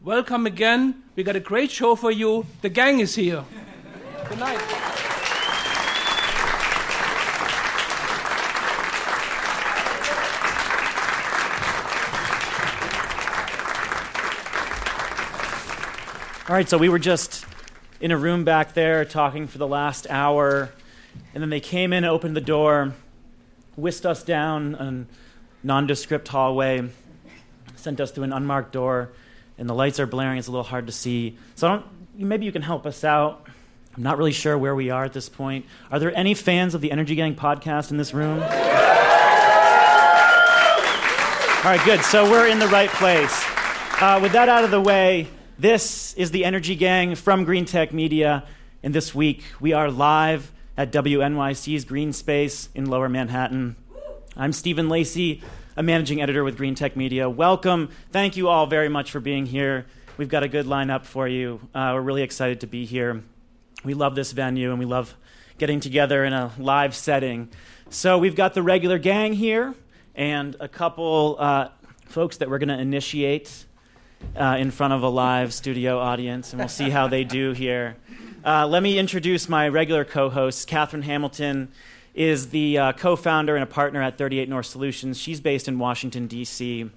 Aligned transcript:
welcome 0.00 0.46
again. 0.46 1.02
We 1.16 1.22
got 1.22 1.36
a 1.36 1.40
great 1.40 1.70
show 1.70 1.96
for 1.96 2.10
you. 2.10 2.46
The 2.62 2.68
gang 2.68 3.00
is 3.00 3.14
here. 3.14 3.44
Good 4.28 4.38
night. 4.38 4.60
All 16.48 16.54
right, 16.54 16.68
so 16.68 16.78
we 16.78 16.88
were 16.88 16.98
just 16.98 17.44
in 18.00 18.10
a 18.10 18.16
room 18.16 18.44
back 18.44 18.72
there 18.72 19.04
talking 19.04 19.46
for 19.46 19.58
the 19.58 19.66
last 19.66 20.06
hour, 20.08 20.70
and 21.34 21.42
then 21.42 21.50
they 21.50 21.60
came 21.60 21.92
in, 21.92 22.04
opened 22.04 22.34
the 22.34 22.40
door, 22.40 22.94
whisked 23.76 24.06
us 24.06 24.22
down 24.22 24.74
a 24.76 25.66
nondescript 25.66 26.28
hallway, 26.28 26.88
sent 27.76 28.00
us 28.00 28.12
through 28.12 28.24
an 28.24 28.32
unmarked 28.32 28.72
door, 28.72 29.10
and 29.58 29.68
the 29.68 29.74
lights 29.74 30.00
are 30.00 30.06
blaring. 30.06 30.38
It's 30.38 30.48
a 30.48 30.50
little 30.50 30.64
hard 30.64 30.86
to 30.86 30.92
see. 30.92 31.36
So 31.56 31.82
maybe 32.14 32.46
you 32.46 32.52
can 32.52 32.62
help 32.62 32.86
us 32.86 33.04
out. 33.04 33.46
I'm 33.96 34.02
not 34.02 34.16
really 34.16 34.32
sure 34.32 34.56
where 34.56 34.74
we 34.74 34.90
are 34.90 35.04
at 35.04 35.12
this 35.12 35.28
point. 35.28 35.66
Are 35.90 35.98
there 35.98 36.16
any 36.16 36.32
fans 36.34 36.74
of 36.74 36.80
the 36.80 36.92
Energy 36.92 37.16
Gang 37.16 37.34
podcast 37.34 37.90
in 37.90 37.96
this 37.96 38.14
room? 38.14 38.40
All 41.58 41.74
right, 41.74 41.84
good. 41.84 42.00
So 42.02 42.30
we're 42.30 42.46
in 42.46 42.60
the 42.60 42.68
right 42.68 42.88
place. 42.90 43.44
Uh, 44.00 44.20
with 44.22 44.32
that 44.32 44.48
out 44.48 44.62
of 44.62 44.70
the 44.70 44.80
way, 44.80 45.26
this 45.58 46.14
is 46.14 46.30
the 46.30 46.44
Energy 46.44 46.76
Gang 46.76 47.16
from 47.16 47.44
Greentech 47.44 47.92
Media, 47.92 48.44
and 48.84 48.94
this 48.94 49.12
week 49.12 49.42
we 49.58 49.72
are 49.72 49.90
live 49.90 50.52
at 50.76 50.92
WNYC's 50.92 51.84
Greene 51.84 52.12
Space 52.12 52.68
in 52.76 52.86
Lower 52.86 53.08
Manhattan. 53.08 53.74
I'm 54.36 54.52
Stephen 54.52 54.88
Lacey, 54.88 55.42
a 55.78 55.82
managing 55.82 56.20
editor 56.20 56.42
with 56.42 56.58
Greentech 56.58 56.96
Media. 56.96 57.30
Welcome. 57.30 57.90
Thank 58.10 58.36
you 58.36 58.48
all 58.48 58.66
very 58.66 58.88
much 58.88 59.12
for 59.12 59.20
being 59.20 59.46
here. 59.46 59.86
We've 60.16 60.28
got 60.28 60.42
a 60.42 60.48
good 60.48 60.66
lineup 60.66 61.04
for 61.04 61.28
you. 61.28 61.60
Uh, 61.72 61.92
we're 61.94 62.00
really 62.00 62.22
excited 62.22 62.62
to 62.62 62.66
be 62.66 62.84
here. 62.84 63.22
We 63.84 63.94
love 63.94 64.16
this 64.16 64.32
venue 64.32 64.70
and 64.70 64.80
we 64.80 64.86
love 64.86 65.14
getting 65.56 65.78
together 65.78 66.24
in 66.24 66.32
a 66.32 66.50
live 66.58 66.96
setting. 66.96 67.50
So 67.90 68.18
we've 68.18 68.34
got 68.34 68.54
the 68.54 68.62
regular 68.62 68.98
gang 68.98 69.34
here 69.34 69.76
and 70.16 70.56
a 70.58 70.66
couple 70.66 71.36
uh, 71.38 71.68
folks 72.06 72.38
that 72.38 72.50
we're 72.50 72.58
going 72.58 72.76
to 72.76 72.80
initiate 72.80 73.64
uh, 74.34 74.56
in 74.58 74.72
front 74.72 74.94
of 74.94 75.04
a 75.04 75.08
live 75.08 75.54
studio 75.54 76.00
audience, 76.00 76.52
and 76.52 76.58
we'll 76.58 76.68
see 76.68 76.90
how 76.90 77.06
they 77.06 77.22
do 77.22 77.52
here. 77.52 77.96
Uh, 78.44 78.66
let 78.66 78.82
me 78.82 78.98
introduce 78.98 79.48
my 79.48 79.68
regular 79.68 80.04
co 80.04 80.28
host. 80.28 80.66
Katherine 80.66 81.02
Hamilton 81.02 81.68
is 82.18 82.48
the 82.48 82.76
uh, 82.76 82.92
co 82.92 83.14
founder 83.14 83.54
and 83.54 83.62
a 83.62 83.66
partner 83.66 84.02
at 84.02 84.18
38 84.18 84.48
North 84.48 84.66
Solutions. 84.66 85.16
She's 85.16 85.40
based 85.40 85.68
in 85.68 85.78
Washington, 85.78 86.26
D.C. 86.26 86.90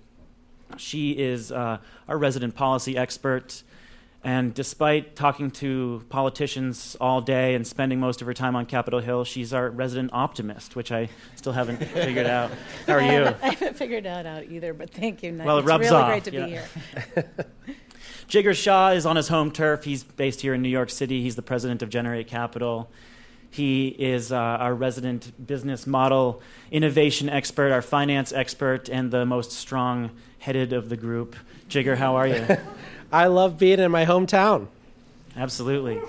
She 0.77 1.11
is 1.11 1.51
uh, 1.51 1.77
our 2.07 2.17
resident 2.17 2.55
policy 2.55 2.97
expert. 2.97 3.61
And 4.23 4.53
despite 4.53 5.15
talking 5.15 5.51
to 5.51 6.03
politicians 6.09 6.95
all 6.99 7.21
day 7.21 7.53
and 7.53 7.65
spending 7.65 7.99
most 7.99 8.21
of 8.21 8.27
her 8.27 8.33
time 8.33 8.55
on 8.55 8.65
Capitol 8.65 8.99
Hill, 8.99 9.23
she's 9.23 9.53
our 9.53 9.69
resident 9.69 10.09
optimist, 10.11 10.75
which 10.75 10.91
I 10.91 11.09
still 11.35 11.53
haven't 11.53 11.77
figured 11.93 12.27
out. 12.27 12.49
How 12.87 12.93
are 12.93 12.99
I 13.01 13.05
you? 13.05 13.23
Haven't, 13.23 13.43
I 13.43 13.49
haven't 13.49 13.77
figured 13.77 14.05
that 14.05 14.25
out 14.25 14.45
either, 14.45 14.73
but 14.73 14.89
thank 14.89 15.21
you. 15.21 15.39
Well, 15.43 15.57
it 15.57 15.61
it's 15.61 15.67
rubs 15.67 15.83
really 15.85 15.95
off, 15.95 16.09
great 16.09 16.23
to 16.23 16.31
be 16.31 16.43
here. 16.43 16.67
Jigar 18.27 18.55
Shah 18.55 18.89
is 18.89 19.05
on 19.05 19.17
his 19.17 19.27
home 19.27 19.51
turf. 19.51 19.83
He's 19.83 20.03
based 20.03 20.41
here 20.41 20.55
in 20.55 20.63
New 20.63 20.69
York 20.69 20.89
City. 20.89 21.21
He's 21.21 21.35
the 21.35 21.41
president 21.41 21.83
of 21.83 21.89
Generate 21.89 22.27
Capital. 22.27 22.89
He 23.51 23.89
is 23.89 24.31
uh, 24.31 24.37
our 24.37 24.73
resident 24.73 25.45
business 25.45 25.85
model 25.85 26.41
innovation 26.71 27.27
expert, 27.27 27.73
our 27.73 27.81
finance 27.81 28.31
expert, 28.31 28.87
and 28.87 29.11
the 29.11 29.25
most 29.25 29.51
strong 29.51 30.11
headed 30.39 30.71
of 30.71 30.87
the 30.87 30.95
group. 30.95 31.35
Jigar, 31.69 31.97
how 31.97 32.15
are 32.15 32.27
you? 32.27 32.57
I 33.11 33.27
love 33.27 33.59
being 33.59 33.79
in 33.79 33.91
my 33.91 34.05
hometown. 34.05 34.67
Absolutely. 35.35 35.99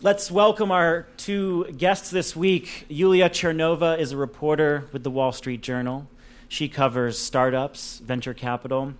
Let's 0.00 0.30
welcome 0.30 0.70
our 0.70 1.06
two 1.18 1.66
guests 1.76 2.10
this 2.10 2.34
week. 2.34 2.86
Yuliya 2.88 3.28
Chernova 3.28 3.98
is 3.98 4.12
a 4.12 4.16
reporter 4.16 4.88
with 4.90 5.02
the 5.02 5.10
Wall 5.10 5.32
Street 5.32 5.60
Journal. 5.60 6.08
She 6.48 6.66
covers 6.66 7.18
startups, 7.18 7.98
venture 7.98 8.32
capital 8.32 8.94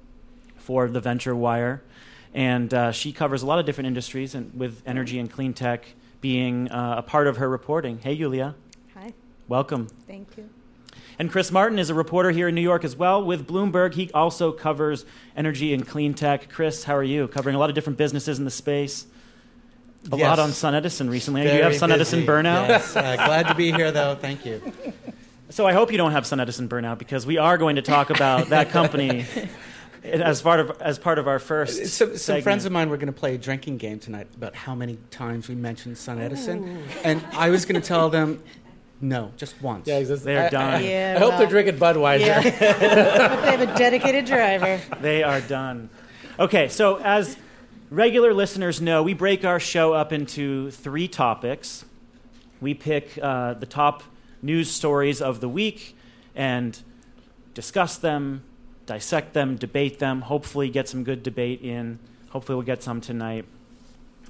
for 0.58 0.86
the 0.86 1.00
VentureWire, 1.00 1.80
and 2.34 2.74
uh, 2.74 2.92
she 2.92 3.10
covers 3.10 3.42
a 3.42 3.46
lot 3.46 3.58
of 3.58 3.64
different 3.64 3.86
industries, 3.86 4.34
and 4.34 4.52
with 4.54 4.82
energy 4.84 5.18
and 5.18 5.30
clean 5.30 5.54
tech 5.54 5.94
being 6.20 6.68
uh, 6.70 6.96
a 6.98 7.02
part 7.02 7.26
of 7.26 7.36
her 7.36 7.48
reporting. 7.48 7.98
Hey, 7.98 8.16
Yuliya, 8.16 8.54
Hi, 8.94 9.12
welcome. 9.46 9.88
thank 10.06 10.36
you. 10.36 10.48
And 11.18 11.30
Chris 11.30 11.50
Martin 11.50 11.78
is 11.80 11.90
a 11.90 11.94
reporter 11.94 12.30
here 12.30 12.46
in 12.48 12.54
New 12.54 12.60
York 12.62 12.84
as 12.84 12.94
well 12.94 13.24
with 13.24 13.46
Bloomberg. 13.46 13.94
He 13.94 14.10
also 14.12 14.52
covers 14.52 15.04
energy 15.36 15.74
and 15.74 15.86
clean 15.86 16.14
tech. 16.14 16.48
Chris, 16.48 16.84
how 16.84 16.94
are 16.96 17.02
you? 17.02 17.26
Covering 17.26 17.56
a 17.56 17.58
lot 17.58 17.68
of 17.70 17.74
different 17.74 17.98
businesses 17.98 18.38
in 18.38 18.44
the 18.44 18.50
space. 18.52 19.06
A 20.12 20.16
Yes. 20.16 20.28
lot 20.28 20.38
on 20.38 20.50
SunEdison 20.50 21.10
recently. 21.10 21.42
Do 21.42 21.48
you 21.54 21.62
have 21.64 21.72
SunEdison 21.72 22.24
burnout? 22.24 22.68
Yes, 22.68 22.94
uh, 22.94 23.16
glad 23.16 23.48
to 23.48 23.54
be 23.56 23.72
here, 23.72 23.90
though. 23.90 24.14
Thank 24.14 24.46
you. 24.46 24.62
So 25.50 25.66
I 25.66 25.72
hope 25.72 25.90
you 25.90 25.98
don't 25.98 26.12
have 26.12 26.22
SunEdison 26.22 26.68
burnout 26.68 26.98
because 26.98 27.26
we 27.26 27.36
are 27.36 27.58
going 27.58 27.76
to 27.76 27.82
talk 27.82 28.10
about 28.10 28.50
that 28.50 28.70
company 28.70 29.26
as 30.10 30.42
part 30.42 30.60
of 30.60 30.80
as 30.80 30.98
part 30.98 31.18
of 31.18 31.28
our 31.28 31.38
first. 31.38 31.86
Some, 31.86 32.16
some 32.16 32.42
friends 32.42 32.64
of 32.64 32.72
mine 32.72 32.90
were 32.90 32.96
going 32.96 33.12
to 33.12 33.18
play 33.18 33.34
a 33.34 33.38
drinking 33.38 33.78
game 33.78 33.98
tonight 33.98 34.26
about 34.36 34.54
how 34.54 34.74
many 34.74 34.98
times 35.10 35.48
we 35.48 35.54
mentioned 35.54 35.96
SunEdison, 35.96 36.80
and 37.04 37.24
I 37.32 37.50
was 37.50 37.64
going 37.64 37.80
to 37.80 37.86
tell 37.86 38.08
them, 38.10 38.42
no, 39.00 39.32
just 39.36 39.60
once. 39.62 39.86
Yeah, 39.86 39.98
it's- 39.98 40.22
They're 40.22 40.46
I- 40.46 40.48
done. 40.50 40.74
I, 40.74 40.80
Yeah, 40.88 41.14
I 41.16 41.18
hope 41.20 41.28
well, 41.30 41.38
they're 41.38 41.48
drinking 41.48 41.76
Budweiser. 41.78 42.20
Yeah, 42.26 42.42
but 43.30 43.42
they 43.42 43.50
have 43.56 43.60
a 43.60 43.78
dedicated 43.78 44.24
driver. 44.24 44.80
They 45.00 45.22
are 45.22 45.40
done. 45.40 45.90
Okay, 46.38 46.68
so 46.68 46.98
as 46.98 47.36
regular 47.90 48.32
listeners 48.34 48.80
know, 48.80 49.02
we 49.02 49.14
break 49.14 49.44
our 49.44 49.58
show 49.60 49.92
up 49.92 50.12
into 50.12 50.70
three 50.70 51.08
topics. 51.08 51.84
We 52.60 52.74
pick 52.74 53.18
uh, 53.22 53.54
the 53.54 53.66
top 53.66 54.02
news 54.42 54.70
stories 54.70 55.20
of 55.22 55.40
the 55.40 55.48
week 55.48 55.96
and 56.34 56.80
discuss 57.54 57.96
them, 57.98 58.44
dissect 58.88 59.34
them, 59.34 59.56
debate 59.56 59.98
them, 59.98 60.22
hopefully 60.22 60.70
get 60.70 60.88
some 60.88 61.04
good 61.04 61.22
debate 61.22 61.60
in. 61.60 61.98
Hopefully, 62.30 62.56
we'll 62.56 62.66
get 62.66 62.82
some 62.82 63.00
tonight. 63.00 63.44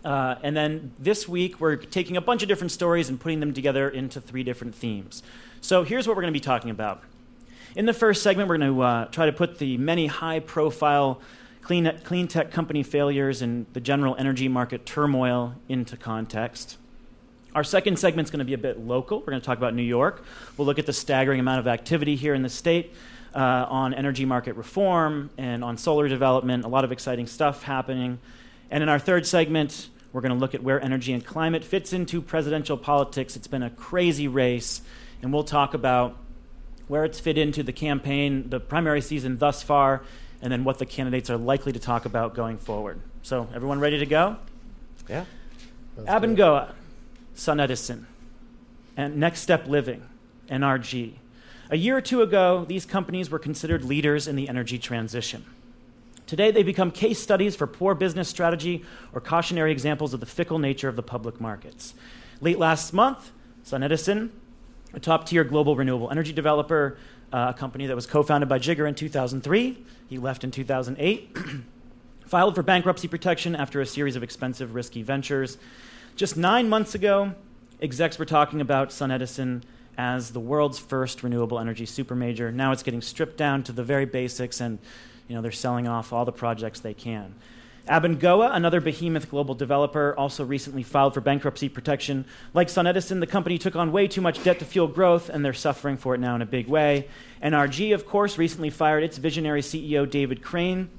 Uh, 0.04 0.34
and 0.42 0.56
then 0.56 0.92
this 0.98 1.26
week, 1.28 1.60
we're 1.60 1.76
taking 1.76 2.16
a 2.16 2.20
bunch 2.20 2.42
of 2.42 2.48
different 2.48 2.72
stories 2.72 3.08
and 3.08 3.18
putting 3.18 3.40
them 3.40 3.54
together 3.54 3.88
into 3.88 4.20
three 4.20 4.42
different 4.42 4.74
themes. 4.74 5.22
So 5.60 5.84
here's 5.84 6.06
what 6.06 6.16
we're 6.16 6.22
going 6.22 6.34
to 6.34 6.38
be 6.38 6.44
talking 6.44 6.70
about. 6.70 7.02
In 7.76 7.86
the 7.86 7.92
first 7.92 8.22
segment, 8.22 8.48
we're 8.48 8.58
going 8.58 8.74
to 8.74 8.82
uh, 8.82 9.04
try 9.06 9.26
to 9.26 9.32
put 9.32 9.58
the 9.58 9.76
many 9.78 10.06
high 10.06 10.40
profile 10.40 11.20
clean, 11.62 11.90
clean 12.02 12.28
tech 12.28 12.50
company 12.50 12.82
failures 12.82 13.42
and 13.42 13.66
the 13.72 13.80
general 13.80 14.16
energy 14.18 14.48
market 14.48 14.86
turmoil 14.86 15.54
into 15.68 15.96
context. 15.96 16.78
Our 17.54 17.64
second 17.64 17.98
segment 17.98 18.26
is 18.26 18.30
going 18.30 18.40
to 18.40 18.44
be 18.44 18.54
a 18.54 18.58
bit 18.58 18.80
local. 18.80 19.20
We're 19.20 19.26
going 19.26 19.40
to 19.40 19.46
talk 19.46 19.58
about 19.58 19.74
New 19.74 19.82
York. 19.82 20.24
We'll 20.56 20.66
look 20.66 20.78
at 20.78 20.86
the 20.86 20.92
staggering 20.92 21.40
amount 21.40 21.60
of 21.60 21.66
activity 21.66 22.16
here 22.16 22.34
in 22.34 22.42
the 22.42 22.48
state 22.48 22.92
uh, 23.38 23.66
on 23.70 23.94
energy 23.94 24.24
market 24.24 24.56
reform 24.56 25.30
and 25.38 25.62
on 25.62 25.78
solar 25.78 26.08
development. 26.08 26.64
A 26.64 26.68
lot 26.68 26.82
of 26.82 26.90
exciting 26.90 27.28
stuff 27.28 27.62
happening. 27.62 28.18
And 28.68 28.82
in 28.82 28.88
our 28.88 28.98
third 28.98 29.28
segment, 29.28 29.90
we're 30.12 30.22
going 30.22 30.32
to 30.32 30.38
look 30.38 30.56
at 30.56 30.62
where 30.62 30.82
energy 30.82 31.12
and 31.12 31.24
climate 31.24 31.62
fits 31.62 31.92
into 31.92 32.20
presidential 32.20 32.76
politics. 32.76 33.36
It's 33.36 33.46
been 33.46 33.62
a 33.62 33.70
crazy 33.70 34.26
race, 34.26 34.82
and 35.22 35.32
we'll 35.32 35.44
talk 35.44 35.72
about 35.72 36.16
where 36.88 37.04
it's 37.04 37.20
fit 37.20 37.38
into 37.38 37.62
the 37.62 37.72
campaign, 37.72 38.50
the 38.50 38.58
primary 38.58 39.00
season 39.00 39.38
thus 39.38 39.62
far, 39.62 40.02
and 40.42 40.52
then 40.52 40.64
what 40.64 40.78
the 40.78 40.86
candidates 40.86 41.30
are 41.30 41.36
likely 41.36 41.70
to 41.70 41.78
talk 41.78 42.06
about 42.06 42.34
going 42.34 42.58
forward. 42.58 43.00
So, 43.22 43.48
everyone 43.54 43.78
ready 43.78 44.00
to 44.00 44.06
go? 44.06 44.36
Yeah. 45.08 45.26
Let's 45.96 46.08
do 46.08 46.32
it. 46.32 46.36
Abengoa, 46.36 46.72
SunEdison, 47.36 48.04
and 48.96 49.16
Next 49.16 49.42
Step 49.42 49.68
Living, 49.68 50.02
NRG. 50.48 51.14
A 51.70 51.76
year 51.76 51.96
or 51.96 52.00
two 52.00 52.22
ago, 52.22 52.64
these 52.66 52.86
companies 52.86 53.28
were 53.28 53.38
considered 53.38 53.84
leaders 53.84 54.26
in 54.26 54.36
the 54.36 54.48
energy 54.48 54.78
transition. 54.78 55.44
Today, 56.26 56.50
they 56.50 56.62
become 56.62 56.90
case 56.90 57.18
studies 57.18 57.56
for 57.56 57.66
poor 57.66 57.94
business 57.94 58.28
strategy 58.28 58.84
or 59.12 59.20
cautionary 59.20 59.70
examples 59.70 60.14
of 60.14 60.20
the 60.20 60.26
fickle 60.26 60.58
nature 60.58 60.88
of 60.88 60.96
the 60.96 61.02
public 61.02 61.40
markets. 61.40 61.94
Late 62.40 62.58
last 62.58 62.92
month, 62.92 63.32
SunEdison, 63.64 64.30
a 64.94 65.00
top 65.00 65.26
tier 65.26 65.44
global 65.44 65.76
renewable 65.76 66.10
energy 66.10 66.32
developer, 66.32 66.96
uh, 67.32 67.52
a 67.54 67.58
company 67.58 67.86
that 67.86 67.94
was 67.94 68.06
co 68.06 68.22
founded 68.22 68.48
by 68.48 68.58
Jigar 68.58 68.88
in 68.88 68.94
2003, 68.94 69.84
he 70.08 70.18
left 70.18 70.44
in 70.44 70.50
2008, 70.50 71.36
filed 72.26 72.54
for 72.54 72.62
bankruptcy 72.62 73.08
protection 73.08 73.54
after 73.54 73.80
a 73.82 73.86
series 73.86 74.16
of 74.16 74.22
expensive, 74.22 74.74
risky 74.74 75.02
ventures. 75.02 75.58
Just 76.16 76.36
nine 76.36 76.68
months 76.68 76.94
ago, 76.94 77.34
execs 77.82 78.18
were 78.18 78.24
talking 78.24 78.60
about 78.60 78.88
SunEdison 78.88 79.62
as 79.98 80.30
the 80.30 80.40
world's 80.40 80.78
first 80.78 81.24
renewable 81.24 81.58
energy 81.58 81.84
supermajor. 81.84 82.54
Now 82.54 82.70
it's 82.70 82.84
getting 82.84 83.02
stripped 83.02 83.36
down 83.36 83.64
to 83.64 83.72
the 83.72 83.82
very 83.82 84.06
basics, 84.06 84.60
and 84.60 84.78
you 85.26 85.34
know 85.34 85.42
they're 85.42 85.50
selling 85.50 85.88
off 85.88 86.12
all 86.12 86.24
the 86.24 86.32
projects 86.32 86.80
they 86.80 86.94
can. 86.94 87.34
Abengoa, 87.88 88.54
another 88.54 88.80
behemoth 88.80 89.30
global 89.30 89.54
developer, 89.54 90.14
also 90.16 90.44
recently 90.44 90.82
filed 90.82 91.14
for 91.14 91.20
bankruptcy 91.20 91.68
protection. 91.68 92.26
Like 92.52 92.68
SunEdison, 92.68 93.20
the 93.20 93.26
company 93.26 93.58
took 93.58 93.76
on 93.76 93.92
way 93.92 94.06
too 94.06 94.20
much 94.20 94.42
debt 94.44 94.58
to 94.58 94.64
fuel 94.64 94.86
growth, 94.86 95.30
and 95.30 95.44
they're 95.44 95.54
suffering 95.54 95.96
for 95.96 96.14
it 96.14 96.18
now 96.18 96.34
in 96.34 96.42
a 96.42 96.46
big 96.46 96.68
way. 96.68 97.08
NRG, 97.42 97.94
of 97.94 98.06
course, 98.06 98.36
recently 98.36 98.70
fired 98.70 99.02
its 99.02 99.16
visionary 99.16 99.62
CEO, 99.62 100.08
David 100.08 100.42
Crane, 100.42 100.90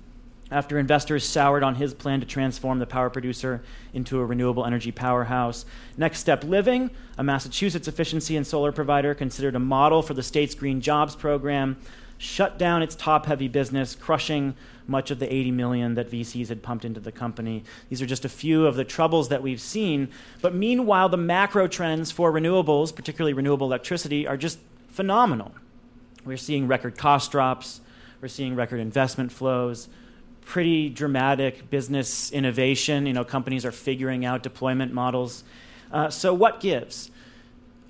after 0.51 0.79
investors 0.79 1.23
soured 1.23 1.63
on 1.63 1.75
his 1.75 1.93
plan 1.93 2.19
to 2.19 2.25
transform 2.25 2.79
the 2.79 2.87
power 2.87 3.09
producer 3.09 3.61
into 3.93 4.19
a 4.19 4.25
renewable 4.25 4.65
energy 4.65 4.91
powerhouse. 4.91 5.65
Next 5.97 6.19
Step 6.19 6.43
Living, 6.43 6.89
a 7.17 7.23
Massachusetts 7.23 7.87
efficiency 7.87 8.35
and 8.35 8.45
solar 8.45 8.71
provider 8.71 9.13
considered 9.13 9.55
a 9.55 9.59
model 9.59 10.01
for 10.01 10.13
the 10.13 10.23
state's 10.23 10.55
green 10.55 10.81
jobs 10.81 11.15
program, 11.15 11.77
shut 12.17 12.57
down 12.57 12.81
its 12.81 12.95
top 12.95 13.25
heavy 13.27 13.47
business, 13.47 13.95
crushing 13.95 14.55
much 14.87 15.11
of 15.11 15.19
the 15.19 15.33
80 15.33 15.51
million 15.51 15.93
that 15.93 16.09
VCs 16.09 16.49
had 16.49 16.63
pumped 16.63 16.83
into 16.83 16.99
the 16.99 17.11
company. 17.11 17.63
These 17.89 18.01
are 18.01 18.07
just 18.07 18.25
a 18.25 18.29
few 18.29 18.65
of 18.65 18.75
the 18.75 18.83
troubles 18.83 19.29
that 19.29 19.43
we've 19.43 19.61
seen. 19.61 20.09
But 20.41 20.55
meanwhile, 20.55 21.09
the 21.09 21.17
macro 21.17 21.67
trends 21.67 22.11
for 22.11 22.31
renewables, 22.33 22.93
particularly 22.93 23.33
renewable 23.33 23.67
electricity, 23.67 24.27
are 24.27 24.35
just 24.35 24.59
phenomenal. 24.89 25.53
We're 26.25 26.37
seeing 26.37 26.67
record 26.67 26.97
cost 26.97 27.31
drops, 27.31 27.81
we're 28.19 28.27
seeing 28.27 28.55
record 28.55 28.79
investment 28.79 29.31
flows, 29.31 29.87
pretty 30.41 30.89
dramatic 30.89 31.69
business 31.69 32.31
innovation. 32.31 33.05
You 33.05 33.13
know, 33.13 33.23
companies 33.23 33.65
are 33.65 33.71
figuring 33.71 34.25
out 34.25 34.43
deployment 34.43 34.93
models. 34.93 35.43
Uh, 35.91 36.09
so, 36.09 36.33
what 36.33 36.59
gives? 36.59 37.11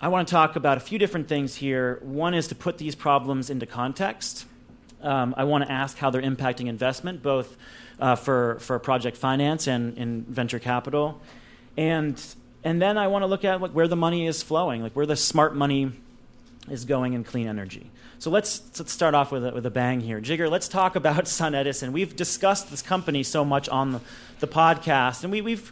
I 0.01 0.07
want 0.07 0.27
to 0.27 0.31
talk 0.31 0.55
about 0.55 0.77
a 0.77 0.79
few 0.79 0.97
different 0.97 1.27
things 1.27 1.55
here. 1.55 1.99
One 2.01 2.33
is 2.33 2.47
to 2.47 2.55
put 2.55 2.77
these 2.77 2.95
problems 2.95 3.49
into 3.49 3.65
context. 3.65 4.45
Um, 5.01 5.33
I 5.37 5.43
want 5.43 5.65
to 5.65 5.71
ask 5.71 5.97
how 5.97 6.09
they're 6.09 6.21
impacting 6.21 6.67
investment, 6.67 7.21
both 7.21 7.57
uh, 7.99 8.15
for, 8.15 8.59
for 8.59 8.79
project 8.79 9.17
finance 9.17 9.67
and 9.67 9.97
in 9.97 10.23
venture 10.23 10.59
capital. 10.59 11.19
And, 11.77 12.21
and 12.63 12.81
then 12.81 12.97
I 12.97 13.07
want 13.07 13.23
to 13.23 13.27
look 13.27 13.43
at 13.43 13.61
like, 13.61 13.71
where 13.71 13.87
the 13.87 13.95
money 13.95 14.25
is 14.25 14.41
flowing, 14.41 14.81
like 14.81 14.93
where 14.93 15.05
the 15.05 15.15
smart 15.15 15.55
money 15.55 15.91
is 16.69 16.85
going 16.85 17.13
in 17.13 17.23
clean 17.23 17.47
energy. 17.47 17.89
So 18.19 18.29
let's, 18.29 18.61
let's 18.77 18.91
start 18.91 19.15
off 19.15 19.31
with 19.31 19.45
a, 19.45 19.51
with 19.51 19.65
a 19.65 19.71
bang 19.71 20.01
here. 20.01 20.19
Jigar, 20.19 20.51
let's 20.51 20.67
talk 20.67 20.97
about 20.97 21.23
SunEdison. 21.25 21.93
We've 21.93 22.13
discussed 22.13 22.69
this 22.69 22.81
company 22.81 23.23
so 23.23 23.45
much 23.45 23.69
on 23.69 23.93
the, 23.93 24.01
the 24.41 24.47
podcast, 24.47 25.23
and 25.23 25.31
we, 25.31 25.39
we've 25.39 25.71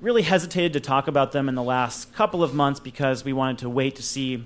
really 0.00 0.22
hesitated 0.22 0.72
to 0.72 0.80
talk 0.80 1.06
about 1.06 1.30
them 1.30 1.48
in 1.48 1.54
the 1.54 1.62
last 1.62 2.12
couple 2.12 2.42
of 2.42 2.52
months 2.52 2.80
because 2.80 3.24
we 3.24 3.32
wanted 3.32 3.58
to 3.58 3.70
wait 3.70 3.94
to 3.96 4.02
see 4.02 4.44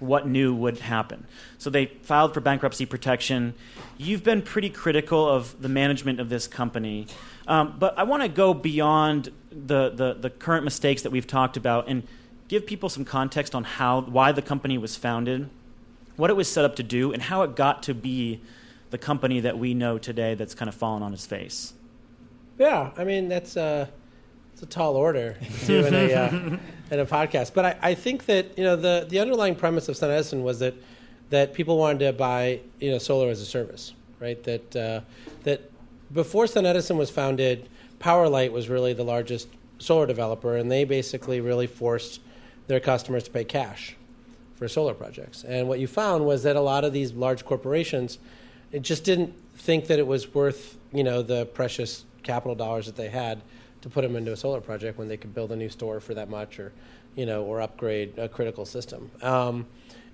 what 0.00 0.26
new 0.26 0.52
would 0.52 0.80
happen. 0.80 1.28
So 1.58 1.70
they 1.70 1.86
filed 1.86 2.34
for 2.34 2.40
bankruptcy 2.40 2.86
protection. 2.86 3.54
You've 3.96 4.24
been 4.24 4.42
pretty 4.42 4.70
critical 4.70 5.28
of 5.28 5.62
the 5.62 5.68
management 5.68 6.18
of 6.18 6.28
this 6.28 6.48
company. 6.48 7.06
Um, 7.46 7.76
but 7.78 7.96
I 7.96 8.02
want 8.02 8.24
to 8.24 8.28
go 8.28 8.52
beyond 8.52 9.30
the, 9.52 9.90
the, 9.90 10.14
the, 10.14 10.30
current 10.30 10.64
mistakes 10.64 11.02
that 11.02 11.10
we've 11.10 11.26
talked 11.26 11.56
about 11.56 11.88
and 11.88 12.02
give 12.48 12.66
people 12.66 12.88
some 12.88 13.04
context 13.04 13.54
on 13.54 13.62
how, 13.62 14.00
why 14.00 14.32
the 14.32 14.42
company 14.42 14.76
was 14.76 14.96
founded, 14.96 15.48
what 16.18 16.28
it 16.28 16.36
was 16.36 16.46
set 16.52 16.66
up 16.66 16.76
to 16.76 16.82
do, 16.82 17.12
and 17.12 17.22
how 17.22 17.42
it 17.42 17.56
got 17.56 17.82
to 17.84 17.94
be 17.94 18.42
the 18.90 18.98
company 18.98 19.40
that 19.40 19.58
we 19.58 19.72
know 19.72 19.96
today 19.96 20.34
that's 20.34 20.54
kind 20.54 20.68
of 20.68 20.74
fallen 20.74 21.02
on 21.02 21.14
its 21.14 21.24
face. 21.24 21.72
Yeah, 22.58 22.90
I 22.98 23.04
mean, 23.04 23.30
that's. 23.30 23.56
Uh 23.56 23.86
it's 24.58 24.64
a 24.64 24.66
tall 24.66 24.96
order 24.96 25.36
to 25.66 25.86
in 25.86 25.94
a 25.94 26.12
uh, 26.12 26.28
in 26.90 26.98
a 26.98 27.06
podcast. 27.06 27.54
But 27.54 27.64
I, 27.64 27.76
I 27.80 27.94
think 27.94 28.26
that 28.26 28.58
you 28.58 28.64
know 28.64 28.74
the 28.74 29.06
the 29.08 29.20
underlying 29.20 29.54
premise 29.54 29.88
of 29.88 29.94
SunEdison 29.94 30.42
was 30.42 30.58
that 30.58 30.74
that 31.30 31.54
people 31.54 31.78
wanted 31.78 32.00
to 32.00 32.12
buy 32.12 32.58
you 32.80 32.90
know 32.90 32.98
solar 32.98 33.30
as 33.30 33.40
a 33.40 33.46
service, 33.46 33.92
right? 34.18 34.42
That 34.42 34.74
uh, 34.74 35.00
that 35.44 35.70
before 36.12 36.46
SunEdison 36.46 36.96
was 36.96 37.08
founded, 37.08 37.68
PowerLight 38.00 38.50
was 38.50 38.68
really 38.68 38.94
the 38.94 39.04
largest 39.04 39.46
solar 39.78 40.06
developer, 40.06 40.56
and 40.56 40.68
they 40.68 40.82
basically 40.82 41.40
really 41.40 41.68
forced 41.68 42.20
their 42.66 42.80
customers 42.80 43.22
to 43.24 43.30
pay 43.30 43.44
cash 43.44 43.94
for 44.58 44.68
solar 44.68 44.94
projects. 44.94 45.44
And 45.44 45.68
what 45.68 45.78
you 45.78 45.86
found 45.86 46.26
was 46.26 46.42
that 46.42 46.56
a 46.56 46.60
lot 46.60 46.84
of 46.84 46.92
these 46.92 47.12
large 47.12 47.44
corporations 47.44 48.18
it 48.70 48.82
just 48.82 49.02
didn't 49.02 49.34
think 49.54 49.86
that 49.86 49.98
it 49.98 50.06
was 50.06 50.34
worth 50.34 50.76
you 50.92 51.02
know 51.02 51.22
the 51.22 51.46
precious 51.46 52.04
capital 52.22 52.54
dollars 52.54 52.86
that 52.86 52.96
they 52.96 53.08
had 53.08 53.40
to 53.80 53.88
put 53.88 54.02
them 54.02 54.16
into 54.16 54.32
a 54.32 54.36
solar 54.36 54.60
project 54.60 54.98
when 54.98 55.08
they 55.08 55.16
could 55.16 55.34
build 55.34 55.52
a 55.52 55.56
new 55.56 55.68
store 55.68 56.00
for 56.00 56.12
that 56.12 56.28
much 56.28 56.58
or 56.58 56.72
you 57.14 57.24
know 57.24 57.44
or 57.44 57.62
upgrade 57.62 58.18
a 58.18 58.28
critical 58.28 58.66
system 58.66 59.10
um, 59.22 59.66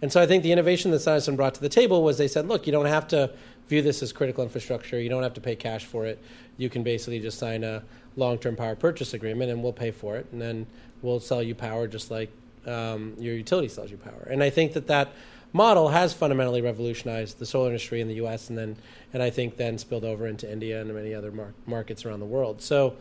and 0.03 0.13
so 0.13 0.21
I 0.21 0.27
think 0.27 0.43
the 0.43 0.53
innovation 0.53 0.91
that 0.91 0.99
SunEdison 0.99 1.35
brought 1.35 1.55
to 1.55 1.63
the 1.63 1.69
table 1.71 2.03
was 2.03 2.19
they 2.19 2.29
said, 2.29 2.47
look, 2.47 2.67
you 2.67 2.73
don't 2.73 2.85
have 2.85 3.09
to 3.09 3.33
view 3.69 3.81
this 3.81 4.03
as 4.03 4.13
critical 4.13 4.45
infrastructure. 4.45 5.01
You 5.01 5.09
don't 5.09 5.23
have 5.23 5.33
to 5.33 5.41
pay 5.41 5.57
cash 5.57 5.87
for 5.87 6.05
it. 6.05 6.23
You 6.59 6.69
can 6.69 6.83
basically 6.83 7.21
just 7.21 7.39
sign 7.39 7.65
a 7.65 7.83
long-term 8.17 8.57
power 8.57 8.77
purchase 8.77 9.15
agreement, 9.15 9.51
and 9.51 9.63
we'll 9.63 9.73
pay 9.73 9.91
for 9.91 10.19
it, 10.19 10.27
and 10.31 10.43
then 10.43 10.67
we'll 11.01 11.21
sell 11.21 11.43
you 11.43 11.55
power 11.55 11.87
just 11.87 12.11
like 12.11 12.31
um, 12.67 13.15
your 13.19 13.35
utility 13.35 13.69
sells 13.69 13.91
you 13.91 13.97
power. 13.97 14.29
And 14.31 14.43
I 14.43 14.51
think 14.51 14.73
that 14.75 14.87
that 14.89 15.13
model 15.53 15.89
has 15.89 16.13
fundamentally 16.13 16.61
revolutionized 16.61 17.39
the 17.39 17.47
solar 17.47 17.69
industry 17.69 18.01
in 18.01 18.09
the 18.09 18.15
U.S. 18.17 18.49
and 18.49 18.59
then 18.59 18.77
and 19.13 19.23
I 19.23 19.31
think 19.31 19.57
then 19.57 19.79
spilled 19.79 20.05
over 20.05 20.27
into 20.27 20.51
India 20.51 20.81
and 20.81 20.93
many 20.93 21.15
other 21.15 21.31
mar- 21.31 21.55
markets 21.67 22.05
around 22.05 22.21
the 22.21 22.27
world. 22.27 22.61
So 22.61 22.97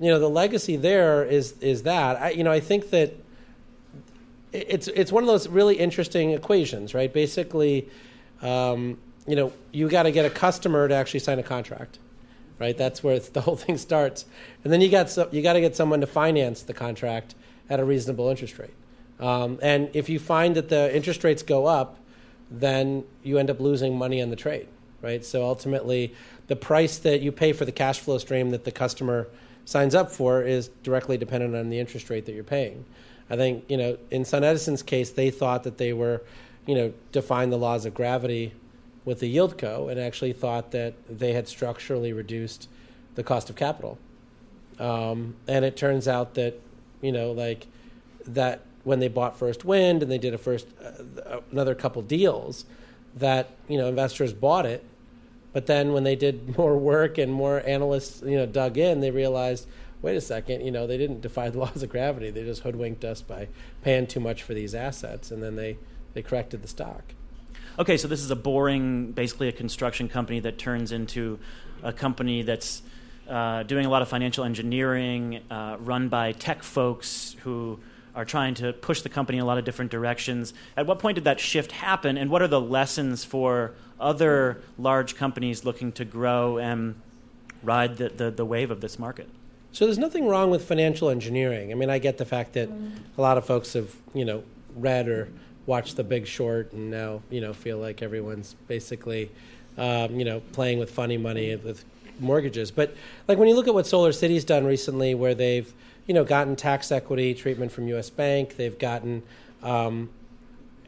you 0.00 0.08
know 0.08 0.18
the 0.18 0.30
legacy 0.30 0.76
there 0.76 1.24
is 1.24 1.52
is 1.60 1.82
that 1.82 2.20
I, 2.20 2.30
you 2.30 2.44
know 2.44 2.52
I 2.52 2.60
think 2.60 2.90
that 2.90 3.14
it's 4.52 4.88
it's 4.88 5.12
one 5.12 5.22
of 5.22 5.26
those 5.26 5.48
really 5.48 5.76
interesting 5.76 6.30
equations, 6.30 6.94
right? 6.94 7.12
Basically, 7.12 7.88
um, 8.40 8.98
you 9.26 9.36
know, 9.36 9.52
you 9.72 9.88
got 9.88 10.04
to 10.04 10.10
get 10.10 10.24
a 10.24 10.30
customer 10.30 10.88
to 10.88 10.94
actually 10.94 11.20
sign 11.20 11.38
a 11.38 11.42
contract, 11.42 11.98
right? 12.58 12.76
That's 12.76 13.02
where 13.02 13.18
the 13.18 13.40
whole 13.42 13.56
thing 13.56 13.76
starts, 13.76 14.24
and 14.64 14.72
then 14.72 14.80
you 14.80 14.88
got 14.88 15.10
so, 15.10 15.28
you 15.32 15.42
got 15.42 15.54
to 15.54 15.60
get 15.60 15.76
someone 15.76 16.00
to 16.00 16.06
finance 16.06 16.62
the 16.62 16.74
contract 16.74 17.34
at 17.68 17.80
a 17.80 17.84
reasonable 17.84 18.28
interest 18.28 18.58
rate. 18.58 18.74
Um, 19.20 19.58
and 19.62 19.90
if 19.94 20.08
you 20.08 20.18
find 20.18 20.54
that 20.54 20.68
the 20.68 20.94
interest 20.94 21.24
rates 21.24 21.42
go 21.42 21.66
up, 21.66 21.96
then 22.50 23.04
you 23.22 23.38
end 23.38 23.50
up 23.50 23.60
losing 23.60 23.98
money 23.98 24.22
on 24.22 24.30
the 24.30 24.36
trade, 24.36 24.68
right? 25.02 25.24
So 25.24 25.44
ultimately, 25.44 26.14
the 26.46 26.56
price 26.56 26.98
that 26.98 27.20
you 27.20 27.32
pay 27.32 27.52
for 27.52 27.64
the 27.64 27.72
cash 27.72 28.00
flow 28.00 28.18
stream 28.18 28.50
that 28.50 28.64
the 28.64 28.72
customer 28.72 29.28
signs 29.64 29.94
up 29.94 30.10
for 30.10 30.42
is 30.42 30.68
directly 30.82 31.18
dependent 31.18 31.54
on 31.54 31.68
the 31.68 31.78
interest 31.78 32.08
rate 32.08 32.24
that 32.26 32.32
you're 32.32 32.44
paying. 32.44 32.84
I 33.28 33.36
think, 33.36 33.64
you 33.68 33.76
know, 33.76 33.98
in 34.10 34.22
SunEdison's 34.22 34.82
case, 34.82 35.10
they 35.10 35.30
thought 35.30 35.64
that 35.64 35.76
they 35.76 35.92
were, 35.92 36.22
you 36.64 36.74
know, 36.74 36.92
defying 37.12 37.50
the 37.50 37.58
laws 37.58 37.84
of 37.84 37.92
gravity 37.92 38.54
with 39.04 39.20
the 39.20 39.36
yieldco 39.36 39.90
and 39.90 40.00
actually 40.00 40.32
thought 40.32 40.70
that 40.70 40.94
they 41.08 41.34
had 41.34 41.48
structurally 41.48 42.12
reduced 42.12 42.68
the 43.14 43.22
cost 43.22 43.50
of 43.50 43.56
capital. 43.56 43.98
Um, 44.78 45.36
and 45.46 45.64
it 45.64 45.76
turns 45.76 46.08
out 46.08 46.34
that, 46.34 46.60
you 47.02 47.12
know, 47.12 47.32
like 47.32 47.66
that 48.26 48.62
when 48.88 48.98
they 48.98 49.08
bought 49.08 49.38
First 49.38 49.64
Wind 49.64 50.02
and 50.02 50.10
they 50.10 50.18
did 50.18 50.34
a 50.34 50.38
first, 50.38 50.66
uh, 50.82 51.40
another 51.52 51.74
couple 51.74 52.02
deals, 52.02 52.64
that, 53.14 53.50
you 53.68 53.78
know, 53.78 53.86
investors 53.86 54.32
bought 54.32 54.66
it 54.66 54.84
but 55.52 55.66
then 55.66 55.92
when 55.92 56.04
they 56.04 56.16
did 56.16 56.56
more 56.58 56.76
work 56.76 57.18
and 57.18 57.32
more 57.32 57.62
analysts, 57.66 58.22
you 58.22 58.36
know, 58.36 58.46
dug 58.46 58.78
in, 58.78 59.00
they 59.00 59.10
realized, 59.10 59.66
wait 60.02 60.16
a 60.16 60.20
second, 60.20 60.64
you 60.64 60.70
know, 60.70 60.86
they 60.86 60.98
didn't 60.98 61.20
defy 61.20 61.50
the 61.50 61.58
laws 61.64 61.82
of 61.82 61.88
gravity. 61.88 62.30
They 62.30 62.44
just 62.44 62.62
hoodwinked 62.62 63.04
us 63.04 63.22
by 63.22 63.48
paying 63.82 64.06
too 64.06 64.20
much 64.20 64.42
for 64.42 64.54
these 64.54 64.74
assets, 64.74 65.30
and 65.30 65.42
then 65.42 65.56
they 65.56 65.78
they 66.14 66.22
corrected 66.22 66.62
the 66.62 66.68
stock. 66.68 67.02
Okay, 67.78 67.96
so 67.96 68.08
this 68.08 68.20
is 68.22 68.30
a 68.30 68.36
boring, 68.36 69.12
basically 69.12 69.48
a 69.48 69.52
construction 69.52 70.08
company 70.08 70.40
that 70.40 70.58
turns 70.58 70.90
into 70.90 71.38
a 71.82 71.92
company 71.92 72.42
that's 72.42 72.82
uh, 73.28 73.62
doing 73.62 73.86
a 73.86 73.90
lot 73.90 74.02
of 74.02 74.08
financial 74.08 74.42
engineering, 74.42 75.40
uh, 75.50 75.76
run 75.78 76.08
by 76.08 76.32
tech 76.32 76.62
folks 76.62 77.36
who 77.42 77.78
are 78.18 78.24
trying 78.24 78.52
to 78.52 78.72
push 78.72 79.02
the 79.02 79.08
company 79.08 79.38
in 79.38 79.44
a 79.44 79.46
lot 79.46 79.58
of 79.58 79.64
different 79.64 79.92
directions. 79.92 80.52
At 80.76 80.86
what 80.88 80.98
point 80.98 81.14
did 81.14 81.22
that 81.22 81.38
shift 81.38 81.70
happen, 81.70 82.18
and 82.18 82.32
what 82.32 82.42
are 82.42 82.48
the 82.48 82.60
lessons 82.60 83.22
for 83.22 83.74
other 84.00 84.60
large 84.76 85.14
companies 85.14 85.64
looking 85.64 85.92
to 85.92 86.04
grow 86.04 86.58
and 86.58 87.00
ride 87.62 87.96
the, 87.96 88.08
the, 88.08 88.32
the 88.32 88.44
wave 88.44 88.72
of 88.72 88.80
this 88.80 88.98
market? 88.98 89.28
So 89.70 89.84
there's 89.84 89.98
nothing 89.98 90.26
wrong 90.26 90.50
with 90.50 90.66
financial 90.66 91.10
engineering. 91.10 91.70
I 91.70 91.76
mean, 91.76 91.90
I 91.90 92.00
get 92.00 92.18
the 92.18 92.24
fact 92.24 92.54
that 92.54 92.68
a 93.16 93.20
lot 93.22 93.38
of 93.38 93.46
folks 93.46 93.74
have, 93.74 93.94
you 94.14 94.24
know, 94.24 94.42
read 94.74 95.06
or 95.06 95.28
watched 95.66 95.96
The 95.96 96.02
Big 96.02 96.26
Short 96.26 96.72
and 96.72 96.90
now, 96.90 97.22
you 97.30 97.40
know, 97.40 97.52
feel 97.52 97.78
like 97.78 98.02
everyone's 98.02 98.56
basically, 98.66 99.30
um, 99.76 100.18
you 100.18 100.24
know, 100.24 100.40
playing 100.52 100.80
with 100.80 100.90
funny 100.90 101.18
money 101.18 101.54
with 101.54 101.84
mortgages. 102.18 102.72
But 102.72 102.96
like 103.28 103.38
when 103.38 103.46
you 103.46 103.54
look 103.54 103.68
at 103.68 103.74
what 103.74 103.84
SolarCity's 103.84 104.44
done 104.44 104.64
recently, 104.64 105.14
where 105.14 105.36
they've, 105.36 105.72
you 106.08 106.14
know, 106.14 106.24
gotten 106.24 106.56
tax 106.56 106.90
equity 106.90 107.34
treatment 107.34 107.70
from 107.70 107.86
U.S. 107.88 108.08
Bank, 108.10 108.56
they've 108.56 108.78
gotten 108.78 109.22
um, 109.62 110.08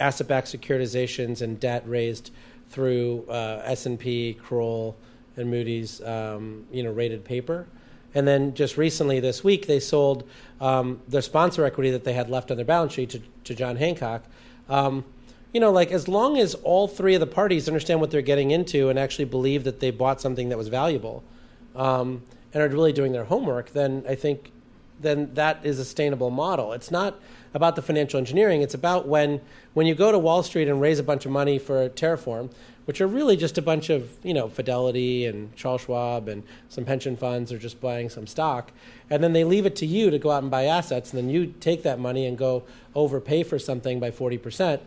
asset-backed 0.01 0.49
securitizations 0.49 1.43
and 1.43 1.61
debt 1.61 1.85
raised 1.87 2.33
through 2.71 3.27
uh, 3.29 3.61
S&P, 3.65 4.35
Kroll, 4.35 4.97
and 5.37 5.51
Moody's, 5.51 6.01
um, 6.03 6.67
you 6.73 6.83
know, 6.83 6.91
rated 6.91 7.25
paper. 7.25 7.67
And 8.15 8.27
then 8.27 8.55
just 8.55 8.79
recently 8.79 9.21
this 9.21 9.45
week, 9.45 9.67
they 9.67 9.79
sold 9.79 10.27
um, 10.61 11.01
their 11.07 11.23
sponsor 11.23 11.65
equity 11.67 11.91
that 11.91 12.05
they 12.05 12.15
had 12.15 12.31
left 12.31 12.51
on 12.51 12.57
their 12.57 12.67
balance 12.67 12.95
sheet 12.95 13.11
to, 13.11 13.23
to 13.45 13.55
John 13.55 13.77
Hancock. 13.77 14.25
Um, 14.71 15.05
you 15.53 15.61
know, 15.61 15.71
like 15.71 15.93
as 15.93 16.09
long 16.09 16.39
as 16.39 16.55
all 16.55 16.89
three 16.89 17.15
of 17.15 17.21
the 17.21 17.27
parties 17.27 17.69
understand 17.69 18.01
what 18.01 18.11
they're 18.11 18.23
getting 18.23 18.53
into 18.53 18.89
and 18.89 18.99
actually 18.99 19.27
believe 19.27 19.65
that 19.65 19.81
they 19.81 19.91
bought 19.91 20.21
something 20.21 20.49
that 20.49 20.57
was 20.57 20.69
valuable 20.69 21.23
um, 21.77 22.23
and 22.55 22.63
are 22.63 22.69
really 22.69 22.93
doing 22.93 23.13
their 23.13 23.25
homework, 23.25 23.71
then 23.73 24.05
I 24.09 24.15
think 24.15 24.53
then 25.01 25.35
that 25.35 25.61
is 25.65 25.79
a 25.79 25.85
sustainable 25.85 26.31
model. 26.31 26.73
It's 26.73 26.91
not 26.91 27.19
about 27.55 27.77
the 27.77 27.83
financial 27.83 28.19
engineering. 28.19 28.63
It's 28.63 28.75
about 28.75 29.09
when 29.09 29.41
when 29.75 29.87
you 29.87 29.95
go 29.95 30.13
to 30.13 30.19
Wall 30.19 30.43
Street 30.43 30.69
and 30.69 30.81
raise 30.81 30.99
a 30.99 31.03
bunch 31.03 31.27
of 31.27 31.33
money 31.33 31.59
for 31.59 31.83
a 31.83 31.89
Terraform, 31.89 32.51
which 32.85 33.01
are 33.01 33.07
really 33.07 33.37
just 33.37 33.59
a 33.59 33.63
bunch 33.63 33.91
of 33.91 34.11
you 34.23 34.35
know 34.35 34.49
Fidelity 34.49 35.27
and 35.27 35.55
Charles 35.57 35.83
Schwab 35.83 36.29
and 36.29 36.43
some 36.69 36.85
pension 36.85 37.17
funds 37.17 37.53
are 37.53 37.59
just 37.59 37.81
buying 37.81 38.09
some 38.09 38.27
stock, 38.27 38.73
and 39.09 39.23
then 39.23 39.33
they 39.33 39.45
leave 39.45 39.67
it 39.67 39.77
to 39.77 39.87
you 39.87 40.11
to 40.11 40.19
go 40.19 40.31
out 40.31 40.43
and 40.43 40.51
buy 40.51 40.65
assets, 40.65 41.13
and 41.13 41.19
then 41.19 41.31
you 41.31 41.55
take 41.61 41.83
that 41.83 41.99
money 41.99 42.27
and 42.27 42.39
go 42.39 42.63
overpay 42.95 43.43
for 43.43 43.59
something 43.59 43.99
by 43.99 44.11
forty 44.11 44.39
percent. 44.39 44.83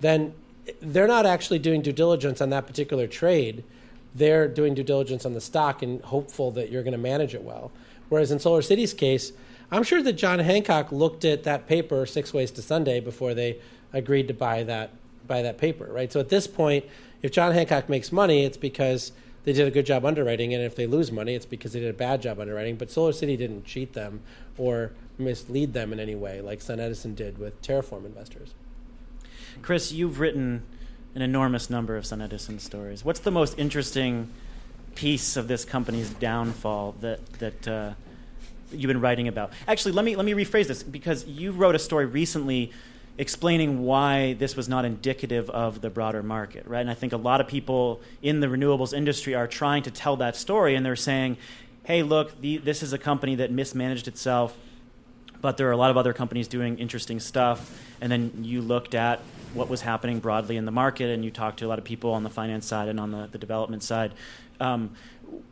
Then 0.00 0.34
they're 0.80 1.08
not 1.08 1.26
actually 1.26 1.58
doing 1.58 1.82
due 1.82 1.92
diligence 1.92 2.40
on 2.40 2.50
that 2.50 2.66
particular 2.66 3.06
trade. 3.06 3.64
They're 4.14 4.48
doing 4.48 4.74
due 4.74 4.82
diligence 4.82 5.24
on 5.24 5.34
the 5.34 5.40
stock 5.40 5.82
and 5.82 6.02
hopeful 6.02 6.50
that 6.52 6.70
you're 6.70 6.82
going 6.82 6.92
to 6.92 6.98
manage 6.98 7.34
it 7.34 7.42
well. 7.42 7.70
Whereas 8.08 8.30
in 8.30 8.38
SolarCity's 8.38 8.94
case, 8.94 9.32
I'm 9.70 9.82
sure 9.82 10.02
that 10.02 10.14
John 10.14 10.38
Hancock 10.38 10.92
looked 10.92 11.24
at 11.24 11.44
that 11.44 11.66
paper, 11.66 12.06
Six 12.06 12.32
Ways 12.32 12.50
to 12.52 12.62
Sunday, 12.62 13.00
before 13.00 13.34
they 13.34 13.58
agreed 13.92 14.28
to 14.28 14.34
buy 14.34 14.62
that 14.64 14.90
buy 15.26 15.42
that 15.42 15.58
paper, 15.58 15.84
right? 15.84 16.10
So 16.10 16.20
at 16.20 16.30
this 16.30 16.46
point, 16.46 16.86
if 17.20 17.32
John 17.32 17.52
Hancock 17.52 17.88
makes 17.90 18.10
money, 18.10 18.44
it's 18.44 18.56
because 18.56 19.12
they 19.44 19.52
did 19.52 19.68
a 19.68 19.70
good 19.70 19.84
job 19.84 20.06
underwriting, 20.06 20.54
and 20.54 20.62
if 20.62 20.74
they 20.74 20.86
lose 20.86 21.12
money, 21.12 21.34
it's 21.34 21.46
because 21.46 21.72
they 21.72 21.80
did 21.80 21.90
a 21.90 21.96
bad 21.96 22.22
job 22.22 22.40
underwriting. 22.40 22.76
But 22.76 22.88
SolarCity 22.88 23.36
didn't 23.36 23.64
cheat 23.64 23.92
them 23.92 24.22
or 24.56 24.92
mislead 25.18 25.74
them 25.74 25.92
in 25.92 26.00
any 26.00 26.14
way, 26.14 26.40
like 26.40 26.60
SunEdison 26.60 27.14
did 27.14 27.38
with 27.38 27.60
Terraform 27.62 28.06
investors. 28.06 28.54
Chris, 29.60 29.92
you've 29.92 30.18
written 30.18 30.62
an 31.14 31.22
enormous 31.22 31.68
number 31.68 31.96
of 31.96 32.04
SunEdison 32.04 32.60
stories. 32.60 33.04
What's 33.04 33.20
the 33.20 33.30
most 33.30 33.58
interesting 33.58 34.30
piece 34.94 35.36
of 35.36 35.46
this 35.46 35.64
company's 35.64 36.10
downfall 36.10 36.96
that 37.00 37.24
that 37.34 37.68
uh, 37.68 37.92
you've 38.72 38.88
been 38.88 39.00
writing 39.00 39.28
about? 39.28 39.52
Actually, 39.66 39.92
let 39.92 40.04
me 40.04 40.16
let 40.16 40.24
me 40.24 40.32
rephrase 40.32 40.66
this 40.66 40.82
because 40.82 41.26
you 41.26 41.52
wrote 41.52 41.74
a 41.74 41.78
story 41.78 42.06
recently 42.06 42.72
explaining 43.16 43.82
why 43.82 44.34
this 44.34 44.56
was 44.56 44.68
not 44.68 44.84
indicative 44.84 45.50
of 45.50 45.80
the 45.80 45.90
broader 45.90 46.22
market, 46.22 46.64
right? 46.66 46.80
And 46.80 46.90
I 46.90 46.94
think 46.94 47.12
a 47.12 47.16
lot 47.16 47.40
of 47.40 47.48
people 47.48 48.00
in 48.22 48.40
the 48.40 48.46
renewables 48.46 48.96
industry 48.96 49.34
are 49.34 49.48
trying 49.48 49.82
to 49.82 49.90
tell 49.90 50.16
that 50.16 50.36
story, 50.36 50.74
and 50.74 50.86
they're 50.86 50.96
saying, 50.96 51.36
"Hey, 51.84 52.02
look, 52.02 52.40
the, 52.40 52.58
this 52.58 52.82
is 52.82 52.92
a 52.92 52.98
company 52.98 53.34
that 53.36 53.50
mismanaged 53.50 54.08
itself." 54.08 54.56
But 55.40 55.56
there 55.56 55.68
are 55.68 55.72
a 55.72 55.76
lot 55.76 55.90
of 55.90 55.96
other 55.96 56.12
companies 56.12 56.48
doing 56.48 56.78
interesting 56.78 57.20
stuff. 57.20 57.80
And 58.00 58.10
then 58.10 58.32
you 58.42 58.60
looked 58.60 58.94
at 58.94 59.20
what 59.54 59.68
was 59.68 59.80
happening 59.82 60.18
broadly 60.18 60.56
in 60.56 60.64
the 60.64 60.72
market, 60.72 61.10
and 61.10 61.24
you 61.24 61.30
talked 61.30 61.60
to 61.60 61.66
a 61.66 61.68
lot 61.68 61.78
of 61.78 61.84
people 61.84 62.12
on 62.12 62.22
the 62.22 62.30
finance 62.30 62.66
side 62.66 62.88
and 62.88 62.98
on 63.00 63.12
the, 63.12 63.28
the 63.30 63.38
development 63.38 63.82
side. 63.82 64.12
Um, 64.60 64.90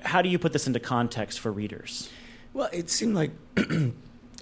how 0.02 0.22
do 0.22 0.28
you 0.28 0.38
put 0.38 0.52
this 0.52 0.66
into 0.66 0.80
context 0.80 1.40
for 1.40 1.52
readers? 1.52 2.10
Well, 2.56 2.70
it 2.72 2.88
seemed 2.88 3.14
like 3.14 3.32
a 3.58 3.92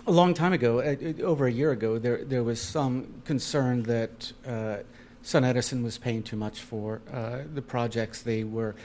long 0.07 0.35
time 0.35 0.53
ago, 0.53 0.79
uh, 0.79 0.95
uh, 1.05 1.23
over 1.25 1.49
a 1.49 1.51
year 1.51 1.73
ago, 1.73 1.99
there 1.99 2.25
there 2.25 2.45
was 2.45 2.61
some 2.61 3.09
concern 3.25 3.83
that 3.83 4.33
uh, 4.47 4.77
SunEdison 5.25 5.83
was 5.83 5.99
paying 5.99 6.23
too 6.23 6.37
much 6.37 6.61
for 6.61 7.01
uh, 7.13 7.39
the 7.53 7.61
projects 7.61 8.23
they 8.23 8.45
were 8.45 8.77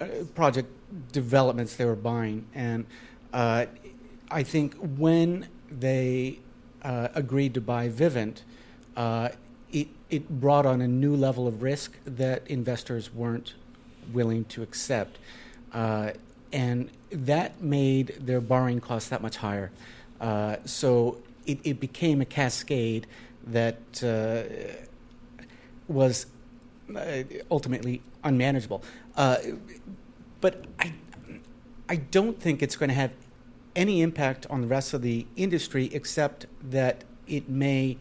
uh, 0.00 0.06
project 0.34 0.68
developments 1.12 1.76
they 1.76 1.84
were 1.84 1.94
buying, 1.94 2.44
and 2.56 2.86
uh, 3.32 3.66
I 4.32 4.42
think 4.42 4.74
when 4.98 5.46
they 5.70 6.40
agreed 6.82 7.54
to 7.54 7.60
buy 7.60 7.88
Vivint, 7.88 8.42
it 9.70 9.88
it 10.10 10.28
brought 10.28 10.66
on 10.66 10.80
a 10.80 10.88
new 10.88 11.14
level 11.14 11.46
of 11.46 11.62
risk 11.62 11.92
that 12.04 12.44
investors 12.48 13.14
weren't 13.14 13.54
willing 14.12 14.44
to 14.46 14.64
accept. 14.64 15.18
And 16.56 16.88
that 17.10 17.60
made 17.60 18.16
their 18.18 18.40
borrowing 18.40 18.80
costs 18.80 19.10
that 19.10 19.20
much 19.20 19.36
higher. 19.36 19.70
Uh, 20.22 20.56
so 20.64 21.18
it, 21.44 21.58
it, 21.64 21.80
became 21.80 22.22
a 22.22 22.24
cascade 22.24 23.06
that 23.46 23.76
uh, 24.02 24.42
was 25.86 26.24
uh, 26.96 27.24
ultimately 27.50 28.00
unmanageable. 28.24 28.82
Uh, 29.18 29.36
but 30.40 30.64
I, 30.80 30.94
I 31.90 31.96
don't 31.96 32.40
think 32.40 32.62
it's 32.62 32.76
going 32.76 32.88
to 32.88 32.94
have 32.94 33.12
any 33.74 34.00
impact 34.00 34.46
on 34.48 34.62
the 34.62 34.66
rest 34.66 34.94
of 34.94 35.02
the 35.02 35.26
industry 35.36 35.90
except 35.92 36.46
that 36.70 37.04
it 37.26 37.50
may 37.50 37.98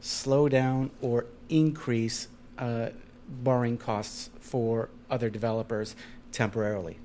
slow 0.00 0.48
down 0.48 0.90
or 1.02 1.26
increase 1.50 2.28
uh, 2.56 2.88
borrowing 3.28 3.76
costs 3.76 4.30
for 4.40 4.88
other 5.10 5.28
developers 5.28 5.94
temporarily. 6.32 6.98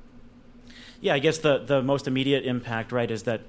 Yeah, 1.02 1.14
I 1.14 1.20
guess 1.20 1.38
the, 1.38 1.60
the 1.60 1.82
most 1.82 2.08
immediate 2.08 2.46
impact, 2.46 2.92
right, 2.92 3.10
is 3.10 3.24
that 3.24 3.42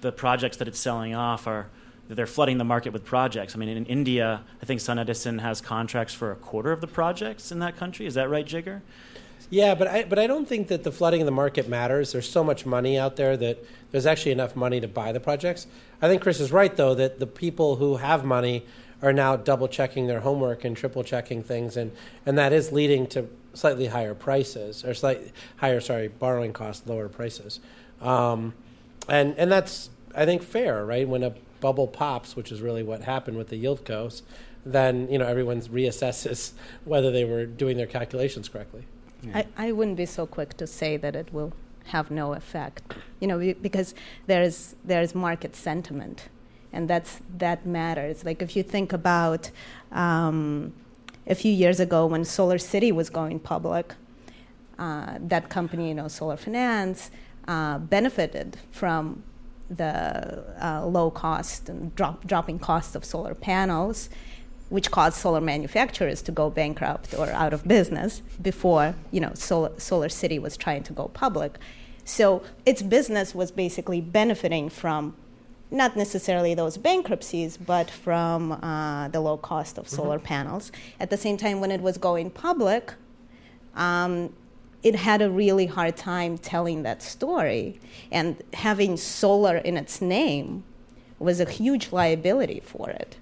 the 0.00 0.12
projects 0.12 0.56
that 0.58 0.68
it's 0.68 0.78
selling 0.78 1.14
off 1.14 1.46
are 1.46 1.68
they're 2.08 2.26
flooding 2.26 2.58
the 2.58 2.64
market 2.64 2.92
with 2.92 3.04
projects. 3.04 3.54
I 3.54 3.58
mean, 3.58 3.70
in 3.70 3.86
India, 3.86 4.42
I 4.60 4.66
think 4.66 4.80
SunEdison 4.80 5.40
has 5.40 5.60
contracts 5.60 6.12
for 6.12 6.30
a 6.30 6.36
quarter 6.36 6.70
of 6.70 6.80
the 6.80 6.86
projects 6.86 7.50
in 7.50 7.60
that 7.60 7.76
country. 7.76 8.06
Is 8.06 8.14
that 8.14 8.28
right, 8.28 8.46
Jigar? 8.46 8.82
Yeah, 9.50 9.74
but 9.74 9.88
I 9.88 10.04
but 10.04 10.18
I 10.18 10.26
don't 10.26 10.48
think 10.48 10.68
that 10.68 10.84
the 10.84 10.92
flooding 10.92 11.20
of 11.20 11.26
the 11.26 11.32
market 11.32 11.68
matters. 11.68 12.12
There's 12.12 12.28
so 12.28 12.42
much 12.42 12.66
money 12.66 12.98
out 12.98 13.16
there 13.16 13.36
that 13.36 13.64
there's 13.90 14.06
actually 14.06 14.32
enough 14.32 14.56
money 14.56 14.80
to 14.80 14.88
buy 14.88 15.12
the 15.12 15.20
projects. 15.20 15.66
I 16.00 16.08
think 16.08 16.22
Chris 16.22 16.40
is 16.40 16.50
right 16.50 16.74
though 16.74 16.94
that 16.94 17.20
the 17.20 17.26
people 17.26 17.76
who 17.76 17.96
have 17.96 18.24
money 18.24 18.64
are 19.02 19.12
now 19.12 19.36
double 19.36 19.68
checking 19.68 20.06
their 20.06 20.20
homework 20.20 20.64
and 20.64 20.76
triple 20.76 21.04
checking 21.04 21.42
things, 21.42 21.76
and, 21.76 21.92
and 22.24 22.38
that 22.38 22.52
is 22.52 22.72
leading 22.72 23.06
to 23.08 23.28
slightly 23.54 23.86
higher 23.86 24.14
prices 24.14 24.84
or 24.84 24.94
slightly 24.94 25.32
higher, 25.56 25.80
sorry, 25.80 26.08
borrowing 26.08 26.52
costs, 26.52 26.86
lower 26.86 27.08
prices. 27.08 27.60
Um, 28.00 28.54
and, 29.08 29.34
and 29.38 29.50
that's, 29.50 29.90
I 30.14 30.24
think, 30.24 30.42
fair, 30.42 30.84
right? 30.84 31.08
When 31.08 31.22
a 31.22 31.34
bubble 31.60 31.86
pops, 31.86 32.36
which 32.36 32.52
is 32.52 32.60
really 32.60 32.82
what 32.82 33.02
happened 33.02 33.38
with 33.38 33.48
the 33.48 33.62
yieldcos, 33.62 34.22
then 34.66 35.10
you 35.10 35.18
know 35.18 35.26
everyone 35.26 35.60
reassesses 35.60 36.52
whether 36.84 37.10
they 37.10 37.24
were 37.24 37.46
doing 37.46 37.76
their 37.76 37.86
calculations 37.86 38.48
correctly. 38.48 38.84
Yeah. 39.22 39.38
I, 39.38 39.68
I 39.68 39.72
wouldn't 39.72 39.96
be 39.96 40.06
so 40.06 40.26
quick 40.26 40.56
to 40.58 40.66
say 40.66 40.96
that 40.98 41.14
it 41.14 41.32
will 41.32 41.52
have 41.86 42.10
no 42.10 42.32
effect, 42.32 42.94
you 43.20 43.26
know, 43.26 43.54
because 43.60 43.94
there's 44.26 44.74
there's 44.84 45.14
market 45.14 45.54
sentiment 45.54 46.28
and 46.74 46.90
that's 46.90 47.20
that 47.38 47.64
matters. 47.64 48.24
Like 48.24 48.42
if 48.42 48.56
you 48.56 48.62
think 48.62 48.92
about 48.92 49.50
um, 49.92 50.74
a 51.26 51.34
few 51.34 51.52
years 51.52 51.80
ago 51.80 52.06
when 52.06 52.22
SolarCity 52.22 52.92
was 52.92 53.10
going 53.10 53.40
public, 53.40 53.94
uh, 54.78 55.18
that 55.20 55.48
company, 55.48 55.88
you 55.88 55.94
know, 55.94 56.08
Solar 56.08 56.36
Finance, 56.36 57.10
uh, 57.48 57.78
benefited 57.78 58.56
from 58.70 59.22
the 59.70 60.44
uh, 60.62 60.84
low 60.86 61.10
cost 61.10 61.68
and 61.68 61.94
drop, 61.94 62.26
dropping 62.26 62.58
cost 62.58 62.94
of 62.94 63.04
solar 63.04 63.34
panels, 63.34 64.10
which 64.68 64.90
caused 64.90 65.16
solar 65.16 65.40
manufacturers 65.40 66.22
to 66.22 66.32
go 66.32 66.50
bankrupt 66.50 67.14
or 67.14 67.30
out 67.30 67.52
of 67.52 67.66
business 67.66 68.20
before 68.42 68.94
you 69.10 69.20
know 69.20 69.32
Solar, 69.34 69.70
SolarCity 69.70 70.40
was 70.40 70.56
trying 70.56 70.82
to 70.84 70.92
go 70.92 71.08
public. 71.08 71.58
So 72.04 72.42
its 72.66 72.82
business 72.82 73.34
was 73.34 73.50
basically 73.50 74.00
benefiting 74.00 74.68
from 74.68 75.16
not 75.74 75.96
necessarily 75.96 76.54
those 76.54 76.76
bankruptcies, 76.76 77.56
but 77.56 77.90
from 77.90 78.52
uh, 78.52 79.08
the 79.08 79.20
low 79.20 79.36
cost 79.36 79.78
of 79.78 79.88
solar 79.88 80.16
mm-hmm. 80.16 80.26
panels. 80.26 80.72
At 81.00 81.10
the 81.10 81.16
same 81.16 81.36
time, 81.36 81.60
when 81.60 81.70
it 81.70 81.80
was 81.80 81.98
going 81.98 82.30
public, 82.30 82.94
um, 83.74 84.32
it 84.82 84.94
had 84.94 85.22
a 85.22 85.30
really 85.30 85.66
hard 85.66 85.96
time 85.96 86.38
telling 86.38 86.82
that 86.82 87.02
story. 87.02 87.80
And 88.12 88.42
having 88.52 88.96
solar 88.96 89.56
in 89.56 89.76
its 89.76 90.00
name 90.00 90.64
was 91.18 91.40
a 91.40 91.50
huge 91.50 91.90
liability 91.90 92.60
for 92.60 92.90
it. 92.90 93.16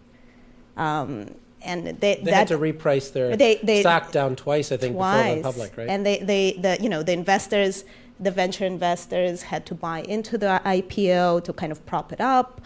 Um, 0.77 1.35
and 1.65 1.87
they, 1.87 1.93
they 1.93 2.23
that, 2.25 2.35
had 2.35 2.49
to 2.49 2.59
reprice 2.59 3.13
their 3.13 3.37
they, 3.37 3.57
they, 3.63 3.81
stock 3.81 4.11
down 4.11 4.35
twice, 4.35 4.73
I 4.73 4.77
think, 4.77 4.97
twice. 4.97 5.17
before 5.17 5.27
it 5.27 5.31
went 5.31 5.43
public, 5.45 5.77
right? 5.77 5.89
And 5.89 6.05
they, 6.05 6.19
they, 6.19 6.53
the, 6.61 6.83
you 6.83 6.89
know, 6.89 7.03
the 7.05 7.13
investors 7.13 7.85
the 8.23 8.31
venture 8.31 8.65
investors 8.65 9.43
had 9.43 9.67
to 9.67 9.75
buy 9.75 10.03
into 10.03 10.39
the 10.39 10.61
IPO 10.65 11.45
to 11.45 11.53
kind 11.53 11.73
of 11.73 11.85
prop 11.87 12.13
it 12.13 12.21
up, 12.21 12.61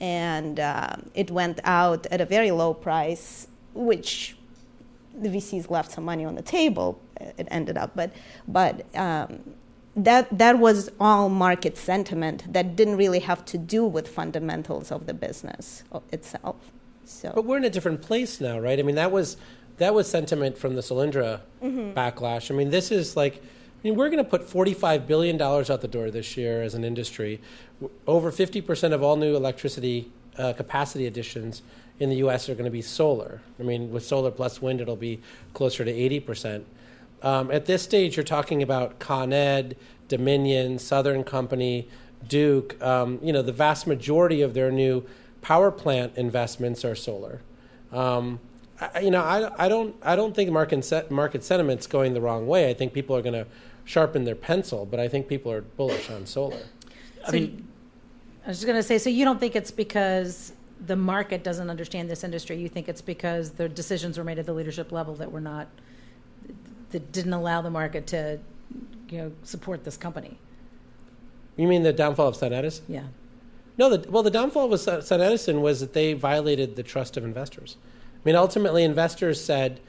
and 0.00 0.60
uh, 0.60 0.96
it 1.14 1.30
went 1.30 1.60
out 1.64 2.06
at 2.10 2.20
a 2.20 2.26
very 2.26 2.50
low 2.50 2.74
price, 2.74 3.48
which 3.74 4.36
the 5.14 5.28
VCs 5.28 5.70
left 5.70 5.92
some 5.92 6.04
money 6.04 6.24
on 6.24 6.34
the 6.34 6.42
table. 6.42 7.00
It 7.16 7.48
ended 7.50 7.76
up, 7.76 7.92
but 7.96 8.12
but 8.46 8.84
um, 8.96 9.40
that 9.96 10.26
that 10.38 10.58
was 10.58 10.90
all 11.00 11.28
market 11.28 11.76
sentiment 11.76 12.52
that 12.52 12.76
didn't 12.76 12.96
really 12.96 13.20
have 13.20 13.44
to 13.46 13.58
do 13.58 13.84
with 13.84 14.06
fundamentals 14.06 14.92
of 14.92 15.06
the 15.06 15.14
business 15.14 15.82
itself. 16.12 16.56
So, 17.04 17.32
but 17.34 17.44
we're 17.44 17.56
in 17.56 17.64
a 17.64 17.70
different 17.70 18.02
place 18.02 18.40
now, 18.40 18.58
right? 18.60 18.78
I 18.78 18.82
mean, 18.82 18.96
that 18.96 19.10
was 19.10 19.36
that 19.78 19.94
was 19.94 20.08
sentiment 20.08 20.58
from 20.58 20.74
the 20.74 20.82
Solyndra 20.82 21.40
mm-hmm. 21.62 21.98
backlash. 21.98 22.50
I 22.50 22.54
mean, 22.54 22.70
this 22.70 22.92
is 22.92 23.16
like 23.16 23.42
I 23.78 23.88
mean, 23.88 23.94
we're 23.94 24.10
going 24.10 24.22
to 24.22 24.28
put 24.28 24.48
$45 24.48 25.06
billion 25.06 25.40
out 25.40 25.80
the 25.80 25.88
door 25.88 26.10
this 26.10 26.36
year 26.36 26.62
as 26.62 26.74
an 26.74 26.82
industry. 26.82 27.40
Over 28.08 28.32
50% 28.32 28.92
of 28.92 29.04
all 29.04 29.14
new 29.14 29.36
electricity 29.36 30.10
uh, 30.36 30.52
capacity 30.52 31.06
additions 31.06 31.62
in 32.00 32.10
the 32.10 32.16
U.S. 32.16 32.48
are 32.48 32.54
going 32.54 32.64
to 32.64 32.72
be 32.72 32.82
solar. 32.82 33.40
I 33.60 33.62
mean, 33.62 33.92
with 33.92 34.04
solar 34.04 34.32
plus 34.32 34.60
wind, 34.60 34.80
it'll 34.80 34.96
be 34.96 35.20
closer 35.54 35.84
to 35.84 35.92
80%. 35.92 36.64
Um, 37.22 37.52
at 37.52 37.66
this 37.66 37.82
stage, 37.82 38.16
you're 38.16 38.24
talking 38.24 38.62
about 38.62 38.98
Con 38.98 39.32
Ed, 39.32 39.76
Dominion, 40.08 40.80
Southern 40.80 41.22
Company, 41.22 41.88
Duke, 42.26 42.80
um, 42.82 43.20
you 43.22 43.32
know, 43.32 43.42
the 43.42 43.52
vast 43.52 43.86
majority 43.86 44.42
of 44.42 44.54
their 44.54 44.72
new 44.72 45.04
power 45.40 45.70
plant 45.70 46.16
investments 46.16 46.84
are 46.84 46.96
solar. 46.96 47.42
Um, 47.92 48.40
I, 48.80 49.00
you 49.00 49.10
know, 49.10 49.22
I, 49.22 49.66
I 49.66 49.68
don't 49.68 49.96
I 50.02 50.14
don't 50.14 50.34
think 50.34 50.50
market 50.50 51.10
market 51.10 51.44
sentiment's 51.44 51.86
going 51.86 52.14
the 52.14 52.20
wrong 52.20 52.46
way. 52.46 52.70
I 52.70 52.74
think 52.74 52.92
people 52.92 53.16
are 53.16 53.22
going 53.22 53.34
to 53.34 53.46
sharpen 53.88 54.24
their 54.24 54.34
pencil, 54.34 54.84
but 54.84 55.00
I 55.00 55.08
think 55.08 55.28
people 55.28 55.50
are 55.50 55.62
bullish 55.62 56.10
on 56.10 56.26
solar. 56.26 56.60
I 57.26 57.30
mean, 57.30 57.66
I 58.44 58.48
was 58.48 58.58
just 58.58 58.66
going 58.66 58.78
to 58.78 58.82
say, 58.82 58.98
so 58.98 59.08
you 59.08 59.24
don't 59.24 59.40
think 59.40 59.56
it's 59.56 59.70
because 59.70 60.52
the 60.86 60.94
market 60.94 61.42
doesn't 61.42 61.70
understand 61.70 62.10
this 62.10 62.22
industry? 62.22 62.58
You 62.58 62.68
think 62.68 62.90
it's 62.90 63.00
because 63.00 63.52
the 63.52 63.66
decisions 63.66 64.18
were 64.18 64.24
made 64.24 64.38
at 64.38 64.44
the 64.44 64.52
leadership 64.52 64.92
level 64.92 65.14
that 65.14 65.32
were 65.32 65.40
not 65.40 65.68
that 66.90 67.12
didn't 67.12 67.32
allow 67.32 67.62
the 67.62 67.70
market 67.70 68.06
to, 68.08 68.38
you 69.08 69.18
know, 69.18 69.32
support 69.42 69.84
this 69.84 69.96
company? 69.96 70.38
You 71.56 71.66
mean 71.66 71.82
the 71.82 71.92
downfall 71.92 72.28
of 72.28 72.36
SunEdison? 72.36 72.82
Yeah. 72.88 73.04
No, 73.78 73.96
the, 73.96 74.10
well, 74.10 74.22
the 74.22 74.30
downfall 74.30 74.72
of 74.72 74.78
SunEdison 74.78 75.62
was 75.62 75.80
that 75.80 75.94
they 75.94 76.12
violated 76.12 76.76
the 76.76 76.82
trust 76.82 77.16
of 77.16 77.24
investors. 77.24 77.78
I 78.16 78.20
mean, 78.24 78.36
ultimately, 78.36 78.84
investors 78.84 79.42
said, 79.42 79.80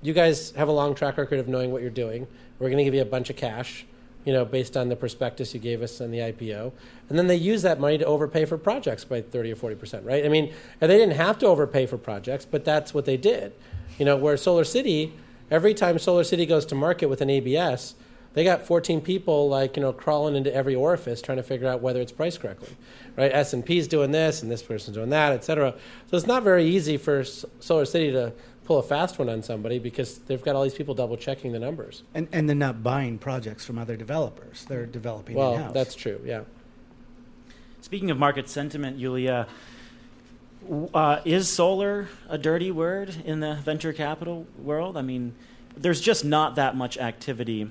"You 0.00 0.14
guys 0.14 0.52
have 0.52 0.68
a 0.68 0.72
long 0.72 0.94
track 0.94 1.18
record 1.18 1.38
of 1.38 1.48
knowing 1.48 1.70
what 1.70 1.82
you're 1.82 1.90
doing. 1.90 2.26
We're 2.62 2.68
going 2.68 2.78
to 2.78 2.84
give 2.84 2.94
you 2.94 3.02
a 3.02 3.04
bunch 3.04 3.28
of 3.28 3.34
cash, 3.34 3.84
you 4.24 4.32
know, 4.32 4.44
based 4.44 4.76
on 4.76 4.88
the 4.88 4.94
prospectus 4.94 5.52
you 5.52 5.58
gave 5.58 5.82
us 5.82 6.00
on 6.00 6.12
the 6.12 6.18
IPO." 6.18 6.70
And 7.08 7.18
then 7.18 7.26
they 7.26 7.36
use 7.36 7.62
that 7.62 7.80
money 7.80 7.98
to 7.98 8.04
overpay 8.04 8.44
for 8.44 8.56
projects 8.56 9.04
by 9.04 9.20
30 9.20 9.52
or 9.52 9.56
40 9.56 9.74
percent, 9.74 10.06
right? 10.06 10.24
I 10.24 10.28
mean, 10.28 10.54
and 10.80 10.88
they 10.88 10.96
didn't 10.96 11.16
have 11.16 11.38
to 11.40 11.46
overpay 11.46 11.86
for 11.86 11.98
projects, 11.98 12.44
but 12.44 12.64
that's 12.64 12.94
what 12.94 13.04
they 13.04 13.16
did. 13.16 13.52
You 13.98 14.04
know, 14.04 14.16
where 14.16 14.36
SolarCity, 14.36 15.10
every 15.50 15.74
time 15.74 15.96
SolarCity 15.96 16.48
goes 16.48 16.64
to 16.66 16.76
market 16.76 17.08
with 17.08 17.20
an 17.20 17.30
ABS, 17.30 17.96
they 18.34 18.44
got 18.44 18.64
14 18.64 19.00
people 19.00 19.48
like 19.48 19.76
you 19.76 19.82
know 19.82 19.92
crawling 19.92 20.36
into 20.36 20.54
every 20.54 20.74
orifice 20.74 21.20
trying 21.20 21.36
to 21.36 21.42
figure 21.42 21.68
out 21.68 21.82
whether 21.82 22.00
it's 22.00 22.12
priced 22.12 22.40
correctly 22.40 22.70
right 23.16 23.30
s&p's 23.32 23.86
doing 23.86 24.10
this 24.10 24.42
and 24.42 24.50
this 24.50 24.62
person's 24.62 24.96
doing 24.96 25.10
that 25.10 25.32
et 25.32 25.44
cetera 25.44 25.74
so 26.10 26.16
it's 26.16 26.26
not 26.26 26.42
very 26.42 26.64
easy 26.64 26.96
for 26.96 27.20
SolarCity 27.20 28.12
to 28.12 28.32
pull 28.64 28.78
a 28.78 28.82
fast 28.82 29.18
one 29.18 29.28
on 29.28 29.42
somebody 29.42 29.78
because 29.78 30.18
they've 30.18 30.42
got 30.42 30.54
all 30.54 30.62
these 30.62 30.74
people 30.74 30.94
double 30.94 31.16
checking 31.16 31.52
the 31.52 31.58
numbers 31.58 32.02
And, 32.14 32.28
and 32.32 32.48
they're 32.48 32.56
not 32.56 32.82
buying 32.82 33.18
projects 33.18 33.64
from 33.64 33.78
other 33.78 33.96
developers. 33.96 34.64
They're 34.66 34.86
developing 34.86 35.36
well 35.36 35.54
in-house. 35.54 35.74
that's 35.74 35.94
true 35.94 36.20
yeah 36.24 36.42
speaking 37.82 38.10
of 38.10 38.18
market 38.18 38.48
sentiment, 38.48 38.98
Yuliya, 38.98 39.46
uh, 40.94 41.20
is 41.24 41.48
solar 41.48 42.08
a 42.28 42.38
dirty 42.38 42.70
word 42.70 43.14
in 43.24 43.40
the 43.40 43.56
venture 43.56 43.92
capital 43.92 44.46
world? 44.56 44.96
I 44.96 45.02
mean, 45.02 45.34
there's 45.76 46.00
just 46.00 46.24
not 46.24 46.54
that 46.56 46.76
much 46.76 46.96
activity 46.96 47.70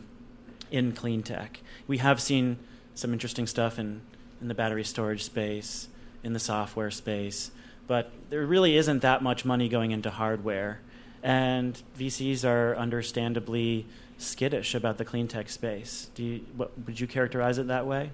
in 0.70 0.92
clean 0.92 1.24
tech. 1.24 1.62
We 1.88 1.98
have 2.00 2.22
seen 2.22 2.60
some 2.94 3.14
interesting 3.14 3.48
stuff 3.48 3.80
in, 3.80 4.02
in 4.42 4.48
the 4.48 4.54
battery 4.54 4.84
storage 4.84 5.24
space, 5.24 5.88
in 6.24 6.34
the 6.34 6.40
software 6.40 6.92
space, 6.92 7.52
but 7.92 8.10
there 8.30 8.46
really 8.46 8.78
isn't 8.78 9.02
that 9.02 9.22
much 9.22 9.44
money 9.44 9.68
going 9.68 9.92
into 9.92 10.10
hardware. 10.10 10.80
And 11.22 11.78
VCs 12.00 12.48
are 12.48 12.74
understandably 12.78 13.86
skittish 14.18 14.74
about 14.74 14.98
the 14.98 15.04
clean 15.04 15.28
tech 15.28 15.50
space. 15.50 16.10
Do 16.16 16.24
you, 16.24 16.46
what, 16.56 16.72
would 16.86 17.02
you 17.02 17.06
characterize 17.06 17.58
it 17.58 17.68
that 17.68 17.86
way? 17.86 18.12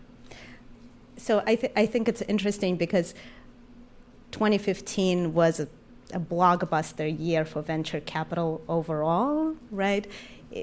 So 1.18 1.44
I, 1.46 1.54
th- 1.54 1.74
I 1.76 1.86
think 1.86 2.08
it's 2.08 2.24
interesting 2.24 2.76
because 2.76 3.14
2015 4.32 5.36
was 5.36 5.60
a, 5.60 5.68
a 6.12 6.20
blockbuster 6.20 7.16
year 7.16 7.46
for 7.46 7.62
venture 7.62 8.00
capital 8.00 8.64
overall, 8.68 9.58
right? 9.70 10.08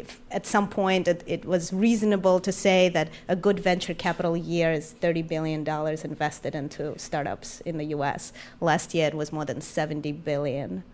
If 0.01 0.21
at 0.31 0.47
some 0.47 0.69
point 0.69 1.09
it, 1.09 1.23
it, 1.27 1.45
was 1.45 1.73
reasonable 1.73 2.41
to 2.41 2.53
say 2.53 2.89
that 2.89 3.09
a 3.29 3.37
good 3.37 3.61
venture 3.61 3.95
capital 3.95 4.37
year 4.37 4.73
is 4.73 4.95
$30 5.01 5.27
billion 5.27 5.69
invested 6.05 6.55
into 6.55 6.99
startups 6.99 7.61
in 7.63 7.79
the 7.79 7.85
US. 7.97 8.33
Last 8.61 8.95
year 8.95 9.09
it 9.09 9.15
was 9.15 9.33
more 9.33 9.45
than 9.45 9.61
70 9.61 10.13
billion, 10.13 10.85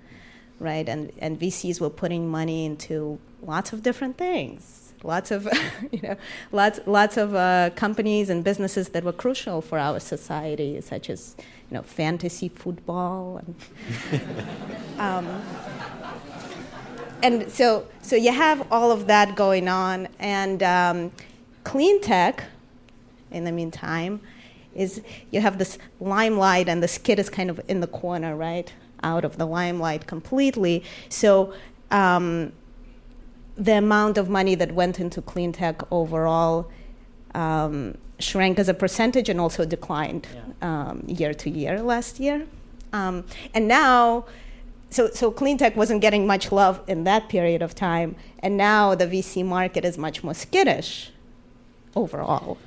right? 0.58 0.88
And, 0.88 1.12
and 1.18 1.38
VCs 1.40 1.80
were 1.80 1.90
putting 1.90 2.28
money 2.28 2.64
into 2.64 3.18
lots 3.42 3.72
of 3.72 3.82
different 3.82 4.18
things. 4.18 4.92
Lots 5.02 5.30
of, 5.30 5.48
you 5.90 6.00
know, 6.02 6.16
lots, 6.52 6.80
lots 6.86 7.16
of 7.16 7.34
uh, 7.34 7.70
companies 7.74 8.28
and 8.28 8.44
businesses 8.44 8.90
that 8.90 9.02
were 9.02 9.12
crucial 9.12 9.62
for 9.62 9.78
our 9.78 9.98
society, 9.98 10.80
such 10.82 11.08
as, 11.08 11.36
you 11.70 11.76
know, 11.76 11.82
fantasy 11.82 12.48
football. 12.50 13.38
And, 13.38 13.54
um, 14.98 15.42
and 17.22 17.50
so, 17.50 17.86
so 18.02 18.16
you 18.16 18.32
have 18.32 18.66
all 18.70 18.90
of 18.90 19.06
that 19.06 19.36
going 19.36 19.68
on, 19.68 20.08
and 20.18 20.62
um, 20.62 21.12
clean 21.64 22.00
tech, 22.00 22.44
in 23.30 23.44
the 23.44 23.52
meantime, 23.52 24.20
is 24.74 25.02
you 25.30 25.40
have 25.40 25.58
this 25.58 25.78
limelight, 26.00 26.68
and 26.68 26.82
the 26.82 26.88
skid 26.88 27.18
is 27.18 27.28
kind 27.28 27.50
of 27.50 27.60
in 27.68 27.80
the 27.80 27.86
corner, 27.86 28.36
right, 28.36 28.72
out 29.02 29.24
of 29.24 29.36
the 29.36 29.46
limelight 29.46 30.06
completely. 30.06 30.84
So. 31.08 31.54
Um, 31.90 32.52
the 33.56 33.76
amount 33.76 34.16
of 34.16 34.30
money 34.30 34.54
that 34.54 34.72
went 34.72 34.98
into 34.98 35.20
clean 35.20 35.52
tech 35.52 35.82
overall 35.92 36.70
um, 37.34 37.96
shrank 38.18 38.58
as 38.58 38.68
a 38.68 38.74
percentage 38.74 39.28
and 39.28 39.40
also 39.40 39.64
declined 39.64 40.26
yeah. 40.32 40.88
um, 40.90 41.04
year 41.06 41.34
to 41.34 41.50
year 41.50 41.82
last 41.82 42.18
year. 42.18 42.46
Um, 42.92 43.24
and 43.54 43.68
now 43.68 44.24
so, 44.90 45.08
so 45.10 45.30
clean 45.30 45.56
tech 45.56 45.76
wasn't 45.76 46.00
getting 46.00 46.26
much 46.26 46.50
love 46.50 46.80
in 46.88 47.04
that 47.04 47.28
period 47.28 47.62
of 47.62 47.74
time, 47.74 48.16
and 48.40 48.56
now 48.56 48.94
the 48.94 49.06
VC 49.06 49.44
market 49.44 49.84
is 49.84 49.96
much 49.96 50.24
more 50.24 50.34
skittish 50.34 51.10
overall. 51.94 52.58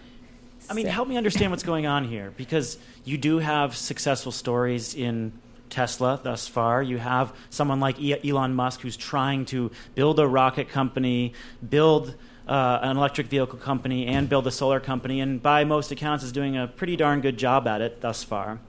I 0.70 0.74
mean, 0.74 0.86
so. 0.86 0.92
help 0.92 1.08
me 1.10 1.18
understand 1.18 1.52
what's 1.52 1.64
going 1.64 1.86
on 1.86 2.06
here 2.06 2.34
because 2.38 2.78
you 3.04 3.18
do 3.18 3.40
have 3.40 3.76
successful 3.76 4.32
stories 4.32 4.96
in 4.96 5.34
Tesla 5.70 6.20
thus 6.24 6.48
far. 6.48 6.82
You 6.82 6.98
have 7.00 7.36
someone 7.50 7.82
like 7.82 7.98
Elon 8.00 8.54
Musk 8.54 8.82
who's 8.82 8.96
trying 8.96 9.46
to 9.48 9.72
build 9.96 10.20
a 10.20 10.28
rocket 10.28 10.70
company, 10.70 11.34
build 11.68 12.16
uh, 12.48 12.80
an 12.82 12.96
electric 12.96 13.28
vehicle 13.28 13.60
company, 13.60 14.06
and 14.08 14.30
build 14.30 14.48
a 14.48 14.52
solar 14.52 14.80
company, 14.80 15.20
and 15.20 15.42
by 15.42 15.64
most 15.66 15.92
accounts 15.92 16.24
is 16.24 16.32
doing 16.32 16.56
a 16.56 16.68
pretty 16.68 16.96
darn 16.96 17.20
good 17.20 17.38
job 17.38 17.68
at 17.68 17.82
it 17.82 18.00
thus 18.00 18.24
far. 18.24 18.60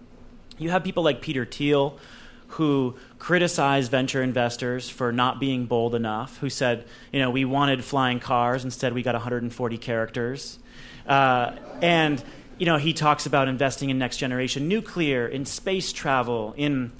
You 0.59 0.71
have 0.71 0.83
people 0.83 1.03
like 1.03 1.21
Peter 1.21 1.45
Thiel 1.45 1.99
who 2.55 2.95
criticized 3.19 3.91
venture 3.91 4.23
investors 4.23 4.89
for 4.89 5.13
not 5.13 5.41
being 5.41 5.67
bold 5.67 5.95
enough, 5.95 6.39
who 6.39 6.49
said, 6.49 6.85
you 7.13 7.19
know, 7.19 7.31
we 7.31 7.45
wanted 7.45 7.85
flying 7.85 8.21
cars, 8.21 8.65
instead 8.65 8.93
we 8.93 9.03
got 9.03 9.15
140 9.15 9.79
characters. 9.79 10.59
Uh, 11.07 11.57
and, 11.83 12.23
you 12.59 12.67
know, 12.67 12.77
he 12.77 12.93
talks 12.93 13.27
about 13.27 13.49
investing 13.49 13.91
in 13.91 13.99
next 13.99 14.19
generation 14.19 14.69
nuclear, 14.69 15.27
in 15.27 15.45
space 15.45 15.93
travel, 15.93 16.55
in 16.57 16.93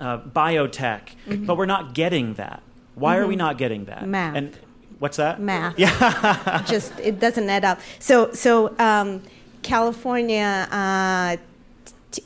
uh, 0.00 0.18
biotech, 0.18 1.02
mm-hmm. 1.26 1.46
but 1.46 1.56
we're 1.56 1.66
not 1.66 1.94
getting 1.94 2.34
that. 2.34 2.62
Why 2.94 3.14
mm-hmm. 3.14 3.24
are 3.24 3.26
we 3.28 3.34
mm-hmm. 3.34 3.38
not 3.38 3.58
getting 3.58 3.84
that? 3.84 4.06
Math. 4.06 4.34
And 4.34 4.58
what's 4.98 5.18
that? 5.18 5.40
Math. 5.40 5.78
Yeah. 5.78 6.64
Just 6.66 6.98
it 6.98 7.20
doesn't 7.20 7.48
add 7.48 7.64
up. 7.64 7.80
So 8.00 8.32
so 8.32 8.76
um, 8.78 9.22
California 9.62 10.68
uh, 10.70 11.36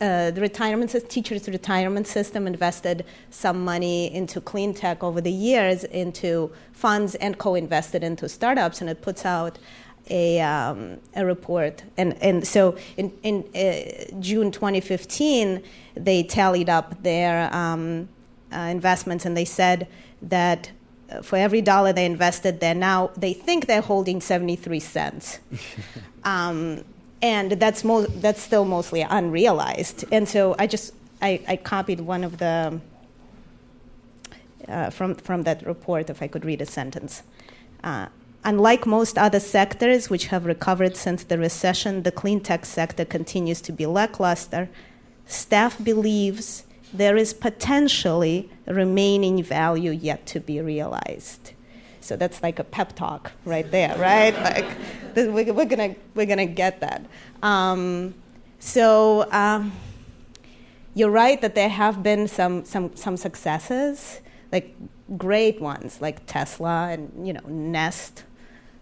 uh, 0.00 0.30
the 0.30 0.40
retirement 0.40 0.94
teachers 1.08 1.48
retirement 1.48 2.06
system 2.06 2.46
invested 2.46 3.04
some 3.30 3.64
money 3.64 4.12
into 4.12 4.40
clean 4.40 4.74
tech 4.74 5.02
over 5.02 5.20
the 5.20 5.32
years 5.32 5.84
into 5.84 6.50
funds 6.72 7.14
and 7.16 7.38
co-invested 7.38 8.02
into 8.02 8.28
startups 8.28 8.80
and 8.80 8.90
it 8.90 9.02
puts 9.02 9.24
out 9.24 9.58
a, 10.10 10.40
um, 10.40 10.98
a 11.14 11.24
report 11.24 11.84
and, 11.96 12.20
and 12.22 12.46
so 12.46 12.76
in, 12.96 13.12
in 13.22 13.44
uh, 13.54 14.20
june 14.20 14.50
2015 14.50 15.62
they 15.94 16.22
tallied 16.22 16.68
up 16.68 17.02
their 17.02 17.54
um, 17.54 18.08
uh, 18.52 18.58
investments 18.58 19.24
and 19.24 19.36
they 19.36 19.44
said 19.44 19.86
that 20.20 20.70
uh, 21.12 21.22
for 21.22 21.36
every 21.36 21.60
dollar 21.60 21.92
they 21.92 22.04
invested, 22.04 22.60
they're 22.60 22.74
now 22.74 23.10
they 23.16 23.32
think 23.32 23.66
they're 23.66 23.82
holding 23.82 24.20
73 24.20 24.80
cents. 24.80 25.40
um, 26.24 26.84
and 27.22 27.52
that's 27.52 27.84
mo- 27.84 28.06
that's 28.06 28.42
still 28.42 28.64
mostly 28.64 29.00
unrealized. 29.02 30.04
And 30.12 30.28
so 30.28 30.54
I 30.58 30.66
just 30.66 30.92
I, 31.22 31.40
I 31.48 31.56
copied 31.56 32.00
one 32.00 32.24
of 32.24 32.38
the 32.38 32.80
uh, 34.68 34.90
from 34.90 35.14
from 35.14 35.44
that 35.44 35.64
report. 35.64 36.10
If 36.10 36.20
I 36.20 36.26
could 36.26 36.44
read 36.44 36.60
a 36.60 36.66
sentence. 36.66 37.22
Uh, 37.82 38.06
Unlike 38.44 38.86
most 38.86 39.18
other 39.18 39.38
sectors 39.38 40.10
which 40.10 40.26
have 40.26 40.46
recovered 40.46 40.96
since 40.96 41.22
the 41.22 41.38
recession, 41.38 42.02
the 42.02 42.10
clean 42.10 42.40
tech 42.40 42.66
sector 42.66 43.04
continues 43.04 43.60
to 43.60 43.72
be 43.72 43.86
lackluster. 43.86 44.68
Staff 45.26 45.82
believes 45.82 46.64
there 46.92 47.16
is 47.16 47.32
potentially 47.32 48.50
remaining 48.66 49.44
value 49.44 49.92
yet 49.92 50.26
to 50.26 50.40
be 50.40 50.60
realized. 50.60 51.52
So 52.00 52.16
that's 52.16 52.42
like 52.42 52.58
a 52.58 52.64
pep 52.64 52.96
talk 52.96 53.30
right 53.44 53.70
there, 53.70 53.96
right? 53.96 54.34
like 54.34 54.66
we're, 55.16 55.52
we're 55.52 55.64
gonna 55.64 55.94
we're 56.14 56.26
gonna 56.26 56.46
get 56.46 56.80
that. 56.80 57.04
Um, 57.42 58.14
so 58.58 59.30
um, 59.32 59.72
you're 60.94 61.10
right 61.10 61.40
that 61.40 61.54
there 61.54 61.68
have 61.68 62.02
been 62.02 62.28
some 62.28 62.64
some 62.64 62.94
some 62.96 63.16
successes, 63.16 64.20
like 64.50 64.74
great 65.16 65.60
ones, 65.60 66.00
like 66.00 66.26
Tesla 66.26 66.88
and 66.90 67.26
you 67.26 67.32
know 67.32 67.46
Nest 67.46 68.24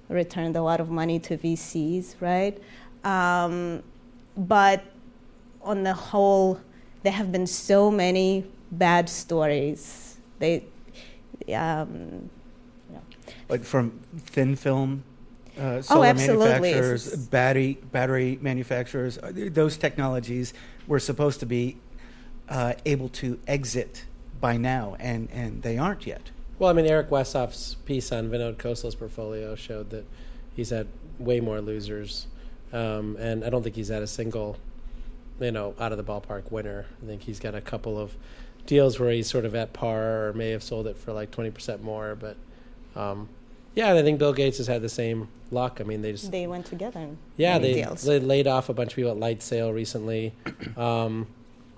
returned 0.08 0.56
a 0.56 0.62
lot 0.62 0.80
of 0.80 0.90
money 0.90 1.18
to 1.20 1.38
VCs, 1.38 2.16
right? 2.20 2.60
Um, 3.04 3.82
but 4.36 4.82
on 5.62 5.82
the 5.82 5.94
whole, 5.94 6.60
there 7.02 7.12
have 7.12 7.30
been 7.30 7.46
so 7.46 7.90
many 7.90 8.44
bad 8.72 9.08
stories. 9.08 10.18
They, 10.38 10.64
um, 11.54 12.30
like 13.48 13.64
from 13.64 14.00
thin 14.16 14.56
film 14.56 15.04
uh, 15.60 15.82
solar 15.82 16.00
Oh, 16.06 16.08
absolutely. 16.08 16.46
manufacturers, 16.48 17.16
battery 17.28 17.78
battery 17.92 18.38
manufacturers. 18.40 19.18
uh, 19.18 19.30
Those 19.34 19.76
technologies 19.76 20.54
were 20.86 20.98
supposed 20.98 21.40
to 21.40 21.46
be 21.46 21.76
uh, 22.48 22.72
able 22.86 23.08
to 23.10 23.38
exit 23.46 24.04
by 24.40 24.56
now, 24.56 24.96
and 24.98 25.28
and 25.32 25.62
they 25.62 25.78
aren't 25.78 26.06
yet. 26.06 26.30
Well, 26.58 26.70
I 26.70 26.72
mean, 26.72 26.86
Eric 26.86 27.10
Wesoff's 27.10 27.74
piece 27.86 28.12
on 28.12 28.28
Vinod 28.30 28.56
Khosla's 28.56 28.94
portfolio 28.94 29.54
showed 29.54 29.90
that 29.90 30.04
he's 30.54 30.70
had 30.70 30.86
way 31.18 31.40
more 31.40 31.60
losers, 31.60 32.26
um, 32.72 33.16
and 33.18 33.44
I 33.44 33.50
don't 33.50 33.62
think 33.62 33.76
he's 33.76 33.88
had 33.88 34.02
a 34.02 34.06
single, 34.06 34.56
you 35.40 35.52
know, 35.52 35.74
out 35.80 35.92
of 35.92 35.98
the 35.98 36.04
ballpark 36.04 36.50
winner. 36.50 36.86
I 37.02 37.06
think 37.06 37.22
he's 37.22 37.40
got 37.40 37.54
a 37.54 37.60
couple 37.60 37.98
of 37.98 38.14
deals 38.66 39.00
where 39.00 39.10
he's 39.10 39.26
sort 39.28 39.44
of 39.46 39.54
at 39.54 39.72
par 39.72 40.28
or 40.28 40.32
may 40.34 40.50
have 40.50 40.62
sold 40.62 40.86
it 40.86 40.96
for 40.98 41.12
like 41.12 41.30
twenty 41.30 41.50
percent 41.50 41.82
more, 41.82 42.14
but 42.14 42.36
um, 42.94 43.28
yeah, 43.74 43.88
and 43.88 43.98
I 43.98 44.02
think 44.02 44.18
Bill 44.18 44.32
Gates 44.32 44.58
has 44.58 44.66
had 44.66 44.82
the 44.82 44.88
same 44.88 45.28
luck. 45.50 45.80
I 45.80 45.84
mean, 45.84 46.02
they 46.02 46.12
just 46.12 46.30
they 46.30 46.46
went 46.46 46.66
together. 46.66 47.08
yeah, 47.36 47.58
they, 47.58 47.74
deals. 47.74 48.02
they 48.02 48.18
laid 48.18 48.46
off 48.46 48.68
a 48.68 48.74
bunch 48.74 48.92
of 48.92 48.96
people 48.96 49.12
at 49.12 49.16
LightSail 49.16 49.72
recently. 49.74 50.32
Um, 50.76 51.26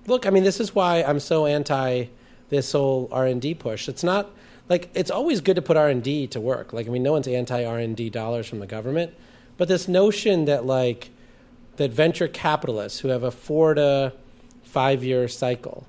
look, 0.07 0.25
I 0.25 0.29
mean, 0.29 0.43
this 0.43 0.59
is 0.59 0.73
why 0.75 1.03
I'm 1.03 1.19
so 1.19 1.45
anti 1.45 2.05
this 2.49 2.71
whole 2.71 3.09
R 3.11 3.25
and 3.25 3.41
D 3.41 3.53
push. 3.53 3.87
It's 3.87 4.03
not 4.03 4.29
like 4.69 4.89
it's 4.93 5.11
always 5.11 5.41
good 5.41 5.55
to 5.55 5.61
put 5.61 5.77
R 5.77 5.89
and 5.89 6.03
D 6.03 6.27
to 6.27 6.41
work. 6.41 6.73
Like, 6.73 6.87
I 6.87 6.89
mean, 6.89 7.03
no 7.03 7.11
one's 7.11 7.27
anti 7.27 7.63
R 7.63 7.77
and 7.77 7.95
D 7.95 8.09
dollars 8.09 8.47
from 8.47 8.59
the 8.59 8.67
government, 8.67 9.13
but 9.57 9.67
this 9.67 9.87
notion 9.87 10.45
that 10.45 10.65
like 10.65 11.09
that 11.77 11.91
venture 11.91 12.27
capitalists 12.27 12.99
who 12.99 13.09
have 13.09 13.23
a 13.23 13.31
four 13.31 13.73
to 13.73 14.13
five 14.63 15.03
year 15.03 15.27
cycle 15.27 15.87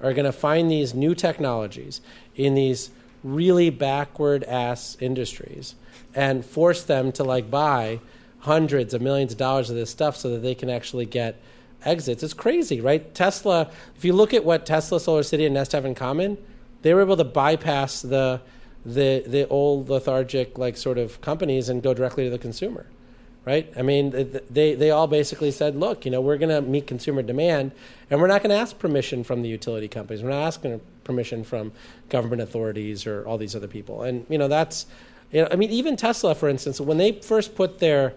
are 0.00 0.12
going 0.12 0.24
to 0.24 0.32
find 0.32 0.70
these 0.70 0.94
new 0.94 1.14
technologies 1.14 2.00
in 2.36 2.54
these 2.54 2.90
really 3.24 3.70
backward 3.70 4.44
ass 4.44 4.96
industries 5.00 5.74
and 6.14 6.44
force 6.44 6.84
them 6.84 7.10
to 7.10 7.24
like 7.24 7.50
buy 7.50 7.98
hundreds 8.40 8.94
of 8.94 9.02
millions 9.02 9.32
of 9.32 9.38
dollars 9.38 9.70
of 9.70 9.76
this 9.76 9.90
stuff 9.90 10.16
so 10.16 10.30
that 10.30 10.42
they 10.42 10.54
can 10.54 10.70
actually 10.70 11.06
get 11.06 11.40
exits. 11.84 12.22
It's 12.22 12.34
crazy, 12.34 12.80
right? 12.80 13.12
Tesla, 13.14 13.70
if 13.96 14.04
you 14.04 14.12
look 14.12 14.32
at 14.34 14.44
what 14.44 14.66
Tesla, 14.66 14.98
SolarCity, 14.98 15.46
and 15.46 15.54
Nest 15.54 15.72
have 15.72 15.84
in 15.84 15.94
common, 15.94 16.38
they 16.82 16.94
were 16.94 17.00
able 17.00 17.16
to 17.16 17.24
bypass 17.24 18.02
the 18.02 18.40
the 18.86 19.24
the 19.26 19.48
old 19.48 19.88
lethargic 19.88 20.58
like 20.58 20.76
sort 20.76 20.98
of 20.98 21.18
companies 21.22 21.70
and 21.70 21.82
go 21.82 21.94
directly 21.94 22.24
to 22.24 22.30
the 22.30 22.38
consumer 22.38 22.86
right? 23.44 23.70
I 23.76 23.82
mean, 23.82 24.40
they 24.50 24.74
they 24.74 24.90
all 24.90 25.06
basically 25.06 25.50
said, 25.50 25.76
look, 25.76 26.04
you 26.04 26.10
know, 26.10 26.20
we're 26.20 26.38
going 26.38 26.48
to 26.48 26.62
meet 26.62 26.86
consumer 26.86 27.22
demand, 27.22 27.72
and 28.10 28.20
we're 28.20 28.26
not 28.26 28.42
going 28.42 28.50
to 28.50 28.56
ask 28.56 28.78
permission 28.78 29.22
from 29.24 29.42
the 29.42 29.48
utility 29.48 29.88
companies. 29.88 30.22
We're 30.22 30.30
not 30.30 30.44
asking 30.44 30.80
permission 31.04 31.44
from 31.44 31.72
government 32.08 32.42
authorities 32.42 33.06
or 33.06 33.24
all 33.26 33.38
these 33.38 33.54
other 33.54 33.68
people. 33.68 34.02
And 34.02 34.26
you 34.28 34.38
know, 34.38 34.48
that's, 34.48 34.86
you 35.30 35.42
know, 35.42 35.48
I 35.50 35.56
mean, 35.56 35.70
even 35.70 35.96
Tesla, 35.96 36.34
for 36.34 36.48
instance, 36.48 36.80
when 36.80 36.98
they 36.98 37.12
first 37.12 37.54
put 37.54 37.78
their, 37.78 38.14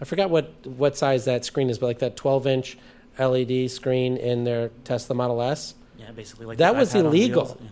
I 0.00 0.04
forgot 0.04 0.30
what 0.30 0.52
what 0.66 0.96
size 0.96 1.24
that 1.26 1.44
screen 1.44 1.68
is, 1.70 1.78
but 1.78 1.86
like 1.86 1.98
that 1.98 2.16
12 2.16 2.46
inch 2.46 2.78
LED 3.18 3.70
screen 3.70 4.16
in 4.16 4.44
their 4.44 4.70
Tesla 4.84 5.14
Model 5.14 5.42
S. 5.42 5.74
Yeah, 5.98 6.10
basically 6.12 6.46
like 6.46 6.58
That 6.58 6.76
was 6.76 6.94
illegal. 6.94 7.58
Yeah. 7.60 7.68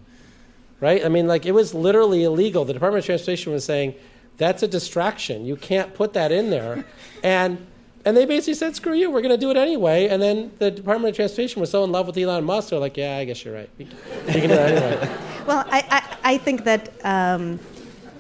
right? 0.81 1.05
I 1.05 1.09
mean, 1.09 1.27
like 1.27 1.47
it 1.47 1.53
was 1.53 1.73
literally 1.75 2.25
illegal. 2.25 2.65
The 2.65 2.75
Department 2.75 3.03
of 3.03 3.07
Transportation 3.07 3.53
was 3.53 3.65
saying 3.65 3.95
that's 4.37 4.63
a 4.63 4.69
distraction. 4.69 5.47
You 5.47 5.57
can't 5.57 5.95
put 5.95 6.13
that 6.13 6.31
in 6.31 6.51
there, 6.51 6.85
and 7.23 7.67
and 8.05 8.17
they 8.17 8.25
basically 8.25 8.55
said, 8.55 8.75
"Screw 8.77 8.95
you, 8.95 9.11
we're 9.11 9.21
going 9.21 9.35
to 9.35 9.39
do 9.39 9.51
it 9.51 9.57
anyway." 9.57 10.09
And 10.09 10.23
then 10.23 10.51
the 10.59 10.71
Department 10.71 11.11
of 11.11 11.17
Transportation 11.17 11.61
was 11.61 11.71
so 11.71 11.85
in 11.85 11.93
love 11.93 12.07
with 12.07 12.17
Elon 12.17 12.45
Musk, 12.45 12.71
they're 12.71 12.79
like, 12.79 12.97
"Yeah, 12.97 13.17
I 13.17 13.25
guess 13.25 13.45
you're 13.45 13.55
right. 13.55 13.71
We, 13.79 13.85
can 13.87 14.43
do 14.43 14.49
that 14.49 14.83
anyway." 14.83 15.17
Well, 15.47 15.65
I, 15.71 15.83
I, 15.91 16.35
I 16.35 16.39
think 16.39 16.65
that 16.65 16.93
um, 17.07 17.59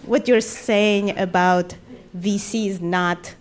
what 0.07 0.27
you're 0.29 0.41
saying 0.41 1.19
about 1.19 1.75
VCs 2.17 2.81
not 2.81 3.35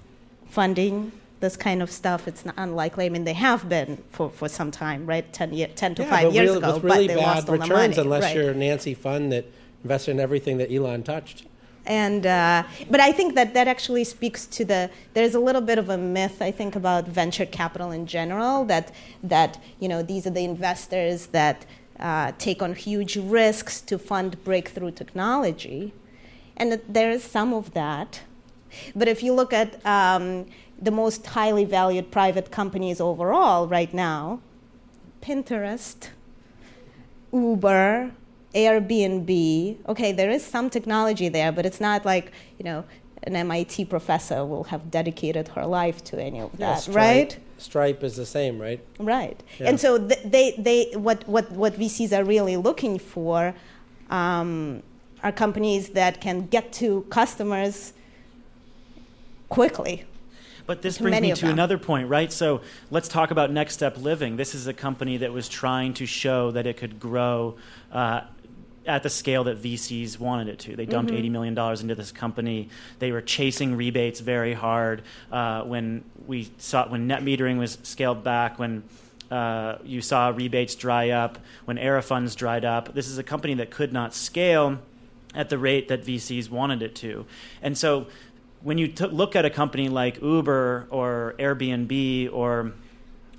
funding 0.49 1.13
this 1.39 1.55
kind 1.55 1.81
of 1.81 1.89
stuff, 1.91 2.27
it's 2.27 2.43
not 2.45 2.55
unlikely. 2.57 3.05
I 3.05 3.09
mean, 3.09 3.23
they 3.23 3.33
have 3.33 3.69
been 3.69 4.03
for, 4.11 4.29
for 4.29 4.49
some 4.49 4.71
time, 4.71 5.05
right? 5.05 5.31
10, 5.31 5.53
year, 5.53 5.67
10 5.73 5.95
to 5.95 6.01
Yeah, 6.03 6.09
5 6.09 6.23
but 6.23 6.33
years 6.33 6.49
real- 6.49 6.57
ago, 6.57 6.79
really 6.79 7.07
but 7.07 7.13
they 7.13 7.19
bad 7.19 7.27
lost 7.27 7.49
all 7.49 7.55
the 7.55 7.61
returns 7.61 7.95
money. 7.95 8.05
unless 8.07 8.23
right. 8.23 8.35
you're 8.35 8.53
Nancy 8.53 8.95
Pfund 8.95 9.29
that 9.29 9.45
invested 9.83 10.11
in 10.11 10.19
everything 10.19 10.57
that 10.57 10.69
Elon 10.71 11.03
touched. 11.03 11.45
And 11.87 12.25
uh, 12.25 12.63
but 12.91 12.99
I 12.99 13.13
think 13.13 13.33
that 13.35 13.53
that 13.53 13.67
actually 13.67 14.03
speaks 14.03 14.45
to 14.47 14.65
the. 14.65 14.89
There's 15.13 15.35
a 15.35 15.39
little 15.39 15.61
bit 15.61 15.77
of 15.77 15.89
a 15.89 15.97
myth 15.97 16.41
I 16.41 16.51
think 16.51 16.75
about 16.75 17.07
venture 17.07 17.45
capital 17.45 17.91
in 17.91 18.05
general 18.05 18.65
that 18.65 18.93
that 19.23 19.57
you 19.79 19.87
know 19.87 20.03
these 20.03 20.27
are 20.27 20.31
the 20.31 20.43
investors 20.43 21.27
that 21.27 21.65
uh, 21.97 22.33
take 22.37 22.61
on 22.61 22.75
huge 22.75 23.15
risks 23.15 23.79
to 23.81 23.97
fund 23.97 24.43
breakthrough 24.43 24.91
technology, 24.91 25.93
and 26.57 26.81
there 26.89 27.09
is 27.09 27.23
some 27.23 27.53
of 27.53 27.73
that. 27.73 28.19
But 28.93 29.07
if 29.07 29.23
you 29.23 29.33
look 29.33 29.53
at 29.53 29.83
um, 29.85 30.45
the 30.79 30.91
most 30.91 31.25
highly 31.25 31.63
valued 31.63 32.11
private 32.11 32.51
companies 32.51 32.99
overall 32.99 33.65
right 33.65 33.93
now, 33.93 34.41
Pinterest, 35.21 36.09
Uber, 37.31 38.11
Airbnb. 38.57 39.77
Okay, 39.87 40.11
there 40.11 40.31
is 40.31 40.43
some 40.43 40.69
technology 40.69 41.29
there, 41.29 41.51
but 41.51 41.63
it's 41.65 41.79
not 41.79 42.05
like, 42.05 42.31
you 42.57 42.65
know, 42.65 42.83
an 43.23 43.35
MIT 43.35 43.85
professor 43.85 44.43
will 44.45 44.65
have 44.65 44.89
dedicated 44.89 45.49
her 45.49 45.65
life 45.65 46.03
to 46.05 46.21
any 46.21 46.39
of 46.39 46.51
Yeah, 46.57 46.73
that, 46.73 46.81
Stripe- 46.81 46.95
right? 46.95 47.39
Stripe 47.57 48.03
is 48.03 48.15
the 48.15 48.25
same, 48.25 48.59
right? 48.59 48.79
Right. 48.99 49.41
Yeah. 49.59 49.69
And 49.69 49.79
so 49.79 49.97
th- 50.07 50.23
they, 50.23 50.55
they, 50.57 50.91
what, 50.95 51.27
what, 51.27 51.51
what 51.51 51.73
VCs 51.73 52.17
are 52.17 52.23
really 52.23 52.57
looking 52.57 52.99
for 52.99 53.53
um, 54.09 54.81
are 55.23 55.31
companies 55.31 55.89
that 55.89 56.21
can 56.21 56.47
get 56.47 56.71
to 56.73 57.01
customers 57.09 57.93
quickly. 59.49 60.05
But 60.67 60.81
this 60.81 60.97
brings 60.97 61.21
me 61.21 61.31
to 61.33 61.41
them. 61.41 61.51
another 61.51 61.77
point, 61.77 62.09
right? 62.09 62.31
So 62.31 62.61
let's 62.91 63.07
talk 63.07 63.31
about 63.31 63.51
Next 63.51 63.73
Step 63.73 63.97
Living. 63.97 64.35
This 64.35 64.53
is 64.53 64.67
a 64.67 64.73
company 64.73 65.15
that 65.17 65.31
was 65.31 65.47
trying 65.47 65.93
to 65.95 66.05
show 66.05 66.51
that 66.51 66.67
it 66.67 66.75
could 66.75 66.99
grow 66.99 67.55
uh, 67.91 68.21
at 68.87 69.03
the 69.03 69.09
scale 69.09 69.43
that 69.43 69.61
VCs 69.61 70.17
wanted 70.17 70.47
it 70.47 70.59
to. 70.59 70.75
They 70.75 70.85
dumped 70.85 71.11
$80 71.11 71.29
million 71.29 71.57
into 71.57 71.93
this 71.93 72.11
company. 72.11 72.69
They 72.99 73.11
were 73.11 73.21
chasing 73.21 73.75
rebates 73.75 74.21
very 74.21 74.53
hard. 74.53 75.03
Uh, 75.31 75.63
when 75.63 76.03
we 76.25 76.49
saw 76.57 76.87
when 76.87 77.07
net 77.07 77.21
metering 77.21 77.59
was 77.59 77.77
scaled 77.83 78.23
back, 78.23 78.57
when 78.57 78.83
uh, 79.29 79.77
you 79.83 80.01
saw 80.01 80.29
rebates 80.29 80.75
dry 80.75 81.09
up, 81.09 81.37
when 81.65 81.77
ARRA 81.77 82.01
funds 82.01 82.33
dried 82.35 82.63
up. 82.63 82.93
This 82.93 83.07
is 83.07 83.17
a 83.17 83.23
company 83.23 83.53
that 83.55 83.71
could 83.71 83.91
not 83.91 84.13
scale 84.13 84.79
at 85.35 85.49
the 85.49 85.57
rate 85.57 85.89
that 85.89 86.03
VCs 86.03 86.49
wanted 86.49 86.81
it 86.81 86.95
to. 86.95 87.25
And 87.61 87.77
so 87.77 88.07
when 88.61 88.77
you 88.77 88.87
t- 88.87 89.05
look 89.05 89.35
at 89.35 89.45
a 89.45 89.49
company 89.49 89.89
like 89.89 90.21
Uber 90.21 90.87
or 90.89 91.35
Airbnb 91.37 92.33
or 92.33 92.73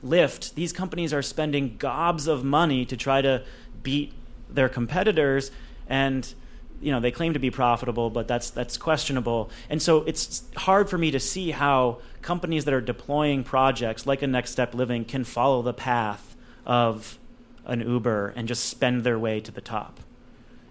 Lyft, 0.05 0.55
these 0.55 0.73
companies 0.73 1.13
are 1.13 1.23
spending 1.23 1.77
gobs 1.79 2.29
of 2.29 2.45
money 2.45 2.85
to 2.85 2.97
try 2.97 3.21
to 3.23 3.43
beat 3.83 4.13
their 4.51 4.69
competitors 4.69 5.51
and 5.89 6.35
you 6.81 6.93
know 6.93 7.01
they 7.01 7.11
claim 7.11 7.33
to 7.33 7.39
be 7.39 7.51
profitable 7.51 8.11
but 8.11 8.29
that's 8.29 8.51
that's 8.51 8.77
questionable 8.77 9.51
and 9.69 9.83
so 9.83 10.03
it's 10.05 10.45
hard 10.57 10.89
for 10.89 10.97
me 10.99 11.11
to 11.11 11.21
see 11.21 11.51
how 11.51 11.99
companies 12.23 12.65
that 12.65 12.75
are 12.75 12.81
deploying 12.81 13.43
projects 13.43 14.07
like 14.07 14.23
a 14.23 14.27
next 14.27 14.53
step 14.53 14.75
living 14.75 15.05
can 15.05 15.25
follow 15.25 15.63
the 15.63 15.73
path 15.73 16.37
of 16.65 17.19
an 17.65 17.81
uber 17.81 18.33
and 18.37 18.49
just 18.49 18.65
spend 18.65 19.05
their 19.05 19.19
way 19.19 19.41
to 19.41 19.51
the 19.51 19.61
top 19.61 20.01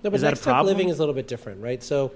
No, 0.03 0.09
but 0.09 0.15
Is 0.15 0.21
that 0.21 0.27
a 0.27 0.31
next 0.31 0.41
step 0.41 0.63
living 0.63 0.89
is 0.89 0.97
a 0.97 1.01
little 1.01 1.13
bit 1.13 1.27
different, 1.27 1.61
right? 1.61 1.83
So 1.83 2.11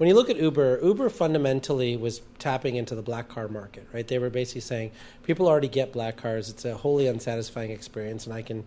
when 0.00 0.08
you 0.08 0.14
look 0.14 0.30
at 0.30 0.38
Uber, 0.38 0.80
Uber 0.82 1.10
fundamentally 1.10 1.94
was 1.94 2.22
tapping 2.38 2.76
into 2.76 2.94
the 2.94 3.02
black 3.02 3.28
car 3.28 3.48
market, 3.48 3.86
right? 3.92 4.08
They 4.08 4.18
were 4.18 4.30
basically 4.30 4.62
saying 4.62 4.92
people 5.24 5.46
already 5.46 5.68
get 5.68 5.92
black 5.92 6.16
cars. 6.16 6.48
It's 6.48 6.64
a 6.64 6.74
wholly 6.74 7.06
unsatisfying 7.06 7.70
experience, 7.70 8.24
and 8.24 8.34
I 8.34 8.40
can 8.40 8.64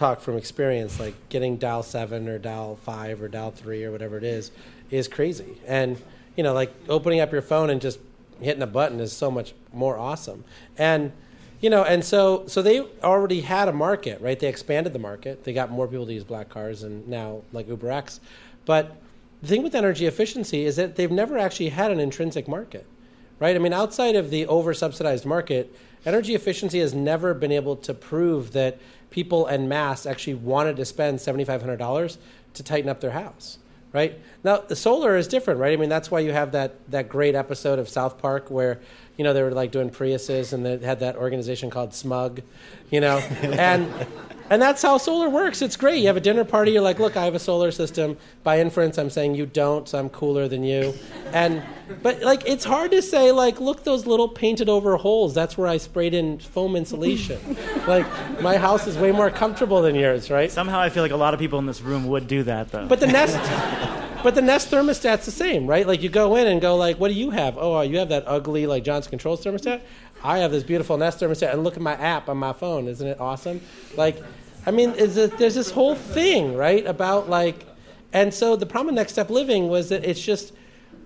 talk 0.00 0.20
from 0.20 0.36
experience. 0.36 0.98
Like 0.98 1.14
getting 1.28 1.58
dial 1.58 1.82
seven 1.82 2.26
or 2.28 2.38
dial 2.38 2.76
five 2.76 3.22
or 3.22 3.28
dial 3.28 3.50
three 3.50 3.84
or 3.84 3.92
whatever 3.92 4.16
it 4.16 4.24
is 4.24 4.50
is 4.90 5.06
crazy, 5.06 5.60
and 5.66 6.00
you 6.36 6.42
know, 6.42 6.54
like 6.54 6.72
opening 6.88 7.20
up 7.20 7.30
your 7.30 7.42
phone 7.42 7.70
and 7.70 7.80
just 7.80 8.00
hitting 8.40 8.62
a 8.62 8.66
button 8.66 8.98
is 8.98 9.12
so 9.12 9.30
much 9.30 9.52
more 9.72 9.98
awesome. 9.98 10.42
And 10.78 11.12
you 11.60 11.68
know, 11.68 11.84
and 11.84 12.02
so 12.02 12.44
so 12.46 12.62
they 12.62 12.80
already 13.04 13.42
had 13.42 13.68
a 13.68 13.72
market, 13.72 14.20
right? 14.22 14.40
They 14.40 14.48
expanded 14.48 14.94
the 14.94 14.98
market. 14.98 15.44
They 15.44 15.52
got 15.52 15.70
more 15.70 15.86
people 15.86 16.06
to 16.06 16.14
use 16.14 16.24
black 16.24 16.48
cars, 16.48 16.82
and 16.82 17.06
now 17.06 17.42
like 17.52 17.68
UberX. 17.68 18.20
But 18.64 18.96
the 19.42 19.48
thing 19.48 19.62
with 19.62 19.74
energy 19.74 20.06
efficiency 20.06 20.64
is 20.64 20.76
that 20.76 20.96
they've 20.96 21.10
never 21.10 21.36
actually 21.36 21.68
had 21.68 21.90
an 21.90 22.00
intrinsic 22.00 22.48
market, 22.48 22.86
right? 23.38 23.54
I 23.54 23.58
mean, 23.58 23.74
outside 23.74 24.16
of 24.16 24.30
the 24.30 24.46
over 24.46 24.72
subsidized 24.72 25.26
market, 25.26 25.74
energy 26.04 26.34
efficiency 26.34 26.80
has 26.80 26.94
never 26.94 27.34
been 27.34 27.52
able 27.52 27.76
to 27.76 27.94
prove 27.94 28.52
that 28.52 28.78
people 29.10 29.46
en 29.48 29.68
masse 29.68 30.06
actually 30.06 30.34
wanted 30.34 30.76
to 30.76 30.84
spend 30.84 31.20
seventy 31.20 31.44
five 31.44 31.60
hundred 31.60 31.78
dollars 31.78 32.18
to 32.54 32.62
tighten 32.62 32.88
up 32.88 33.00
their 33.00 33.10
house 33.10 33.58
right 33.92 34.18
now 34.44 34.58
the 34.58 34.76
solar 34.76 35.16
is 35.16 35.28
different 35.28 35.60
right 35.60 35.72
i 35.72 35.76
mean 35.76 35.88
that's 35.88 36.10
why 36.10 36.20
you 36.20 36.32
have 36.32 36.52
that 36.52 36.74
that 36.90 37.08
great 37.08 37.34
episode 37.34 37.78
of 37.78 37.88
south 37.88 38.18
park 38.18 38.50
where 38.50 38.80
you 39.20 39.24
know, 39.24 39.34
they 39.34 39.42
were 39.42 39.50
like 39.50 39.70
doing 39.70 39.90
Priuses, 39.90 40.54
and 40.54 40.64
they 40.64 40.78
had 40.78 41.00
that 41.00 41.16
organization 41.16 41.68
called 41.68 41.92
Smug, 41.92 42.40
you 42.90 43.02
know, 43.02 43.18
and 43.42 43.92
and 44.48 44.62
that's 44.62 44.80
how 44.80 44.96
solar 44.96 45.28
works. 45.28 45.60
It's 45.60 45.76
great. 45.76 45.98
You 45.98 46.06
have 46.06 46.16
a 46.16 46.22
dinner 46.22 46.42
party. 46.42 46.70
You're 46.70 46.80
like, 46.80 46.98
look, 46.98 47.18
I 47.18 47.26
have 47.26 47.34
a 47.34 47.38
solar 47.38 47.70
system. 47.70 48.16
By 48.44 48.60
inference, 48.60 48.96
I'm 48.96 49.10
saying 49.10 49.34
you 49.34 49.44
don't, 49.44 49.86
so 49.86 49.98
I'm 49.98 50.08
cooler 50.08 50.48
than 50.48 50.64
you. 50.64 50.94
And 51.34 51.62
but 52.02 52.22
like, 52.22 52.44
it's 52.46 52.64
hard 52.64 52.92
to 52.92 53.02
say 53.02 53.30
like, 53.30 53.60
look, 53.60 53.84
those 53.84 54.06
little 54.06 54.26
painted 54.26 54.70
over 54.70 54.96
holes. 54.96 55.34
That's 55.34 55.58
where 55.58 55.68
I 55.68 55.76
sprayed 55.76 56.14
in 56.14 56.38
foam 56.38 56.74
insulation. 56.74 57.58
like, 57.86 58.06
my 58.40 58.56
house 58.56 58.86
is 58.86 58.96
way 58.96 59.12
more 59.12 59.30
comfortable 59.30 59.82
than 59.82 59.96
yours, 59.96 60.30
right? 60.30 60.50
Somehow 60.50 60.80
I 60.80 60.88
feel 60.88 61.02
like 61.02 61.12
a 61.12 61.16
lot 61.16 61.34
of 61.34 61.40
people 61.40 61.58
in 61.58 61.66
this 61.66 61.82
room 61.82 62.08
would 62.08 62.26
do 62.26 62.42
that, 62.44 62.72
though. 62.72 62.86
But 62.86 63.00
the 63.00 63.06
Nest, 63.06 63.36
but 64.22 64.34
the 64.34 64.42
Nest 64.42 64.70
thermostat's 64.70 65.24
the 65.24 65.30
same, 65.30 65.66
right? 65.66 65.86
Like 65.86 66.02
you 66.02 66.08
go 66.08 66.36
in 66.36 66.46
and 66.46 66.60
go 66.60 66.76
like, 66.76 66.98
what 66.98 67.08
do 67.08 67.14
you 67.14 67.30
have? 67.30 67.56
Oh, 67.58 67.78
uh, 67.78 67.82
you 67.82 67.98
have 67.98 68.08
that 68.10 68.24
ugly 68.26 68.66
like 68.66 68.84
Johnson 68.84 69.10
Controls 69.10 69.44
thermostat. 69.44 69.80
I 70.22 70.38
have 70.38 70.50
this 70.50 70.62
beautiful 70.62 70.96
Nest 70.96 71.20
thermostat, 71.20 71.52
and 71.52 71.64
look 71.64 71.76
at 71.76 71.82
my 71.82 71.94
app 71.94 72.28
on 72.28 72.36
my 72.36 72.52
phone. 72.52 72.88
Isn't 72.88 73.06
it 73.06 73.20
awesome? 73.20 73.60
Like, 73.96 74.22
I 74.66 74.70
mean, 74.70 74.90
is 74.90 75.16
it, 75.16 75.38
there's 75.38 75.54
this 75.54 75.70
whole 75.70 75.94
thing, 75.94 76.56
right, 76.56 76.86
about 76.86 77.30
like, 77.30 77.64
and 78.12 78.34
so 78.34 78.56
the 78.56 78.66
problem 78.66 78.94
with 78.94 78.96
Next 78.96 79.12
Step 79.12 79.30
Living 79.30 79.68
was 79.68 79.88
that 79.88 80.04
it's 80.04 80.20
just 80.20 80.52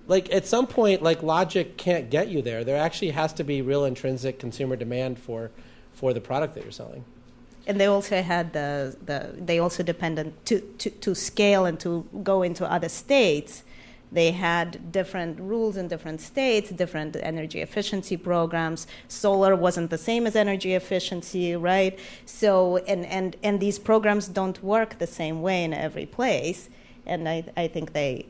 like 0.07 0.33
at 0.33 0.47
some 0.47 0.67
point, 0.67 1.03
like 1.03 1.23
logic 1.23 1.77
can't 1.77 2.11
get 2.11 2.29
you 2.29 2.43
there. 2.43 2.65
There 2.65 2.77
actually 2.77 3.11
has 3.11 3.33
to 3.35 3.45
be 3.45 3.63
real 3.63 3.85
intrinsic 3.85 4.39
consumer 4.39 4.77
demand 4.77 5.19
for 5.19 5.51
for 5.93 6.13
the 6.13 6.21
product 6.21 6.55
that 6.55 6.65
you're 6.65 6.73
selling. 6.73 7.05
And 7.67 7.81
they 7.81 7.87
also 7.87 8.23
had 8.23 8.53
the, 8.53 8.97
the 9.05 9.35
they 9.39 9.59
also 9.59 9.83
depended 9.83 10.33
to, 10.47 10.61
to, 10.79 10.91
to 10.91 11.15
scale 11.15 11.65
and 11.65 11.81
to 11.81 12.07
go 12.23 12.43
into 12.43 12.71
other 12.71 12.89
states 12.89 13.63
they 14.13 14.31
had 14.31 14.93
different 14.93 15.41
rules 15.41 15.77
in 15.77 15.89
different 15.89 16.21
states 16.21 16.71
different 16.71 17.17
energy 17.17 17.61
efficiency 17.61 18.17
programs. 18.17 18.87
Solar 19.09 19.57
wasn't 19.57 19.91
the 19.91 19.99
same 19.99 20.27
as 20.27 20.37
energy 20.37 20.75
efficiency 20.75 21.57
right? 21.57 21.99
So 22.25 22.77
and 22.77 23.05
and, 23.07 23.37
and 23.43 23.61
these 23.61 23.79
programs 23.79 24.29
don't 24.29 24.63
work 24.63 24.99
the 24.99 25.07
same 25.07 25.43
way 25.43 25.65
in 25.65 25.73
every 25.75 26.07
place. 26.07 26.69
And 27.07 27.29
i, 27.29 27.45
I 27.57 27.67
think 27.69 27.93
they 27.93 28.27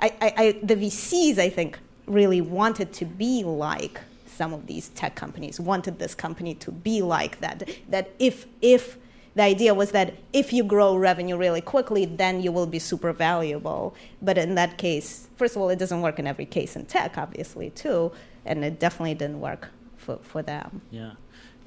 I, 0.00 0.08
I, 0.20 0.34
I 0.36 0.60
the 0.62 0.74
vcs 0.74 1.38
i 1.38 1.48
think 1.48 1.78
really 2.06 2.40
wanted 2.40 2.92
to 2.94 3.04
be 3.04 3.44
like 3.44 4.00
some 4.36 4.52
of 4.52 4.66
these 4.66 4.88
tech 4.90 5.14
companies 5.14 5.58
wanted 5.58 5.98
this 5.98 6.14
company 6.14 6.54
to 6.54 6.70
be 6.70 7.02
like 7.02 7.40
that. 7.40 7.68
That 7.88 8.10
if 8.18 8.46
if 8.60 8.98
the 9.34 9.42
idea 9.42 9.74
was 9.74 9.90
that 9.90 10.14
if 10.32 10.52
you 10.52 10.64
grow 10.64 10.96
revenue 10.96 11.36
really 11.36 11.60
quickly, 11.60 12.06
then 12.06 12.42
you 12.42 12.50
will 12.52 12.66
be 12.66 12.78
super 12.78 13.12
valuable. 13.12 13.94
But 14.22 14.38
in 14.38 14.54
that 14.54 14.78
case, 14.78 15.28
first 15.36 15.56
of 15.56 15.62
all, 15.62 15.68
it 15.68 15.78
doesn't 15.78 16.00
work 16.00 16.18
in 16.18 16.26
every 16.26 16.46
case 16.46 16.74
in 16.74 16.86
tech, 16.86 17.18
obviously 17.18 17.68
too, 17.70 18.12
and 18.46 18.64
it 18.64 18.80
definitely 18.80 19.14
didn't 19.14 19.40
work 19.40 19.68
for, 19.98 20.16
for 20.22 20.42
them. 20.42 20.80
Yeah. 20.90 21.12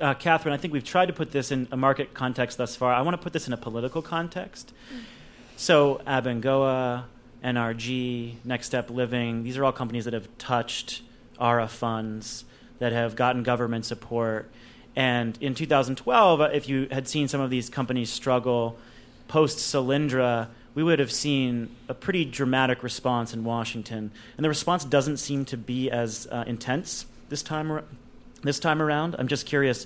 Uh, 0.01 0.15
Katherine, 0.15 0.53
I 0.53 0.57
think 0.57 0.73
we've 0.73 0.83
tried 0.83 1.07
to 1.07 1.13
put 1.13 1.31
this 1.31 1.51
in 1.51 1.67
a 1.71 1.77
market 1.77 2.13
context 2.13 2.57
thus 2.57 2.75
far. 2.75 2.91
I 2.93 3.01
want 3.01 3.15
to 3.15 3.21
put 3.21 3.33
this 3.33 3.45
in 3.45 3.53
a 3.53 3.57
political 3.57 4.01
context. 4.01 4.73
So, 5.57 6.01
Abengoa, 6.07 7.03
NRG, 7.43 8.35
Next 8.45 8.65
Step 8.67 8.89
Living, 8.89 9.43
these 9.43 9.57
are 9.57 9.65
all 9.65 9.73
companies 9.73 10.05
that 10.05 10.13
have 10.13 10.29
touched 10.37 11.01
ARRA 11.37 11.67
funds, 11.67 12.45
that 12.79 12.91
have 12.91 13.15
gotten 13.15 13.43
government 13.43 13.85
support. 13.85 14.49
And 14.95 15.37
in 15.39 15.53
2012, 15.53 16.41
uh, 16.41 16.49
if 16.51 16.67
you 16.67 16.87
had 16.91 17.07
seen 17.07 17.27
some 17.27 17.39
of 17.39 17.49
these 17.49 17.69
companies 17.69 18.09
struggle 18.09 18.77
post 19.27 19.59
Solyndra, 19.59 20.47
we 20.73 20.83
would 20.83 20.99
have 20.99 21.11
seen 21.11 21.75
a 21.87 21.93
pretty 21.93 22.25
dramatic 22.25 22.83
response 22.83 23.33
in 23.33 23.43
Washington. 23.43 24.11
And 24.37 24.43
the 24.43 24.49
response 24.49 24.83
doesn't 24.83 25.17
seem 25.17 25.45
to 25.45 25.57
be 25.57 25.89
as 25.91 26.27
uh, 26.31 26.43
intense 26.47 27.05
this 27.29 27.43
time, 27.43 27.83
this 28.43 28.59
time 28.59 28.81
around. 28.81 29.15
I'm 29.19 29.27
just 29.27 29.45
curious 29.45 29.85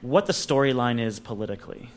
what 0.00 0.26
the 0.26 0.32
storyline 0.32 1.00
is 1.00 1.20
politically. 1.20 1.90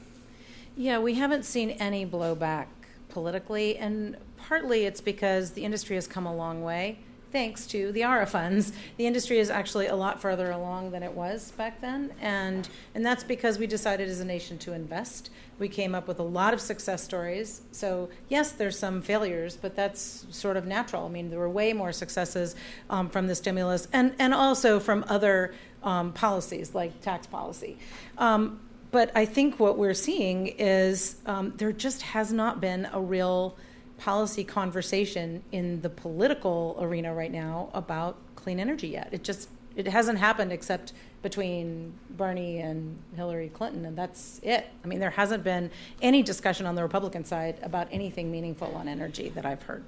Yeah, 0.76 1.00
we 1.00 1.16
haven't 1.16 1.44
seen 1.44 1.72
any 1.72 2.06
blowback 2.06 2.68
politically, 3.10 3.78
and 3.78 4.16
partly 4.38 4.86
it's 4.86 5.02
because 5.02 5.52
the 5.52 5.66
industry 5.66 5.96
has 5.96 6.08
come 6.08 6.26
a 6.26 6.34
long 6.34 6.64
way. 6.64 7.00
Thanks 7.32 7.68
to 7.68 7.92
the 7.92 8.04
ARRA 8.04 8.26
funds, 8.26 8.74
the 8.98 9.06
industry 9.06 9.38
is 9.38 9.52
actually 9.52 9.86
a 9.86 9.96
lot 9.96 10.20
further 10.20 10.50
along 10.50 10.89
than 10.89 11.04
it 11.04 11.13
was 11.13 11.52
back 11.52 11.80
then, 11.80 12.12
and 12.20 12.68
and 12.96 13.06
that's 13.06 13.24
because 13.24 13.60
we 13.60 13.68
decided 13.68 14.10
as 14.10 14.20
a 14.20 14.26
nation 14.26 14.58
to 14.60 14.74
invest. 14.74 15.30
We 15.60 15.70
came 15.70 15.94
up 15.94 16.08
with 16.08 16.20
a 16.20 16.24
lot 16.24 16.56
of 16.56 16.62
success 16.62 17.04
stories. 17.04 17.62
So 17.72 18.10
yes, 18.30 18.54
there's 18.54 18.80
some 18.80 19.04
failures, 19.04 19.56
but 19.56 19.76
that's 19.76 20.26
sort 20.32 20.58
of 20.58 20.65
natural. 20.65 21.06
I 21.06 21.10
mean, 21.10 21.30
there 21.30 21.38
were 21.38 21.50
way 21.50 21.72
more 21.72 21.92
successes 21.92 22.56
um, 22.89 23.10
from 23.10 23.28
the 23.28 23.36
stimulus, 23.36 23.88
and 23.94 24.15
and 24.18 24.34
also 24.34 24.80
from 24.80 25.06
other 25.08 25.54
um, 25.84 26.13
policies 26.13 26.74
like 26.74 27.00
tax 27.02 27.28
policy. 27.28 27.78
Um, 28.18 28.60
but 28.89 29.12
I 29.15 29.26
think 29.26 29.60
what 29.60 29.78
we're 29.78 29.94
seeing 29.94 30.48
is 30.48 31.18
um, 31.28 31.54
there 31.58 31.72
just 31.72 32.02
has 32.02 32.34
not 32.34 32.60
been 32.60 32.88
a 32.92 33.00
real 33.00 33.56
policy 34.00 34.44
conversation 34.44 35.44
in 35.52 35.82
the 35.82 35.90
political 35.90 36.78
arena 36.80 37.14
right 37.14 37.32
now 37.32 37.70
about 37.74 38.18
clean 38.36 38.60
energy 38.60 38.88
yet. 38.88 39.10
It 39.12 39.24
just 39.24 39.50
it 39.76 39.88
hasn't 39.88 40.18
happened 40.18 40.52
except 40.52 40.94
between 41.22 41.94
Bernie 42.12 42.60
and 42.60 42.98
Hillary 43.16 43.50
Clinton, 43.50 43.86
and 43.86 43.98
that's 43.98 44.40
it. 44.42 44.68
I 44.84 44.88
mean, 44.88 45.00
there 45.00 45.10
hasn't 45.10 45.44
been 45.44 45.70
any 46.02 46.24
discussion 46.24 46.66
on 46.66 46.76
the 46.76 46.82
Republican 46.82 47.26
side 47.26 47.60
about 47.62 47.88
anything 47.92 48.32
meaningful 48.32 48.74
on 48.76 48.88
energy 48.88 49.30
that 49.30 49.46
I've 49.46 49.64
heard. 49.64 49.84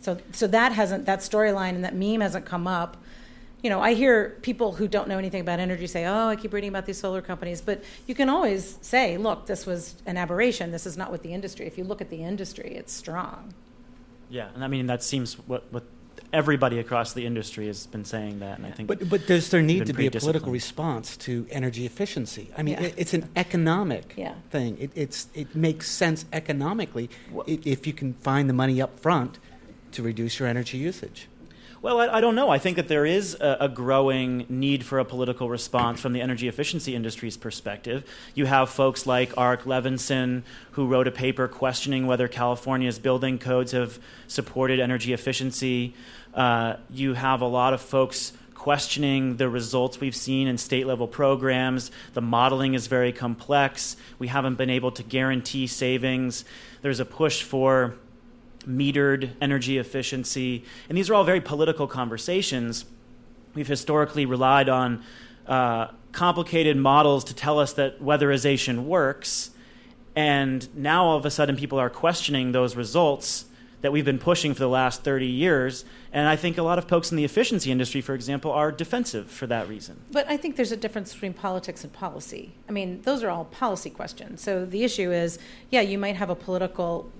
So, 0.00 0.18
so 0.32 0.46
that 0.48 0.72
hasn't 0.72 1.06
that 1.06 1.20
storyline 1.20 1.70
and 1.70 1.84
that 1.84 1.94
meme 1.94 2.20
hasn't 2.20 2.46
come 2.46 2.66
up 2.66 2.96
you 3.66 3.70
know, 3.70 3.80
I 3.80 3.94
hear 3.94 4.36
people 4.42 4.70
who 4.70 4.86
don't 4.86 5.08
know 5.08 5.18
anything 5.18 5.40
about 5.40 5.58
energy 5.58 5.88
say, 5.88 6.04
"Oh, 6.06 6.28
I 6.28 6.36
keep 6.36 6.52
reading 6.52 6.68
about 6.68 6.86
these 6.86 7.00
solar 7.00 7.20
companies," 7.20 7.60
but 7.60 7.82
you 8.06 8.14
can 8.14 8.28
always 8.28 8.78
say, 8.80 9.16
"Look, 9.16 9.46
this 9.46 9.66
was 9.66 9.96
an 10.06 10.16
aberration. 10.16 10.70
This 10.70 10.86
is 10.86 10.96
not 10.96 11.10
what 11.10 11.24
the 11.24 11.34
industry." 11.34 11.66
If 11.66 11.76
you 11.76 11.82
look 11.82 12.00
at 12.00 12.08
the 12.08 12.22
industry, 12.22 12.70
it's 12.76 12.92
strong. 12.92 13.54
Yeah, 14.30 14.50
and 14.54 14.62
I 14.62 14.68
mean 14.68 14.86
that 14.86 15.02
seems 15.02 15.34
what 15.48 15.64
what 15.72 15.82
everybody 16.32 16.78
across 16.78 17.12
the 17.12 17.26
industry 17.26 17.66
has 17.66 17.88
been 17.88 18.04
saying 18.04 18.38
that, 18.38 18.58
and 18.58 18.66
I 18.68 18.70
think. 18.70 18.86
But, 18.86 19.08
but 19.08 19.26
does 19.26 19.50
there 19.50 19.62
need 19.62 19.86
to 19.86 19.92
be 19.92 20.06
a 20.06 20.12
political 20.12 20.52
response 20.52 21.16
to 21.26 21.44
energy 21.50 21.86
efficiency? 21.86 22.50
I 22.56 22.62
mean, 22.62 22.74
Yeah. 22.74 22.82
it, 22.86 22.94
it's 22.96 23.14
an 23.14 23.28
economic 23.34 24.14
Yeah. 24.16 24.34
thing. 24.50 24.76
It, 24.78 24.90
it's, 24.94 25.26
it 25.34 25.56
makes 25.56 25.90
sense 25.90 26.24
economically 26.32 27.10
i- 27.48 27.58
if 27.64 27.84
you 27.84 27.92
can 27.92 28.14
find 28.14 28.48
the 28.48 28.54
money 28.54 28.80
up 28.80 29.00
front 29.00 29.40
to 29.90 30.04
reduce 30.04 30.38
your 30.38 30.46
energy 30.48 30.78
usage. 30.78 31.26
Well, 31.82 32.00
I, 32.00 32.08
I 32.08 32.20
don't 32.20 32.34
know. 32.34 32.48
I 32.48 32.58
think 32.58 32.76
that 32.76 32.88
there 32.88 33.04
is 33.04 33.36
a, 33.38 33.58
a 33.60 33.68
growing 33.68 34.46
need 34.48 34.84
for 34.84 34.98
a 34.98 35.04
political 35.04 35.50
response 35.50 36.00
from 36.00 36.14
the 36.14 36.20
energy 36.20 36.48
efficiency 36.48 36.94
industry's 36.94 37.36
perspective. 37.36 38.04
You 38.34 38.46
have 38.46 38.70
folks 38.70 39.06
like 39.06 39.34
Arik 39.34 39.62
Levinson, 39.62 40.42
who 40.72 40.86
wrote 40.86 41.06
a 41.06 41.10
paper 41.10 41.48
questioning 41.48 42.06
whether 42.06 42.28
California's 42.28 42.98
building 42.98 43.38
codes 43.38 43.72
have 43.72 43.98
supported 44.26 44.80
energy 44.80 45.12
efficiency. 45.12 45.94
Uh, 46.32 46.76
you 46.90 47.14
have 47.14 47.42
a 47.42 47.46
lot 47.46 47.74
of 47.74 47.80
folks 47.80 48.32
questioning 48.54 49.36
the 49.36 49.48
results 49.48 50.00
we've 50.00 50.16
seen 50.16 50.48
in 50.48 50.58
state 50.58 50.86
level 50.86 51.06
programs. 51.06 51.90
The 52.14 52.20
modeling 52.20 52.74
is 52.74 52.86
very 52.86 53.12
complex. 53.12 53.96
We 54.18 54.28
haven't 54.28 54.56
been 54.56 54.70
able 54.70 54.90
to 54.92 55.02
guarantee 55.02 55.66
savings. 55.66 56.44
There's 56.82 57.00
a 57.00 57.04
push 57.04 57.42
for 57.42 57.94
metered 58.68 59.30
energy 59.40 59.78
efficiency. 59.78 60.64
And 60.88 60.96
these 60.96 61.08
are 61.10 61.14
all 61.14 61.24
very 61.24 61.40
political 61.40 61.86
conversations. 61.86 62.84
We've 63.54 63.68
historically 63.68 64.26
relied 64.26 64.68
on 64.68 65.02
uh, 65.46 65.88
complicated 66.12 66.76
models 66.76 67.24
to 67.24 67.34
tell 67.34 67.58
us 67.58 67.72
that 67.74 68.02
weatherization 68.02 68.84
works. 68.84 69.50
And 70.14 70.74
now 70.74 71.04
all 71.04 71.16
of 71.16 71.26
a 71.26 71.30
sudden, 71.30 71.56
people 71.56 71.78
are 71.78 71.90
questioning 71.90 72.52
those 72.52 72.74
results 72.74 73.46
that 73.82 73.92
we've 73.92 74.04
been 74.04 74.18
pushing 74.18 74.54
for 74.54 74.60
the 74.60 74.68
last 74.68 75.04
30 75.04 75.26
years. 75.26 75.84
And 76.12 76.26
I 76.26 76.34
think 76.34 76.56
a 76.58 76.62
lot 76.62 76.78
of 76.78 76.88
folks 76.88 77.10
in 77.10 77.16
the 77.16 77.24
efficiency 77.24 77.70
industry, 77.70 78.00
for 78.00 78.14
example, 78.14 78.50
are 78.50 78.72
defensive 78.72 79.30
for 79.30 79.46
that 79.46 79.68
reason. 79.68 80.00
But 80.10 80.28
I 80.28 80.36
think 80.36 80.56
there's 80.56 80.72
a 80.72 80.76
difference 80.76 81.12
between 81.12 81.34
politics 81.34 81.84
and 81.84 81.92
policy. 81.92 82.54
I 82.68 82.72
mean, 82.72 83.02
those 83.02 83.22
are 83.22 83.30
all 83.30 83.44
policy 83.44 83.90
questions. 83.90 84.40
So 84.40 84.64
the 84.64 84.82
issue 84.82 85.12
is, 85.12 85.38
yeah, 85.70 85.82
you 85.82 85.98
might 85.98 86.16
have 86.16 86.30
a 86.30 86.34
political 86.34 87.12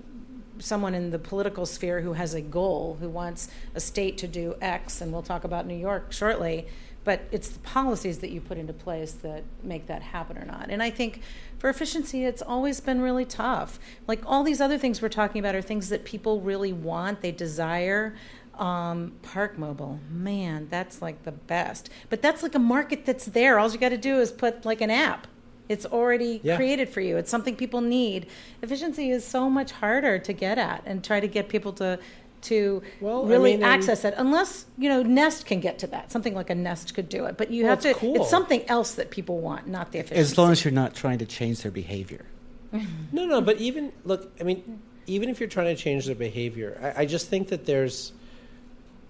someone 0.59 0.93
in 0.93 1.11
the 1.11 1.19
political 1.19 1.65
sphere 1.65 2.01
who 2.01 2.13
has 2.13 2.33
a 2.33 2.41
goal, 2.41 2.97
who 2.99 3.09
wants 3.09 3.49
a 3.75 3.79
state 3.79 4.17
to 4.19 4.27
do 4.27 4.55
X, 4.61 5.01
and 5.01 5.11
we'll 5.11 5.21
talk 5.21 5.43
about 5.43 5.65
New 5.65 5.75
York 5.75 6.11
shortly. 6.11 6.67
But 7.03 7.21
it's 7.31 7.47
the 7.47 7.59
policies 7.59 8.19
that 8.19 8.31
you 8.31 8.41
put 8.41 8.57
into 8.57 8.73
place 8.73 9.13
that 9.13 9.43
make 9.63 9.87
that 9.87 10.01
happen 10.01 10.37
or 10.37 10.43
not. 10.43 10.69
And 10.69 10.83
I 10.83 10.89
think 10.89 11.21
for 11.57 11.69
efficiency, 11.69 12.25
it's 12.25 12.41
always 12.41 12.81
been 12.81 12.99
really 12.99 13.23
tough. 13.23 13.79
Like 14.07 14.21
all 14.25 14.43
these 14.43 14.59
other 14.59 14.77
things 14.77 15.01
we're 15.01 15.07
talking 15.07 15.39
about 15.39 15.55
are 15.55 15.61
things 15.61 15.87
that 15.87 16.03
people 16.03 16.41
really 16.41 16.73
want, 16.73 17.21
they 17.21 17.31
desire. 17.31 18.15
Um, 18.55 19.13
ParkMobile, 19.21 19.99
man, 20.09 20.67
that's 20.69 21.01
like 21.01 21.23
the 21.23 21.31
best. 21.31 21.89
But 22.09 22.21
that's 22.21 22.43
like 22.43 22.55
a 22.55 22.59
market 22.59 23.05
that's 23.05 23.25
there. 23.25 23.59
All 23.59 23.71
you 23.71 23.77
got 23.77 23.89
to 23.89 23.97
do 23.97 24.19
is 24.19 24.31
put 24.31 24.65
like 24.65 24.81
an 24.81 24.89
app. 24.89 25.27
It's 25.69 25.85
already 25.85 26.39
Yeah. 26.43 26.55
created 26.55 26.89
for 26.89 27.01
you. 27.01 27.17
It's 27.17 27.29
something 27.29 27.55
people 27.55 27.81
need. 27.81 28.27
Efficiency 28.61 29.09
is 29.11 29.25
so 29.25 29.49
much 29.49 29.71
harder 29.71 30.17
to 30.19 30.33
get 30.33 30.57
at 30.57 30.81
and 30.85 31.03
try 31.03 31.19
to 31.19 31.27
get 31.27 31.49
people 31.49 31.73
to 31.73 31.99
to 32.39 32.83
Well, 33.01 33.25
I 33.25 33.29
really 33.29 33.53
mean, 33.53 33.63
um, 33.63 33.69
access 33.71 34.05
it, 34.05 34.13
unless 34.15 34.65
you 34.77 34.87
know 34.89 35.01
Nest 35.01 35.47
can 35.47 35.59
get 35.59 35.79
to 35.79 35.87
that. 35.87 36.11
Something 36.11 36.35
like 36.35 36.51
a 36.51 36.55
Nest 36.55 36.93
could 36.93 37.09
do 37.09 37.25
it, 37.25 37.35
but 37.35 37.49
you 37.49 37.63
Well, 37.63 37.71
have 37.71 37.81
to. 37.81 37.89
it's 37.89 37.99
cool. 37.99 38.15
It's 38.15 38.29
something 38.29 38.63
else 38.69 38.91
that 38.93 39.09
people 39.09 39.39
want, 39.39 39.67
not 39.67 39.91
the 39.91 39.97
efficiency. 39.99 40.21
As 40.21 40.37
long 40.37 40.51
as 40.51 40.63
you're 40.63 40.71
not 40.71 40.93
trying 40.93 41.17
to 41.17 41.25
change 41.25 41.61
their 41.63 41.71
behavior. 41.71 42.25
No, 43.11 43.25
no, 43.25 43.41
but 43.41 43.57
even 43.59 43.91
look, 44.05 44.31
I 44.39 44.43
mean, 44.43 44.81
even 45.07 45.29
if 45.29 45.39
you're 45.39 45.49
trying 45.49 45.75
to 45.75 45.81
change 45.81 46.05
their 46.05 46.15
behavior, 46.15 46.79
I, 46.95 47.01
I 47.01 47.05
just 47.05 47.27
think 47.27 47.47
that 47.47 47.65
there's 47.65 48.11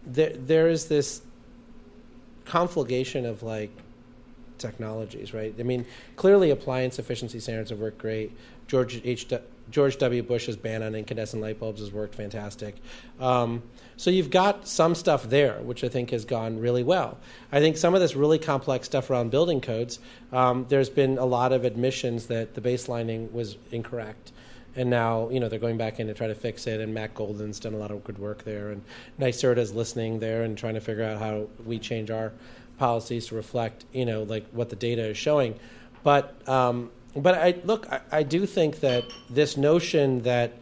there 0.05 0.31
there 0.33 0.69
is 0.69 0.85
this 0.87 1.21
conflagration 2.45 3.25
of 3.25 3.43
like 3.43 3.71
technologies, 4.57 5.33
right? 5.33 5.53
I 5.59 5.63
mean, 5.63 5.85
clearly 6.15 6.49
appliance 6.51 6.99
efficiency 6.99 7.39
standards 7.39 7.69
have 7.69 7.79
worked 7.79 7.97
great. 7.97 8.35
George 8.67 9.01
H. 9.03 9.27
George 9.69 9.97
W. 9.97 10.23
Bush's 10.23 10.55
ban 10.55 10.81
on 10.81 10.95
incandescent 10.95 11.41
light 11.41 11.59
bulbs 11.59 11.81
has 11.81 11.91
worked 11.91 12.15
fantastic. 12.15 12.75
Um, 13.19 13.63
so 13.97 14.09
you've 14.09 14.29
got 14.29 14.67
some 14.67 14.95
stuff 14.95 15.23
there, 15.23 15.59
which 15.61 15.83
I 15.83 15.89
think 15.89 16.11
has 16.11 16.23
gone 16.23 16.59
really 16.59 16.83
well. 16.83 17.17
I 17.51 17.59
think 17.59 17.75
some 17.75 17.93
of 17.93 17.99
this 17.99 18.15
really 18.15 18.39
complex 18.39 18.85
stuff 18.85 19.09
around 19.09 19.31
building 19.31 19.59
codes, 19.59 19.99
um, 20.31 20.65
there's 20.69 20.89
been 20.89 21.17
a 21.17 21.25
lot 21.25 21.51
of 21.51 21.65
admissions 21.65 22.27
that 22.27 22.53
the 22.53 22.61
baselining 22.61 23.31
was 23.31 23.57
incorrect. 23.71 24.31
And 24.75 24.91
now, 24.91 25.29
you 25.29 25.39
know, 25.39 25.49
they're 25.49 25.57
going 25.57 25.77
back 25.77 25.99
in 25.99 26.05
to 26.05 26.13
try 26.13 26.27
to 26.27 26.35
fix 26.35 26.67
it, 26.67 26.79
and 26.79 26.93
Matt 26.93 27.15
Golden's 27.15 27.59
done 27.59 27.73
a 27.73 27.77
lot 27.77 27.89
of 27.89 28.03
good 28.03 28.19
work 28.19 28.43
there, 28.43 28.69
and 28.69 28.83
NYSERDA's 29.19 29.73
listening 29.73 30.19
there 30.19 30.43
and 30.43 30.55
trying 30.55 30.75
to 30.75 30.81
figure 30.81 31.03
out 31.03 31.19
how 31.19 31.47
we 31.65 31.79
change 31.79 32.11
our 32.11 32.31
policies 32.77 33.27
to 33.27 33.35
reflect, 33.35 33.85
you 33.91 34.05
know, 34.05 34.23
like 34.23 34.47
what 34.51 34.69
the 34.69 34.75
data 34.75 35.03
is 35.03 35.17
showing. 35.17 35.55
But 36.03 36.47
um, 36.47 36.91
but 37.15 37.35
I 37.35 37.55
look, 37.63 37.91
I, 37.91 38.01
I 38.11 38.23
do 38.23 38.45
think 38.45 38.79
that 38.81 39.05
this 39.29 39.57
notion 39.57 40.21
that 40.23 40.53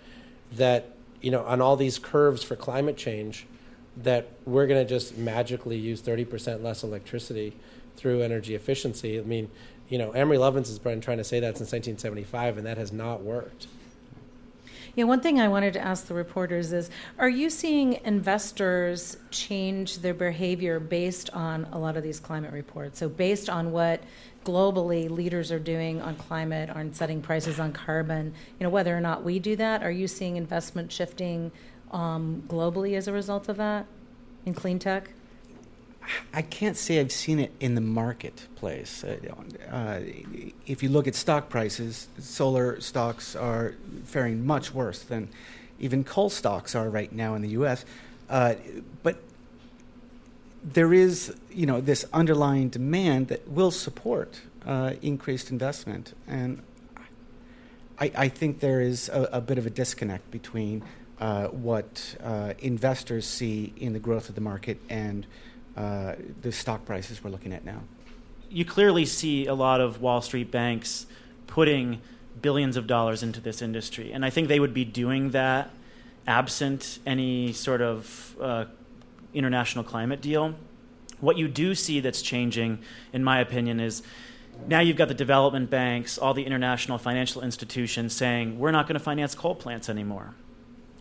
that 0.53 0.95
you 1.21 1.31
know 1.31 1.43
on 1.43 1.61
all 1.61 1.75
these 1.75 1.99
curves 1.99 2.43
for 2.43 2.55
climate 2.55 2.97
change, 2.97 3.45
that 3.97 4.27
we're 4.45 4.67
going 4.67 4.83
to 4.83 4.89
just 4.89 5.17
magically 5.17 5.77
use 5.77 6.01
thirty 6.01 6.25
percent 6.25 6.63
less 6.63 6.83
electricity 6.83 7.55
through 7.95 8.21
energy 8.21 8.55
efficiency. 8.55 9.19
I 9.19 9.23
mean, 9.23 9.49
you 9.89 9.97
know, 9.97 10.13
Amory 10.15 10.37
Lovins 10.37 10.67
has 10.67 10.79
been 10.79 11.01
trying 11.01 11.17
to 11.17 11.23
say 11.23 11.39
that 11.39 11.57
since 11.57 11.71
1975, 11.71 12.57
and 12.57 12.65
that 12.65 12.77
has 12.77 12.91
not 12.91 13.21
worked. 13.21 13.67
Yeah, 14.95 15.03
one 15.03 15.19
thing 15.19 15.41
I 15.41 15.49
wanted 15.49 15.73
to 15.73 15.81
ask 15.81 16.07
the 16.07 16.13
reporters 16.13 16.71
is 16.71 16.89
Are 17.19 17.27
you 17.27 17.49
seeing 17.49 17.99
investors 18.05 19.17
change 19.29 19.99
their 19.99 20.13
behavior 20.13 20.79
based 20.79 21.29
on 21.31 21.67
a 21.73 21.77
lot 21.77 21.97
of 21.97 22.03
these 22.03 22.21
climate 22.21 22.53
reports? 22.53 22.97
So, 22.97 23.09
based 23.09 23.49
on 23.49 23.73
what 23.73 24.01
globally 24.45 25.09
leaders 25.09 25.51
are 25.51 25.59
doing 25.59 26.01
on 26.01 26.15
climate, 26.15 26.69
on 26.69 26.93
setting 26.93 27.21
prices 27.21 27.59
on 27.59 27.73
carbon, 27.73 28.33
you 28.57 28.63
know, 28.63 28.69
whether 28.69 28.95
or 28.95 29.01
not 29.01 29.23
we 29.23 29.37
do 29.37 29.57
that, 29.57 29.83
are 29.83 29.91
you 29.91 30.07
seeing 30.07 30.37
investment 30.37 30.93
shifting 30.93 31.51
um, 31.91 32.43
globally 32.47 32.95
as 32.95 33.09
a 33.09 33.11
result 33.11 33.49
of 33.49 33.57
that 33.57 33.85
in 34.45 34.53
clean 34.53 34.79
tech? 34.79 35.09
I 36.33 36.41
can't 36.41 36.77
say 36.77 36.99
I've 36.99 37.11
seen 37.11 37.39
it 37.39 37.51
in 37.59 37.75
the 37.75 37.81
marketplace. 37.81 39.03
Uh, 39.03 39.17
uh, 39.71 39.99
if 40.65 40.83
you 40.83 40.89
look 40.89 41.07
at 41.07 41.15
stock 41.15 41.49
prices, 41.49 42.07
solar 42.19 42.79
stocks 42.81 43.35
are 43.35 43.75
faring 44.05 44.45
much 44.45 44.73
worse 44.73 45.01
than 45.01 45.29
even 45.79 46.03
coal 46.03 46.29
stocks 46.29 46.75
are 46.75 46.89
right 46.89 47.11
now 47.11 47.35
in 47.35 47.41
the 47.41 47.49
U.S. 47.49 47.85
Uh, 48.29 48.55
but 49.03 49.17
there 50.63 50.93
is, 50.93 51.35
you 51.51 51.65
know, 51.65 51.81
this 51.81 52.05
underlying 52.13 52.69
demand 52.69 53.27
that 53.27 53.47
will 53.47 53.71
support 53.71 54.41
uh, 54.65 54.93
increased 55.01 55.51
investment, 55.51 56.13
and 56.27 56.61
I, 57.99 58.11
I, 58.15 58.29
think 58.29 58.59
there 58.59 58.81
is 58.81 59.09
a, 59.09 59.29
a, 59.33 59.41
bit 59.41 59.59
of 59.59 59.67
a 59.67 59.69
disconnect 59.69 60.31
between 60.31 60.83
uh, 61.19 61.47
what 61.47 62.15
uh, 62.23 62.53
investors 62.59 63.27
see 63.27 63.73
in 63.77 63.93
the 63.93 63.99
growth 63.99 64.27
of 64.27 64.35
the 64.35 64.41
market 64.41 64.79
and 64.89 65.27
uh, 65.75 66.13
the 66.41 66.51
stock 66.51 66.85
prices 66.85 67.23
we're 67.23 67.29
looking 67.29 67.53
at 67.53 67.65
now. 67.65 67.81
You 68.49 68.65
clearly 68.65 69.05
see 69.05 69.45
a 69.45 69.53
lot 69.53 69.81
of 69.81 70.01
Wall 70.01 70.21
Street 70.21 70.51
banks 70.51 71.05
putting 71.47 72.01
billions 72.41 72.77
of 72.77 72.87
dollars 72.87 73.23
into 73.23 73.41
this 73.41 73.61
industry, 73.61 74.11
and 74.11 74.23
I 74.25 74.29
think 74.29 74.47
they 74.47 74.59
would 74.59 74.73
be 74.73 74.85
doing 74.85 75.31
that 75.31 75.71
absent 76.27 76.99
any 77.05 77.53
sort 77.53 77.81
of 77.81 78.35
uh, 78.41 78.65
international 79.33 79.83
climate 79.83 80.21
deal. 80.21 80.55
What 81.19 81.37
you 81.37 81.47
do 81.47 81.75
see 81.75 81.99
that's 81.99 82.21
changing, 82.21 82.79
in 83.13 83.23
my 83.23 83.39
opinion, 83.39 83.79
is 83.79 84.01
now 84.67 84.79
you've 84.79 84.97
got 84.97 85.07
the 85.07 85.13
development 85.13 85.69
banks, 85.69 86.17
all 86.17 86.33
the 86.33 86.43
international 86.43 86.97
financial 86.97 87.41
institutions 87.41 88.15
saying, 88.15 88.57
we're 88.57 88.71
not 88.71 88.87
going 88.87 88.95
to 88.95 89.03
finance 89.03 89.35
coal 89.35 89.55
plants 89.55 89.89
anymore. 89.89 90.33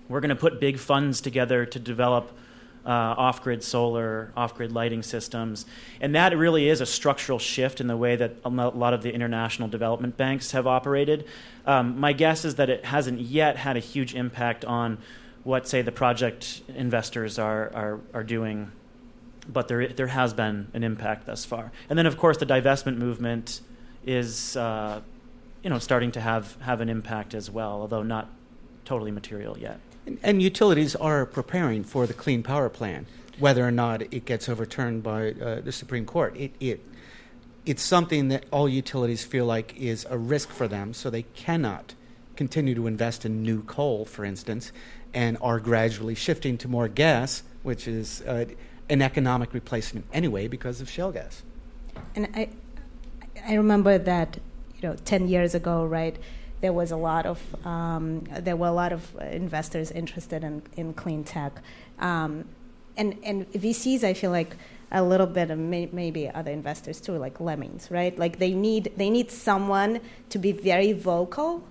We're 0.09 0.21
going 0.21 0.31
to 0.31 0.37
put 0.37 0.61
big 0.61 0.79
funds 0.79 1.21
together 1.21 1.65
to 1.65 1.79
develop 1.79 2.37
uh, 2.87 2.89
off 3.17 3.43
grid 3.43 3.63
solar, 3.63 4.33
off 4.37 4.55
grid 4.55 4.73
lighting 4.73 5.03
systems. 5.03 5.67
And 6.01 6.15
that 6.15 6.37
really 6.37 6.69
is 6.69 6.81
a 6.81 6.87
structural 6.87 7.39
shift 7.39 7.81
in 7.81 7.87
the 7.87 7.97
way 7.97 8.17
that 8.17 8.37
a 8.45 8.51
lot 8.51 8.93
of 8.93 9.03
the 9.03 9.13
international 9.13 9.69
development 9.69 10.17
banks 10.17 10.53
have 10.53 10.67
operated. 10.67 11.27
Um, 11.67 11.99
my 11.99 12.13
guess 12.13 12.45
is 12.45 12.57
that 12.57 12.69
it 12.69 12.85
hasn't 12.85 13.21
yet 13.21 13.57
had 13.57 13.77
a 13.77 13.81
huge 13.81 14.15
impact 14.15 14.65
on 14.65 14.99
what, 15.45 15.69
say, 15.69 15.83
the 15.83 15.93
project 15.93 16.63
investors 16.75 17.39
are, 17.39 17.71
are, 17.75 18.01
are 18.13 18.25
doing, 18.25 18.73
but 19.47 19.69
there, 19.69 19.89
there 19.89 20.07
has 20.07 20.33
been 20.33 20.69
an 20.73 20.83
impact 20.83 21.27
thus 21.27 21.45
far. 21.45 21.71
And 21.89 21.99
then, 21.99 22.07
of 22.07 22.17
course, 22.17 22.39
the 22.39 22.47
divestment 22.47 22.97
movement 22.97 23.61
is 24.07 24.57
uh, 24.57 25.01
you 25.65 25.71
know, 25.71 25.79
starting 25.79 26.13
to 26.13 26.21
have, 26.21 26.61
have 26.61 26.83
an 26.83 26.91
impact 26.91 27.35
as 27.35 27.51
well, 27.51 27.81
although 27.81 28.03
not 28.03 28.31
totally 28.85 29.11
material 29.11 29.59
yet. 29.59 29.81
And, 30.07 30.19
and, 30.23 30.43
utilities 30.43 30.95
are 30.97 31.25
preparing 31.25 31.85
for 31.85 32.07
the 32.07 32.15
Clean 32.15 32.43
Power 32.43 32.69
Plan, 32.69 33.07
whether 33.39 33.67
or 33.67 33.71
not 33.71 34.03
it 34.03 34.25
gets 34.25 34.49
overturned 34.49 35.03
by 35.03 35.33
uh, 35.33 35.61
the 35.61 35.73
Supreme 35.73 36.05
Court. 36.05 36.37
It, 36.37 36.53
it, 36.61 36.81
it's 37.65 37.83
something 37.83 38.29
that 38.29 38.45
all 38.51 38.69
utilities 38.69 39.25
feel 39.25 39.47
like 39.47 39.75
is 39.77 40.07
a 40.11 40.19
risk 40.19 40.51
for 40.51 40.69
them, 40.69 40.93
so 40.93 41.09
they 41.09 41.23
cannot 41.23 41.95
continue 42.37 42.75
to 42.75 42.87
invest 42.87 43.25
in 43.25 43.43
new 43.43 43.63
coal, 43.63 44.05
for 44.05 44.25
instance, 44.25 44.73
and 45.15 45.39
are 45.41 45.61
gradually 45.61 46.15
shifting 46.15 46.59
to 46.59 46.69
more 46.69 46.89
gas, 46.89 47.43
which 47.63 47.87
is 47.89 48.21
uh, 48.23 48.45
an 48.89 49.01
economic 49.01 49.55
replacement 49.55 50.05
anyway 50.13 50.49
because 50.49 50.81
of 50.81 50.91
shale 50.91 51.13
gas. 51.13 51.43
And 52.15 52.29
I, 52.35 52.49
I 53.47 53.55
remember 53.55 53.99
that, 53.99 54.39
you 54.81 54.89
know, 54.89 54.97
10 55.05 55.29
years 55.29 55.55
ago, 55.55 55.85
right? 55.85 56.17
There 56.61 56.73
was 56.73 56.91
a 56.91 56.97
lot 56.97 57.27
of 57.27 57.41
um, 57.67 58.21
there 58.41 58.57
were 58.57 58.69
a 58.69 58.73
lot 58.73 58.93
of 58.93 59.15
investors 59.21 59.91
interested 59.91 60.45
in, 60.45 60.63
in 60.77 60.95
clean 60.95 61.25
tech, 61.25 61.53
um, 61.99 62.45
and 62.97 63.19
and 63.23 63.51
VCs 63.53 64.05
I 64.05 64.15
feel 64.15 64.31
like 64.31 64.57
a 64.93 65.03
little 65.03 65.27
bit 65.27 65.51
of 65.51 65.59
may, 65.59 65.89
maybe 65.93 66.31
other 66.31 66.53
investors 66.53 67.01
too, 67.01 67.17
like 67.17 67.41
lemmings, 67.41 67.91
right? 67.91 68.17
Like 68.19 68.39
they 68.39 68.55
need 68.55 68.93
they 68.97 69.11
need 69.11 69.31
someone 69.31 70.01
to 70.31 70.39
be 70.39 70.53
very 70.53 70.93
vocal, 70.93 71.65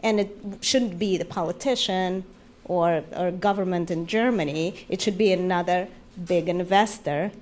and 0.00 0.20
it 0.20 0.36
shouldn't 0.60 0.98
be 0.98 1.16
the 1.16 1.24
politician 1.24 2.24
or 2.64 3.04
or 3.16 3.30
government 3.30 3.90
in 3.90 4.06
Germany. 4.06 4.86
It 4.88 5.02
should 5.02 5.18
be 5.18 5.32
another 5.32 5.88
big 6.26 6.48
investor 6.48 7.32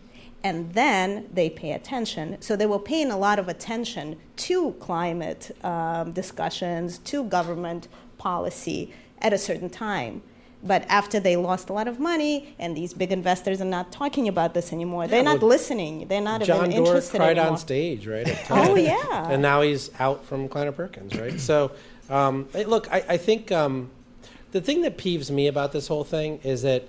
and 0.42 0.72
then 0.74 1.28
they 1.32 1.50
pay 1.50 1.72
attention. 1.72 2.36
So 2.40 2.56
they 2.56 2.66
were 2.66 2.78
paying 2.78 3.10
a 3.10 3.18
lot 3.18 3.38
of 3.38 3.48
attention 3.48 4.18
to 4.36 4.72
climate 4.80 5.50
um, 5.62 6.12
discussions, 6.12 6.98
to 6.98 7.24
government 7.24 7.88
policy 8.18 8.92
at 9.20 9.32
a 9.32 9.38
certain 9.38 9.70
time. 9.70 10.22
But 10.62 10.84
after 10.88 11.18
they 11.18 11.36
lost 11.36 11.70
a 11.70 11.72
lot 11.72 11.88
of 11.88 11.98
money, 11.98 12.54
and 12.58 12.76
these 12.76 12.92
big 12.92 13.12
investors 13.12 13.62
are 13.62 13.66
not 13.66 13.90
talking 13.92 14.28
about 14.28 14.52
this 14.52 14.72
anymore, 14.74 15.08
they're 15.08 15.22
not 15.22 15.42
listening. 15.42 16.06
They're 16.06 16.20
not 16.20 16.42
John 16.42 16.66
even 16.66 16.70
Doerr 16.70 16.86
interested 16.86 17.16
cried 17.16 17.38
anymore. 17.38 17.52
on 17.52 17.58
stage, 17.58 18.06
right? 18.06 18.28
oh 18.50 18.76
yeah. 18.76 19.30
and 19.30 19.40
now 19.40 19.62
he's 19.62 19.90
out 19.98 20.24
from 20.24 20.48
Kleiner 20.48 20.72
Perkins, 20.72 21.16
right? 21.16 21.40
so, 21.40 21.72
um, 22.10 22.46
look, 22.66 22.92
I, 22.92 23.04
I 23.08 23.16
think 23.16 23.50
um, 23.50 23.90
the 24.52 24.60
thing 24.60 24.82
that 24.82 24.98
peeves 24.98 25.30
me 25.30 25.46
about 25.46 25.72
this 25.72 25.88
whole 25.88 26.04
thing 26.04 26.40
is 26.42 26.60
that 26.62 26.84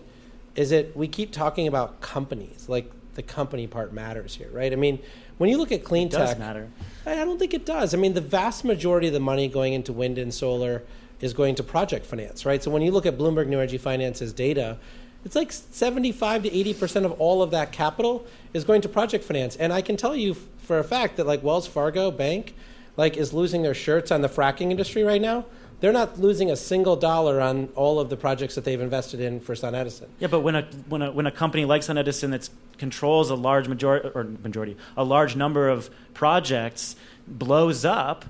is 0.54 0.72
that 0.72 0.96
we 0.98 1.08
keep 1.08 1.32
talking 1.32 1.66
about 1.66 2.02
companies 2.02 2.68
like 2.68 2.92
the 3.22 3.34
company 3.34 3.68
part 3.68 3.94
matters 3.94 4.36
here, 4.36 4.50
right? 4.52 4.74
I 4.74 4.76
mean, 4.76 5.00
when 5.38 5.50
you 5.50 5.58
look 5.58 5.72
at 5.72 5.84
clean 5.84 6.08
it 6.08 6.12
tech, 6.12 6.28
does 6.28 6.40
matter. 6.40 6.70
I 7.06 7.16
don't 7.16 7.38
think 7.38 7.54
it 7.54 7.66
does. 7.66 7.94
I 7.94 7.98
mean, 7.98 8.14
the 8.14 8.22
vast 8.22 8.64
majority 8.64 9.08
of 9.08 9.14
the 9.14 9.20
money 9.20 9.48
going 9.48 9.74
into 9.74 9.94
wind 9.94 10.18
and 10.18 10.34
solar 10.34 10.84
is 11.20 11.34
going 11.34 11.56
to 11.56 11.64
project 11.64 12.06
finance, 12.06 12.46
right? 12.46 12.64
So 12.64 12.72
when 12.72 12.82
you 12.82 12.92
look 12.92 13.06
at 13.06 13.18
Bloomberg 13.18 13.48
New 13.48 13.60
Energy 13.60 13.78
Finance's 13.78 14.34
data, 14.34 14.78
it's 15.24 15.36
like 15.36 15.52
75 15.52 16.44
to 16.44 16.52
80 16.52 16.74
percent 16.74 17.06
of 17.06 17.12
all 17.14 17.44
of 17.44 17.52
that 17.52 17.72
capital 17.72 18.26
is 18.54 18.64
going 18.64 18.82
to 18.82 18.90
project 18.90 19.24
finance. 19.24 19.56
And 19.56 19.72
I 19.72 19.82
can 19.82 19.98
tell 19.98 20.16
you 20.16 20.34
for 20.34 20.80
a 20.80 20.84
fact 20.84 21.18
that 21.18 21.28
like 21.28 21.44
Wells 21.44 21.68
Fargo 21.68 22.10
Bank, 22.10 22.56
like 22.98 23.18
is 23.18 23.34
losing 23.34 23.62
their 23.62 23.76
shirts 23.76 24.12
on 24.12 24.22
the 24.22 24.30
fracking 24.30 24.72
industry 24.72 25.04
right 25.04 25.22
now 25.22 25.46
they're 25.82 25.92
not 25.92 26.20
losing 26.20 26.50
a 26.50 26.56
single 26.56 26.96
dollar 26.96 27.42
on 27.42 27.70
all 27.76 28.00
of 28.00 28.10
the 28.10 28.16
projects 28.16 28.56
that 28.56 28.64
they've 28.64 28.80
invested 28.80 29.20
in 29.20 29.40
for 29.40 29.54
SunEdison. 29.56 30.08
Yeah, 30.20 30.28
but 30.30 30.40
when 30.40 30.56
a 30.56 30.62
when 30.88 31.02
a 31.02 31.12
when 31.12 31.26
a 31.26 31.32
company 31.32 31.66
like 31.66 31.82
SunEdison 31.82 32.32
that 32.32 32.50
controls 32.78 33.30
a 33.30 33.36
large 33.36 33.68
majority 33.68 34.10
or 34.16 34.24
majority 34.24 34.78
a 34.96 35.04
large 35.04 35.36
number 35.36 35.68
of 35.68 35.90
projects 36.14 36.96
blows 37.28 37.84
up, 37.84 38.26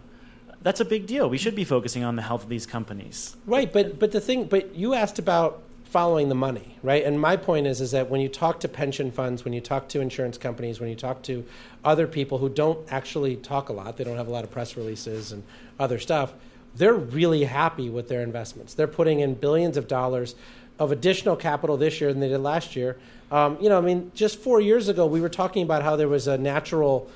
that's 0.62 0.80
a 0.80 0.86
big 0.86 1.06
deal. 1.06 1.30
We 1.30 1.38
should 1.38 1.56
be 1.56 1.66
focusing 1.66 2.04
on 2.04 2.16
the 2.16 2.22
health 2.22 2.43
of 2.43 2.49
these 2.49 2.66
companies. 2.66 3.36
Right, 3.45 3.72
but 3.72 3.99
but 3.99 4.12
the 4.12 4.22
thing, 4.22 4.45
but 4.45 4.74
you 4.74 4.93
asked 4.93 5.20
about 5.20 5.62
following 5.84 6.30
the 6.30 6.36
money, 6.36 6.78
right? 6.84 7.04
And 7.04 7.20
my 7.20 7.36
point 7.36 7.68
is, 7.68 7.82
is 7.82 7.91
that 7.91 8.10
when 8.10 8.22
you 8.22 8.30
talk 8.30 8.62
to 8.62 8.70
pension 8.70 9.12
funds, 9.12 9.43
when 9.43 9.54
you 9.54 9.60
talk 9.60 9.89
to 9.89 9.99
insurance 9.99 10.38
companies, 10.38 10.80
when 10.80 10.89
you 10.89 10.95
talk 10.95 11.22
to 11.24 11.45
other 11.84 12.08
people 12.08 12.38
who 12.38 12.47
don't 12.47 12.89
actually 12.89 13.36
talk 13.36 13.68
a 13.68 13.74
lot, 13.74 13.97
they 13.97 14.06
don't 14.06 14.16
have 14.16 14.30
a 14.30 14.32
lot 14.32 14.45
of 14.45 14.52
press 14.52 14.78
releases 14.78 15.34
and 15.34 15.43
other 15.78 15.99
stuff, 15.99 16.34
they're 16.76 16.94
really 16.94 17.44
happy 17.44 17.90
with 17.90 18.08
their 18.08 18.22
investments. 18.22 18.74
They're 18.74 18.88
putting 18.88 19.20
in 19.20 19.36
billions 19.36 19.78
of 19.78 19.88
dollars 19.88 20.36
of 20.80 20.92
additional 20.92 21.36
capital 21.36 21.78
this 21.78 22.02
year 22.02 22.12
than 22.12 22.22
they 22.22 22.30
did 22.30 22.40
last 22.40 22.76
year. 22.76 22.98
Um, 23.32 23.58
you 23.62 23.70
know, 23.70 23.78
I 23.78 23.82
mean, 23.82 24.12
just 24.16 24.40
four 24.40 24.60
years 24.60 24.90
ago, 24.90 25.06
we 25.06 25.22
were 25.22 25.30
talking 25.30 25.64
about 25.64 25.84
how 25.84 25.96
there 25.96 26.08
was 26.08 26.28
a 26.28 26.38
natural 26.38 27.10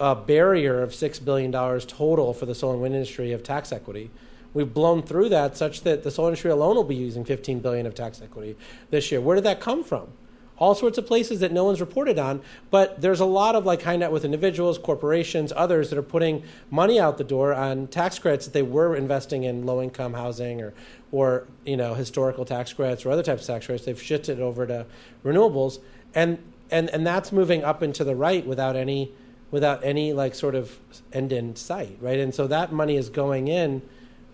uh, 0.00 0.14
barrier 0.14 0.82
of 0.82 0.94
six 0.94 1.18
billion 1.18 1.50
dollars 1.50 1.84
total 1.86 2.34
for 2.34 2.46
the 2.46 2.54
solar 2.54 2.74
and 2.74 2.82
wind 2.82 2.94
industry 2.94 3.32
of 3.32 3.42
tax 3.42 3.72
equity. 3.72 4.10
We've 4.52 4.72
blown 4.72 5.02
through 5.02 5.30
that 5.30 5.56
such 5.56 5.82
that 5.82 6.02
the 6.04 6.10
solar 6.10 6.30
industry 6.30 6.50
alone 6.50 6.76
will 6.76 6.84
be 6.84 6.94
using 6.94 7.24
15 7.24 7.60
billion 7.60 7.86
of 7.86 7.94
tax 7.94 8.20
equity 8.22 8.56
this 8.90 9.10
year. 9.10 9.20
Where 9.20 9.34
did 9.34 9.44
that 9.44 9.60
come 9.60 9.82
from? 9.82 10.08
All 10.56 10.74
sorts 10.74 10.98
of 10.98 11.06
places 11.06 11.40
that 11.40 11.52
no 11.52 11.64
one's 11.64 11.80
reported 11.80 12.18
on, 12.18 12.40
but 12.70 13.00
there's 13.00 13.20
a 13.20 13.24
lot 13.24 13.56
of 13.56 13.66
like 13.66 13.82
high 13.82 13.96
net 13.96 14.12
worth 14.12 14.24
individuals, 14.24 14.78
corporations, 14.78 15.52
others 15.56 15.90
that 15.90 15.98
are 15.98 16.02
putting 16.02 16.44
money 16.70 17.00
out 17.00 17.18
the 17.18 17.24
door 17.24 17.52
on 17.52 17.88
tax 17.88 18.18
credits 18.18 18.44
that 18.46 18.52
they 18.52 18.62
were 18.62 18.94
investing 18.94 19.42
in 19.42 19.66
low 19.66 19.82
income 19.82 20.14
housing 20.14 20.60
or 20.62 20.72
or 21.10 21.46
you 21.64 21.76
know 21.76 21.94
historical 21.94 22.44
tax 22.44 22.72
credits 22.72 23.04
or 23.04 23.10
other 23.10 23.22
types 23.22 23.42
of 23.42 23.48
tax 23.48 23.66
credits. 23.66 23.84
They've 23.84 24.00
shifted 24.00 24.40
over 24.40 24.66
to 24.66 24.86
renewables, 25.24 25.80
and 26.14 26.38
and 26.70 26.88
and 26.90 27.06
that's 27.06 27.32
moving 27.32 27.64
up 27.64 27.82
and 27.82 27.94
to 27.96 28.04
the 28.04 28.14
right 28.14 28.46
without 28.46 28.76
any 28.76 29.12
without 29.50 29.84
any 29.84 30.12
like 30.12 30.34
sort 30.34 30.54
of 30.54 30.78
end 31.12 31.32
in 31.32 31.56
sight, 31.56 31.98
right? 32.00 32.18
And 32.18 32.34
so 32.34 32.46
that 32.46 32.72
money 32.72 32.96
is 32.96 33.08
going 33.08 33.48
in 33.48 33.82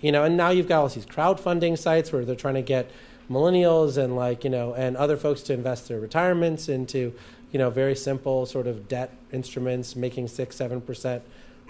you 0.01 0.13
know, 0.13 0.25
and 0.25 0.37
now 0.37 0.51
you've 0.51 0.69
got 0.69 0.81
all 0.81 0.89
these 0.89 1.07
crowdfunding 1.07 1.79
sites 1.79 2.13
where 2.13 2.25
they're 2.25 2.35
trying 2.35 2.55
to 2.55 2.63
get 2.63 2.91
millennials 3.31 3.97
and 3.97 4.17
like 4.17 4.45
you 4.45 4.51
know 4.51 4.75
and 4.75 4.97
other 4.97 5.17
folks 5.17 5.43
to 5.43 5.53
invest 5.53 5.89
their 5.89 6.01
retirements 6.01 6.69
into 6.69 7.15
you 7.53 7.59
know 7.59 7.71
very 7.71 7.95
simple 7.95 8.47
sort 8.47 8.67
of 8.67 8.89
debt 8.89 9.17
instruments, 9.33 9.95
making 9.97 10.29
six 10.29 10.57
seven 10.57 10.81
percent 10.81 11.23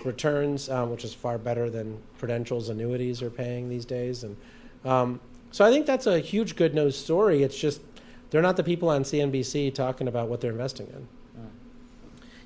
returns, 0.04 0.70
um, 0.70 0.90
which 0.90 1.04
is 1.04 1.12
far 1.12 1.36
better 1.38 1.68
than 1.68 1.98
Prudential's 2.18 2.68
annuities 2.68 3.22
are 3.22 3.30
paying 3.30 3.68
these 3.68 3.84
days. 3.84 4.24
And 4.24 4.36
um, 4.84 5.20
so 5.50 5.64
I 5.64 5.70
think 5.70 5.84
that's 5.84 6.06
a 6.06 6.20
huge 6.20 6.56
good 6.56 6.74
news 6.74 6.96
story. 6.96 7.42
It's 7.42 7.58
just 7.58 7.82
they're 8.30 8.42
not 8.42 8.56
the 8.56 8.64
people 8.64 8.88
on 8.88 9.02
CNBC 9.02 9.74
talking 9.74 10.08
about 10.08 10.28
what 10.28 10.40
they're 10.40 10.52
investing 10.52 10.86
in. 10.86 11.08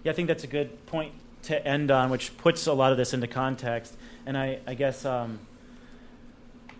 Yeah, 0.02 0.12
I 0.12 0.14
think 0.14 0.28
that's 0.28 0.44
a 0.44 0.48
good 0.48 0.84
point 0.84 1.12
to 1.44 1.66
end 1.66 1.90
on, 1.90 2.10
which 2.10 2.36
puts 2.36 2.66
a 2.66 2.74
lot 2.74 2.92
of 2.92 2.98
this 2.98 3.14
into 3.14 3.26
context. 3.26 3.96
And 4.26 4.36
I, 4.36 4.58
I 4.66 4.74
guess. 4.74 5.04
Um, 5.04 5.40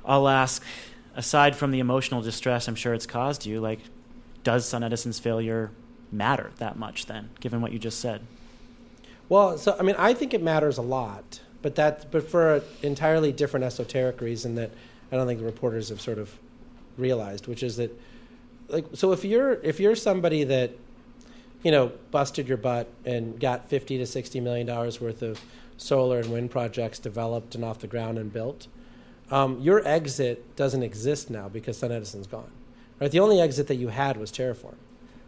I'll 0.07 0.29
ask, 0.29 0.63
aside 1.15 1.57
from 1.57 1.71
the 1.71 1.81
emotional 1.81 2.23
distress 2.23 2.69
I'm 2.69 2.75
sure 2.75 2.95
it's 2.95 3.07
caused 3.07 3.47
you, 3.47 3.61
like, 3.61 3.81
does 4.43 4.71
SunEdison's 4.71 5.19
failure 5.19 5.71
matter 6.13 6.53
that 6.59 6.77
much 6.77 7.07
then, 7.07 7.31
given 7.41 7.61
what 7.61 7.73
you 7.73 7.79
just 7.79 8.01
said? 8.01 8.23
Well, 9.29 9.57
so 9.59 9.77
I 9.79 9.83
mean, 9.83 9.97
I 9.99 10.15
think 10.15 10.35
it 10.35 10.43
matters 10.43 10.79
a 10.79 10.83
lot, 10.83 11.41
but 11.63 11.77
that, 11.77 12.11
but 12.11 12.29
for 12.29 12.57
an 12.57 12.63
entirely 12.83 13.33
different 13.33 13.65
esoteric 13.65 14.21
reason 14.21 14.55
that 14.57 14.71
I 15.11 15.17
don't 15.17 15.27
think 15.27 15.41
the 15.41 15.47
reporters 15.47 15.89
have 15.89 16.01
sort 16.01 16.19
of 16.19 16.39
realized, 16.99 17.47
which 17.47 17.63
is 17.63 17.77
that, 17.77 17.99
like, 18.69 18.85
so 18.95 19.13
if 19.13 19.25
you're 19.25 19.55
if 19.55 19.81
you're 19.81 19.95
somebody 19.95 20.45
that, 20.45 20.73
you 21.63 21.71
know, 21.71 21.93
busted 22.11 22.49
your 22.49 22.59
butt 22.59 22.89
and 23.05 23.41
got 23.41 23.69
fifty 23.69 23.97
to 23.99 24.07
sixty 24.07 24.41
million 24.41 24.67
dollars 24.67 25.01
worth 25.01 25.23
of 25.23 25.41
solar 25.77 26.21
and 26.21 26.31
wind 26.31 26.51
projects 26.51 26.99
developed 26.99 27.55
and 27.55 27.65
off 27.65 27.79
the 27.81 27.87
ground 27.87 28.19
and 28.19 28.33
built, 28.33 28.67
um, 29.31 29.61
your 29.61 29.87
exit 29.87 30.57
doesn't 30.57 30.83
exist 30.83 31.31
now 31.31 31.49
because 31.49 31.81
SunEdison's 31.81 32.27
gone. 32.27 32.51
Right? 33.01 33.11
The 33.11 33.21
only 33.21 33.41
exit 33.41 33.67
that 33.69 33.77
you 33.77 33.89
had 33.89 34.17
was 34.17 34.31
Terraform. 34.31 34.77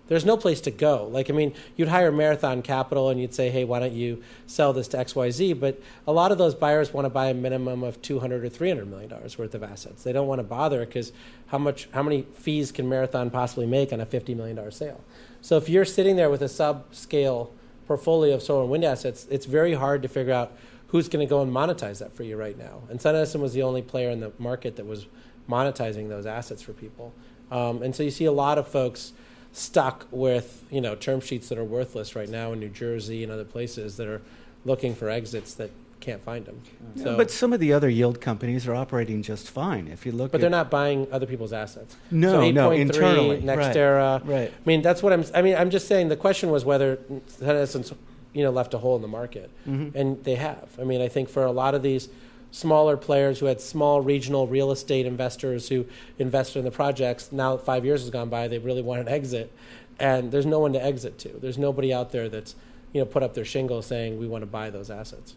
There's 0.09 0.25
no 0.25 0.37
place 0.37 0.61
to 0.63 0.71
go. 0.71 1.09
Like, 1.11 1.31
I 1.31 1.33
mean, 1.33 1.53
you'd 1.77 1.89
hire 1.89 2.13
Marathon 2.13 2.63
Capital 2.63 3.11
and 3.11 3.21
you'd 3.21 3.35
say, 3.35 3.51
hey, 3.51 3.65
why 3.65 3.81
don't 3.81 3.93
you 3.93 4.23
sell 4.47 4.73
this 4.73 4.87
to 4.89 4.99
XYZ? 4.99 5.59
But 5.59 5.81
a 6.07 6.13
lot 6.13 6.31
of 6.31 6.39
those 6.39 6.55
buyers 6.55 6.93
want 6.93 7.07
to 7.07 7.11
buy 7.11 7.27
a 7.27 7.35
minimum 7.35 7.83
of 7.83 8.01
200 8.03 8.45
or 8.45 8.49
300 8.49 8.89
million 8.89 9.11
dollars 9.11 9.37
worth 9.37 9.55
of 9.55 9.65
assets. 9.65 10.05
They 10.05 10.13
don't 10.13 10.29
want 10.29 10.39
to 10.39 10.45
bother 10.45 10.87
because 10.87 11.13
how 11.49 11.59
much, 11.59 11.89
how 11.93 12.05
many 12.05 12.23
fees 12.35 12.71
can 12.71 12.89
Marathon 12.89 13.31
possibly 13.31 13.67
make 13.67 13.93
on 13.93 14.01
a 14.01 14.07
50 14.07 14.35
million 14.37 14.57
dollar 14.57 14.71
sale? 14.71 15.03
So 15.41 15.57
if 15.57 15.69
you're 15.69 15.85
sitting 15.85 16.15
there 16.15 16.31
with 16.31 16.43
a 16.43 16.49
sub-scale 16.49 17.53
portfolio 17.89 18.35
of 18.35 18.43
solar 18.43 18.63
and 18.63 18.71
wind 18.71 18.85
assets, 18.85 19.27
it's 19.29 19.47
very 19.47 19.75
hard 19.75 20.03
to 20.03 20.09
figure 20.09 20.33
out 20.33 20.53
who's 20.89 21.09
going 21.09 21.27
to 21.27 21.29
go 21.29 21.43
and 21.43 21.53
monetize 21.53 21.99
that 21.99 22.13
for 22.13 22.23
you 22.23 22.37
right 22.37 22.59
now? 22.59 22.83
And 22.89 23.01
SunEdison 23.01 23.41
was 23.41 23.53
the 23.53 23.63
only 23.63 23.83
player 23.83 24.11
in 24.11 24.21
the 24.21 24.33
market 24.39 24.77
that 24.77 24.87
was 24.87 25.07
monetizing 25.49 26.09
those 26.09 26.27
assets 26.27 26.63
for 26.63 26.73
people. 26.73 27.13
Um, 27.51 27.83
and 27.83 27.95
so 27.95 28.03
you 28.03 28.11
see 28.11 28.25
a 28.25 28.33
lot 28.33 28.59
of 28.59 28.67
folks 28.67 29.13
stuck 29.53 30.07
with 30.11 30.67
you 30.71 30.83
know 30.83 30.95
term 30.95 31.21
sheets 31.21 31.49
that 31.49 31.57
are 31.57 31.65
worthless 31.65 32.15
right 32.15 32.29
now 32.29 32.53
in 32.53 32.61
New 32.61 32.69
Jersey 32.69 33.23
and 33.23 33.33
other 33.33 33.45
places 33.45 33.97
that 33.97 34.07
are 34.07 34.21
looking 34.65 34.95
for 34.95 35.09
exits 35.09 35.55
that 35.55 35.71
can't 36.01 36.23
find 36.23 36.45
them. 36.45 36.61
So, 36.97 37.17
but 37.17 37.31
some 37.31 37.53
of 37.53 37.61
the 37.61 37.73
other 37.73 37.89
yield 37.89 38.21
companies 38.21 38.69
are 38.69 38.75
operating 38.75 39.23
just 39.23 39.49
fine. 39.49 39.89
If 39.89 40.05
you 40.05 40.13
look, 40.13 40.27
at 40.27 40.33
but 40.33 40.41
they're 40.41 40.51
not 40.51 40.71
buying 40.71 41.07
other 41.11 41.27
people's 41.27 41.53
assets. 41.53 41.97
No, 42.11 42.33
so 42.33 42.51
no, 42.51 42.71
internally, 42.71 43.41
NextEra. 43.41 44.21
Right, 44.21 44.31
right. 44.31 44.51
I 44.51 44.67
mean, 44.67 44.83
that's 44.83 45.03
what 45.03 45.13
I'm. 45.13 45.25
I 45.35 45.43
mean, 45.43 45.57
I'm 45.57 45.71
just 45.71 45.89
saying. 45.89 46.09
The 46.09 46.17
question 46.17 46.51
was 46.51 46.65
whether 46.65 46.97
SunEdison's 47.41 47.93
you 48.37 48.43
know 48.43 48.51
left 48.51 48.75
a 48.75 48.79
hole 48.79 48.97
in 48.97 49.03
the 49.03 49.09
market, 49.09 49.51
mm-hmm. 49.67 49.97
and 49.97 50.23
they 50.23 50.35
have. 50.35 50.69
I 50.79 50.85
mean, 50.85 51.01
I 51.01 51.09
think 51.09 51.31
for 51.31 51.47
a 51.47 51.51
lot 51.51 51.75
of 51.75 51.83
these 51.83 52.11
smaller 52.51 52.99
players 52.99 53.39
who 53.39 53.47
had 53.47 53.63
small 53.63 54.03
regional 54.03 54.47
real 54.47 54.71
estate 54.71 55.07
investors 55.07 55.71
who 55.71 55.87
invested 56.19 56.59
in 56.59 56.67
the 56.67 56.71
projects, 56.71 57.33
now 57.33 57.57
five 57.57 57.87
years 57.87 58.03
has 58.03 58.11
gone 58.11 58.29
by, 58.29 58.47
they 58.47 58.59
really 58.59 58.83
want 58.83 59.01
an 59.01 59.09
exit, 59.09 59.51
and 59.99 60.31
there's 60.31 60.45
no 60.45 60.59
one 60.59 60.75
to 60.75 60.85
exit 60.85 61.19
to. 61.19 61.31
There's 61.31 61.57
nobody 61.57 61.95
out 61.95 62.13
there 62.13 62.29
that's 62.29 62.55
you 62.93 63.01
know 63.01 63.07
put 63.07 63.23
up 63.23 63.33
their 63.33 63.47
shingle 63.47 63.81
saying 63.81 64.19
we 64.19 64.29
want 64.29 64.43
to 64.43 64.47
buy 64.47 64.69
those 64.69 64.91
assets. 64.91 65.35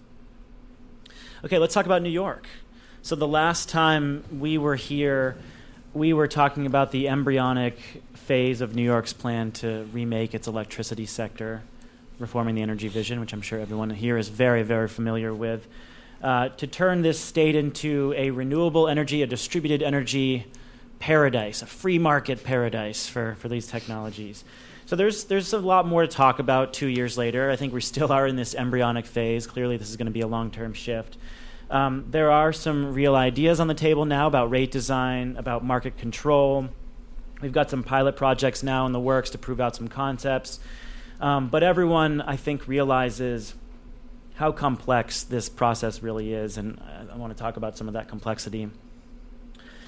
Okay, 1.45 1.57
let's 1.57 1.73
talk 1.73 1.85
about 1.85 2.01
New 2.01 2.09
York. 2.09 2.47
So 3.01 3.15
the 3.15 3.29
last 3.29 3.69
time 3.69 4.25
we 4.29 4.57
were 4.57 4.75
here, 4.75 5.37
we 5.93 6.11
were 6.11 6.27
talking 6.27 6.65
about 6.65 6.91
the 6.91 7.07
embryonic 7.07 7.79
phase 8.13 8.59
of 8.59 8.75
New 8.75 8.83
York's 8.83 9.13
plan 9.13 9.53
to 9.53 9.87
remake 9.93 10.35
its 10.35 10.49
electricity 10.49 11.05
sector 11.05 11.61
reforming 12.20 12.55
the 12.55 12.61
energy 12.61 12.88
vision, 12.88 13.20
which 13.20 13.34
I'm 13.34 13.41
sure 13.41 13.59
everyone 13.59 13.89
here 13.89 14.17
is 14.17 14.30
very, 14.30 14.63
very 14.63 14.88
familiar 14.88 15.34
with, 15.34 15.67
uh, 16.22 16.49
to 16.49 16.67
turn 16.67 17.01
this 17.01 17.20
state 17.20 17.55
into 17.55 18.13
a 18.17 18.32
renewable 18.32 18.88
energy, 18.88 19.22
a 19.22 19.28
distributed 19.28 19.82
energy 19.82 20.45
paradise, 20.99 21.61
a 21.61 21.65
free 21.65 21.97
market 21.97 22.43
paradise 22.43 23.07
for, 23.07 23.36
for 23.36 23.47
these 23.47 23.67
technologies. 23.67 24.43
So 24.86 24.95
there's, 24.95 25.26
there's 25.26 25.53
a 25.53 25.59
lot 25.59 25.88
more 25.88 26.01
to 26.01 26.07
talk 26.07 26.39
about 26.39 26.74
two 26.74 26.88
years 26.88 27.17
later. 27.17 27.51
I 27.51 27.55
think 27.55 27.74
we 27.74 27.82
still 27.82 28.11
are 28.11 28.28
in 28.28 28.36
this 28.36 28.55
embryonic 28.55 29.05
phase. 29.05 29.47
Clearly, 29.47 29.78
this 29.78 29.89
is 29.89 29.97
going 29.97 30.07
to 30.07 30.11
be 30.11 30.22
a 30.22 30.28
long 30.28 30.51
term 30.51 30.74
shift. 30.74 31.17
Um, 31.70 32.05
there 32.09 32.32
are 32.32 32.51
some 32.51 32.93
real 32.93 33.15
ideas 33.15 33.59
on 33.59 33.67
the 33.67 33.76
table 33.76 34.05
now 34.05 34.26
about 34.26 34.49
rate 34.49 34.72
design, 34.72 35.38
about 35.38 35.63
market 35.63 35.97
control. 35.97 36.70
We've 37.41 37.53
got 37.53 37.70
some 37.70 37.84
pilot 37.84 38.15
projects 38.15 38.63
now 38.63 38.88
in 38.88 38.91
the 38.91 38.99
works 38.99 39.30
to 39.30 39.38
prove 39.38 39.61
out 39.61 39.76
some 39.76 39.88
concepts. 39.88 40.59
Um, 41.20 41.49
but 41.49 41.63
everyone, 41.63 42.22
I 42.22 42.36
think, 42.36 42.67
realizes 42.67 43.53
how 44.36 44.51
complex 44.51 45.24
this 45.24 45.49
process 45.49 46.01
really 46.01 46.34
is, 46.34 46.57
and 46.57 46.80
I, 46.80 47.13
I 47.13 47.17
want 47.17 47.36
to 47.36 47.41
talk 47.41 47.57
about 47.57 47.78
some 47.78 47.88
of 47.88 47.93
that 47.93 48.07
complexity. 48.07 48.70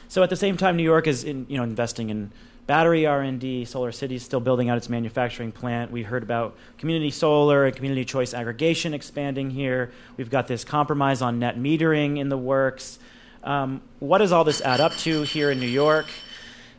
So 0.10 0.24
at 0.24 0.30
the 0.30 0.36
same 0.36 0.58
time, 0.58 0.76
New 0.76 0.84
York 0.84 1.08
is 1.08 1.24
in, 1.24 1.46
you 1.48 1.58
know, 1.58 1.64
investing 1.64 2.10
in 2.10 2.34
battery 2.68 3.06
R&D. 3.06 3.64
SolarCity 3.64 4.12
is 4.12 4.24
still 4.24 4.42
building 4.42 4.70
out 4.70 4.78
its 4.78 4.90
manufacturing 4.90 5.52
plant. 5.54 5.90
We 5.92 6.04
heard 6.04 6.24
about 6.24 6.58
community 6.78 7.12
solar 7.12 7.66
and 7.66 7.76
community 7.76 8.04
choice 8.04 8.34
aggregation 8.34 8.94
expanding 8.94 9.52
here. 9.52 9.92
We've 10.18 10.30
got 10.30 10.48
this 10.48 10.64
compromise 10.66 11.22
on 11.22 11.40
net 11.40 11.58
metering 11.58 12.20
in 12.20 12.28
the 12.28 12.38
works. 12.38 13.00
Um, 13.44 13.82
what 14.00 14.18
does 14.18 14.32
all 14.32 14.44
this 14.44 14.62
add 14.62 14.82
up 14.82 14.92
to 14.98 15.24
here 15.24 15.50
in 15.50 15.60
New 15.60 15.68
York? 15.68 16.08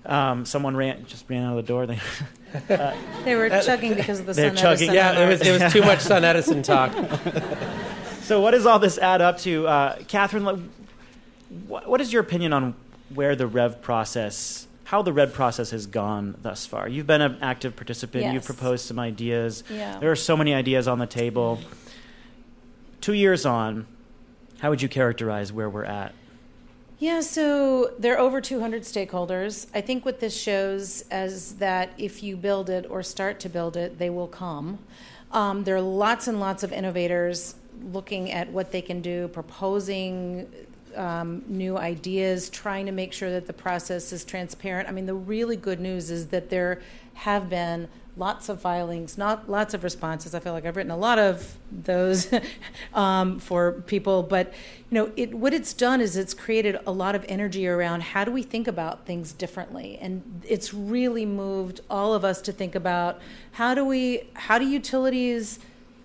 Um, 0.04 0.44
someone 0.44 0.76
ran 0.76 1.06
just 1.06 1.28
ran 1.28 1.42
out 1.42 1.56
of 1.58 1.64
the 1.64 1.68
door. 1.68 1.86
They, 2.68 2.74
uh, 2.74 2.94
they 3.24 3.34
were 3.34 3.48
chugging 3.48 3.94
because 3.94 4.20
of 4.20 4.26
the 4.26 4.32
They're 4.32 4.48
Sun 4.48 4.56
chugging. 4.56 4.90
Edison. 4.90 4.94
Yeah, 4.94 5.24
it 5.24 5.28
was 5.28 5.40
it 5.46 5.62
was 5.62 5.72
too 5.72 5.80
much 5.82 6.00
SunEdison 6.00 6.62
talk. 6.64 6.92
so, 8.22 8.40
what 8.40 8.52
does 8.52 8.66
all 8.66 8.78
this 8.78 8.98
add 8.98 9.20
up 9.20 9.38
to, 9.38 9.66
uh, 9.66 9.98
Katherine? 10.08 10.70
What, 11.66 11.88
what 11.88 12.00
is 12.00 12.12
your 12.12 12.22
opinion 12.22 12.52
on 12.52 12.74
where 13.14 13.36
the 13.36 13.46
Rev 13.46 13.82
process, 13.82 14.66
how 14.84 15.02
the 15.02 15.12
Rev 15.12 15.32
process 15.32 15.70
has 15.70 15.86
gone 15.86 16.36
thus 16.42 16.66
far? 16.66 16.88
You've 16.88 17.06
been 17.06 17.20
an 17.22 17.38
active 17.42 17.76
participant. 17.76 18.24
Yes. 18.24 18.34
You've 18.34 18.44
proposed 18.44 18.86
some 18.86 18.98
ideas. 18.98 19.64
Yeah. 19.70 19.98
There 19.98 20.10
are 20.10 20.16
so 20.16 20.36
many 20.36 20.54
ideas 20.54 20.88
on 20.88 20.98
the 20.98 21.06
table. 21.06 21.60
Two 23.00 23.12
years 23.14 23.44
on, 23.44 23.86
how 24.60 24.70
would 24.70 24.80
you 24.80 24.88
characterize 24.88 25.52
where 25.52 25.68
we're 25.68 25.84
at? 25.84 26.14
Yeah, 27.02 27.18
so 27.18 27.94
there 27.98 28.14
are 28.14 28.20
over 28.20 28.40
200 28.40 28.82
stakeholders. 28.82 29.66
I 29.74 29.80
think 29.80 30.04
what 30.04 30.20
this 30.20 30.40
shows 30.40 31.04
is 31.10 31.56
that 31.56 31.90
if 31.98 32.22
you 32.22 32.36
build 32.36 32.70
it 32.70 32.86
or 32.88 33.02
start 33.02 33.40
to 33.40 33.48
build 33.48 33.76
it, 33.76 33.98
they 33.98 34.08
will 34.08 34.28
come. 34.28 34.78
Um, 35.32 35.64
there 35.64 35.74
are 35.74 35.80
lots 35.80 36.28
and 36.28 36.38
lots 36.38 36.62
of 36.62 36.72
innovators 36.72 37.56
looking 37.92 38.30
at 38.30 38.50
what 38.50 38.70
they 38.70 38.80
can 38.80 39.02
do, 39.02 39.26
proposing 39.26 40.48
um, 40.94 41.42
new 41.48 41.76
ideas, 41.76 42.48
trying 42.48 42.86
to 42.86 42.92
make 42.92 43.12
sure 43.12 43.32
that 43.32 43.48
the 43.48 43.52
process 43.52 44.12
is 44.12 44.24
transparent. 44.24 44.88
I 44.88 44.92
mean, 44.92 45.06
the 45.06 45.14
really 45.14 45.56
good 45.56 45.80
news 45.80 46.08
is 46.08 46.28
that 46.28 46.50
there 46.50 46.82
have 47.14 47.50
been 47.50 47.88
lots 48.16 48.48
of 48.48 48.60
filings, 48.60 49.16
not 49.16 49.48
lots 49.48 49.72
of 49.72 49.82
responses. 49.82 50.34
I 50.34 50.40
feel 50.40 50.52
like 50.52 50.66
I've 50.66 50.76
written 50.76 50.92
a 50.92 50.96
lot 50.96 51.18
of 51.18 51.56
those 51.70 52.32
um, 52.94 53.38
for 53.38 53.72
people, 53.72 54.22
but 54.22 54.52
you 54.90 54.94
know, 54.94 55.12
it, 55.16 55.34
what 55.34 55.54
it's 55.54 55.72
done 55.72 56.00
is 56.00 56.16
it's 56.16 56.34
created 56.34 56.78
a 56.86 56.92
lot 56.92 57.14
of 57.14 57.24
energy 57.28 57.66
around 57.66 58.02
how 58.02 58.24
do 58.24 58.30
we 58.30 58.42
think 58.42 58.68
about 58.68 59.06
things 59.06 59.32
differently, 59.32 59.98
and 60.00 60.42
it's 60.46 60.74
really 60.74 61.24
moved 61.24 61.80
all 61.88 62.14
of 62.14 62.24
us 62.24 62.40
to 62.42 62.52
think 62.52 62.74
about 62.74 63.20
how 63.52 63.74
do 63.74 63.84
we, 63.84 64.28
how 64.34 64.58
do 64.58 64.66
utilities 64.66 65.58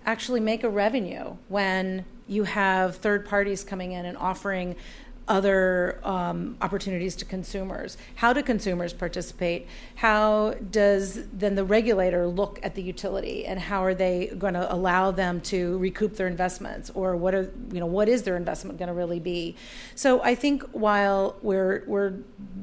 actually 0.06 0.40
make 0.40 0.64
a 0.64 0.70
revenue 0.70 1.36
when 1.48 2.04
you 2.26 2.44
have 2.44 2.96
third 2.96 3.26
parties 3.26 3.64
coming 3.64 3.92
in 3.92 4.04
and 4.04 4.16
offering 4.16 4.76
other 5.28 6.00
um, 6.04 6.56
opportunities 6.60 7.14
to 7.16 7.24
consumers. 7.24 7.96
How 8.16 8.32
do 8.32 8.42
consumers 8.42 8.92
participate? 8.92 9.66
How 9.96 10.54
does 10.70 11.26
then 11.32 11.54
the 11.54 11.64
regulator 11.64 12.26
look 12.26 12.58
at 12.62 12.74
the 12.74 12.82
utility, 12.82 13.46
and 13.46 13.60
how 13.60 13.84
are 13.84 13.94
they 13.94 14.32
going 14.38 14.54
to 14.54 14.72
allow 14.72 15.10
them 15.10 15.40
to 15.42 15.78
recoup 15.78 16.16
their 16.16 16.26
investments, 16.26 16.90
or 16.94 17.16
what 17.16 17.34
are 17.34 17.52
you 17.72 17.80
know 17.80 17.86
what 17.86 18.08
is 18.08 18.22
their 18.22 18.36
investment 18.36 18.78
going 18.78 18.88
to 18.88 18.94
really 18.94 19.20
be? 19.20 19.54
So 19.94 20.22
I 20.22 20.34
think 20.34 20.62
while 20.72 21.36
we're 21.42 21.84
we're 21.86 22.14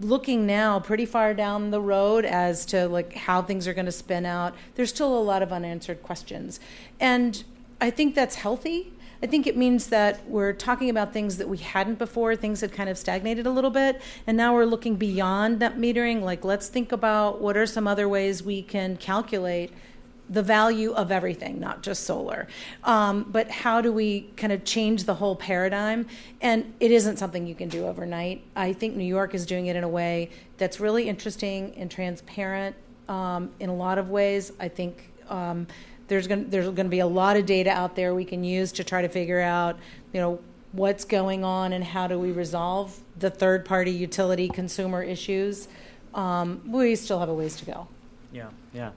looking 0.02 0.46
now 0.46 0.80
pretty 0.80 1.06
far 1.06 1.34
down 1.34 1.72
the 1.72 1.82
road 1.82 2.26
as 2.26 2.66
to 2.68 2.88
like 2.88 3.14
how 3.14 3.42
things 3.42 3.68
are 3.68 3.74
going 3.74 3.86
to 3.86 3.92
spin 3.92 4.26
out, 4.26 4.56
there's 4.76 4.90
still 4.90 5.18
a 5.18 5.22
lot 5.22 5.42
of 5.42 5.54
unanswered 5.54 6.02
questions, 6.04 6.60
and 7.00 7.44
I 7.80 7.90
think 7.90 8.16
that's 8.16 8.36
healthy 8.36 8.94
I 9.26 9.28
think 9.28 9.48
it 9.48 9.58
means 9.58 9.88
that 9.88 10.30
we're 10.30 10.54
talking 10.54 10.92
about 10.92 11.12
things 11.12 11.38
that 11.38 11.50
we 11.50 11.58
hadn't 11.58 11.98
before. 11.98 12.36
Things 12.36 12.62
had 12.62 12.72
kind 12.72 12.90
of 12.90 12.96
stagnated 12.96 13.48
a 13.48 13.50
little 13.50 13.72
bit, 13.72 14.00
and 14.28 14.38
now 14.38 14.54
we're 14.54 14.66
looking 14.66 14.98
beyond 14.98 15.58
net 15.58 15.80
metering. 15.80 16.22
Like, 16.22 16.46
let's 16.46 16.68
think 16.68 16.92
about 16.92 17.42
what 17.42 17.58
are 17.58 17.66
some 17.66 17.88
other 17.88 18.08
ways 18.08 18.44
we 18.44 18.62
can 18.62 18.98
calculate 18.98 19.74
the 20.30 20.44
value 20.44 20.94
of 20.94 21.12
everything, 21.12 21.60
not 21.60 21.82
just 21.82 22.04
solar. 22.04 22.48
Um, 22.84 23.26
but 23.28 23.50
how 23.50 23.82
do 23.82 23.92
we 23.92 24.30
kind 24.38 24.54
of 24.54 24.64
change 24.64 25.06
the 25.06 25.16
whole 25.16 25.36
paradigm? 25.36 26.06
And 26.40 26.76
it 26.80 26.92
isn't 26.92 27.18
something 27.18 27.48
you 27.48 27.56
can 27.56 27.68
do 27.68 27.88
overnight. 27.88 28.44
I 28.56 28.74
think 28.74 28.96
New 28.96 29.06
York 29.06 29.34
is 29.34 29.48
doing 29.48 29.66
it 29.66 29.76
in 29.76 29.84
a 29.84 29.90
way 29.90 30.30
that's 30.60 30.80
really 30.80 31.10
interesting 31.10 31.74
and 31.78 31.90
transparent 31.90 32.76
um, 33.10 33.50
in 33.60 33.70
a 33.70 33.76
lot 33.76 33.98
of 33.98 34.12
ways. 34.12 34.52
I 34.60 34.68
think. 34.68 35.12
Um, 35.30 35.66
there's 36.08 36.28
going 36.28 36.50
there's 36.50 36.66
going 36.66 36.76
to 36.76 36.90
be 36.90 37.00
a 37.00 37.08
lot 37.08 37.38
of 37.38 37.46
data 37.46 37.70
out 37.70 37.96
there 37.96 38.14
we 38.14 38.26
can 38.26 38.44
use 38.44 38.72
to 38.74 38.84
try 38.84 39.02
to 39.02 39.10
figure 39.10 39.42
out, 39.42 39.78
you 40.14 40.22
know, 40.22 40.40
what's 40.72 41.06
going 41.06 41.44
on 41.44 41.74
and 41.74 41.84
how 41.84 42.08
do 42.08 42.20
we 42.20 42.32
resolve 42.32 43.00
the 43.18 43.30
third 43.30 43.66
party 43.66 43.92
utility 43.92 44.50
consumer 44.50 45.02
issues. 45.02 45.68
Um, 46.14 46.62
we 46.68 46.96
still 46.96 47.20
have 47.20 47.30
a 47.30 47.34
ways 47.34 47.56
to 47.58 47.66
go. 47.66 47.88
Yeah, 48.32 48.50
yeah. 48.74 48.92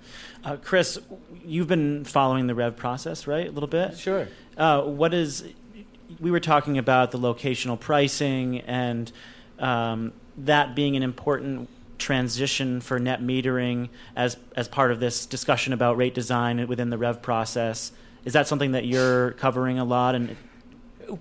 Uh, 0.45 0.57
Chris, 0.57 0.99
you've 1.45 1.69
been 1.69 2.05
following 2.05 2.49
the 2.49 2.55
Rev 2.55 2.77
process, 2.77 3.27
right? 3.27 3.47
A 3.47 3.53
little 3.53 3.69
bit. 3.69 3.97
Sure. 3.97 4.29
Uh, 4.57 4.83
what 4.83 5.15
is? 5.15 5.45
We 6.21 6.31
were 6.31 6.41
talking 6.41 6.79
about 6.79 7.13
the 7.13 7.19
locational 7.19 7.79
pricing 7.79 8.61
and 8.61 9.13
um, 9.59 10.13
that 10.37 10.75
being 10.75 10.97
an 10.97 11.03
important 11.03 11.69
transition 11.99 12.81
for 12.81 12.99
net 12.99 13.21
metering 13.21 13.89
as 14.17 14.37
as 14.57 14.69
part 14.69 14.91
of 14.91 15.01
this 15.01 15.27
discussion 15.27 15.73
about 15.73 15.97
rate 15.97 16.15
design 16.15 16.67
within 16.69 16.91
the 16.91 16.99
rev 16.99 17.21
process 17.21 17.93
is 18.25 18.33
that 18.33 18.47
something 18.47 18.73
that 18.73 18.85
you're 18.87 19.33
covering 19.33 19.79
a 19.79 19.85
lot 19.85 20.15
and 20.15 20.37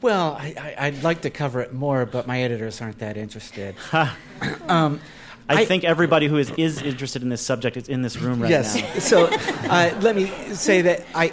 well 0.01 0.37
I, 0.39 0.75
I, 0.77 0.89
would 0.91 1.03
like 1.03 1.21
to 1.21 1.29
cover 1.29 1.61
it 1.61 1.73
more 1.73 2.05
but 2.05 2.27
my 2.27 2.41
editors 2.41 2.81
aren't 2.81 2.99
that 2.99 3.17
interested 3.17 3.75
um, 4.67 5.01
I, 5.49 5.61
I, 5.61 5.65
think 5.65 5.83
everybody 5.83 6.27
who 6.27 6.37
is, 6.37 6.51
is 6.51 6.81
interested 6.81 7.21
in 7.21 7.29
this 7.29 7.41
subject 7.41 7.77
is 7.77 7.87
in 7.87 8.01
this 8.01 8.17
room 8.17 8.41
right 8.41 8.51
yes. 8.51 8.75
now. 8.75 8.81
Yes. 8.81 9.07
So 9.07 9.29
uh, 9.31 9.97
let 10.01 10.13
me 10.15 10.27
say 10.53 10.81
that 10.81 11.05
I, 11.15 11.31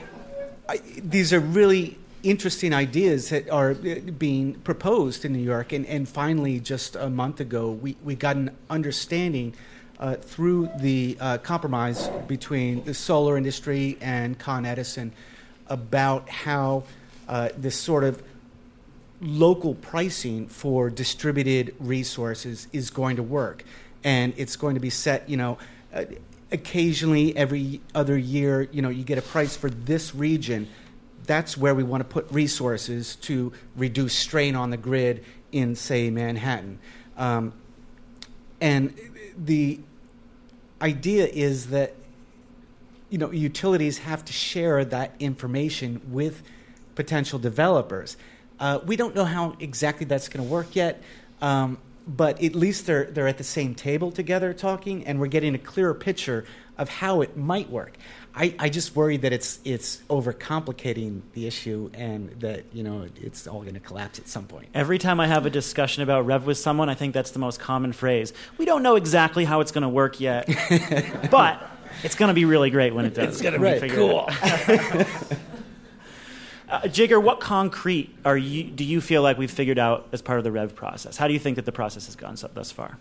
I, 0.69 0.77
these 1.03 1.33
are 1.33 1.41
really 1.41 1.99
interesting 2.25 2.73
ideas 2.73 3.29
that 3.29 3.49
are 3.51 3.73
uh, 3.73 4.01
being 4.19 4.55
proposed 4.55 5.25
in 5.25 5.33
New 5.33 5.39
York. 5.43 5.73
And, 5.73 5.87
and 5.87 6.09
finally, 6.09 6.59
just 6.59 6.97
a 6.97 7.11
month 7.11 7.39
ago, 7.39 7.71
we, 7.71 7.97
we 8.03 8.15
got 8.15 8.37
an 8.37 8.57
understanding 8.69 9.55
uh, 10.01 10.17
through 10.17 10.71
the 10.81 11.17
uh, 11.21 11.39
compromise 11.39 12.09
between 12.27 12.83
the 12.85 12.95
solar 12.95 13.37
industry 13.37 13.97
and 14.01 14.39
Con 14.39 14.67
Edison 14.67 15.13
about 15.69 16.29
how 16.29 16.85
uh, 17.29 17.51
this 17.57 17.79
sort 17.79 18.05
of 18.05 18.23
local 19.21 19.75
pricing 19.75 20.49
for 20.49 20.91
distributed 20.91 21.75
resources 21.79 22.67
is 22.73 22.91
going 22.91 23.17
to 23.17 23.23
work. 23.23 23.65
And 24.03 24.35
it's 24.37 24.57
going 24.57 24.75
to 24.75 24.81
be 24.81 24.91
set, 24.91 25.29
you 25.29 25.37
know, 25.37 25.59
uh, 25.95 26.05
occasionally 26.53 27.37
every 27.37 27.81
other 27.95 28.19
year, 28.19 28.69
you 28.73 28.83
know, 28.83 28.91
you 28.91 29.05
get 29.05 29.19
a 29.19 29.23
price 29.23 29.57
for 29.57 29.71
this 29.71 30.15
region 30.15 30.69
that's 31.27 31.57
where 31.57 31.75
we 31.75 31.83
want 31.83 32.03
to 32.03 32.09
put 32.09 32.31
resources 32.31 33.17
to 33.17 33.53
reduce 33.77 34.15
strain 34.15 34.57
on 34.57 34.71
the 34.71 34.77
grid 34.77 35.25
in, 35.53 35.75
say, 35.75 36.11
Manhattan. 36.11 36.79
Um, 37.17 37.53
and 38.61 38.95
the 39.37 39.81
idea 40.81 41.27
is 41.27 41.69
that 41.69 41.95
you 43.11 43.19
know 43.19 43.31
utilities 43.31 43.99
have 43.99 44.25
to 44.25 44.33
share 44.33 44.85
that 44.85 45.15
information 45.21 46.01
with 46.09 46.43
potential 46.95 47.39
developers. 47.39 48.17
Uh, 48.59 48.81
we 48.85 48.97
don't 48.97 49.15
know 49.15 49.25
how 49.25 49.57
exactly 49.61 50.07
that's 50.07 50.29
going 50.29 50.45
to 50.45 50.51
work 50.51 50.75
yet, 50.75 51.03
um, 51.41 51.79
but 52.07 52.43
at 52.43 52.55
least 52.55 52.87
they're 52.87 53.05
they're 53.05 53.29
at 53.29 53.39
the 53.39 53.45
same 53.45 53.75
table 53.75 54.11
together 54.11 54.53
talking, 54.53 55.07
and 55.07 55.21
we're 55.21 55.27
getting 55.27 55.55
a 55.55 55.59
clearer 55.59 55.95
picture 55.95 56.45
of 56.77 56.89
how 56.89 57.21
it 57.21 57.37
might 57.37 57.71
work. 57.71 57.97
I, 58.37 58.53
I 58.59 58.69
just 58.69 58.97
worry 58.97 59.17
that 59.19 59.33
it's 59.33 59.61
it's 59.65 59.99
overcomplicating 60.11 61.23
the 61.35 61.47
issue 61.47 61.89
and 61.95 62.31
that 62.41 62.65
you 62.73 62.83
know 62.83 63.07
it's 63.17 63.47
all 63.47 63.61
going 63.63 63.75
to 63.75 63.81
collapse 63.81 64.19
at 64.19 64.27
some 64.27 64.47
point. 64.47 64.69
Every 64.75 64.99
time 64.99 65.21
I 65.21 65.29
have 65.29 65.47
a 65.47 65.51
discussion 65.51 66.03
about 66.03 66.27
Rev 66.27 66.45
with 66.45 66.59
someone, 66.59 66.89
I 66.89 66.95
think 66.95 67.15
that's 67.15 67.31
the 67.31 67.39
most 67.39 67.61
common 67.61 67.93
phrase. 67.93 68.33
We 68.59 68.65
don't 68.65 68.83
know 68.83 68.97
exactly 68.97 69.45
how 69.45 69.61
it's 69.61 69.71
going 69.71 69.83
to 69.83 69.89
work 69.89 70.19
yet, 70.19 70.49
but 71.31 71.63
it's 72.03 72.17
going 72.17 72.29
to 72.29 72.35
be 72.35 72.45
really 72.45 72.71
great 72.71 72.93
when 72.93 73.05
it 73.05 73.15
does. 73.15 73.41
It's 73.41 73.43
going 73.43 73.55
to 73.55 73.81
be 73.81 73.89
cool. 73.91 74.25
uh, 76.69 76.81
Jigar, 76.83 77.23
what 77.23 77.39
concrete 77.39 78.17
are 78.25 78.37
you? 78.37 78.65
Do 78.65 78.83
you 78.83 79.01
feel 79.01 79.23
like 79.23 79.39
we've 79.39 79.49
figured 79.49 79.79
out 79.79 80.09
as 80.11 80.23
part 80.23 80.39
of 80.39 80.45
the 80.45 80.51
Rev 80.51 80.75
process? 80.75 81.17
How 81.19 81.29
do 81.29 81.35
you 81.35 81.41
think 81.41 81.55
that 81.55 81.67
the 81.67 81.73
process 81.73 82.07
has 82.07 82.17
gone 82.17 82.37
so, 82.37 82.51
thus 82.53 82.73
far? 82.73 82.99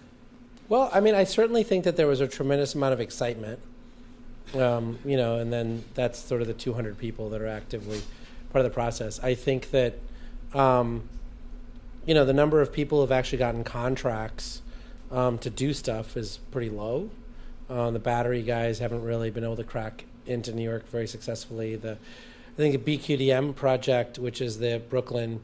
Well, 0.69 0.91
I 0.93 0.99
mean, 0.99 1.15
I 1.15 1.23
certainly 1.23 1.63
think 1.63 1.85
that 1.85 1.97
there 1.97 2.07
was 2.07 2.21
a 2.21 2.27
tremendous 2.27 2.75
amount 2.75 2.93
of 2.93 2.99
excitement 2.99 3.59
um, 4.55 4.99
you 5.05 5.17
know, 5.17 5.37
and 5.37 5.51
then 5.51 5.83
that's 5.93 6.19
sort 6.19 6.41
of 6.41 6.47
the 6.47 6.53
200 6.53 6.97
people 6.97 7.29
that 7.29 7.41
are 7.41 7.47
actively 7.47 8.01
part 8.51 8.65
of 8.65 8.71
the 8.71 8.73
process. 8.73 9.19
I 9.23 9.35
think 9.35 9.71
that, 9.71 9.95
um, 10.53 11.09
you 12.05 12.13
know, 12.13 12.25
the 12.25 12.33
number 12.33 12.61
of 12.61 12.71
people 12.71 12.99
who 12.99 13.01
have 13.01 13.11
actually 13.11 13.39
gotten 13.39 13.63
contracts 13.63 14.61
um, 15.11 15.37
to 15.39 15.49
do 15.49 15.73
stuff 15.73 16.17
is 16.17 16.37
pretty 16.51 16.69
low. 16.69 17.09
Uh, 17.69 17.91
the 17.91 17.99
battery 17.99 18.41
guys 18.41 18.79
haven't 18.79 19.03
really 19.03 19.29
been 19.29 19.43
able 19.43 19.55
to 19.55 19.63
crack 19.63 20.05
into 20.25 20.51
New 20.53 20.63
York 20.63 20.87
very 20.89 21.07
successfully. 21.07 21.75
The 21.75 21.97
I 22.53 22.55
think 22.55 22.85
the 22.85 22.97
BQDM 22.97 23.55
project, 23.55 24.19
which 24.19 24.39
is 24.39 24.59
the 24.59 24.79
Brooklyn 24.89 25.43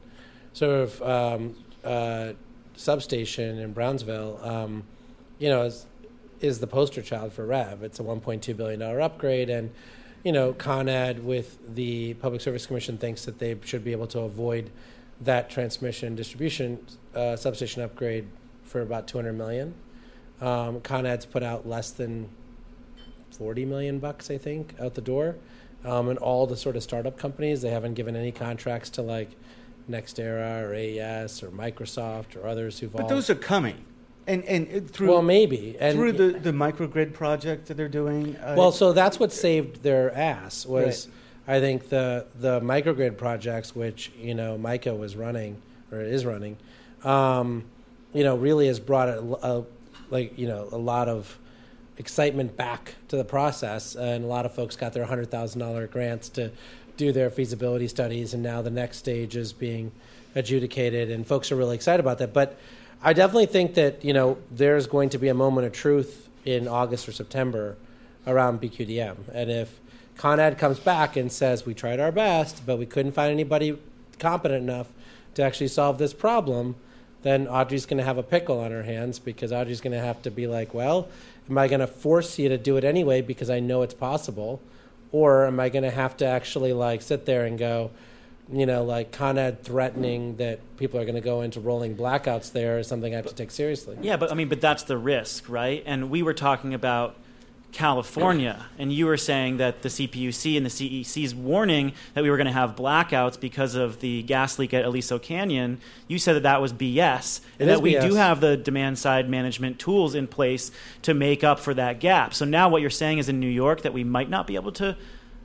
sort 0.52 0.70
of 0.70 1.02
um, 1.02 1.56
uh, 1.82 2.32
substation 2.76 3.58
in 3.58 3.72
Brownsville, 3.72 4.38
um, 4.42 4.84
you 5.40 5.48
know, 5.48 5.62
is 5.62 5.86
is 6.40 6.60
the 6.60 6.66
poster 6.66 7.02
child 7.02 7.32
for 7.32 7.46
Rev. 7.46 7.82
It's 7.82 8.00
a 8.00 8.02
1.2 8.02 8.56
billion 8.56 8.80
dollar 8.80 9.00
upgrade, 9.00 9.50
and 9.50 9.70
you 10.24 10.32
know, 10.32 10.52
Con 10.52 10.88
Ed 10.88 11.24
with 11.24 11.58
the 11.74 12.14
Public 12.14 12.40
Service 12.40 12.66
Commission 12.66 12.98
thinks 12.98 13.24
that 13.24 13.38
they 13.38 13.56
should 13.64 13.84
be 13.84 13.92
able 13.92 14.06
to 14.08 14.20
avoid 14.20 14.70
that 15.20 15.50
transmission 15.50 16.14
distribution 16.14 16.86
uh, 17.14 17.36
substation 17.36 17.82
upgrade 17.82 18.26
for 18.64 18.80
about 18.80 19.08
200 19.08 19.32
million. 19.32 19.74
Um, 20.40 20.80
Con 20.80 21.06
Ed's 21.06 21.26
put 21.26 21.42
out 21.42 21.66
less 21.66 21.90
than 21.90 22.28
40 23.32 23.64
million 23.64 23.98
bucks, 23.98 24.30
I 24.30 24.38
think, 24.38 24.74
out 24.80 24.94
the 24.94 25.00
door. 25.00 25.36
Um, 25.84 26.08
and 26.10 26.18
all 26.18 26.46
the 26.46 26.56
sort 26.56 26.76
of 26.76 26.82
startup 26.82 27.18
companies, 27.18 27.62
they 27.62 27.70
haven't 27.70 27.94
given 27.94 28.14
any 28.14 28.32
contracts 28.32 28.90
to 28.90 29.02
like 29.02 29.30
NextEra 29.88 30.62
or 30.62 30.74
AES 30.74 31.42
or 31.42 31.48
Microsoft 31.48 32.36
or 32.36 32.46
others 32.46 32.78
who've 32.78 32.92
but 32.92 33.02
all. 33.02 33.08
But 33.08 33.14
those 33.14 33.30
are 33.30 33.34
coming 33.34 33.84
and 34.26 34.44
and 34.44 34.90
through 34.90 35.08
well 35.08 35.22
maybe 35.22 35.76
and 35.80 35.96
through 35.96 36.12
the 36.12 36.38
the 36.38 36.52
microgrid 36.52 37.12
project 37.12 37.66
that 37.66 37.76
they're 37.76 37.88
doing. 37.88 38.36
Uh, 38.36 38.54
well, 38.56 38.72
so 38.72 38.92
that's 38.92 39.18
what 39.18 39.32
saved 39.32 39.82
their 39.82 40.14
ass 40.14 40.66
was. 40.66 41.06
Right. 41.06 41.16
I 41.56 41.60
think 41.60 41.88
the 41.88 42.26
the 42.38 42.60
microgrid 42.60 43.16
projects, 43.16 43.74
which 43.74 44.12
you 44.18 44.34
know 44.34 44.56
MICA 44.56 44.94
was 44.94 45.16
running 45.16 45.60
or 45.90 46.00
is 46.00 46.24
running, 46.24 46.56
um, 47.02 47.64
you 48.12 48.22
know, 48.22 48.36
really 48.36 48.68
has 48.68 48.78
brought 48.78 49.08
a, 49.08 49.20
a, 49.20 49.64
like 50.10 50.38
you 50.38 50.46
know 50.46 50.68
a 50.70 50.78
lot 50.78 51.08
of 51.08 51.38
excitement 51.98 52.56
back 52.56 52.94
to 53.08 53.16
the 53.16 53.24
process, 53.24 53.96
and 53.96 54.24
a 54.24 54.26
lot 54.28 54.46
of 54.46 54.54
folks 54.54 54.76
got 54.76 54.92
their 54.92 55.04
hundred 55.04 55.30
thousand 55.30 55.60
dollar 55.60 55.86
grants 55.86 56.28
to 56.30 56.52
do 56.96 57.12
their 57.12 57.30
feasibility 57.30 57.88
studies, 57.88 58.34
and 58.34 58.42
now 58.42 58.62
the 58.62 58.70
next 58.70 58.98
stage 58.98 59.34
is 59.34 59.52
being 59.52 59.90
adjudicated, 60.34 61.10
and 61.10 61.26
folks 61.26 61.50
are 61.50 61.56
really 61.56 61.74
excited 61.74 62.00
about 62.00 62.18
that. 62.18 62.32
But 62.32 62.58
I 63.02 63.14
definitely 63.14 63.46
think 63.46 63.74
that 63.74 64.04
you 64.04 64.12
know 64.12 64.36
there's 64.50 64.86
going 64.86 65.08
to 65.10 65.18
be 65.18 65.28
a 65.28 65.34
moment 65.34 65.66
of 65.66 65.72
truth 65.72 66.28
in 66.44 66.68
August 66.68 67.08
or 67.08 67.12
September 67.12 67.76
around 68.26 68.60
BQDM, 68.60 69.16
and 69.32 69.50
if 69.50 69.80
Con 70.16 70.38
Ed 70.38 70.58
comes 70.58 70.78
back 70.78 71.16
and 71.16 71.32
says 71.32 71.64
we 71.64 71.72
tried 71.72 71.98
our 71.98 72.12
best, 72.12 72.66
but 72.66 72.76
we 72.76 72.84
couldn't 72.84 73.12
find 73.12 73.32
anybody 73.32 73.78
competent 74.18 74.62
enough 74.62 74.88
to 75.34 75.42
actually 75.42 75.68
solve 75.68 75.96
this 75.96 76.12
problem, 76.12 76.76
then 77.22 77.48
Audrey's 77.48 77.86
going 77.86 77.96
to 77.96 78.04
have 78.04 78.18
a 78.18 78.22
pickle 78.22 78.60
on 78.60 78.70
her 78.70 78.82
hands 78.82 79.18
because 79.18 79.50
Audrey's 79.50 79.80
going 79.80 79.94
to 79.94 80.04
have 80.04 80.20
to 80.22 80.30
be 80.30 80.46
like, 80.46 80.74
well, 80.74 81.08
am 81.48 81.56
I 81.56 81.68
going 81.68 81.80
to 81.80 81.86
force 81.86 82.38
you 82.38 82.50
to 82.50 82.58
do 82.58 82.76
it 82.76 82.84
anyway 82.84 83.22
because 83.22 83.48
I 83.48 83.60
know 83.60 83.80
it's 83.80 83.94
possible, 83.94 84.60
or 85.10 85.46
am 85.46 85.58
I 85.58 85.70
going 85.70 85.84
to 85.84 85.90
have 85.90 86.18
to 86.18 86.26
actually 86.26 86.74
like 86.74 87.00
sit 87.00 87.24
there 87.24 87.46
and 87.46 87.58
go, 87.58 87.90
you 88.52 88.66
know, 88.66 88.82
like 88.84 89.12
Con 89.12 89.38
Ed 89.38 89.62
threatening 89.62 90.36
that 90.36 90.60
people 90.76 90.98
are 91.00 91.04
going 91.04 91.14
to 91.14 91.20
go 91.20 91.42
into 91.42 91.60
rolling 91.60 91.96
blackouts 91.96 92.52
there 92.52 92.78
is 92.78 92.86
something 92.86 93.12
I 93.12 93.16
have 93.16 93.26
to 93.26 93.34
take 93.34 93.50
seriously. 93.50 93.96
Yeah, 94.00 94.16
but 94.16 94.30
I 94.30 94.34
mean, 94.34 94.48
but 94.48 94.60
that's 94.60 94.82
the 94.82 94.98
risk, 94.98 95.48
right? 95.48 95.82
And 95.86 96.10
we 96.10 96.22
were 96.22 96.34
talking 96.34 96.74
about 96.74 97.16
California, 97.72 98.66
and 98.78 98.92
you 98.92 99.06
were 99.06 99.16
saying 99.16 99.58
that 99.58 99.82
the 99.82 99.88
CPUC 99.88 100.56
and 100.56 100.66
the 100.66 100.70
CEC's 100.70 101.34
warning 101.34 101.92
that 102.14 102.22
we 102.22 102.30
were 102.30 102.36
going 102.36 102.48
to 102.48 102.52
have 102.52 102.74
blackouts 102.74 103.38
because 103.38 103.76
of 103.76 104.00
the 104.00 104.22
gas 104.24 104.58
leak 104.58 104.74
at 104.74 104.84
Aliso 104.84 105.20
Canyon. 105.20 105.78
You 106.08 106.18
said 106.18 106.34
that 106.34 106.42
that 106.42 106.60
was 106.60 106.72
BS, 106.72 107.40
and 107.60 107.70
It 107.70 107.72
that 107.72 107.82
we 107.82 107.94
BS. 107.94 108.08
do 108.08 108.14
have 108.16 108.40
the 108.40 108.56
demand 108.56 108.98
side 108.98 109.30
management 109.30 109.78
tools 109.78 110.16
in 110.16 110.26
place 110.26 110.72
to 111.02 111.14
make 111.14 111.44
up 111.44 111.60
for 111.60 111.72
that 111.74 112.00
gap. 112.00 112.34
So 112.34 112.44
now, 112.44 112.68
what 112.68 112.80
you're 112.80 112.90
saying 112.90 113.18
is 113.18 113.28
in 113.28 113.38
New 113.38 113.46
York 113.46 113.82
that 113.82 113.92
we 113.92 114.02
might 114.02 114.28
not 114.28 114.48
be 114.48 114.56
able 114.56 114.72
to, 114.72 114.96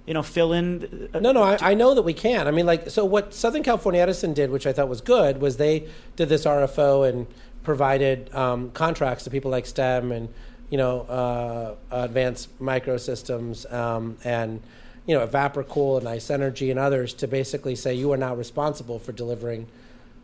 you 0.06 0.14
know, 0.14 0.24
fill 0.24 0.54
in. 0.54 1.10
uh, 1.14 1.20
No, 1.20 1.32
no, 1.32 1.44
I, 1.44 1.58
I 1.62 1.74
know 1.74 1.96
that 1.96 2.04
we 2.04 2.14
can. 2.14 2.48
I 2.48 2.52
mean, 2.52 2.66
like, 2.66 2.90
so 2.90 3.04
what 3.06 3.34
Southern 3.34 3.64
California 3.64 4.02
Edison 4.02 4.34
did, 4.34 4.52
which 4.52 4.68
I 4.68 4.74
thought 4.74 4.88
was 4.88 5.02
good, 5.02 5.42
was 5.42 5.58
they 5.58 5.88
did 6.16 6.30
this 6.30 6.46
RFO 6.46 7.08
and 7.10 7.28
provided 7.64 8.34
um, 8.34 8.70
contracts 8.72 9.24
to 9.24 9.30
people 9.32 9.50
like 9.50 9.66
STEM 9.66 10.12
and, 10.12 10.30
you 10.70 10.78
know, 10.78 11.02
uh, 11.02 11.76
Advanced 12.04 12.58
Microsystems 12.60 13.72
um, 13.74 14.18
and, 14.24 14.62
you 15.08 15.16
know, 15.16 15.24
Evaporacool 15.24 15.98
and 15.98 16.08
Ice 16.08 16.30
Energy 16.30 16.70
and 16.70 16.80
others 16.80 17.14
to 17.16 17.28
basically 17.28 17.76
say 17.76 17.94
you 17.94 18.12
are 18.12 18.18
now 18.18 18.36
responsible 18.36 19.00
for 19.00 19.12
delivering, 19.12 19.68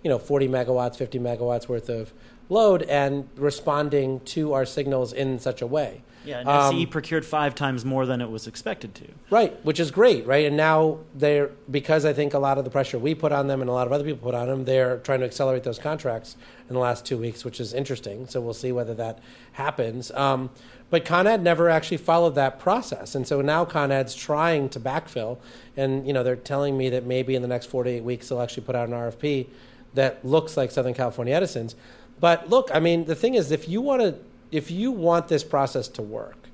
you 0.04 0.10
know, 0.10 0.20
40 0.20 0.48
megawatts, 0.48 0.96
50 0.96 1.20
megawatts 1.20 1.68
worth 1.68 1.90
of 1.90 2.14
load 2.50 2.84
and 2.84 3.30
responding 3.36 4.20
to 4.22 4.54
our 4.54 4.66
signals 4.66 5.14
in 5.14 5.40
such 5.40 5.62
a 5.62 5.68
way. 5.68 6.02
Yeah, 6.24 6.40
and 6.42 6.50
Um, 6.50 6.76
SCE 6.76 6.86
procured 6.92 7.26
five 7.26 7.56
times 7.56 7.84
more 7.84 8.06
than 8.06 8.22
it 8.22 8.30
was 8.30 8.46
expected 8.46 8.94
to. 8.96 9.06
Right, 9.32 9.58
which 9.66 9.80
is 9.80 9.90
great, 9.90 10.28
right? 10.28 10.46
And 10.46 10.56
now 10.56 11.00
they're 11.16 11.50
because 11.70 12.06
I 12.06 12.14
think 12.14 12.36
a 12.36 12.40
lot 12.40 12.60
of 12.60 12.64
the 12.64 12.70
pressure 12.70 13.00
we 13.00 13.16
put 13.16 13.32
on 13.32 13.48
them 13.48 13.60
and 13.62 13.70
a 13.70 13.74
lot 13.74 13.88
of 13.88 13.94
other 13.94 14.04
people 14.04 14.20
put 14.32 14.36
on 14.36 14.48
them, 14.48 14.66
they're 14.66 14.98
trying 14.98 15.22
to 15.22 15.26
accelerate 15.26 15.64
those 15.64 15.80
contracts 15.80 16.36
in 16.70 16.76
the 16.76 16.80
last 16.80 17.06
two 17.06 17.18
weeks, 17.18 17.44
which 17.44 17.60
is 17.60 17.74
interesting. 17.74 18.28
So 18.28 18.40
we'll 18.40 18.54
see 18.54 18.72
whether 18.72 18.94
that 18.96 19.18
happens. 19.54 20.12
Um, 20.12 20.52
but 20.92 21.06
Con 21.06 21.26
Ed 21.26 21.42
never 21.42 21.70
actually 21.70 21.98
followed 21.98 22.36
that 22.36 22.60
process, 22.60 23.16
and 23.16 23.26
so 23.26 23.42
now 23.42 23.66
Con 23.66 23.92
Ed's 23.92 24.14
trying 24.14 24.68
to 24.70 24.80
backfill, 24.80 25.38
and 25.76 26.06
you 26.06 26.14
know 26.14 26.22
they're 26.22 26.36
telling 26.36 26.78
me 26.78 26.90
that 26.90 27.06
maybe 27.06 27.34
in 27.34 27.42
the 27.42 27.48
next 27.48 27.68
four 27.68 27.84
to 27.84 27.90
eight 27.90 28.04
weeks 28.04 28.30
they'll 28.30 28.42
actually 28.42 28.64
put 28.64 28.76
out 28.76 28.90
an 28.90 28.94
RFP 28.94 29.48
that 29.94 30.24
looks 30.26 30.58
like 30.58 30.72
Southern 30.72 30.94
California 30.94 31.34
Edison's. 31.34 31.76
But 32.20 32.50
look, 32.50 32.70
I 32.74 32.80
mean, 32.80 33.06
the 33.06 33.16
thing 33.16 33.34
is, 33.34 33.52
if 33.52 33.68
you 33.68 33.82
want 33.82 34.02
to, 34.02 34.16
if 34.52 34.70
you 34.70 34.92
want 34.92 35.28
this 35.28 35.44
process 35.44 35.88
to 35.90 36.02
work, 36.02 36.48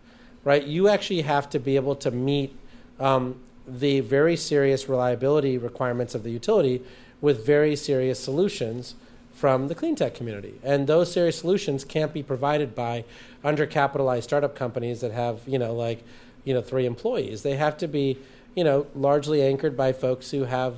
right, 0.43 0.63
you 0.63 0.88
actually 0.88 1.21
have 1.21 1.49
to 1.49 1.59
be 1.59 1.75
able 1.75 1.95
to 1.95 2.11
meet 2.11 2.55
um, 2.99 3.39
the 3.67 3.99
very 3.99 4.35
serious 4.35 4.88
reliability 4.88 5.57
requirements 5.57 6.15
of 6.15 6.23
the 6.23 6.31
utility 6.31 6.81
with 7.19 7.45
very 7.45 7.75
serious 7.75 8.19
solutions 8.19 8.95
from 9.33 9.67
the 9.67 9.75
clean 9.75 9.95
tech 9.95 10.15
community. 10.15 10.55
And 10.63 10.88
those 10.88 11.11
serious 11.11 11.38
solutions 11.38 11.83
can't 11.83 12.13
be 12.13 12.23
provided 12.23 12.73
by 12.73 13.03
undercapitalized 13.43 14.23
startup 14.23 14.55
companies 14.55 15.01
that 15.01 15.11
have, 15.11 15.41
you 15.45 15.59
know, 15.59 15.73
like, 15.73 16.03
you 16.43 16.53
know, 16.53 16.61
three 16.61 16.85
employees. 16.85 17.43
They 17.43 17.55
have 17.55 17.77
to 17.77 17.88
be, 17.88 18.17
you 18.55 18.63
know, 18.63 18.88
largely 18.95 19.43
anchored 19.43 19.75
by 19.75 19.93
folks 19.93 20.31
who 20.31 20.45
have 20.45 20.75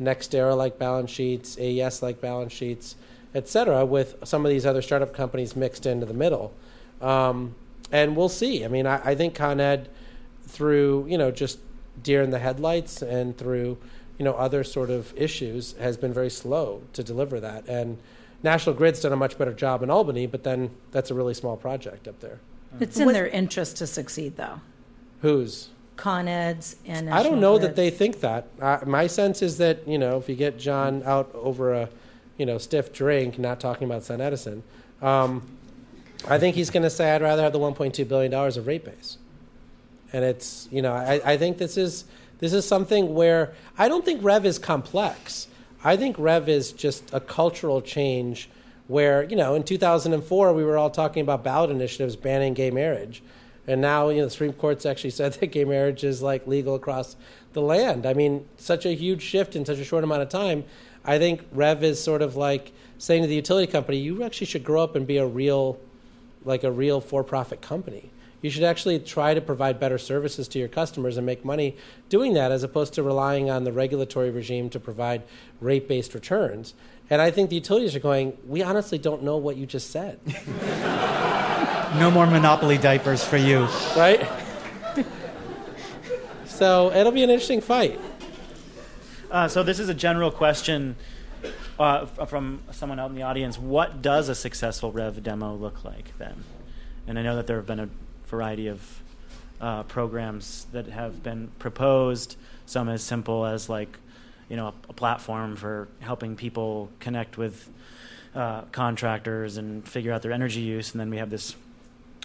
NextEra 0.00 0.56
like 0.56 0.78
balance 0.78 1.10
sheets, 1.10 1.56
AES 1.58 2.02
like 2.02 2.20
balance 2.20 2.52
sheets, 2.52 2.96
et 3.34 3.48
cetera, 3.48 3.84
with 3.84 4.16
some 4.24 4.44
of 4.44 4.50
these 4.50 4.66
other 4.66 4.82
startup 4.82 5.14
companies 5.14 5.56
mixed 5.56 5.86
into 5.86 6.06
the 6.06 6.14
middle. 6.14 6.52
Um, 7.00 7.54
and 7.92 8.16
we'll 8.16 8.28
see. 8.28 8.64
I 8.64 8.68
mean, 8.68 8.86
I, 8.86 9.10
I 9.10 9.14
think 9.14 9.34
Con 9.34 9.60
Ed, 9.60 9.88
through 10.48 11.06
you 11.08 11.18
know 11.18 11.30
just 11.30 11.58
deer 12.02 12.22
in 12.22 12.30
the 12.30 12.38
headlights 12.38 13.02
and 13.02 13.36
through 13.36 13.78
you 14.18 14.24
know 14.24 14.34
other 14.34 14.64
sort 14.64 14.90
of 14.90 15.12
issues, 15.16 15.72
has 15.78 15.96
been 15.96 16.12
very 16.12 16.30
slow 16.30 16.82
to 16.92 17.02
deliver 17.02 17.40
that. 17.40 17.66
And 17.68 17.98
National 18.42 18.74
Grid's 18.74 19.00
done 19.00 19.12
a 19.12 19.16
much 19.16 19.38
better 19.38 19.52
job 19.52 19.82
in 19.82 19.90
Albany, 19.90 20.26
but 20.26 20.44
then 20.44 20.70
that's 20.92 21.10
a 21.10 21.14
really 21.14 21.34
small 21.34 21.56
project 21.56 22.06
up 22.06 22.20
there. 22.20 22.40
It's 22.80 22.98
in 22.98 23.08
their 23.08 23.26
interest 23.26 23.78
to 23.78 23.86
succeed, 23.86 24.36
though. 24.36 24.60
Who's 25.22 25.70
Con 25.96 26.28
Ed's 26.28 26.76
and 26.84 27.08
I 27.08 27.22
don't 27.22 27.40
know 27.40 27.58
that 27.58 27.74
they 27.74 27.90
think 27.90 28.20
that. 28.20 28.48
Uh, 28.60 28.78
my 28.86 29.06
sense 29.06 29.42
is 29.42 29.58
that 29.58 29.86
you 29.88 29.98
know 29.98 30.18
if 30.18 30.28
you 30.28 30.34
get 30.34 30.58
John 30.58 31.02
out 31.04 31.30
over 31.34 31.72
a 31.72 31.88
you 32.36 32.46
know 32.46 32.58
stiff 32.58 32.92
drink, 32.92 33.38
not 33.38 33.60
talking 33.60 33.86
about 33.86 34.02
SunEdison, 34.02 34.62
um, 35.00 35.46
I 36.28 36.38
think 36.38 36.54
he's 36.54 36.70
going 36.70 36.82
to 36.82 36.90
say 36.90 37.12
I'd 37.14 37.22
rather 37.22 37.42
have 37.42 37.52
the 37.52 37.58
1.2 37.58 38.06
billion 38.06 38.30
dollars 38.30 38.56
of 38.56 38.66
rate 38.66 38.84
base. 38.84 39.18
And 40.12 40.24
it's 40.24 40.68
you 40.70 40.82
know 40.82 40.92
I, 40.92 41.20
I 41.24 41.36
think 41.36 41.58
this 41.58 41.76
is 41.76 42.04
this 42.38 42.52
is 42.52 42.66
something 42.66 43.14
where 43.14 43.54
I 43.78 43.88
don't 43.88 44.04
think 44.04 44.22
Rev 44.22 44.44
is 44.44 44.58
complex. 44.58 45.48
I 45.82 45.96
think 45.96 46.16
Rev 46.18 46.48
is 46.48 46.72
just 46.72 47.12
a 47.14 47.20
cultural 47.20 47.80
change 47.80 48.50
where 48.88 49.24
you 49.24 49.36
know 49.36 49.54
in 49.54 49.62
2004 49.62 50.52
we 50.52 50.64
were 50.64 50.76
all 50.76 50.90
talking 50.90 51.22
about 51.22 51.42
ballot 51.42 51.70
initiatives 51.70 52.16
banning 52.16 52.54
gay 52.54 52.70
marriage. 52.70 53.22
And 53.66 53.80
now, 53.80 54.08
you 54.08 54.18
know, 54.18 54.24
the 54.24 54.30
Supreme 54.30 54.52
Court's 54.52 54.86
actually 54.86 55.10
said 55.10 55.32
that 55.32 55.46
gay 55.48 55.64
marriage 55.64 56.04
is 56.04 56.22
like 56.22 56.46
legal 56.46 56.74
across 56.74 57.16
the 57.52 57.60
land. 57.60 58.06
I 58.06 58.14
mean, 58.14 58.46
such 58.56 58.86
a 58.86 58.94
huge 58.94 59.22
shift 59.22 59.56
in 59.56 59.64
such 59.64 59.78
a 59.78 59.84
short 59.84 60.04
amount 60.04 60.22
of 60.22 60.28
time. 60.28 60.64
I 61.04 61.18
think 61.18 61.44
Rev 61.52 61.82
is 61.82 62.02
sort 62.02 62.22
of 62.22 62.36
like 62.36 62.72
saying 62.98 63.22
to 63.22 63.28
the 63.28 63.34
utility 63.34 63.70
company, 63.70 63.98
you 63.98 64.22
actually 64.22 64.46
should 64.46 64.64
grow 64.64 64.82
up 64.82 64.96
and 64.96 65.06
be 65.06 65.18
a 65.18 65.26
real, 65.26 65.78
like 66.44 66.64
a 66.64 66.70
real 66.70 67.00
for-profit 67.00 67.60
company. 67.60 68.10
You 68.42 68.50
should 68.50 68.64
actually 68.64 68.98
try 69.00 69.34
to 69.34 69.40
provide 69.40 69.80
better 69.80 69.98
services 69.98 70.46
to 70.48 70.58
your 70.58 70.68
customers 70.68 71.16
and 71.16 71.26
make 71.26 71.44
money 71.44 71.76
doing 72.08 72.34
that, 72.34 72.52
as 72.52 72.62
opposed 72.62 72.94
to 72.94 73.02
relying 73.02 73.50
on 73.50 73.64
the 73.64 73.72
regulatory 73.72 74.30
regime 74.30 74.68
to 74.70 74.78
provide 74.78 75.22
rate-based 75.60 76.14
returns. 76.14 76.74
And 77.08 77.22
I 77.22 77.30
think 77.30 77.50
the 77.50 77.56
utilities 77.56 77.96
are 77.96 78.00
going, 78.00 78.36
we 78.46 78.62
honestly 78.62 78.98
don't 78.98 79.22
know 79.22 79.36
what 79.36 79.56
you 79.56 79.66
just 79.66 79.90
said. 79.90 80.20
No 81.98 82.10
more 82.10 82.26
monopoly 82.26 82.76
diapers 82.76 83.24
for 83.24 83.38
you. 83.38 83.66
right? 83.96 84.28
so 86.44 86.92
it'll 86.92 87.10
be 87.10 87.22
an 87.22 87.30
interesting 87.30 87.62
fight. 87.62 87.98
Uh, 89.30 89.48
so 89.48 89.62
this 89.62 89.80
is 89.80 89.88
a 89.88 89.94
general 89.94 90.30
question 90.30 90.94
uh, 91.78 92.04
from 92.04 92.60
someone 92.70 93.00
out 93.00 93.08
in 93.08 93.16
the 93.16 93.22
audience. 93.22 93.58
What 93.58 94.02
does 94.02 94.28
a 94.28 94.34
successful 94.34 94.92
Rev 94.92 95.22
demo 95.22 95.54
look 95.54 95.84
like 95.84 96.16
then? 96.18 96.44
And 97.06 97.18
I 97.18 97.22
know 97.22 97.34
that 97.36 97.46
there 97.46 97.56
have 97.56 97.66
been 97.66 97.80
a 97.80 97.88
variety 98.26 98.66
of 98.66 99.02
uh, 99.58 99.84
programs 99.84 100.66
that 100.72 100.88
have 100.88 101.22
been 101.22 101.48
proposed. 101.58 102.36
Some 102.66 102.90
as 102.90 103.02
simple 103.02 103.46
as 103.46 103.70
like, 103.70 103.98
you 104.50 104.56
know, 104.56 104.66
a, 104.66 104.74
a 104.90 104.92
platform 104.92 105.56
for 105.56 105.88
helping 106.00 106.36
people 106.36 106.90
connect 107.00 107.38
with 107.38 107.70
uh, 108.34 108.62
contractors 108.70 109.56
and 109.56 109.88
figure 109.88 110.12
out 110.12 110.20
their 110.20 110.32
energy 110.32 110.60
use. 110.60 110.92
And 110.92 111.00
then 111.00 111.08
we 111.08 111.16
have 111.16 111.30
this 111.30 111.56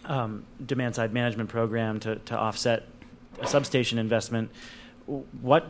um, 0.06 0.46
demand 0.66 0.96
side 0.96 1.14
management 1.14 1.50
program 1.50 2.00
to, 2.02 2.16
to 2.18 2.38
offset 2.38 2.88
a 3.40 3.48
substation 3.48 3.98
investment. 3.98 4.52
What 5.42 5.68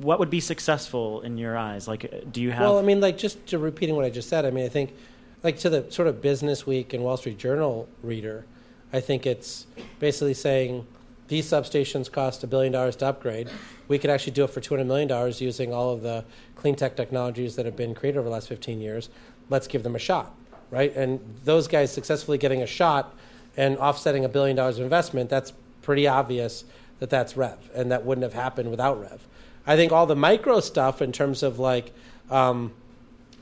what 0.00 0.18
would 0.18 0.30
be 0.30 0.40
successful 0.40 1.20
in 1.20 1.36
your 1.36 1.56
eyes? 1.56 1.86
Like, 1.86 2.32
do 2.32 2.40
you 2.40 2.50
have? 2.50 2.62
Well, 2.62 2.78
I 2.78 2.82
mean, 2.82 3.00
like 3.00 3.18
just 3.18 3.46
to 3.48 3.58
repeating 3.58 3.94
what 3.94 4.04
I 4.04 4.10
just 4.10 4.28
said, 4.28 4.46
I 4.46 4.50
mean, 4.50 4.64
I 4.64 4.68
think, 4.68 4.94
like 5.42 5.58
to 5.58 5.70
the 5.70 5.90
sort 5.90 6.08
of 6.08 6.22
Business 6.22 6.66
Week 6.66 6.94
and 6.94 7.04
Wall 7.04 7.16
Street 7.16 7.38
Journal 7.38 7.88
reader, 8.02 8.46
I 8.92 9.00
think 9.00 9.26
it's 9.26 9.66
basically 9.98 10.34
saying 10.34 10.86
these 11.28 11.46
substations 11.46 12.10
cost 12.10 12.42
a 12.42 12.46
billion 12.46 12.72
dollars 12.72 12.96
to 12.96 13.06
upgrade. 13.06 13.50
We 13.88 13.98
could 13.98 14.10
actually 14.10 14.32
do 14.32 14.44
it 14.44 14.50
for 14.50 14.60
two 14.60 14.74
hundred 14.74 14.86
million 14.86 15.08
dollars 15.08 15.40
using 15.40 15.72
all 15.72 15.90
of 15.90 16.02
the 16.02 16.24
clean 16.56 16.74
tech 16.74 16.96
technologies 16.96 17.56
that 17.56 17.66
have 17.66 17.76
been 17.76 17.94
created 17.94 18.18
over 18.18 18.28
the 18.28 18.34
last 18.34 18.48
fifteen 18.48 18.80
years. 18.80 19.10
Let's 19.50 19.66
give 19.66 19.82
them 19.82 19.94
a 19.94 19.98
shot, 19.98 20.34
right? 20.70 20.94
And 20.96 21.20
those 21.44 21.68
guys 21.68 21.92
successfully 21.92 22.38
getting 22.38 22.62
a 22.62 22.66
shot 22.66 23.14
and 23.56 23.76
offsetting 23.78 24.24
a 24.24 24.28
billion 24.28 24.56
dollars 24.56 24.78
of 24.78 24.84
investment. 24.84 25.30
That's 25.30 25.52
pretty 25.82 26.06
obvious 26.06 26.64
that 27.00 27.10
that's 27.10 27.36
Rev, 27.36 27.58
and 27.74 27.90
that 27.90 28.04
wouldn't 28.04 28.22
have 28.22 28.34
happened 28.34 28.70
without 28.70 29.00
Rev. 29.00 29.26
I 29.66 29.76
think 29.76 29.92
all 29.92 30.06
the 30.06 30.16
micro 30.16 30.60
stuff 30.60 31.02
in 31.02 31.12
terms 31.12 31.42
of 31.42 31.58
like 31.58 31.92
um, 32.30 32.72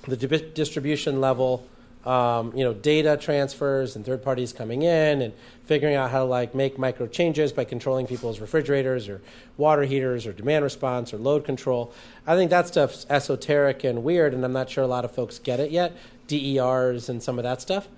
the 0.06 0.16
di- 0.16 0.50
distribution 0.52 1.20
level 1.20 1.66
um, 2.04 2.56
you 2.56 2.64
know, 2.64 2.72
data 2.72 3.18
transfers 3.20 3.94
and 3.94 4.06
third 4.06 4.22
parties 4.22 4.52
coming 4.52 4.82
in 4.82 5.20
and 5.20 5.34
figuring 5.64 5.94
out 5.94 6.10
how 6.10 6.20
to 6.20 6.24
like 6.24 6.54
make 6.54 6.78
micro 6.78 7.06
changes 7.06 7.52
by 7.52 7.64
controlling 7.64 8.06
people's 8.06 8.40
refrigerators 8.40 9.08
or 9.08 9.20
water 9.58 9.82
heaters 9.82 10.26
or 10.26 10.32
demand 10.32 10.64
response 10.64 11.12
or 11.12 11.18
load 11.18 11.44
control. 11.44 11.92
I 12.26 12.36
think 12.36 12.50
that 12.50 12.68
stuff's 12.68 13.04
esoteric 13.10 13.84
and 13.84 14.02
weird, 14.02 14.32
and 14.32 14.44
I'm 14.44 14.52
not 14.52 14.70
sure 14.70 14.82
a 14.82 14.86
lot 14.86 15.04
of 15.04 15.10
folks 15.10 15.38
get 15.38 15.60
it 15.60 15.70
yet. 15.70 15.94
DERs 16.26 17.08
and 17.08 17.22
some 17.22 17.38
of 17.38 17.42
that 17.42 17.60
stuff, 17.60 17.88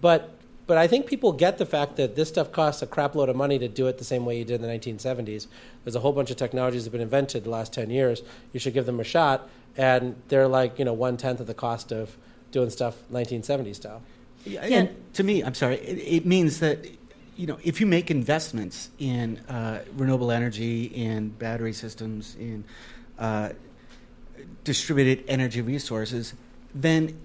but 0.00 0.30
but 0.70 0.78
I 0.78 0.86
think 0.86 1.06
people 1.06 1.32
get 1.32 1.58
the 1.58 1.66
fact 1.66 1.96
that 1.96 2.14
this 2.14 2.28
stuff 2.28 2.52
costs 2.52 2.80
a 2.80 2.86
crap 2.86 3.16
load 3.16 3.28
of 3.28 3.34
money 3.34 3.58
to 3.58 3.66
do 3.66 3.88
it 3.88 3.98
the 3.98 4.04
same 4.04 4.24
way 4.24 4.38
you 4.38 4.44
did 4.44 4.62
in 4.62 4.62
the 4.62 4.68
1970s. 4.68 5.48
There's 5.82 5.96
a 5.96 5.98
whole 5.98 6.12
bunch 6.12 6.30
of 6.30 6.36
technologies 6.36 6.84
that 6.84 6.90
have 6.90 6.92
been 6.92 7.00
invented 7.00 7.42
the 7.42 7.50
last 7.50 7.72
10 7.72 7.90
years. 7.90 8.22
You 8.52 8.60
should 8.60 8.72
give 8.72 8.86
them 8.86 9.00
a 9.00 9.02
shot, 9.02 9.50
and 9.76 10.14
they're 10.28 10.46
like 10.46 10.78
you 10.78 10.84
know 10.84 10.92
one 10.92 11.16
tenth 11.16 11.40
of 11.40 11.48
the 11.48 11.54
cost 11.54 11.90
of 11.90 12.16
doing 12.52 12.70
stuff 12.70 12.94
1970 13.08 13.74
style. 13.74 14.00
Yeah, 14.44 14.60
and 14.60 15.12
to 15.14 15.24
me, 15.24 15.42
I'm 15.42 15.54
sorry, 15.54 15.74
it, 15.74 16.22
it, 16.22 16.24
means 16.24 16.60
that 16.60 16.86
you 17.34 17.48
know 17.48 17.58
if 17.64 17.80
you 17.80 17.86
make 17.88 18.08
investments 18.08 18.90
in 19.00 19.38
uh, 19.48 19.82
renewable 19.96 20.30
energy, 20.30 20.84
in 20.84 21.30
battery 21.30 21.72
systems, 21.72 22.36
in 22.38 22.62
uh, 23.18 23.48
distributed 24.62 25.24
energy 25.26 25.62
resources, 25.62 26.34
then 26.72 27.18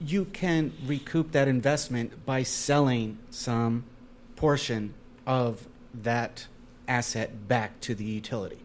you 0.00 0.24
can 0.26 0.72
recoup 0.86 1.32
that 1.32 1.46
investment 1.46 2.24
by 2.24 2.42
selling 2.42 3.18
some 3.30 3.84
portion 4.36 4.94
of 5.26 5.66
that 5.94 6.46
asset 6.88 7.46
back 7.46 7.80
to 7.80 7.94
the 7.94 8.04
utility. 8.04 8.58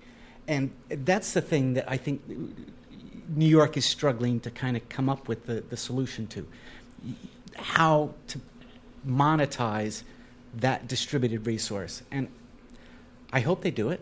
And 0.48 0.72
that's 0.90 1.34
the 1.34 1.42
thing 1.42 1.74
that 1.74 1.90
I 1.90 1.98
think 1.98 2.22
New 3.30 3.48
York 3.48 3.76
is 3.76 3.86
struggling 3.86 4.40
to 4.42 4.52
kind 4.52 4.78
of 4.78 4.88
come 4.90 5.10
up 5.10 5.28
with 5.28 5.46
the, 5.46 5.62
the 5.62 5.78
solution 5.78 6.28
to 6.28 6.48
how 7.56 8.14
to 8.28 8.40
monetize 9.06 10.04
that 10.54 10.88
distributed 10.88 11.46
resource. 11.46 12.04
And 12.12 12.30
I 13.34 13.42
hope 13.42 13.62
they 13.62 13.72
do 13.72 13.90
it. 13.90 14.02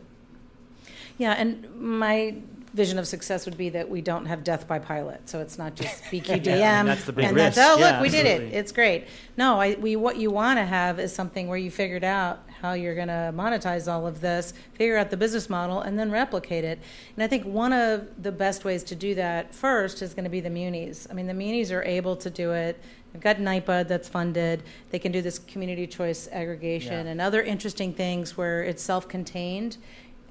Yeah, 1.17 1.33
and 1.33 1.73
my 1.75 2.35
vision 2.73 2.97
of 2.97 3.07
success 3.07 3.45
would 3.45 3.57
be 3.57 3.69
that 3.69 3.87
we 3.89 4.01
don't 4.01 4.25
have 4.25 4.43
death 4.43 4.67
by 4.67 4.79
pilot. 4.79 5.29
So 5.29 5.39
it's 5.39 5.57
not 5.57 5.75
just 5.75 6.03
BQDM. 6.11 6.45
yeah, 6.45 6.79
and 6.79 6.89
that's 6.89 7.05
the 7.05 7.13
big 7.13 7.25
and 7.25 7.35
risk. 7.35 7.55
That's, 7.55 7.69
oh, 7.69 7.79
yeah, 7.79 7.91
look, 7.91 8.01
we 8.01 8.07
absolutely. 8.07 8.45
did 8.45 8.53
it. 8.53 8.57
It's 8.57 8.71
great. 8.71 9.07
No, 9.37 9.61
I, 9.61 9.75
we, 9.75 9.95
what 9.95 10.17
you 10.17 10.31
want 10.31 10.57
to 10.57 10.65
have 10.65 10.99
is 10.99 11.13
something 11.13 11.47
where 11.47 11.57
you 11.57 11.69
figured 11.69 12.03
out 12.03 12.43
how 12.61 12.73
you're 12.73 12.95
going 12.95 13.09
to 13.09 13.31
monetize 13.35 13.91
all 13.91 14.07
of 14.07 14.21
this, 14.21 14.53
figure 14.73 14.97
out 14.97 15.11
the 15.11 15.17
business 15.17 15.49
model, 15.49 15.81
and 15.81 15.99
then 15.99 16.09
replicate 16.09 16.63
it. 16.63 16.79
And 17.15 17.23
I 17.23 17.27
think 17.27 17.45
one 17.45 17.73
of 17.73 18.07
the 18.21 18.31
best 18.31 18.65
ways 18.65 18.83
to 18.85 18.95
do 18.95 19.15
that 19.15 19.53
first 19.53 20.01
is 20.01 20.13
going 20.13 20.23
to 20.23 20.29
be 20.29 20.39
the 20.39 20.49
munis. 20.49 21.05
I 21.09 21.13
mean, 21.13 21.27
the 21.27 21.33
munis 21.33 21.71
are 21.71 21.83
able 21.83 22.15
to 22.17 22.29
do 22.29 22.53
it. 22.53 22.81
They've 23.11 23.21
got 23.21 23.37
NYPA 23.37 23.87
that's 23.87 24.09
funded. 24.09 24.63
They 24.89 24.97
can 24.97 25.11
do 25.11 25.21
this 25.21 25.37
community 25.37 25.85
choice 25.85 26.27
aggregation 26.31 27.05
Yeah. 27.05 27.11
and 27.11 27.21
other 27.21 27.43
interesting 27.43 27.93
things 27.93 28.35
where 28.35 28.63
it's 28.63 28.81
self 28.81 29.07
contained 29.07 29.77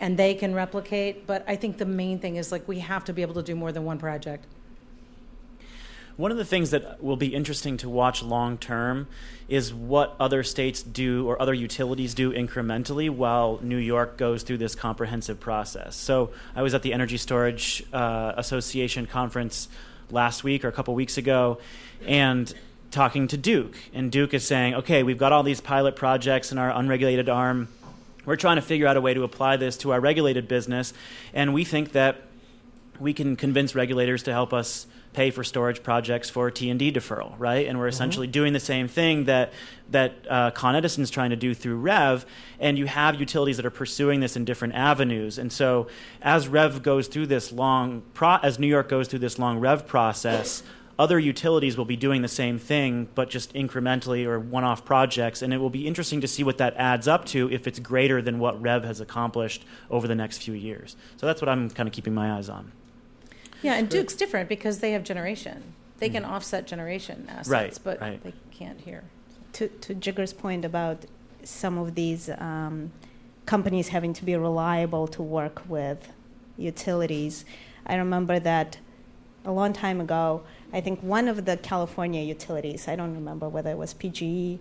and 0.03 0.19
they 0.19 0.35
can 0.35 0.53
replicate. 0.53 1.27
But 1.27 1.45
I 1.49 1.57
think 1.57 1.79
the 1.79 1.87
main 1.87 2.19
thing 2.19 2.37
is 2.37 2.53
like 2.53 2.69
we 2.69 2.81
have 2.81 3.05
to 3.07 3.15
be 3.15 3.23
able 3.23 3.35
to 3.35 3.43
do 3.43 3.55
more 3.55 3.73
than 3.73 3.85
one 3.85 3.99
project. 3.99 4.45
One 6.17 6.31
of 6.31 6.37
the 6.37 6.45
things 6.45 6.71
that 6.71 7.03
will 7.03 7.17
be 7.17 7.35
interesting 7.35 7.79
to 7.79 7.89
watch 7.89 8.23
long 8.23 8.59
term 8.59 9.07
is 9.49 9.73
what 9.73 10.15
other 10.21 10.43
states 10.43 10.83
do 10.83 11.27
or 11.27 11.41
other 11.41 11.55
utilities 11.55 12.13
do 12.13 12.33
incrementally 12.33 13.09
while 13.09 13.61
New 13.63 13.79
York 13.79 14.19
goes 14.19 14.43
through 14.43 14.59
this 14.59 14.75
comprehensive 14.75 15.41
process. 15.41 15.97
So 15.97 16.31
I 16.55 16.63
was 16.63 16.75
at 16.75 16.83
the 16.83 16.93
Energy 16.93 17.17
Storage 17.17 17.83
uh, 17.95 18.35
Association 18.37 19.07
conference 19.07 19.69
last 20.11 20.45
week 20.45 20.65
or 20.65 20.69
a 20.69 20.73
couple 20.73 20.95
weeks 20.95 21.17
ago, 21.17 21.59
and 22.07 22.53
talking 22.91 23.27
to 23.29 23.39
Duke. 23.39 23.77
And 23.95 24.13
Duke 24.13 24.35
is 24.35 24.47
saying, 24.47 24.75
okay, 24.75 25.03
we've 25.03 25.17
got 25.17 25.33
all 25.33 25.43
these 25.43 25.63
pilot 25.63 25.97
projects 25.97 26.53
in 26.53 26.59
our 26.59 26.71
unregulated 26.71 27.31
arm. 27.31 27.69
We're 28.25 28.37
trying 28.37 28.57
to 28.57 28.63
figure 28.63 28.87
out 28.87 28.97
a 28.97 29.01
way 29.01 29.15
to 29.15 29.23
apply 29.23 29.57
this 29.57 29.77
to 29.79 29.93
our 29.93 30.01
regulated 30.01 30.49
business, 30.49 30.93
and 31.35 31.53
we 31.53 31.65
think 31.65 31.93
that 31.93 32.23
we 33.01 33.13
can 33.13 33.37
convince 33.37 33.75
regulators 33.75 34.23
to 34.25 34.33
help 34.33 34.53
us 34.53 34.87
pay 35.13 35.31
for 35.31 35.45
storage 35.45 35.83
projects 35.83 36.31
for 36.31 36.51
T 36.51 36.71
and 36.71 36.79
D 36.79 36.91
deferral, 36.91 37.35
right? 37.39 37.67
And 37.67 37.79
we're 37.79 37.89
essentially 37.89 38.27
doing 38.27 38.53
the 38.53 38.61
same 38.61 38.89
thing 38.89 39.25
that 39.25 39.53
that 39.91 40.15
uh, 40.29 40.51
Con 40.53 40.75
Edison's 40.75 41.11
trying 41.11 41.31
to 41.31 41.37
do 41.37 41.55
through 41.55 41.77
Rev. 41.77 42.25
And 42.59 42.79
you 42.79 42.87
have 42.87 43.21
utilities 43.21 43.57
that 43.59 43.67
are 43.67 43.71
pursuing 43.71 44.21
this 44.21 44.37
in 44.37 44.45
different 44.45 44.75
avenues. 44.75 45.39
And 45.39 45.53
so, 45.53 45.89
as 46.23 46.49
Rev 46.49 46.83
goes 46.83 47.09
through 47.09 47.27
this 47.27 47.53
long, 47.53 48.03
pro- 48.15 48.37
as 48.37 48.59
New 48.59 48.67
York 48.67 48.89
goes 48.89 49.09
through 49.09 49.19
this 49.19 49.39
long 49.39 49.59
Rev 49.59 49.87
process. 49.87 50.63
Other 51.03 51.19
utilities 51.19 51.77
will 51.77 51.85
be 51.85 51.97
doing 51.97 52.23
the 52.23 52.29
same 52.29 52.61
thing, 52.61 53.09
but 53.17 53.29
just 53.29 53.53
incrementally 53.55 54.25
or 54.25 54.39
one 54.39 54.63
off 54.63 54.85
projects. 54.85 55.43
And 55.43 55.53
it 55.53 55.57
will 55.59 55.69
be 55.69 55.89
interesting 55.89 56.21
to 56.21 56.29
see 56.29 56.45
what 56.45 56.59
that 56.59 56.77
adds 56.77 57.09
up 57.09 57.25
to 57.35 57.51
if 57.51 57.67
it's 57.67 57.81
greater 57.81 58.23
than 58.23 58.39
what 58.39 58.63
Rev 58.63 58.85
has 58.85 59.01
accomplished 59.01 59.65
over 59.91 60.07
the 60.07 60.15
next 60.15 60.39
few 60.39 60.55
years. 60.55 60.95
So 61.17 61.27
that's 61.27 61.43
what 61.43 61.49
I'm 61.49 61.71
kind 61.71 61.89
of 61.89 61.93
keeping 61.93 62.15
my 62.15 62.31
eyes 62.37 62.49
on. 62.49 62.71
Yeah, 63.63 63.75
and 63.75 63.89
Duke's 63.89 64.15
different 64.15 64.49
because 64.49 64.79
they 64.79 64.93
have 64.93 65.03
generation. 65.03 65.75
They 65.99 66.09
can 66.09 66.25
offset 66.25 66.69
generation 66.69 67.27
assets, 67.29 67.49
Right, 67.49 67.79
but 67.83 68.01
right. 68.01 68.23
they 68.23 68.35
can't 68.53 68.81
here. 68.81 69.03
to, 69.55 69.67
to 69.67 69.97
Jigar's 69.97 70.33
point 70.33 70.65
about 70.65 71.07
some 71.43 71.79
of 71.79 71.97
these 71.97 72.29
um, 72.39 72.93
companies 73.45 73.89
having 73.89 74.13
to 74.13 74.25
be 74.25 74.37
reliable 74.37 75.09
to 75.09 75.21
work 75.21 75.63
with 75.69 76.13
utilities, 76.57 77.45
I 77.87 77.97
remember 77.97 78.39
that 78.39 78.79
a 79.45 79.51
long 79.51 79.73
time 79.73 80.01
ago, 80.01 80.45
I 80.73 80.81
think 80.81 81.03
one 81.03 81.29
of 81.29 81.45
the 81.45 81.57
California 81.57 82.23
utilities, 82.23 82.89
I 82.89 82.97
don't 82.97 83.15
remember 83.15 83.49
whether 83.49 83.71
it 83.71 83.79
was 83.79 83.93
PGE, 83.95 84.59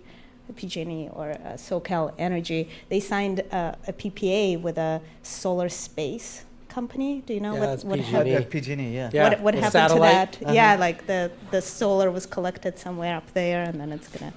PG&E, 0.56 1.08
or 1.12 1.30
uh, 1.30 1.36
SoCal 1.54 2.12
Energy, 2.18 2.68
they 2.90 3.00
signed 3.00 3.40
a, 3.40 3.76
a 3.88 3.92
PPA 3.92 4.60
with 4.60 4.76
a 4.76 5.00
solar 5.22 5.70
space 5.70 6.44
company. 6.68 7.22
Do 7.26 7.32
you 7.32 7.40
know 7.40 7.54
Yeah, 7.54 7.60
what, 7.60 7.84
what 7.84 7.98
PG&E. 8.00 8.12
happened? 8.30 8.50
PG&E, 8.50 8.94
yeah. 8.94 9.10
Yeah, 9.12 9.28
what 9.30 9.40
what 9.40 9.54
happened 9.54 9.72
satellite. 9.72 10.32
to 10.32 10.44
that? 10.44 10.54
Yeah, 10.54 10.76
like 10.76 11.06
the, 11.06 11.30
the 11.50 11.62
solar 11.62 12.10
was 12.10 12.26
collected 12.26 12.78
somewhere 12.78 13.16
up 13.16 13.32
there, 13.32 13.62
and 13.64 13.80
then 13.80 13.92
it's 13.92 14.08
gonna. 14.08 14.32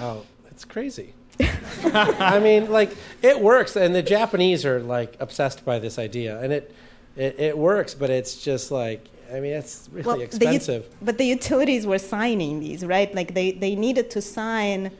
Oh, 0.00 0.22
it's 0.50 0.64
crazy. 0.64 1.14
I 1.84 2.38
mean, 2.38 2.70
like 2.70 2.96
it 3.22 3.40
works, 3.40 3.74
and 3.76 3.94
the 3.94 4.02
Japanese 4.02 4.64
are 4.64 4.80
like 4.80 5.16
obsessed 5.18 5.64
by 5.64 5.78
this 5.80 5.98
idea, 5.98 6.40
and 6.40 6.52
it 6.52 6.74
it, 7.16 7.38
it 7.38 7.58
works, 7.58 7.94
but 7.94 8.10
it's 8.10 8.40
just 8.42 8.70
like 8.70 9.08
I 9.32 9.40
mean, 9.40 9.52
it's 9.52 9.88
really 9.92 10.06
Well, 10.06 10.16
the 10.18 10.22
expensive. 10.24 10.86
but 11.02 11.18
the 11.18 11.24
utilities 11.26 11.86
were 11.86 11.98
signing 11.98 12.60
these, 12.60 12.84
right? 12.84 13.12
Like 13.14 13.34
they, 13.34 13.52
they 13.52 13.74
needed 13.74 14.10
to 14.10 14.20
sign. 14.22 14.90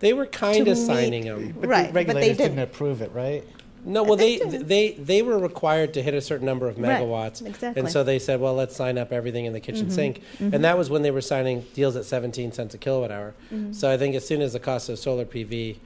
they 0.00 0.12
were 0.12 0.26
kind 0.26 0.64
to 0.66 0.72
of 0.72 0.78
meet- 0.78 0.86
signing 0.86 1.24
them. 1.24 1.54
But 1.60 1.68
Right, 1.68 1.86
the 1.88 1.92
but 1.92 1.92
they 1.92 1.98
regulators 2.06 2.36
didn't. 2.38 2.56
didn't 2.56 2.70
approve 2.70 3.02
it, 3.02 3.12
right? 3.12 3.44
No, 3.86 4.02
well, 4.02 4.16
They 4.16 4.38
they 4.38 4.58
they 4.58 4.90
they 4.92 5.20
were 5.22 5.38
required 5.38 5.92
to 5.94 6.02
hit 6.02 6.14
a 6.14 6.20
certain 6.22 6.46
number 6.46 6.66
of 6.68 6.78
Right, 6.78 7.02
megawatts, 7.02 7.44
exactly. 7.46 7.80
and 7.80 7.90
so 7.90 8.02
they 8.02 8.18
said, 8.18 8.40
well, 8.40 8.54
let's 8.54 8.74
sign 8.74 8.96
up 8.96 9.12
everything 9.12 9.44
in 9.44 9.52
the 9.52 9.60
kitchen 9.60 9.86
mm-hmm, 9.86 9.94
sink, 9.94 10.22
and 10.38 10.52
mm-hmm. 10.52 10.62
that 10.62 10.78
was 10.78 10.88
when 10.88 11.02
they 11.02 11.10
were 11.10 11.20
signing 11.20 11.66
deals 11.74 11.94
at 11.94 12.06
17 12.06 12.52
cents 12.52 12.72
a 12.74 12.78
kilowatt 12.78 13.10
hour. 13.10 13.34
Mm-hmm. 13.52 13.74
So 13.74 13.90
I 13.90 13.98
think 13.98 14.14
as 14.14 14.26
soon 14.26 14.40
as 14.40 14.54
the 14.54 14.58
cost 14.58 14.88
of 14.88 14.98
solar 14.98 15.26
PV 15.26 15.76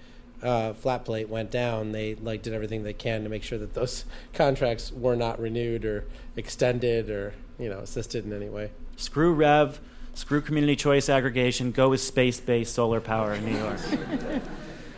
uh, 0.44 0.74
flat 0.74 1.04
plate 1.04 1.28
went 1.28 1.50
down, 1.50 1.90
they 1.90 2.14
like 2.14 2.42
did 2.42 2.52
everything 2.54 2.84
they 2.84 2.92
can 2.92 3.24
to 3.24 3.28
make 3.28 3.42
sure 3.42 3.58
that 3.58 3.74
those 3.74 4.04
contracts 4.32 4.92
were 4.92 5.16
not 5.16 5.40
renewed 5.40 5.84
or 5.84 6.04
extended 6.36 7.10
or 7.10 7.34
you 7.58 7.68
know 7.68 7.78
assisted 7.78 8.24
in 8.24 8.32
any 8.32 8.48
way. 8.48 8.70
Screw 8.96 9.32
Rev, 9.32 9.80
screw 10.14 10.40
community 10.40 10.76
choice 10.76 11.08
aggregation, 11.08 11.72
go 11.72 11.90
with 11.90 12.00
space 12.00 12.40
based 12.40 12.74
solar 12.74 13.00
power 13.00 13.34
in 13.34 13.44
New 13.44 13.56
York. 13.56 13.80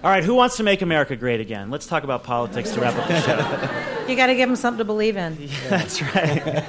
All 0.02 0.10
right, 0.10 0.24
who 0.24 0.34
wants 0.34 0.56
to 0.56 0.62
make 0.62 0.80
America 0.80 1.14
great 1.14 1.40
again? 1.40 1.70
Let's 1.70 1.86
talk 1.86 2.04
about 2.04 2.24
politics 2.24 2.70
to 2.72 2.80
wrap 2.80 2.96
up 2.96 3.06
the 3.06 3.20
show. 3.20 3.86
You 4.08 4.16
got 4.16 4.26
to 4.26 4.34
give 4.34 4.48
them 4.48 4.56
something 4.56 4.78
to 4.78 4.84
believe 4.84 5.16
in. 5.16 5.38
That's 5.68 6.02
right. 6.02 6.64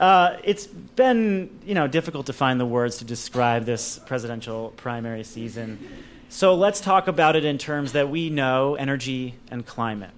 Uh, 0.00 0.38
it's 0.42 0.66
been, 0.66 1.56
you 1.64 1.74
know, 1.74 1.86
difficult 1.86 2.26
to 2.26 2.32
find 2.32 2.58
the 2.58 2.66
words 2.66 2.98
to 2.98 3.04
describe 3.04 3.64
this 3.64 4.00
presidential 4.06 4.72
primary 4.76 5.22
season. 5.22 5.78
So 6.30 6.56
let's 6.56 6.80
talk 6.80 7.06
about 7.06 7.36
it 7.36 7.44
in 7.44 7.58
terms 7.58 7.92
that 7.92 8.08
we 8.08 8.28
know: 8.28 8.74
energy 8.74 9.34
and 9.52 9.64
climate. 9.64 10.10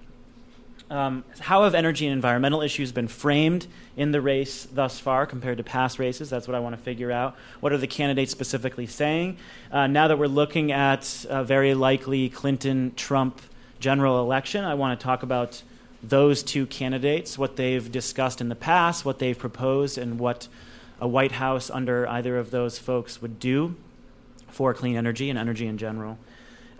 Um, 0.91 1.23
how 1.39 1.63
have 1.63 1.73
energy 1.73 2.05
and 2.05 2.11
environmental 2.11 2.61
issues 2.61 2.91
been 2.91 3.07
framed 3.07 3.65
in 3.95 4.11
the 4.11 4.19
race 4.19 4.67
thus 4.73 4.99
far 4.99 5.25
compared 5.25 5.57
to 5.59 5.63
past 5.63 5.99
races? 5.99 6.29
That's 6.29 6.49
what 6.49 6.55
I 6.55 6.59
want 6.59 6.75
to 6.75 6.81
figure 6.81 7.13
out. 7.13 7.37
What 7.61 7.71
are 7.71 7.77
the 7.77 7.87
candidates 7.87 8.29
specifically 8.29 8.87
saying? 8.87 9.37
Uh, 9.71 9.87
now 9.87 10.09
that 10.09 10.19
we're 10.19 10.27
looking 10.27 10.73
at 10.73 11.25
a 11.29 11.45
very 11.45 11.73
likely 11.75 12.27
Clinton 12.27 12.91
Trump 12.97 13.41
general 13.79 14.19
election, 14.19 14.65
I 14.65 14.73
want 14.73 14.99
to 14.99 15.03
talk 15.03 15.23
about 15.23 15.63
those 16.03 16.43
two 16.43 16.65
candidates, 16.65 17.37
what 17.37 17.55
they've 17.55 17.89
discussed 17.89 18.41
in 18.41 18.49
the 18.49 18.55
past, 18.55 19.05
what 19.05 19.19
they've 19.19 19.37
proposed, 19.37 19.97
and 19.97 20.19
what 20.19 20.49
a 20.99 21.07
White 21.07 21.31
House 21.33 21.69
under 21.69 22.05
either 22.09 22.37
of 22.37 22.51
those 22.51 22.77
folks 22.77 23.21
would 23.21 23.39
do 23.39 23.75
for 24.49 24.73
clean 24.73 24.97
energy 24.97 25.29
and 25.29 25.39
energy 25.39 25.67
in 25.67 25.77
general. 25.77 26.17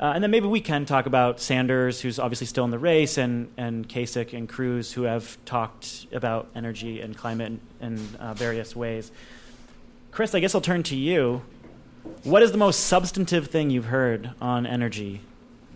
Uh, 0.02 0.14
and 0.16 0.24
then 0.24 0.32
maybe 0.32 0.48
we 0.48 0.60
can 0.60 0.84
talk 0.84 1.06
about 1.06 1.40
Sanders, 1.40 2.02
who's 2.02 2.18
obviously 2.18 2.48
still 2.48 2.66
in 2.66 2.72
the 2.72 2.80
race, 2.80 3.20
and, 3.20 3.52
and 3.56 3.88
Kasich 3.88 4.34
and 4.34 4.50
Cruz, 4.50 4.92
who 4.94 5.04
have 5.04 5.38
talked 5.46 6.08
about 6.12 6.48
energy 6.56 7.02
and 7.02 7.16
climate 7.16 7.60
in, 7.80 7.94
in 7.94 8.16
uh, 8.16 8.34
various 8.34 8.76
ways. 8.76 9.12
Chris, 10.10 10.34
I 10.34 10.40
guess 10.40 10.56
I'll 10.56 10.62
turn 10.62 10.82
to 10.84 10.96
you. 10.96 11.44
what 12.24 12.42
is 12.42 12.52
the 12.52 12.58
most 12.58 12.80
substantive 12.86 13.48
thing 13.48 13.70
you've 13.70 13.86
heard 13.86 14.32
on 14.42 14.66
energy 14.66 15.22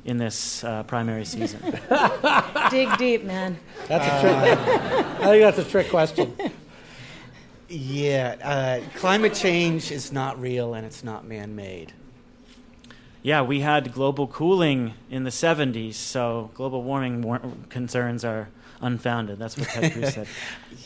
in 0.06 0.18
this 0.18 0.64
uh, 0.64 0.82
primary 0.84 1.24
season? 1.24 1.62
Dig 2.72 2.98
deep, 2.98 3.26
man. 3.26 3.60
That's 3.88 4.08
a 4.08 4.22
trick. 4.22 4.60
I 5.22 5.26
think 5.26 5.44
that's 5.44 5.60
a 5.60 5.64
trick 5.64 5.90
question. 5.92 6.36
Yeah, 7.70 8.36
uh, 8.44 8.98
climate 8.98 9.36
change 9.36 9.92
is 9.92 10.12
not 10.12 10.40
real 10.42 10.74
and 10.74 10.84
it's 10.84 11.04
not 11.04 11.28
man 11.28 11.56
made. 11.56 11.94
Yeah, 13.26 13.42
we 13.42 13.62
had 13.62 13.92
global 13.92 14.28
cooling 14.28 14.94
in 15.10 15.24
the 15.24 15.32
70s, 15.32 15.96
so 15.96 16.52
global 16.54 16.84
warming 16.84 17.24
war- 17.24 17.42
concerns 17.70 18.24
are 18.24 18.50
unfounded. 18.82 19.40
That's 19.40 19.58
what 19.58 19.68
Ted 19.68 19.94
Cruz 19.94 20.14
said. 20.14 20.28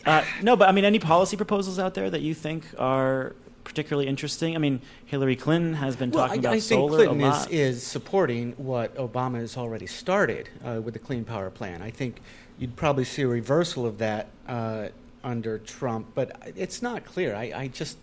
Uh, 0.05 0.23
no, 0.41 0.55
but 0.55 0.69
I 0.69 0.71
mean, 0.71 0.85
any 0.85 0.97
policy 0.99 1.35
proposals 1.35 1.77
out 1.77 1.93
there 1.93 2.09
that 2.09 2.21
you 2.21 2.33
think 2.33 2.63
are 2.77 3.35
particularly 3.65 4.07
interesting? 4.07 4.55
I 4.55 4.59
mean, 4.59 4.81
Hillary 5.05 5.35
Clinton 5.35 5.73
has 5.73 5.97
been 5.97 6.09
Well, 6.11 6.25
talking 6.25 6.39
I, 6.39 6.49
about 6.51 6.53
I 6.53 6.59
think 6.61 6.79
solar 6.79 6.95
Clinton 7.05 7.21
a 7.21 7.27
is, 7.27 7.35
lot. 7.41 7.51
is 7.51 7.83
supporting 7.85 8.53
what 8.53 8.95
Obama 8.95 9.39
has 9.39 9.57
already 9.57 9.87
started 9.87 10.47
uh, 10.65 10.79
with 10.81 10.93
the 10.93 10.99
Clean 11.01 11.25
Power 11.25 11.49
Plan. 11.49 11.81
I 11.81 11.91
think 11.91 12.21
you'd 12.57 12.77
probably 12.77 13.03
see 13.03 13.23
a 13.23 13.27
reversal 13.27 13.85
of 13.85 13.97
that 13.97 14.29
uh, 14.47 14.87
under 15.21 15.59
Trump, 15.59 16.07
but 16.15 16.31
it's 16.55 16.81
not 16.81 17.03
clear. 17.03 17.35
I, 17.35 17.51
I 17.53 17.67
just 17.67 17.97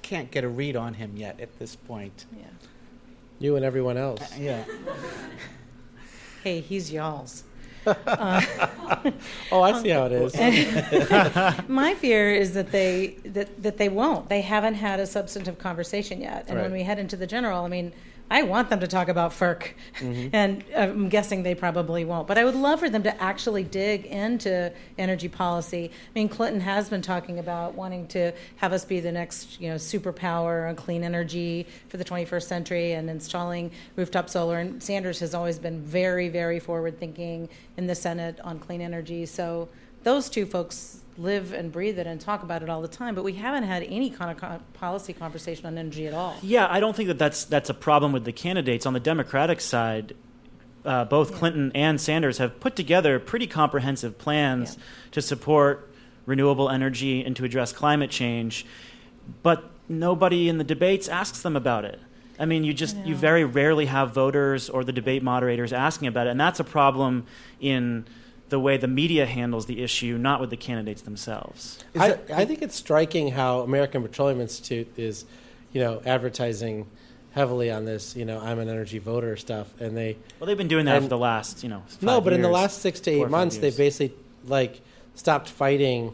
can't 0.00 0.30
get 0.30 0.44
a 0.44 0.48
read 0.48 0.76
on 0.76 0.94
him 0.94 1.12
yet 1.14 1.38
at 1.40 1.58
this 1.58 1.76
point. 1.76 2.24
Yeah. 2.34 2.44
You 3.38 3.56
and 3.56 3.64
everyone 3.64 3.96
else. 3.96 4.20
Uh, 4.32 4.36
yeah. 4.40 4.64
Hey, 6.42 6.60
he's 6.60 6.92
y'all's. 6.92 7.42
Oh, 7.86 9.62
I 9.62 9.80
see 9.82 9.88
how 9.88 10.06
it 10.06 10.12
is. 10.12 10.34
My 11.68 11.94
fear 11.94 12.34
is 12.34 12.52
that 12.52 12.70
they 12.70 13.16
that, 13.24 13.62
that 13.62 13.78
they 13.78 13.88
won't. 13.88 14.28
They 14.28 14.42
haven't 14.42 14.74
had 14.74 15.00
a 15.00 15.06
substantive 15.06 15.58
conversation 15.58 16.20
yet. 16.20 16.44
And 16.48 16.58
when 16.60 16.70
we 16.70 16.82
head 16.82 16.98
into 16.98 17.16
the 17.16 17.26
general, 17.26 17.64
I 17.64 17.68
mean, 17.68 17.92
I 18.30 18.42
want 18.42 18.70
them 18.70 18.80
to 18.80 18.86
talk 18.86 19.08
about 19.08 19.32
FERC, 19.32 19.74
Mm-hmm. 19.98 20.28
and 20.32 20.64
I'm 20.76 21.08
guessing 21.08 21.42
they 21.42 21.54
probably 21.54 22.04
won't. 22.04 22.26
But 22.26 22.38
I 22.38 22.44
would 22.44 22.54
love 22.54 22.80
for 22.80 22.88
them 22.90 23.02
to 23.04 23.22
actually 23.22 23.62
dig 23.64 24.06
into 24.06 24.72
energy 24.98 25.28
policy. 25.28 25.90
I 25.92 26.10
mean, 26.14 26.28
Clinton 26.28 26.60
has 26.62 26.88
been 26.88 27.02
talking 27.02 27.38
about 27.38 27.74
wanting 27.74 28.06
to 28.08 28.32
have 28.56 28.72
us 28.72 28.84
be 28.84 28.98
the 29.00 29.12
next, 29.12 29.60
you 29.60 29.68
know, 29.68 29.76
superpower 29.76 30.68
on 30.68 30.74
clean 30.74 31.04
energy 31.04 31.66
for 31.88 31.96
the 31.98 32.04
21st 32.04 32.42
century 32.44 32.92
and 32.92 33.08
installing 33.10 33.70
rooftop 33.94 34.28
solar. 34.30 34.58
And 34.58 34.82
Sanders 34.82 35.20
has 35.20 35.34
always 35.34 35.58
been 35.58 35.82
very, 35.82 36.28
very 36.28 36.58
forward 36.58 36.98
thinking 36.98 37.48
in 37.76 37.86
the 37.86 37.94
Senate 37.94 38.40
on 38.42 38.58
clean 38.58 38.80
energy. 38.80 39.26
So 39.26 39.68
those 40.02 40.28
two 40.28 40.46
folks 40.46 41.02
live 41.16 41.52
and 41.52 41.70
breathe 41.70 41.98
it 41.98 42.06
and 42.06 42.20
talk 42.20 42.42
about 42.42 42.62
it 42.62 42.68
all 42.68 42.82
the 42.82 42.88
time, 42.88 43.14
but 43.14 43.22
we 43.24 43.34
haven't 43.34 43.62
had 43.64 43.82
any 43.84 44.10
kind 44.10 44.30
of 44.30 44.36
co- 44.36 44.60
policy 44.74 45.12
conversation 45.12 45.64
on 45.66 45.78
energy 45.78 46.06
at 46.06 46.14
all. 46.14 46.36
Yeah, 46.42 46.66
I 46.68 46.80
don't 46.80 46.96
think 46.96 47.06
that 47.08 47.18
that's 47.18 47.44
that's 47.44 47.70
a 47.70 47.74
problem 47.74 48.12
with 48.12 48.24
the 48.24 48.32
candidates 48.32 48.84
on 48.86 48.92
the 48.94 49.00
Democratic 49.00 49.60
side. 49.60 50.14
Uh, 50.84 51.04
both 51.04 51.32
Clinton 51.34 51.72
and 51.74 51.98
Sanders 52.00 52.38
have 52.38 52.60
put 52.60 52.76
together 52.76 53.18
pretty 53.18 53.46
comprehensive 53.46 54.18
plans 54.18 54.76
Yeah. 54.76 54.82
to 55.12 55.22
support 55.22 55.90
renewable 56.26 56.68
energy 56.68 57.24
and 57.24 57.34
to 57.36 57.44
address 57.44 57.72
climate 57.72 58.10
change, 58.10 58.66
but 59.42 59.70
nobody 59.88 60.48
in 60.48 60.58
the 60.58 60.64
debates 60.64 61.08
asks 61.08 61.40
them 61.42 61.56
about 61.56 61.84
it. 61.84 62.00
I 62.38 62.44
mean, 62.46 62.64
you 62.64 62.74
just 62.74 62.96
you 62.98 63.14
very 63.14 63.44
rarely 63.44 63.86
have 63.86 64.12
voters 64.12 64.68
or 64.68 64.82
the 64.84 64.92
debate 64.92 65.22
moderators 65.22 65.72
asking 65.72 66.08
about 66.08 66.26
it, 66.26 66.30
and 66.30 66.40
that's 66.40 66.58
a 66.60 66.64
problem 66.64 67.24
in 67.60 68.04
the 68.50 68.60
way 68.60 68.76
the 68.76 68.88
media 68.88 69.26
handles 69.26 69.66
the 69.66 69.82
issue, 69.82 70.18
not 70.18 70.40
with 70.40 70.50
the 70.50 70.56
candidates 70.56 71.02
themselves. 71.02 71.82
I, 71.98 72.08
that- 72.10 72.30
I 72.30 72.44
think 72.44 72.62
it's 72.62 72.76
striking 72.76 73.32
how 73.32 73.60
American 73.60 74.02
Petroleum 74.02 74.40
Institute 74.40 74.88
is, 74.96 75.24
you 75.72 75.80
know, 75.80 76.02
advertising 76.04 76.86
heavily 77.32 77.70
on 77.70 77.84
this, 77.84 78.14
you 78.14 78.24
know, 78.24 78.38
I'm 78.40 78.60
an 78.60 78.68
energy 78.68 78.98
voter 78.98 79.36
stuff, 79.36 79.68
and 79.80 79.96
they 79.96 80.16
Well, 80.38 80.46
they've 80.46 80.56
been 80.58 80.68
doing 80.68 80.84
that 80.84 80.96
And- 80.96 81.06
for 81.06 81.08
the 81.08 81.18
last, 81.18 81.62
you 81.64 81.68
know, 81.68 81.82
no, 82.00 82.14
five 82.16 82.24
but 82.24 82.32
in 82.32 82.42
the 82.42 82.48
last 82.48 82.80
six 82.80 83.00
to 83.00 83.10
eight 83.10 83.28
months, 83.28 83.56
they 83.56 83.68
years. 83.68 83.76
basically 83.76 84.16
like 84.46 84.80
stopped 85.16 85.48
fighting 85.48 86.12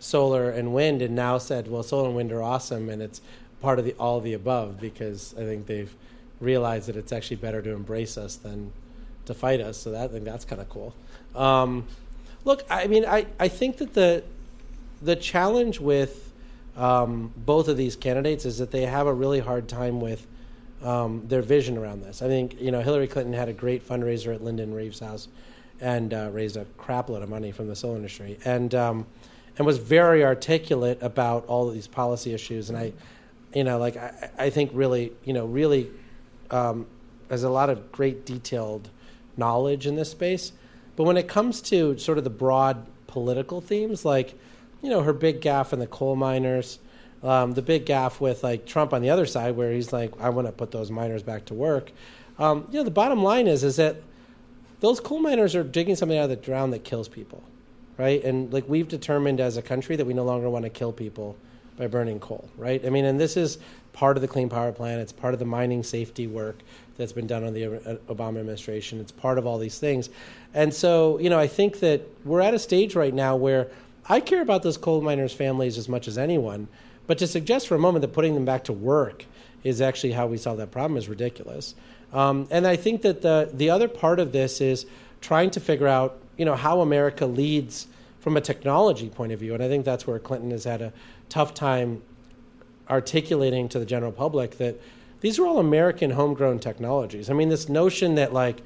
solar 0.00 0.50
and 0.50 0.74
wind, 0.74 1.00
and 1.02 1.14
now 1.14 1.38
said, 1.38 1.68
well, 1.68 1.82
solar 1.82 2.08
and 2.08 2.16
wind 2.16 2.32
are 2.32 2.42
awesome, 2.42 2.88
and 2.90 3.00
it's 3.00 3.20
part 3.62 3.78
of 3.78 3.84
the 3.84 3.92
all 3.94 4.18
of 4.18 4.24
the 4.24 4.32
above 4.34 4.80
because 4.80 5.34
I 5.38 5.42
think 5.44 5.66
they've 5.66 5.94
realized 6.40 6.88
that 6.88 6.96
it's 6.96 7.12
actually 7.12 7.36
better 7.36 7.60
to 7.62 7.70
embrace 7.70 8.16
us 8.18 8.36
than 8.36 8.72
to 9.26 9.34
fight 9.34 9.60
us. 9.60 9.76
So 9.78 9.90
that, 9.92 10.04
I 10.04 10.08
think 10.12 10.24
that's 10.24 10.44
kind 10.46 10.60
of 10.60 10.68
cool. 10.68 10.94
Um, 11.34 11.86
look, 12.44 12.64
I 12.70 12.86
mean, 12.86 13.04
I, 13.04 13.26
I 13.38 13.48
think 13.48 13.78
that 13.78 13.94
the 13.94 14.22
the 15.02 15.16
challenge 15.16 15.80
with 15.80 16.32
um, 16.76 17.32
both 17.36 17.68
of 17.68 17.76
these 17.76 17.96
candidates 17.96 18.44
is 18.44 18.58
that 18.58 18.70
they 18.70 18.82
have 18.82 19.06
a 19.06 19.12
really 19.12 19.40
hard 19.40 19.68
time 19.68 20.00
with 20.00 20.26
um, 20.82 21.24
their 21.26 21.42
vision 21.42 21.78
around 21.78 22.02
this. 22.02 22.22
I 22.22 22.28
think 22.28 22.60
you 22.60 22.70
know 22.70 22.80
Hillary 22.80 23.06
Clinton 23.06 23.34
had 23.34 23.48
a 23.48 23.52
great 23.52 23.86
fundraiser 23.86 24.34
at 24.34 24.42
Lyndon 24.42 24.74
Rive's 24.74 25.00
house 25.00 25.28
and 25.80 26.12
uh, 26.12 26.28
raised 26.32 26.56
a 26.56 26.64
crap 26.76 27.08
load 27.08 27.22
of 27.22 27.28
money 27.28 27.52
from 27.52 27.66
the 27.68 27.76
solar 27.76 27.96
industry 27.96 28.38
and 28.44 28.74
um, 28.74 29.06
and 29.56 29.66
was 29.66 29.78
very 29.78 30.24
articulate 30.24 30.98
about 31.02 31.46
all 31.46 31.68
of 31.68 31.74
these 31.74 31.86
policy 31.86 32.32
issues. 32.32 32.70
And 32.70 32.78
I, 32.78 32.92
you 33.54 33.64
know, 33.64 33.78
like 33.78 33.96
I, 33.96 34.30
I 34.38 34.50
think 34.50 34.70
really, 34.72 35.12
you 35.24 35.32
know, 35.32 35.46
really 35.46 35.90
um, 36.50 36.86
has 37.28 37.42
a 37.42 37.50
lot 37.50 37.70
of 37.70 37.92
great 37.92 38.24
detailed 38.24 38.88
knowledge 39.36 39.86
in 39.86 39.96
this 39.96 40.10
space. 40.10 40.52
But 41.00 41.04
when 41.04 41.16
it 41.16 41.28
comes 41.28 41.62
to 41.62 41.96
sort 41.96 42.18
of 42.18 42.24
the 42.24 42.28
broad 42.28 42.86
political 43.06 43.62
themes, 43.62 44.04
like 44.04 44.34
you 44.82 44.90
know 44.90 45.00
her 45.00 45.14
big 45.14 45.40
gaffe 45.40 45.72
in 45.72 45.78
the 45.78 45.86
coal 45.86 46.14
miners, 46.14 46.78
um, 47.22 47.52
the 47.52 47.62
big 47.62 47.86
gaffe 47.86 48.20
with 48.20 48.44
like 48.44 48.66
Trump 48.66 48.92
on 48.92 49.00
the 49.00 49.08
other 49.08 49.24
side, 49.24 49.56
where 49.56 49.72
he's 49.72 49.94
like, 49.94 50.12
I 50.20 50.28
want 50.28 50.46
to 50.46 50.52
put 50.52 50.72
those 50.72 50.90
miners 50.90 51.22
back 51.22 51.46
to 51.46 51.54
work. 51.54 51.90
Um, 52.38 52.66
you 52.70 52.76
know, 52.76 52.84
the 52.84 52.90
bottom 52.90 53.22
line 53.22 53.46
is 53.46 53.64
is 53.64 53.76
that 53.76 53.96
those 54.80 55.00
coal 55.00 55.20
miners 55.20 55.56
are 55.56 55.64
digging 55.64 55.96
something 55.96 56.18
out 56.18 56.24
of 56.24 56.28
the 56.28 56.36
ground 56.36 56.74
that 56.74 56.84
kills 56.84 57.08
people, 57.08 57.42
right? 57.96 58.22
And 58.22 58.52
like 58.52 58.68
we've 58.68 58.86
determined 58.86 59.40
as 59.40 59.56
a 59.56 59.62
country 59.62 59.96
that 59.96 60.04
we 60.04 60.12
no 60.12 60.24
longer 60.24 60.50
want 60.50 60.66
to 60.66 60.70
kill 60.70 60.92
people 60.92 61.34
by 61.78 61.86
burning 61.86 62.20
coal, 62.20 62.50
right? 62.58 62.84
I 62.84 62.90
mean, 62.90 63.06
and 63.06 63.18
this 63.18 63.38
is 63.38 63.56
part 63.94 64.18
of 64.18 64.20
the 64.20 64.28
Clean 64.28 64.50
Power 64.50 64.70
Plan. 64.70 64.98
It's 64.98 65.12
part 65.12 65.32
of 65.32 65.40
the 65.40 65.46
mining 65.46 65.82
safety 65.82 66.26
work 66.26 66.58
that's 66.96 67.12
been 67.12 67.26
done 67.26 67.44
on 67.44 67.54
the 67.54 67.62
Obama 68.08 68.40
administration. 68.40 69.00
It's 69.00 69.12
part 69.12 69.38
of 69.38 69.46
all 69.46 69.58
these 69.58 69.78
things. 69.78 70.10
And 70.54 70.74
so, 70.74 71.18
you 71.18 71.30
know, 71.30 71.38
I 71.38 71.46
think 71.46 71.80
that 71.80 72.02
we're 72.24 72.40
at 72.40 72.54
a 72.54 72.58
stage 72.58 72.94
right 72.94 73.14
now 73.14 73.36
where 73.36 73.68
I 74.08 74.20
care 74.20 74.42
about 74.42 74.62
those 74.62 74.76
coal 74.76 75.00
miners' 75.00 75.32
families 75.32 75.78
as 75.78 75.88
much 75.88 76.08
as 76.08 76.18
anyone. 76.18 76.68
But 77.06 77.18
to 77.18 77.26
suggest 77.26 77.68
for 77.68 77.74
a 77.74 77.78
moment 77.78 78.02
that 78.02 78.08
putting 78.08 78.34
them 78.34 78.44
back 78.44 78.64
to 78.64 78.72
work 78.72 79.24
is 79.64 79.80
actually 79.80 80.12
how 80.12 80.26
we 80.26 80.36
solve 80.36 80.58
that 80.58 80.70
problem 80.70 80.96
is 80.96 81.08
ridiculous. 81.08 81.74
Um, 82.12 82.48
and 82.50 82.66
I 82.66 82.76
think 82.76 83.02
that 83.02 83.22
the 83.22 83.50
the 83.52 83.70
other 83.70 83.88
part 83.88 84.18
of 84.18 84.32
this 84.32 84.60
is 84.60 84.86
trying 85.20 85.50
to 85.50 85.60
figure 85.60 85.86
out, 85.86 86.18
you 86.36 86.44
know, 86.44 86.56
how 86.56 86.80
America 86.80 87.26
leads 87.26 87.86
from 88.20 88.36
a 88.36 88.40
technology 88.40 89.08
point 89.08 89.32
of 89.32 89.40
view. 89.40 89.54
And 89.54 89.62
I 89.62 89.68
think 89.68 89.84
that's 89.84 90.06
where 90.06 90.18
Clinton 90.18 90.50
has 90.50 90.64
had 90.64 90.82
a 90.82 90.92
tough 91.28 91.54
time 91.54 92.02
articulating 92.88 93.68
to 93.68 93.78
the 93.78 93.86
general 93.86 94.12
public 94.12 94.58
that 94.58 94.80
these 95.20 95.38
are 95.38 95.46
all 95.46 95.58
American 95.58 96.10
homegrown 96.10 96.58
technologies. 96.58 97.30
I 97.30 97.34
mean, 97.34 97.48
this 97.48 97.68
notion 97.68 98.14
that 98.16 98.32
like 98.32 98.62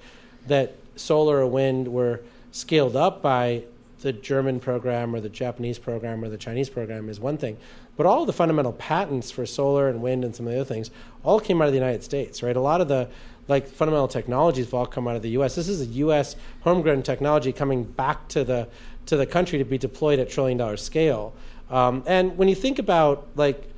that 0.46 0.76
solar 0.96 1.38
or 1.38 1.46
wind 1.46 1.88
were 1.88 2.20
scaled 2.52 2.96
up 2.96 3.20
by 3.22 3.64
the 4.00 4.12
German 4.12 4.60
program 4.60 5.14
or 5.14 5.20
the 5.20 5.28
Japanese 5.28 5.78
program 5.78 6.22
or 6.22 6.28
the 6.28 6.36
Chinese 6.36 6.68
program 6.68 7.08
is 7.08 7.18
one 7.18 7.38
thing, 7.38 7.56
but 7.96 8.06
all 8.06 8.26
the 8.26 8.32
fundamental 8.32 8.72
patents 8.72 9.30
for 9.30 9.46
solar 9.46 9.88
and 9.88 10.02
wind 10.02 10.24
and 10.24 10.36
some 10.36 10.46
of 10.46 10.52
the 10.52 10.60
other 10.60 10.68
things 10.68 10.90
all 11.22 11.40
came 11.40 11.62
out 11.62 11.66
of 11.66 11.72
the 11.72 11.78
United 11.78 12.04
States, 12.04 12.42
right? 12.42 12.54
A 12.54 12.60
lot 12.60 12.80
of 12.80 12.88
the 12.88 13.08
like 13.48 13.66
fundamental 13.66 14.08
technologies 14.08 14.66
have 14.66 14.74
all 14.74 14.86
come 14.86 15.08
out 15.08 15.16
of 15.16 15.22
the 15.22 15.30
U.S. 15.30 15.54
This 15.54 15.68
is 15.68 15.80
a 15.80 15.86
U.S. 15.86 16.36
homegrown 16.60 17.02
technology 17.02 17.52
coming 17.52 17.84
back 17.84 18.28
to 18.28 18.44
the 18.44 18.68
to 19.06 19.16
the 19.16 19.26
country 19.26 19.58
to 19.58 19.64
be 19.64 19.76
deployed 19.76 20.18
at 20.18 20.30
trillion 20.30 20.58
dollar 20.58 20.76
scale. 20.76 21.34
Um, 21.70 22.02
and 22.06 22.38
when 22.38 22.48
you 22.48 22.54
think 22.54 22.78
about 22.78 23.26
like 23.36 23.70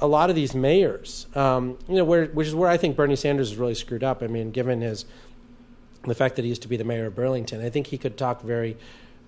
a 0.00 0.06
lot 0.06 0.30
of 0.30 0.36
these 0.36 0.54
mayors, 0.54 1.26
um, 1.34 1.78
you 1.88 1.96
know, 1.96 2.04
where, 2.04 2.26
which 2.26 2.48
is 2.48 2.54
where 2.54 2.68
I 2.68 2.76
think 2.76 2.96
Bernie 2.96 3.16
Sanders 3.16 3.52
is 3.52 3.56
really 3.56 3.74
screwed 3.74 4.04
up. 4.04 4.22
I 4.22 4.26
mean, 4.26 4.50
given 4.50 4.80
his 4.80 5.04
the 6.02 6.14
fact 6.14 6.36
that 6.36 6.42
he 6.42 6.48
used 6.48 6.62
to 6.62 6.68
be 6.68 6.76
the 6.76 6.84
mayor 6.84 7.06
of 7.06 7.14
Burlington, 7.14 7.64
I 7.64 7.70
think 7.70 7.86
he 7.86 7.96
could 7.96 8.18
talk 8.18 8.42
very, 8.42 8.76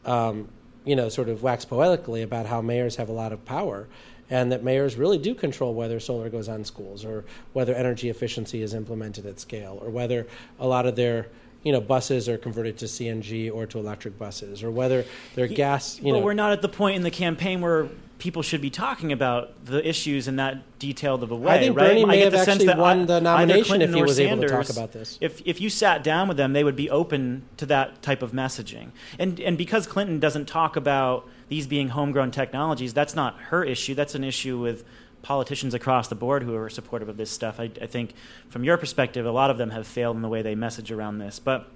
um, 0.05 0.49
you 0.85 0.95
know, 0.95 1.09
sort 1.09 1.29
of 1.29 1.43
wax 1.43 1.65
poetically 1.65 2.23
about 2.23 2.47
how 2.47 2.61
mayors 2.61 2.97
have 2.97 3.09
a 3.09 3.13
lot 3.13 3.33
of 3.33 3.45
power, 3.45 3.89
and 4.29 4.53
that 4.53 4.63
mayors 4.63 4.97
really 4.97 5.19
do 5.19 5.35
control 5.35 5.73
whether 5.73 6.01
solar 6.01 6.29
goes 6.29 6.49
on 6.49 6.65
schools 6.65 7.05
or 7.05 7.25
whether 7.53 7.75
energy 7.75 8.11
efficiency 8.11 8.63
is 8.63 8.75
implemented 8.75 9.25
at 9.25 9.41
scale 9.41 9.79
or 9.83 9.91
whether 9.91 10.27
a 10.59 10.67
lot 10.67 10.87
of 10.87 10.97
their 10.97 11.29
you 11.63 11.73
know 11.73 11.81
buses 11.81 12.29
are 12.29 12.39
converted 12.39 12.79
to 12.79 12.85
CNG 12.85 13.53
or 13.53 13.67
to 13.67 13.79
electric 13.79 14.19
buses 14.19 14.63
or 14.63 14.71
whether 14.71 15.05
their 15.35 15.47
gas 15.47 15.99
you 15.99 16.13
but 16.13 16.19
know 16.19 16.25
we're 16.25 16.35
not 16.35 16.53
at 16.53 16.63
the 16.63 16.69
point 16.69 16.97
in 16.97 17.03
the 17.03 17.11
campaign 17.11 17.61
where 17.61 17.89
people 18.19 18.43
should 18.43 18.61
be 18.61 18.71
talking 18.71 19.13
about 19.13 19.65
the 19.65 19.87
issues 19.87 20.27
in 20.27 20.37
that 20.37 20.79
detailed 20.79 21.23
of 21.23 21.31
a 21.31 21.37
way. 21.37 21.55
I 21.55 21.59
think 21.59 21.77
right? 21.77 21.89
Bernie 21.89 22.05
may 22.05 22.19
get 22.19 22.25
have 22.25 22.33
the 22.33 22.39
sense 22.39 22.49
actually 22.49 22.67
that 22.67 22.79
won 22.79 23.07
the 23.07 23.21
nomination 23.21 23.83
if 23.83 23.93
he 23.93 24.03
was 24.03 24.19
able 24.19 24.43
to 24.43 24.49
talk 24.49 24.71
about 24.71 24.93
this. 24.93 25.19
If 25.21 25.43
if 25.45 25.61
you 25.61 25.69
sat 25.69 26.03
down 26.03 26.29
with 26.29 26.37
them, 26.37 26.53
they 26.53 26.65
would 26.65 26.77
be 26.77 26.89
open 26.91 27.43
to 27.59 27.67
that 27.67 28.03
type 28.03 28.23
of 28.23 28.33
messaging. 28.33 28.91
And 29.19 29.39
and 29.41 29.59
because 29.59 29.87
Clinton 29.87 30.19
doesn't 30.19 30.47
talk 30.47 30.77
about 30.77 31.29
these 31.49 31.67
being 31.67 31.91
homegrown 31.91 32.31
technologies, 32.31 32.95
that's 32.95 33.15
not 33.15 33.39
her 33.51 33.65
issue. 33.65 33.95
That's 33.95 34.15
an 34.15 34.25
issue 34.25 34.59
with 34.59 34.85
politicians 35.23 35.75
across 35.75 36.09
the 36.09 36.15
board 36.15 36.43
who 36.43 36.55
are 36.55 36.71
supportive 36.71 37.09
of 37.09 37.17
this 37.17 37.31
stuff. 37.31 37.59
I, 37.59 37.71
I 37.83 37.87
think, 37.87 38.15
from 38.49 38.65
your 38.65 38.77
perspective, 38.77 39.27
a 39.27 39.31
lot 39.31 39.51
of 39.51 39.59
them 39.59 39.71
have 39.71 39.87
failed 39.87 40.17
in 40.17 40.23
the 40.23 40.29
way 40.29 40.41
they 40.41 40.55
message 40.55 40.93
around 40.93 41.19
this. 41.19 41.39
But 41.39 41.69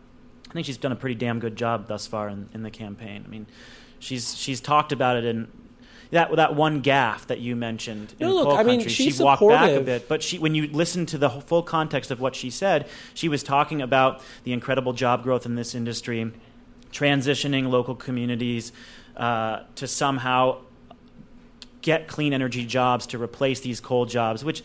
I 0.48 0.52
think 0.52 0.66
she's 0.66 0.78
done 0.78 0.92
a 0.92 0.96
pretty 0.96 1.16
damn 1.16 1.38
good 1.38 1.56
job 1.56 1.86
thus 1.86 2.06
far 2.06 2.28
in, 2.28 2.48
in 2.54 2.62
the 2.62 2.70
campaign. 2.70 3.24
I 3.26 3.28
mean, 3.28 3.46
she's 3.98 4.36
she's 4.36 4.60
talked 4.60 4.92
about 4.92 5.16
it 5.16 5.24
in 5.24 5.48
that 6.10 6.34
that 6.36 6.54
one 6.54 6.82
gaffe 6.82 7.26
that 7.26 7.38
you 7.40 7.54
mentioned 7.54 8.14
in 8.18 8.26
No, 8.26 8.34
look, 8.34 8.44
coal 8.48 8.56
I 8.56 8.62
mean, 8.64 8.80
country. 8.80 8.90
she 8.92 9.22
walked 9.22 9.46
back 9.46 9.70
a 9.70 9.80
bit, 9.80 10.08
but 10.08 10.22
she 10.22 10.38
when 10.38 10.54
you 10.54 10.66
listen 10.68 11.06
to 11.06 11.18
the 11.18 11.30
full 11.30 11.62
context 11.62 12.10
of 12.10 12.20
what 12.20 12.34
she 12.34 12.50
said, 12.50 12.88
she 13.14 13.28
was 13.28 13.42
talking 13.42 13.80
about 13.80 14.20
the 14.44 14.52
incredible 14.52 14.92
job 14.92 15.22
growth 15.22 15.46
in 15.46 15.54
this 15.54 15.74
industry, 15.74 16.32
transitioning 16.92 17.68
local 17.70 17.94
communities 17.94 18.72
uh, 19.16 19.60
to 19.76 19.86
somehow 19.86 20.58
get 21.82 22.08
clean 22.08 22.32
energy 22.32 22.64
jobs 22.66 23.06
to 23.06 23.22
replace 23.22 23.60
these 23.60 23.80
coal 23.80 24.04
jobs, 24.06 24.44
which 24.44 24.62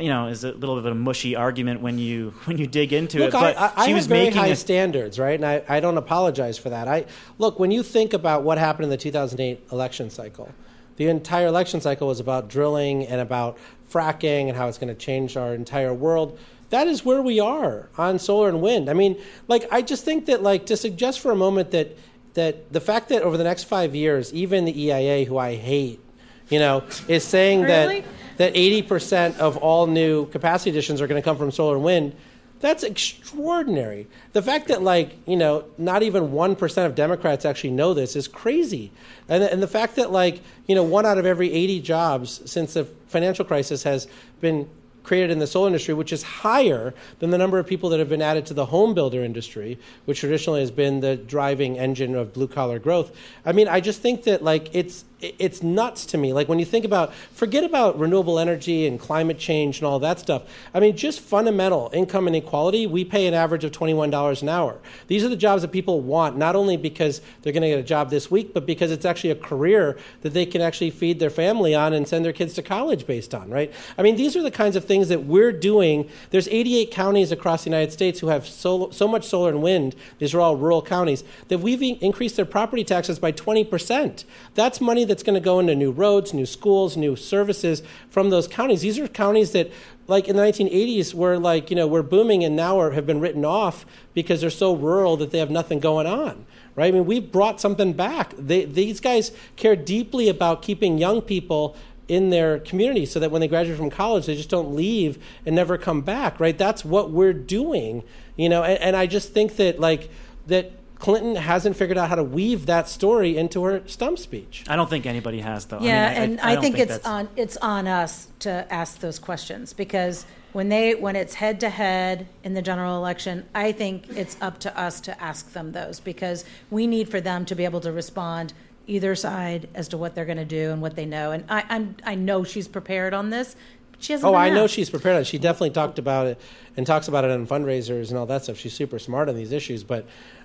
you 0.00 0.08
know 0.08 0.26
is 0.26 0.42
a 0.44 0.50
little 0.52 0.74
bit 0.76 0.86
of 0.86 0.92
a 0.92 0.94
mushy 0.94 1.36
argument 1.36 1.80
when 1.80 1.98
you 1.98 2.30
when 2.44 2.58
you 2.58 2.66
dig 2.66 2.92
into 2.92 3.18
Look, 3.18 3.28
it. 3.28 3.32
But 3.32 3.56
I, 3.56 3.66
I, 3.66 3.72
I 3.76 3.84
she 3.84 3.90
have 3.90 3.98
was 3.98 4.06
very 4.06 4.24
making 4.26 4.40
high 4.40 4.46
a- 4.48 4.56
standards, 4.56 5.18
right? 5.18 5.34
And 5.34 5.44
I, 5.46 5.62
I 5.68 5.80
don't 5.80 5.98
apologize 5.98 6.56
for 6.58 6.70
that. 6.70 6.86
I 6.88 7.06
look 7.38 7.58
when 7.58 7.70
you 7.70 7.82
think 7.82 8.12
about 8.12 8.42
what 8.44 8.58
happened 8.58 8.84
in 8.84 8.90
the 8.90 8.96
2008 8.96 9.66
election 9.72 10.08
cycle. 10.10 10.52
The 10.96 11.08
entire 11.08 11.46
election 11.46 11.80
cycle 11.80 12.08
was 12.08 12.20
about 12.20 12.48
drilling 12.48 13.06
and 13.06 13.20
about 13.20 13.58
fracking 13.90 14.48
and 14.48 14.56
how 14.56 14.68
it's 14.68 14.78
going 14.78 14.94
to 14.94 15.00
change 15.00 15.36
our 15.36 15.54
entire 15.54 15.92
world. 15.92 16.38
That 16.70 16.86
is 16.86 17.04
where 17.04 17.22
we 17.22 17.40
are 17.40 17.88
on 17.98 18.18
solar 18.18 18.48
and 18.48 18.60
wind. 18.60 18.88
I 18.88 18.94
mean, 18.94 19.20
like 19.48 19.66
I 19.70 19.82
just 19.82 20.04
think 20.04 20.26
that 20.26 20.42
like 20.42 20.66
to 20.66 20.76
suggest 20.76 21.20
for 21.20 21.30
a 21.30 21.36
moment 21.36 21.70
that 21.72 21.96
that 22.34 22.72
the 22.72 22.80
fact 22.80 23.10
that 23.10 23.22
over 23.22 23.36
the 23.36 23.44
next 23.44 23.64
five 23.64 23.94
years, 23.94 24.32
even 24.34 24.64
the 24.64 24.86
EIA, 24.86 25.24
who 25.24 25.38
I 25.38 25.54
hate, 25.54 26.00
you 26.48 26.58
know, 26.58 26.82
is 27.06 27.22
saying 27.24 27.62
Really? 27.62 28.00
that 28.00 28.08
that 28.36 28.54
80% 28.54 29.38
of 29.38 29.56
all 29.58 29.86
new 29.86 30.26
capacity 30.26 30.70
additions 30.70 31.00
are 31.00 31.06
going 31.06 31.20
to 31.20 31.24
come 31.24 31.38
from 31.38 31.52
solar 31.52 31.76
and 31.76 31.84
wind. 31.84 32.16
That's 32.60 32.82
extraordinary. 32.82 34.06
The 34.32 34.40
fact 34.40 34.68
that, 34.68 34.82
like, 34.82 35.16
you 35.26 35.36
know, 35.36 35.66
not 35.76 36.02
even 36.02 36.28
1% 36.28 36.86
of 36.86 36.94
Democrats 36.94 37.44
actually 37.44 37.70
know 37.70 37.92
this 37.92 38.16
is 38.16 38.26
crazy. 38.26 38.90
And, 39.28 39.42
and 39.42 39.62
the 39.62 39.68
fact 39.68 39.96
that, 39.96 40.10
like, 40.10 40.40
you 40.66 40.74
know, 40.74 40.82
one 40.82 41.04
out 41.04 41.18
of 41.18 41.26
every 41.26 41.52
80 41.52 41.80
jobs 41.80 42.40
since 42.50 42.74
the 42.74 42.84
financial 43.08 43.44
crisis 43.44 43.82
has 43.82 44.08
been 44.40 44.68
created 45.04 45.30
in 45.30 45.38
the 45.38 45.46
solar 45.46 45.68
industry, 45.68 45.94
which 45.94 46.12
is 46.12 46.22
higher 46.22 46.94
than 47.20 47.30
the 47.30 47.38
number 47.38 47.58
of 47.58 47.66
people 47.66 47.90
that 47.90 47.98
have 47.98 48.08
been 48.08 48.22
added 48.22 48.46
to 48.46 48.54
the 48.54 48.66
home 48.66 48.94
builder 48.94 49.22
industry, 49.22 49.78
which 50.06 50.20
traditionally 50.20 50.60
has 50.60 50.70
been 50.70 51.00
the 51.00 51.16
driving 51.16 51.78
engine 51.78 52.14
of 52.14 52.32
blue 52.32 52.48
collar 52.48 52.78
growth. 52.78 53.14
I 53.44 53.52
mean, 53.52 53.68
I 53.68 53.80
just 53.80 54.00
think 54.00 54.24
that 54.24 54.42
like 54.42 54.74
it's 54.74 55.04
it's 55.38 55.62
nuts 55.62 56.06
to 56.06 56.18
me. 56.18 56.32
Like 56.32 56.48
when 56.48 56.58
you 56.58 56.64
think 56.64 56.84
about 56.84 57.14
forget 57.32 57.64
about 57.64 57.98
renewable 57.98 58.38
energy 58.38 58.86
and 58.86 58.98
climate 58.98 59.38
change 59.38 59.78
and 59.78 59.86
all 59.86 59.98
that 60.00 60.18
stuff. 60.18 60.42
I 60.72 60.80
mean, 60.80 60.96
just 60.96 61.20
fundamental 61.20 61.90
income 61.92 62.28
inequality. 62.28 62.86
We 62.86 63.04
pay 63.04 63.26
an 63.26 63.34
average 63.34 63.64
of 63.64 63.72
twenty 63.72 63.94
one 63.94 64.10
dollars 64.10 64.42
an 64.42 64.48
hour. 64.48 64.78
These 65.06 65.24
are 65.24 65.28
the 65.28 65.36
jobs 65.36 65.62
that 65.62 65.72
people 65.72 66.00
want, 66.00 66.36
not 66.36 66.56
only 66.56 66.76
because 66.76 67.20
they're 67.42 67.52
going 67.52 67.62
to 67.62 67.68
get 67.68 67.78
a 67.78 67.84
job 67.84 68.10
this 68.10 68.30
week, 68.30 68.52
but 68.54 68.66
because 68.66 68.90
it's 68.90 69.04
actually 69.04 69.30
a 69.30 69.36
career 69.36 69.96
that 70.22 70.30
they 70.30 70.46
can 70.46 70.60
actually 70.60 70.90
feed 70.90 71.18
their 71.20 71.30
family 71.30 71.74
on 71.74 71.92
and 71.92 72.06
send 72.06 72.24
their 72.24 72.32
kids 72.32 72.54
to 72.54 72.62
college 72.62 73.06
based 73.06 73.34
on. 73.34 73.50
Right? 73.50 73.72
I 73.96 74.02
mean, 74.02 74.16
these 74.16 74.36
are 74.36 74.42
the 74.42 74.50
kinds 74.50 74.76
of 74.76 74.84
things 74.84 75.08
that 75.08 75.24
we're 75.24 75.52
doing. 75.52 76.08
There's 76.30 76.48
88 76.48 76.90
counties 76.90 77.32
across 77.32 77.64
the 77.64 77.70
United 77.70 77.92
States 77.92 78.20
who 78.20 78.28
have 78.28 78.46
so, 78.46 78.90
so 78.90 79.08
much 79.08 79.24
solar 79.24 79.50
and 79.50 79.62
wind. 79.62 79.94
These 80.18 80.34
are 80.34 80.40
all 80.40 80.56
rural 80.56 80.82
counties 80.82 81.24
that 81.48 81.58
we've 81.58 81.82
increased 81.82 82.36
their 82.36 82.44
property 82.44 82.84
taxes 82.84 83.18
by 83.18 83.30
20 83.30 83.64
percent. 83.64 84.24
That's 84.54 84.80
money 84.80 85.04
that's 85.14 85.22
going 85.22 85.34
to 85.34 85.40
go 85.40 85.60
into 85.60 85.76
new 85.76 85.92
roads, 85.92 86.34
new 86.34 86.44
schools, 86.44 86.96
new 86.96 87.14
services 87.14 87.84
from 88.08 88.30
those 88.30 88.48
counties. 88.48 88.80
These 88.80 88.98
are 88.98 89.06
counties 89.06 89.52
that, 89.52 89.70
like 90.08 90.26
in 90.28 90.34
the 90.34 90.42
1980s, 90.42 91.14
were 91.14 91.38
like 91.38 91.70
you 91.70 91.76
know 91.76 91.86
were 91.86 92.02
booming 92.02 92.42
and 92.42 92.56
now 92.56 92.80
are, 92.80 92.90
have 92.90 93.06
been 93.06 93.20
written 93.20 93.44
off 93.44 93.86
because 94.12 94.40
they're 94.40 94.50
so 94.50 94.74
rural 94.74 95.16
that 95.18 95.30
they 95.30 95.38
have 95.38 95.50
nothing 95.50 95.78
going 95.78 96.08
on. 96.08 96.46
Right? 96.74 96.88
I 96.88 96.90
mean, 96.90 97.06
we've 97.06 97.30
brought 97.30 97.60
something 97.60 97.92
back. 97.92 98.34
They, 98.36 98.64
these 98.64 98.98
guys 98.98 99.30
care 99.54 99.76
deeply 99.76 100.28
about 100.28 100.62
keeping 100.62 100.98
young 100.98 101.22
people 101.22 101.76
in 102.08 102.30
their 102.30 102.58
community 102.58 103.06
so 103.06 103.20
that 103.20 103.30
when 103.30 103.40
they 103.40 103.48
graduate 103.48 103.78
from 103.78 103.88
college 103.88 104.26
they 104.26 104.36
just 104.36 104.50
don't 104.50 104.74
leave 104.74 105.16
and 105.46 105.56
never 105.56 105.78
come 105.78 106.02
back 106.02 106.38
right 106.38 106.58
that's 106.58 106.84
what 106.84 107.10
we're 107.10 107.32
doing 107.32 108.02
you 108.36 108.46
know 108.46 108.62
and, 108.62 108.78
and 108.80 108.94
i 108.94 109.06
just 109.06 109.32
think 109.32 109.56
that 109.56 109.80
like 109.80 110.10
that 110.46 110.70
clinton 110.98 111.36
hasn't 111.36 111.76
figured 111.76 111.98
out 111.98 112.08
how 112.08 112.14
to 112.14 112.24
weave 112.24 112.66
that 112.66 112.88
story 112.88 113.36
into 113.36 113.64
her 113.64 113.82
stump 113.86 114.18
speech 114.18 114.64
I 114.68 114.76
don't 114.76 114.88
think 114.88 115.06
anybody 115.06 115.40
has 115.40 115.66
though. 115.66 115.80
Yeah, 115.80 116.06
I 116.06 116.20
mean, 116.20 116.22
and 116.22 116.40
I, 116.40 116.54
don't 116.54 116.62
think, 116.62 116.78
it's 116.78 117.04
on 117.04 117.28
it's 117.36 117.56
on 117.58 117.86
us 117.86 118.28
to 118.40 118.66
ask 118.72 119.00
those 119.00 119.18
questions 119.18 119.72
because 119.72 120.24
when 120.52 120.68
they 120.68 120.94
when 120.94 121.16
it's 121.16 121.34
head 121.34 121.60
to 121.60 121.68
head 121.68 122.28
in 122.44 122.54
the 122.54 122.62
general 122.62 122.96
election, 122.96 123.44
I 123.54 123.72
think 123.72 124.16
it's 124.16 124.36
up 124.40 124.58
to 124.60 124.78
us 124.78 125.00
to 125.02 125.22
ask 125.22 125.52
them 125.52 125.72
those 125.72 126.00
because 126.00 126.44
we 126.70 126.86
need 126.86 127.08
for 127.08 127.20
them 127.20 127.44
to 127.46 127.54
be 127.54 127.64
able 127.64 127.80
to 127.80 127.92
respond 127.92 128.52
either 128.86 129.14
side 129.14 129.68
as 129.74 129.88
to 129.88 129.98
what 129.98 130.14
they're 130.14 130.24
going 130.24 130.38
to 130.38 130.44
do 130.44 130.70
and 130.70 130.80
what 130.80 130.94
they 130.94 131.06
know. 131.06 131.32
And 131.32 131.44
I 131.48 131.64
I'm, 131.68 131.96
I 132.04 132.14
know 132.14 132.44
she's 132.44 132.68
prepared 132.68 133.12
on 133.14 133.30
this. 133.30 133.56
She 133.98 134.12
hasn't. 134.12 134.28
oh 134.28 134.32
been 134.32 134.40
i 134.40 134.50
know 134.50 134.66
she's 134.66 134.90
prepared 134.90 135.16
on 135.16 135.22
it. 135.22 135.26
she 135.26 135.38
definitely 135.38 135.70
talked 135.70 135.98
about 135.98 136.26
it 136.26 136.38
and 136.76 136.86
talks 136.86 137.08
about 137.08 137.24
it 137.24 137.30
on 137.30 137.46
fundraisers 137.46 138.10
and 138.10 138.18
all 138.18 138.26
that 138.26 138.42
stuff 138.42 138.58
she's 138.58 138.74
super 138.74 138.98
smart 138.98 139.28
on 139.28 139.36
these 139.36 139.50
issues 139.52 139.82
but 139.82 140.04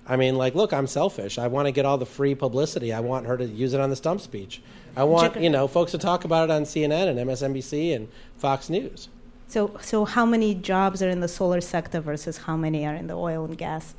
i 0.10 0.18
mean 0.18 0.36
like 0.36 0.55
look 0.55 0.74
i'm 0.74 0.88
selfish. 0.88 1.38
I 1.38 1.47
want 1.47 1.68
to 1.68 1.72
get 1.72 1.86
all 1.86 1.97
the 1.97 2.05
free 2.05 2.36
publicity. 2.36 2.91
I 2.91 2.99
want 2.99 3.28
her 3.28 3.38
to 3.38 3.45
use 3.45 3.74
it 3.74 3.80
on 3.80 3.89
the 3.89 3.95
stump 3.95 4.20
speech. 4.20 4.62
I 4.95 5.03
want 5.03 5.39
you 5.39 5.49
know 5.49 5.68
folks 5.68 5.91
to 5.91 5.97
talk 5.97 6.26
about 6.26 6.49
it 6.49 6.51
on 6.51 6.64
cnn 6.64 7.07
and 7.07 7.18
msnbc 7.20 7.95
and 7.95 8.10
fox 8.38 8.70
news. 8.70 9.07
So, 9.49 9.76
so 9.82 10.05
how 10.05 10.28
many 10.28 10.53
jobs 10.53 11.01
are 11.01 11.10
in 11.10 11.22
the 11.22 11.28
solar 11.28 11.60
sector 11.60 11.99
versus 11.99 12.38
how 12.38 12.55
many 12.55 12.86
are 12.86 12.93
in 12.93 13.07
the 13.07 13.16
oil 13.16 13.45
and 13.45 13.57
gas? 13.57 13.95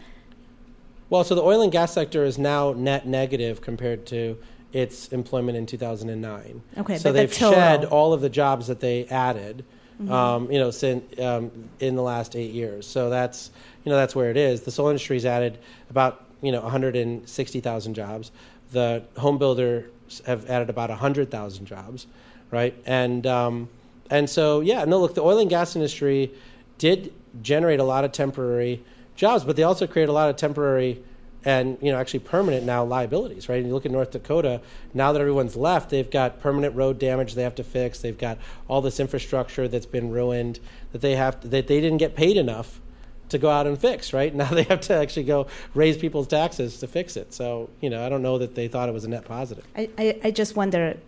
Well, 1.10 1.24
so 1.24 1.34
the 1.34 1.42
oil 1.42 1.60
and 1.60 1.72
gas 1.72 1.92
sector 1.92 2.24
is 2.24 2.38
now 2.38 2.72
net 2.72 3.04
negative 3.04 3.60
compared 3.60 4.06
to 4.06 4.38
its 4.72 5.08
employment 5.08 5.58
in 5.58 5.66
2009. 5.66 6.62
Okay, 6.78 6.98
so 6.98 7.10
they've 7.10 7.28
the 7.28 7.34
shed 7.34 7.84
all 7.84 8.12
of 8.12 8.20
the 8.20 8.28
jobs 8.28 8.68
that 8.68 8.78
they 8.78 9.06
added, 9.06 9.64
Mm-hmm. 10.00 10.12
um, 10.12 10.50
you 10.50 10.58
know, 10.58 10.70
sin, 10.70 11.02
um, 11.18 11.50
in 11.78 11.94
the 11.94 12.02
last 12.02 12.34
eight 12.34 12.52
years. 12.52 12.86
So 12.86 13.10
that's 13.10 13.50
you 13.84 13.90
know 13.90 13.96
that's 13.96 14.14
where 14.16 14.30
it 14.30 14.36
is. 14.38 14.62
The 14.62 14.70
solar 14.70 14.92
industry's 14.92 15.26
added 15.26 15.58
about 15.90 16.24
you 16.40 16.52
know 16.52 16.62
160,000 16.62 17.94
jobs. 17.94 18.32
The 18.72 19.02
home 19.18 19.36
builders 19.36 19.90
have 20.24 20.48
added 20.48 20.70
about 20.70 20.88
100,000 20.88 21.66
jobs, 21.66 22.06
right? 22.50 22.74
And 22.86 23.26
um, 23.26 23.68
and 24.08 24.28
so 24.30 24.60
yeah, 24.60 24.86
no, 24.86 24.98
look, 24.98 25.14
the 25.14 25.22
oil 25.22 25.38
and 25.38 25.50
gas 25.50 25.76
industry 25.76 26.32
did 26.78 27.12
generate 27.42 27.78
a 27.78 27.84
lot 27.84 28.04
of 28.04 28.12
temporary 28.12 28.82
jobs, 29.16 29.44
but 29.44 29.54
they 29.54 29.64
also 29.64 29.86
create 29.86 30.08
a 30.08 30.12
lot 30.12 30.30
of 30.30 30.36
temporary 30.36 31.02
and 31.44 31.78
you 31.80 31.90
know 31.90 31.98
actually 31.98 32.20
permanent 32.20 32.64
now 32.64 32.84
liabilities, 32.84 33.48
right? 33.48 33.58
And 33.58 33.66
you 33.66 33.74
look 33.74 33.86
at 33.86 33.92
North 33.92 34.10
Dakota 34.10 34.60
now 34.94 35.12
that 35.12 35.20
everyone's 35.20 35.56
left, 35.56 35.90
they've 35.90 36.10
got 36.10 36.40
permanent 36.40 36.74
road 36.74 36.98
damage 36.98 37.34
they 37.34 37.42
have 37.42 37.54
to 37.56 37.64
fix. 37.64 38.00
They've 38.00 38.16
got 38.16 38.38
all 38.68 38.80
this 38.80 39.00
infrastructure 39.00 39.68
that's 39.68 39.86
been 39.86 40.10
ruined 40.10 40.60
that 40.92 41.00
they 41.00 41.16
have 41.16 41.40
to, 41.40 41.48
that 41.48 41.66
they 41.66 41.80
didn't 41.80 41.98
get 41.98 42.14
paid 42.14 42.36
enough 42.36 42.80
to 43.30 43.38
go 43.38 43.48
out 43.48 43.66
and 43.66 43.78
fix, 43.78 44.12
right? 44.12 44.34
Now 44.40 44.50
they 44.50 44.64
have 44.64 44.80
to 44.82 44.94
actually 44.94 45.24
go 45.24 45.46
raise 45.74 45.96
people's 45.96 46.26
taxes 46.26 46.78
to 46.80 46.86
fix 46.86 47.16
it. 47.16 47.32
So 47.32 47.70
you 47.80 47.90
know 47.90 48.04
I 48.04 48.08
don't 48.08 48.22
know 48.22 48.38
that 48.38 48.54
they 48.54 48.68
thought 48.68 48.88
it 48.88 48.92
was 48.92 49.04
a 49.04 49.08
net 49.08 49.24
positive. 49.24 49.66
I, 49.76 49.88
I, 49.98 50.20
I 50.24 50.30
just 50.30 50.56
wonder 50.56 50.98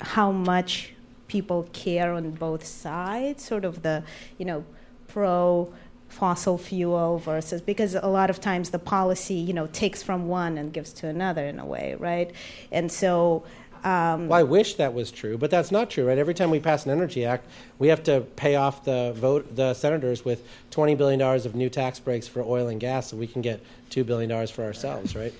how 0.00 0.32
much 0.32 0.94
people 1.32 1.66
care 1.72 2.12
on 2.12 2.30
both 2.32 2.62
sides, 2.66 3.42
sort 3.42 3.64
of 3.64 3.80
the, 3.82 4.04
you 4.36 4.44
know, 4.44 4.64
pro 5.08 5.72
fossil 6.12 6.58
fuel 6.58 7.18
versus 7.18 7.62
because 7.62 7.94
a 7.94 8.06
lot 8.06 8.28
of 8.28 8.40
times 8.40 8.70
the 8.70 8.78
policy, 8.78 9.34
you 9.34 9.52
know, 9.52 9.66
takes 9.68 10.02
from 10.02 10.28
one 10.28 10.58
and 10.58 10.72
gives 10.72 10.92
to 10.92 11.08
another 11.08 11.46
in 11.46 11.58
a 11.58 11.64
way, 11.64 11.96
right? 11.98 12.30
And 12.70 12.92
so 12.92 13.44
um, 13.82 14.28
Well, 14.28 14.38
I 14.38 14.42
wish 14.42 14.74
that 14.74 14.94
was 14.94 15.10
true, 15.10 15.38
but 15.38 15.50
that's 15.50 15.72
not 15.72 15.90
true, 15.90 16.06
right? 16.06 16.18
Every 16.18 16.34
time 16.34 16.50
we 16.50 16.60
pass 16.60 16.84
an 16.84 16.92
energy 16.92 17.24
act, 17.24 17.48
we 17.78 17.88
have 17.88 18.02
to 18.04 18.20
pay 18.36 18.54
off 18.54 18.84
the 18.84 19.12
vote 19.16 19.56
the 19.56 19.74
senators 19.74 20.24
with 20.24 20.46
twenty 20.70 20.94
billion 20.94 21.18
dollars 21.18 21.46
of 21.46 21.54
new 21.54 21.68
tax 21.68 21.98
breaks 21.98 22.28
for 22.28 22.42
oil 22.42 22.68
and 22.68 22.78
gas, 22.78 23.08
so 23.08 23.16
we 23.16 23.26
can 23.26 23.42
get 23.42 23.60
two 23.90 24.04
billion 24.04 24.28
dollars 24.28 24.50
for 24.50 24.62
ourselves, 24.62 25.16
right? 25.16 25.34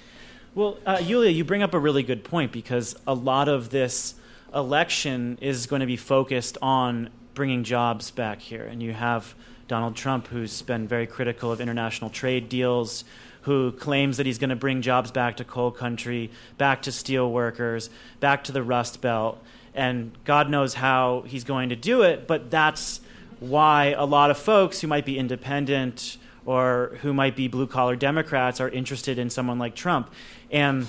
Well, 0.55 0.79
uh, 0.85 0.97
Yuliya, 0.97 1.35
you 1.35 1.45
bring 1.45 1.63
up 1.63 1.75
a 1.75 1.79
really 1.79 2.03
good 2.03 2.25
point 2.25 2.51
because 2.51 2.97
a 3.07 3.15
lot 3.15 3.49
of 3.49 3.71
this 3.71 4.15
election 4.55 5.39
is 5.41 5.67
going 5.67 5.81
to 5.81 5.87
be 5.87 5.97
focused 5.97 6.59
on 6.61 7.11
bringing 7.35 7.65
jobs 7.65 8.11
back 8.11 8.41
here. 8.41 8.65
And 8.65 8.83
you 8.83 8.93
have 8.93 9.35
Donald 9.69 9.97
Trump, 9.97 10.29
who's 10.29 10.63
been 10.63 10.87
very 10.87 11.07
critical 11.07 11.53
of 11.53 11.61
international 11.61 12.11
trade 12.11 12.49
deals, 12.49 13.05
who 13.43 13.73
claims 13.73 14.17
that 14.17 14.27
he's 14.27 14.39
going 14.39 14.51
to 14.51 14.57
bring 14.57 14.83
jobs 14.83 15.11
back 15.11 15.37
to 15.37 15.45
coal 15.45 15.71
country, 15.71 16.31
back 16.59 16.83
to 16.83 16.93
steel 16.93 17.31
workers, 17.31 17.91
back 18.21 18.45
to 18.45 18.53
the 18.53 18.63
Rust 18.63 19.01
Belt. 19.01 19.43
And 19.75 20.13
God 20.25 20.51
knows 20.51 20.75
how 20.75 21.25
he's 21.27 21.45
going 21.45 21.71
to 21.71 21.77
do 21.77 22.03
it, 22.03 22.27
but 22.27 22.51
that's 22.51 23.01
why 23.41 23.95
a 23.97 24.05
lot 24.05 24.31
of 24.31 24.39
folks 24.39 24.81
who 24.81 24.87
might 24.87 25.05
be 25.05 25.19
independent 25.19 26.19
or 26.45 26.99
who 27.03 27.13
might 27.13 27.35
be 27.35 27.49
blue 27.49 27.67
collar 27.67 27.97
Democrats 27.97 28.61
are 28.61 28.69
interested 28.69 29.19
in 29.19 29.31
someone 29.31 29.59
like 29.59 29.75
Trump. 29.75 30.13
And 30.51 30.87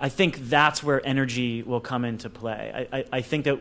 I 0.00 0.08
think 0.08 0.36
that's 0.48 0.82
where 0.82 1.04
energy 1.06 1.62
will 1.62 1.80
come 1.80 2.04
into 2.04 2.28
play. 2.28 2.88
I, 2.92 2.98
I, 2.98 3.04
I 3.12 3.20
think 3.20 3.44
that 3.44 3.58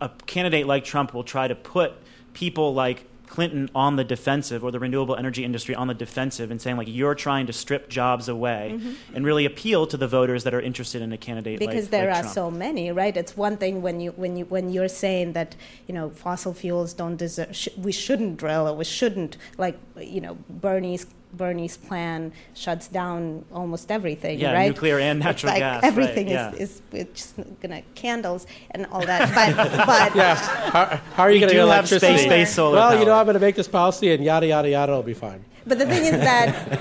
a 0.00 0.10
candidate 0.26 0.66
like 0.66 0.84
Trump 0.84 1.14
will 1.14 1.24
try 1.24 1.48
to 1.48 1.54
put 1.54 1.94
people 2.34 2.74
like 2.74 3.06
Clinton 3.34 3.68
on 3.74 3.96
the 3.96 4.04
defensive 4.04 4.62
or 4.62 4.70
the 4.70 4.78
renewable 4.78 5.16
energy 5.16 5.42
industry 5.44 5.74
on 5.74 5.86
the 5.88 5.94
defensive 6.06 6.52
and 6.52 6.62
saying 6.62 6.76
like 6.76 6.86
you're 6.88 7.16
trying 7.16 7.46
to 7.48 7.52
strip 7.52 7.88
jobs 7.88 8.28
away 8.28 8.78
and 9.14 9.24
really 9.26 9.44
appeal 9.44 9.80
to 9.88 9.96
the 9.96 10.06
voters 10.06 10.44
that 10.44 10.54
are 10.54 10.60
interested 10.60 11.02
in 11.02 11.12
a 11.12 11.16
candidate 11.18 11.58
Mm-hmm. 11.58 11.68
because 11.70 11.84
like, 11.86 11.90
there 11.90 12.10
like 12.10 12.18
are 12.18 12.22
Trump. 12.22 12.34
so 12.34 12.50
many 12.50 12.92
right 12.92 13.16
it's 13.16 13.36
one 13.36 13.56
thing 13.56 13.82
when 13.82 13.96
you 14.04 14.10
when 14.22 14.36
you 14.36 14.44
when 14.54 14.70
you're 14.74 14.88
saying 15.04 15.32
that 15.32 15.56
you 15.88 15.94
know 15.96 16.06
fossil 16.10 16.54
fuels 16.54 16.94
don't 16.94 17.16
deserve 17.16 17.50
sh- 17.60 17.68
we 17.76 17.90
shouldn't 18.04 18.36
drill 18.36 18.68
or 18.68 18.74
we 18.82 18.84
shouldn't 18.84 19.36
like 19.58 19.76
you 20.14 20.20
know 20.20 20.34
bernie's 20.48 21.04
bernie's 21.36 21.76
plan 21.76 22.32
shuts 22.54 22.88
down 22.88 23.44
almost 23.52 23.90
everything 23.90 24.38
Yeah, 24.38 24.52
right 24.52 24.68
nuclear 24.68 24.98
and 24.98 25.18
It's 25.18 25.24
natural 25.24 25.52
like 25.52 25.60
gas, 25.60 25.82
right, 25.82 25.88
everything 25.92 26.28
yeah. 26.28 26.52
is, 26.54 26.80
is 26.92 27.06
just 27.14 27.36
gonna 27.60 27.82
candles 27.94 28.46
and 28.72 28.86
all 28.92 29.04
that 29.06 29.22
but 29.34 29.86
but 29.86 30.14
Yeah. 30.14 30.34
How, 30.36 30.84
how 31.16 31.22
are 31.24 31.30
you 31.30 31.40
going 31.40 31.48
to 31.52 31.54
do 31.54 31.60
get 31.66 31.68
have 31.68 31.84
electricity? 31.90 32.16
space, 32.18 32.26
space 32.26 32.54
solar 32.54 32.76
well, 32.76 32.98
you 32.98 33.04
know. 33.04 33.14
I'm 33.14 33.26
going 33.26 33.34
to 33.34 33.40
make 33.40 33.56
this 33.56 33.68
policy, 33.68 34.12
and 34.12 34.22
yada 34.24 34.46
yada 34.46 34.68
yada, 34.68 34.92
it'll 34.92 35.02
be 35.02 35.14
fine. 35.14 35.44
But 35.66 35.78
the 35.78 35.86
thing 35.86 36.04
is 36.04 36.12
that 36.30 36.80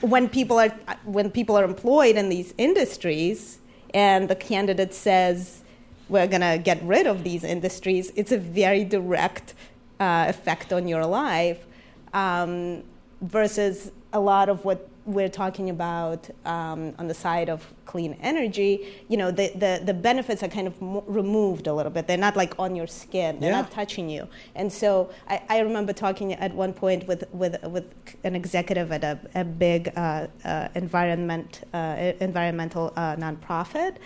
when 0.00 0.28
people 0.28 0.58
are 0.58 0.70
when 1.04 1.30
people 1.30 1.56
are 1.58 1.64
employed 1.64 2.16
in 2.16 2.28
these 2.28 2.54
industries, 2.58 3.58
and 3.94 4.28
the 4.28 4.36
candidate 4.36 4.94
says 4.94 5.62
we're 6.08 6.26
going 6.26 6.40
to 6.40 6.58
get 6.62 6.82
rid 6.82 7.06
of 7.06 7.22
these 7.24 7.44
industries, 7.44 8.12
it's 8.16 8.32
a 8.32 8.38
very 8.38 8.84
direct 8.84 9.54
uh, 10.00 10.26
effect 10.28 10.72
on 10.72 10.88
your 10.88 11.06
life. 11.06 11.64
Um, 12.12 12.82
versus 13.20 13.92
a 14.12 14.20
lot 14.20 14.48
of 14.48 14.64
what 14.64 14.88
we're 15.06 15.28
talking 15.28 15.70
about 15.70 16.28
um, 16.44 16.94
on 16.98 17.08
the 17.08 17.14
side 17.14 17.48
of 17.48 17.66
clean 17.86 18.16
energy, 18.20 18.86
you 19.08 19.16
know, 19.16 19.30
the, 19.30 19.50
the, 19.56 19.80
the 19.84 19.94
benefits 19.94 20.42
are 20.42 20.48
kind 20.48 20.66
of 20.66 20.80
mo- 20.80 21.02
removed 21.06 21.66
a 21.66 21.72
little 21.74 21.90
bit. 21.90 22.06
They're 22.06 22.16
not 22.18 22.36
like 22.36 22.56
on 22.58 22.76
your 22.76 22.86
skin. 22.86 23.40
They're 23.40 23.50
Yeah. 23.50 23.62
not 23.62 23.70
touching 23.70 24.08
you. 24.10 24.28
And 24.54 24.72
so 24.72 25.10
I, 25.28 25.42
I 25.48 25.58
remember 25.60 25.92
talking 25.92 26.34
at 26.34 26.54
one 26.54 26.72
point 26.72 27.08
with, 27.08 27.24
with, 27.32 27.60
with 27.64 27.86
an 28.24 28.36
executive 28.36 28.92
at 28.92 29.02
a, 29.02 29.18
a 29.34 29.44
big 29.44 29.92
uh, 29.96 30.26
uh, 30.44 30.68
environment, 30.74 31.62
uh, 31.72 32.12
environmental 32.20 32.92
uh, 32.94 33.16
nonprofit 33.16 33.96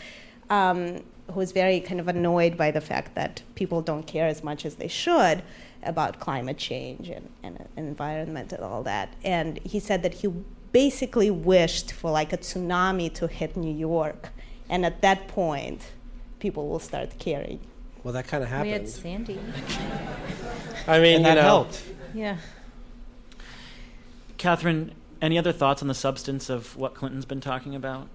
um, 0.49 1.03
who 1.33 1.41
was 1.41 1.53
very 1.53 1.81
kind 1.81 2.01
of 2.01 2.09
annoyed 2.09 2.57
by 2.57 2.71
the 2.71 2.81
fact 2.81 3.15
that 3.15 3.43
people 3.55 3.83
don't 3.83 4.07
care 4.07 4.29
as 4.29 4.45
much 4.45 4.65
as 4.65 4.77
they 4.77 4.89
should 4.89 5.43
about 5.87 6.21
climate 6.21 6.59
change 6.59 7.09
and, 7.09 7.29
and 7.43 7.69
environment 7.77 8.53
and 8.53 8.63
all 8.63 8.83
that. 8.83 9.15
And 9.25 9.59
he 9.65 9.81
said 9.81 10.03
that 10.03 10.15
he 10.15 10.29
basically 10.73 11.31
wished 11.31 11.93
for 11.93 12.11
like 12.11 12.33
a 12.33 12.37
tsunami 12.39 13.13
to 13.15 13.27
hit 13.29 13.57
New 13.57 13.75
York. 13.75 14.31
And 14.69 14.85
at 14.85 15.03
that 15.03 15.29
point, 15.29 15.93
people 16.41 16.69
will 16.69 16.79
start 16.79 17.19
caring. 17.19 17.61
Well, 18.03 18.13
that 18.15 18.27
kind 18.27 18.43
of 18.43 18.51
happened. 18.51 18.67
We 18.67 18.73
had. 18.73 18.89
Sandy. 18.89 19.39
I 20.87 20.99
mean, 20.99 21.17
and 21.17 21.19
you 21.19 21.23
that 21.23 21.35
know, 21.35 21.43
helped. 21.43 21.83
Yeah. 22.13 22.37
Katherine, 24.37 24.93
any 25.23 25.39
other 25.39 25.53
thoughts 25.53 25.81
on 25.81 25.89
the 25.89 25.95
substance 25.95 26.51
of 26.51 26.77
what 26.77 26.95
Clinton's 26.95 27.25
been 27.25 27.41
talking 27.41 27.75
about? 27.75 28.09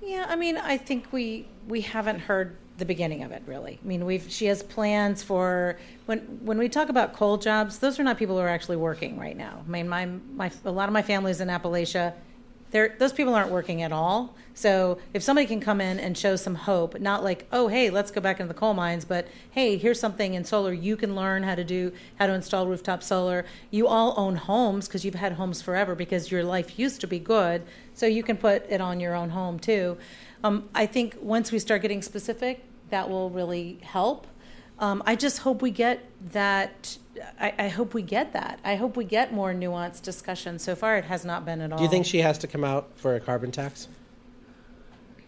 Yeah, 0.00 0.24
I 0.28 0.36
mean, 0.36 0.56
I 0.56 0.78
think 0.78 1.12
we 1.12 1.46
we 1.66 1.82
haven't 1.82 2.20
heard 2.20 2.56
the 2.78 2.84
beginning 2.84 3.24
of 3.24 3.32
it 3.32 3.42
really. 3.46 3.78
I 3.82 3.86
mean, 3.86 4.06
we've 4.06 4.30
she 4.30 4.46
has 4.46 4.62
plans 4.62 5.22
for 5.22 5.76
when 6.06 6.20
when 6.42 6.58
we 6.58 6.68
talk 6.68 6.88
about 6.88 7.12
coal 7.12 7.36
jobs, 7.36 7.78
those 7.78 7.98
are 7.98 8.04
not 8.04 8.16
people 8.18 8.36
who 8.36 8.42
are 8.42 8.48
actually 8.48 8.76
working 8.76 9.18
right 9.18 9.36
now. 9.36 9.62
I 9.66 9.70
mean, 9.70 9.88
my 9.88 10.06
my 10.06 10.50
a 10.64 10.70
lot 10.70 10.88
of 10.88 10.92
my 10.92 11.02
family's 11.02 11.40
in 11.40 11.48
Appalachia. 11.48 12.14
They're, 12.70 12.94
those 12.98 13.14
people 13.14 13.34
aren't 13.34 13.50
working 13.50 13.80
at 13.80 13.92
all. 13.92 14.36
So 14.52 14.98
if 15.14 15.22
somebody 15.22 15.46
can 15.46 15.58
come 15.58 15.80
in 15.80 15.98
and 15.98 16.18
show 16.18 16.36
some 16.36 16.54
hope, 16.54 17.00
not 17.00 17.24
like, 17.24 17.46
oh, 17.50 17.68
hey, 17.68 17.88
let's 17.88 18.10
go 18.10 18.20
back 18.20 18.40
into 18.40 18.52
the 18.52 18.58
coal 18.58 18.74
mines, 18.74 19.06
but 19.06 19.26
hey, 19.52 19.78
here's 19.78 19.98
something 19.98 20.34
in 20.34 20.44
solar 20.44 20.74
you 20.74 20.94
can 20.94 21.14
learn 21.14 21.44
how 21.44 21.54
to 21.54 21.64
do, 21.64 21.92
how 22.16 22.26
to 22.26 22.34
install 22.34 22.66
rooftop 22.66 23.02
solar. 23.02 23.46
You 23.70 23.86
all 23.86 24.12
own 24.18 24.36
homes 24.36 24.86
because 24.86 25.02
you've 25.02 25.14
had 25.14 25.32
homes 25.32 25.62
forever 25.62 25.94
because 25.94 26.30
your 26.30 26.44
life 26.44 26.78
used 26.78 27.00
to 27.00 27.06
be 27.06 27.18
good. 27.18 27.62
So 27.94 28.04
you 28.04 28.22
can 28.22 28.36
put 28.36 28.66
it 28.68 28.82
on 28.82 29.00
your 29.00 29.14
own 29.14 29.30
home 29.30 29.58
too. 29.58 29.96
Um, 30.44 30.68
I 30.74 30.86
think 30.86 31.16
once 31.20 31.50
we 31.50 31.58
start 31.58 31.82
getting 31.82 32.02
specific, 32.02 32.64
that 32.90 33.08
will 33.10 33.30
really 33.30 33.78
help. 33.82 34.26
Um, 34.78 35.02
I 35.06 35.16
just 35.16 35.38
hope 35.38 35.60
we 35.62 35.70
get 35.70 36.08
that. 36.32 36.96
I, 37.40 37.52
I 37.58 37.68
hope 37.68 37.94
we 37.94 38.02
get 38.02 38.32
that. 38.34 38.60
I 38.64 38.76
hope 38.76 38.96
we 38.96 39.04
get 39.04 39.32
more 39.32 39.52
nuanced 39.52 40.02
discussion. 40.02 40.58
So 40.60 40.76
far, 40.76 40.96
it 40.96 41.04
has 41.06 41.24
not 41.24 41.44
been 41.44 41.60
at 41.60 41.72
all. 41.72 41.78
do 41.78 41.84
you 41.84 41.90
think 41.90 42.06
she 42.06 42.18
has 42.18 42.38
to 42.38 42.46
come 42.46 42.62
out 42.62 42.90
for 42.94 43.16
a 43.16 43.20
carbon 43.20 43.50
tax? 43.50 43.88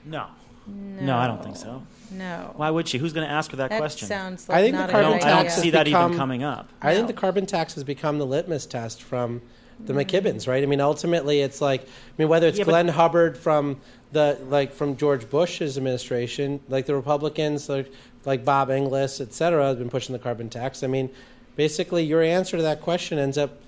No. 0.05 0.27
No, 0.67 1.17
I 1.17 1.27
don't 1.27 1.43
think 1.43 1.57
so. 1.57 1.83
No. 2.13 2.53
Why 2.57 2.71
would 2.71 2.87
she? 2.87 2.99
Who's 2.99 3.13
going 3.13 3.27
to 3.27 3.33
ask 3.33 3.51
her 3.51 3.57
that, 3.57 3.71
That 3.71 3.79
question? 3.79 4.07
sounds 4.07 4.49
like 4.49 4.59
I 4.59 4.63
think 4.63 4.77
the 4.77 4.83
not 4.83 4.91
I 4.91 4.93
a 4.93 4.93
carbon 4.93 5.11
don't, 5.11 5.21
good 5.21 5.29
I 5.29 5.43
don't 5.43 5.51
see 5.53 5.71
that 5.71 5.89
even 5.89 6.17
coming 6.17 6.45
up. 6.45 6.69
I 6.81 6.95
think 6.95 7.07
the 7.09 7.13
carbon 7.13 7.47
tax 7.47 7.75
has 7.75 7.83
become 7.83 8.19
the 8.19 8.27
litmus 8.27 8.67
test 8.67 9.03
from 9.03 9.43
the 9.81 9.95
Mm-hmm. 9.95 10.01
McKibbens, 10.01 10.47
right? 10.47 10.63
I 10.63 10.67
mean, 10.67 10.81
ultimately, 10.83 11.41
it's 11.41 11.61
like, 11.63 11.83
I 11.83 11.87
mean, 12.19 12.29
whether 12.29 12.47
it's 12.47 12.59
Yeah, 12.59 12.65
but- 12.65 12.73
Glenn 12.73 12.89
Hubbard 12.89 13.37
from 13.39 13.81
the 14.13 14.39
like 14.49 14.73
from 14.73 14.97
George 14.97 15.29
Bush's 15.29 15.77
administration, 15.77 16.61
like 16.69 16.87
the 16.87 16.95
Republicans, 16.95 17.69
like 17.69 17.93
like 18.25 18.45
Bob 18.45 18.71
Inglis, 18.71 19.21
et 19.21 19.33
cetera, 19.33 19.69
have 19.69 19.79
been 19.79 19.91
pushing 19.91 20.13
the 20.13 20.19
carbon 20.19 20.51
tax. 20.51 20.83
I 20.83 20.87
mean, 20.87 21.11
basically, 21.57 22.05
your 22.05 22.23
answer 22.23 22.57
to 22.57 22.63
that 22.65 22.81
question 22.81 23.19
ends 23.19 23.39
up 23.39 23.61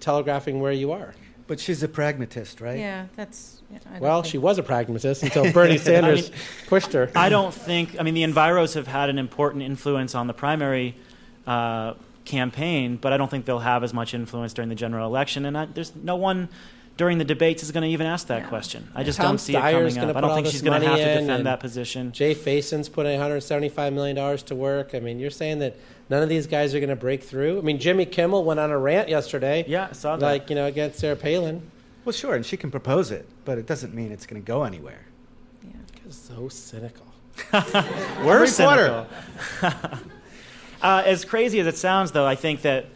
telegraphing 0.00 0.60
where 0.60 0.72
you 0.72 0.92
are. 0.92 1.14
But 1.46 1.60
she's 1.60 1.82
a 1.82 1.88
pragmatist, 1.88 2.60
right? 2.60 2.78
Yeah, 2.78 3.06
that's. 3.16 3.60
yeah, 3.70 3.78
Well, 3.98 4.22
she 4.22 4.38
was 4.38 4.58
a 4.58 4.62
pragmatist 4.62 5.22
until 5.22 5.52
Bernie 5.52 5.76
Sanders 5.90 6.30
pushed 6.66 6.92
her. 6.94 7.10
I 7.14 7.28
don't 7.28 7.52
think. 7.52 7.96
I 8.00 8.02
mean, 8.02 8.14
the 8.14 8.22
Enviros 8.22 8.74
have 8.74 8.86
had 8.86 9.10
an 9.10 9.18
important 9.18 9.62
influence 9.62 10.14
on 10.14 10.26
the 10.26 10.32
primary 10.32 10.94
uh, 11.46 11.94
campaign, 12.24 12.96
but 12.96 13.12
I 13.12 13.18
don't 13.18 13.30
think 13.30 13.44
they'll 13.44 13.58
have 13.58 13.84
as 13.84 13.92
much 13.92 14.14
influence 14.14 14.54
during 14.54 14.70
the 14.70 14.74
general 14.74 15.06
election. 15.06 15.44
And 15.44 15.58
I, 15.58 15.66
there's 15.66 15.94
no 15.94 16.16
one 16.16 16.48
during 16.96 17.18
the 17.18 17.24
debates 17.24 17.62
is 17.62 17.72
going 17.72 17.82
to 17.82 17.88
even 17.88 18.06
ask 18.06 18.28
that 18.28 18.42
No. 18.44 18.48
question. 18.48 18.88
I 18.94 19.02
just 19.02 19.16
Tom 19.18 19.26
don't 19.32 19.38
see 19.38 19.54
it 19.56 19.60
coming 19.60 19.98
up. 19.98 20.16
I 20.16 20.20
don't 20.20 20.34
think 20.34 20.46
she's 20.46 20.62
going 20.62 20.80
to 20.80 20.86
have 20.88 20.98
to 20.98 21.20
defend 21.20 21.46
that 21.46 21.58
position. 21.60 22.12
Jay 22.12 22.34
Fason's 22.34 22.88
putting 22.88 23.12
175 23.12 23.92
million 23.92 24.14
dollars 24.16 24.42
to 24.44 24.54
work. 24.54 24.94
I 24.94 25.00
mean, 25.00 25.18
you're 25.18 25.30
saying 25.30 25.58
that 25.58 25.76
none 26.08 26.22
of 26.22 26.28
these 26.28 26.46
guys 26.46 26.74
are 26.74 26.78
going 26.78 26.90
to 26.90 26.96
break 26.96 27.22
through. 27.22 27.58
I 27.58 27.62
mean, 27.62 27.78
Jimmy 27.80 28.06
Kimmel 28.06 28.44
went 28.44 28.60
on 28.60 28.70
a 28.70 28.78
rant 28.78 29.08
yesterday, 29.08 29.64
Yeah, 29.66 29.88
I 29.90 29.92
saw 29.94 30.16
that. 30.16 30.24
like 30.24 30.50
you 30.50 30.56
know, 30.56 30.66
against 30.66 30.98
Sarah 31.00 31.16
Palin. 31.16 31.62
Well, 32.04 32.12
sure, 32.12 32.34
and 32.34 32.44
she 32.46 32.56
can 32.56 32.70
propose 32.70 33.10
it, 33.10 33.26
but 33.44 33.58
it 33.58 33.66
doesn't 33.66 33.94
mean 33.94 34.12
it's 34.12 34.26
going 34.26 34.40
to 34.40 34.46
go 34.46 34.62
anywhere. 34.64 35.06
yeah. 35.64 35.70
It's 36.06 36.16
so 36.16 36.48
cynical. 36.48 37.06
We're 38.22 38.46
cynical. 38.46 39.06
uh, 40.82 41.02
as 41.04 41.24
crazy 41.24 41.58
as 41.60 41.66
it 41.66 41.76
sounds, 41.76 42.12
though, 42.12 42.26
I 42.26 42.34
think 42.34 42.62
that 42.62 42.86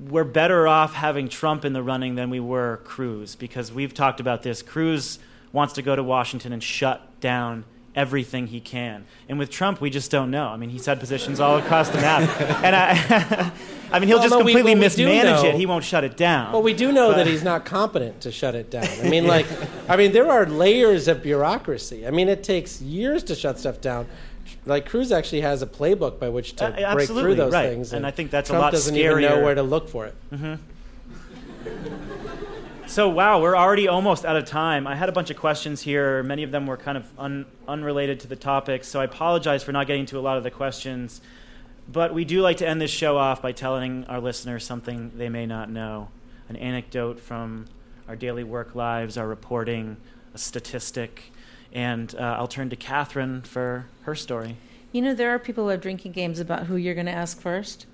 we're 0.00 0.24
better 0.24 0.66
off 0.66 0.94
having 0.94 1.28
Trump 1.28 1.64
in 1.64 1.72
the 1.72 1.82
running 1.82 2.14
than 2.16 2.30
we 2.30 2.40
were 2.40 2.80
Cruz 2.84 3.36
because 3.36 3.72
we've 3.72 3.94
talked 3.94 4.20
about 4.20 4.42
this. 4.42 4.62
Cruz 4.62 5.18
wants 5.52 5.74
to 5.74 5.82
go 5.82 5.94
to 5.96 6.02
Washington 6.02 6.52
and 6.52 6.62
shut 6.62 7.20
down 7.20 7.64
everything 7.94 8.46
he 8.48 8.60
can. 8.60 9.04
And 9.28 9.38
with 9.38 9.50
Trump, 9.50 9.80
we 9.80 9.90
just 9.90 10.10
don't 10.12 10.30
know. 10.30 10.46
I 10.48 10.56
mean, 10.56 10.70
he's 10.70 10.86
had 10.86 11.00
positions 11.00 11.40
all 11.40 11.56
across 11.58 11.88
the 11.88 11.98
map. 11.98 12.20
and 12.64 12.76
I, 12.76 13.52
I 13.92 13.98
mean, 13.98 14.08
he'll 14.08 14.18
Well, 14.18 14.28
just 14.28 14.30
no, 14.32 14.38
we- 14.44 14.52
completely 14.52 14.72
well, 14.72 14.74
we 14.76 14.80
mismanage 14.80 15.42
know- 15.42 15.48
it. 15.48 15.54
He 15.56 15.66
won't 15.66 15.82
shut 15.84 16.04
it 16.04 16.16
down. 16.16 16.52
Well, 16.52 16.62
we 16.62 16.72
do 16.72 16.92
know 16.92 17.10
But- 17.10 17.16
that 17.16 17.26
he's 17.26 17.42
not 17.42 17.64
competent 17.64 18.20
to 18.22 18.30
shut 18.30 18.54
it 18.54 18.70
down. 18.70 18.86
I 19.04 19.08
mean, 19.08 19.26
like, 19.26 19.46
I 19.88 19.96
mean, 19.96 20.12
there 20.12 20.30
are 20.30 20.46
layers 20.46 21.08
of 21.08 21.22
bureaucracy. 21.22 22.06
I 22.06 22.10
mean, 22.12 22.28
it 22.28 22.44
takes 22.44 22.80
years 22.80 23.24
to 23.24 23.34
shut 23.34 23.58
stuff 23.58 23.80
down. 23.80 24.06
Like 24.66 24.86
Cruz 24.88 25.10
actually 25.10 25.40
has 25.40 25.62
a 25.62 25.66
playbook 25.66 26.18
by 26.18 26.28
which 26.28 26.56
to 26.56 26.66
Uh, 26.66 26.94
break 26.94 27.08
through 27.08 27.34
those 27.34 27.52
right. 27.52 27.70
things, 27.70 27.92
And 27.92 28.06
I 28.06 28.10
think 28.10 28.30
that's 28.30 28.50
a 28.50 28.52
Trump 28.52 28.62
lot 28.64 28.72
doesn't 28.72 28.94
even 28.94 29.20
know 29.22 29.40
where 29.42 29.54
to 29.54 29.62
look 29.62 29.88
for 29.88 30.06
it. 30.06 30.14
So 32.86 33.08
wow, 33.08 33.40
we're 33.40 33.56
already 33.56 33.86
almost 33.86 34.24
out 34.24 34.34
of 34.34 34.46
time. 34.46 34.88
I 34.88 34.96
had 34.96 35.08
a 35.08 35.12
bunch 35.12 35.30
of 35.30 35.36
questions 35.36 35.80
here. 35.82 36.24
Many 36.24 36.42
of 36.42 36.50
them 36.50 36.66
were 36.66 36.76
kind 36.76 36.98
of 36.98 37.04
un- 37.20 37.46
unrelated 37.68 38.18
to 38.20 38.26
the 38.26 38.34
topic, 38.34 38.82
so 38.82 39.00
I 39.00 39.04
apologize 39.04 39.62
for 39.62 39.70
not 39.70 39.86
getting 39.86 40.06
to 40.06 40.18
a 40.18 40.20
lot 40.20 40.38
of 40.38 40.42
the 40.42 40.50
questions. 40.50 41.20
But 41.86 42.12
we 42.12 42.24
do 42.24 42.40
like 42.40 42.56
to 42.56 42.66
end 42.68 42.80
this 42.80 42.90
show 42.90 43.16
off 43.16 43.40
by 43.42 43.52
telling 43.52 44.04
our 44.06 44.20
listeners 44.20 44.64
something 44.64 45.12
they 45.16 45.28
may 45.28 45.46
not 45.46 45.70
know, 45.70 46.08
an 46.48 46.56
anecdote 46.56 47.20
from 47.20 47.66
our 48.08 48.16
daily 48.16 48.42
work 48.42 48.74
lives, 48.74 49.16
our 49.16 49.28
reporting, 49.28 49.96
a 50.34 50.38
statistic, 50.38 51.30
and 51.72 52.14
uh, 52.16 52.36
I'll 52.38 52.48
turn 52.48 52.70
to 52.70 52.76
Katherine 52.76 53.42
for 53.42 53.86
her 54.02 54.14
story. 54.14 54.56
You 54.92 55.02
know, 55.02 55.14
there 55.14 55.30
are 55.30 55.38
people 55.38 55.64
who 55.64 55.70
have 55.70 55.80
drinking 55.80 56.12
games 56.12 56.40
about 56.40 56.66
who 56.66 56.76
you're 56.76 56.94
going 56.94 57.06
to 57.06 57.12
ask 57.12 57.40
first. 57.40 57.86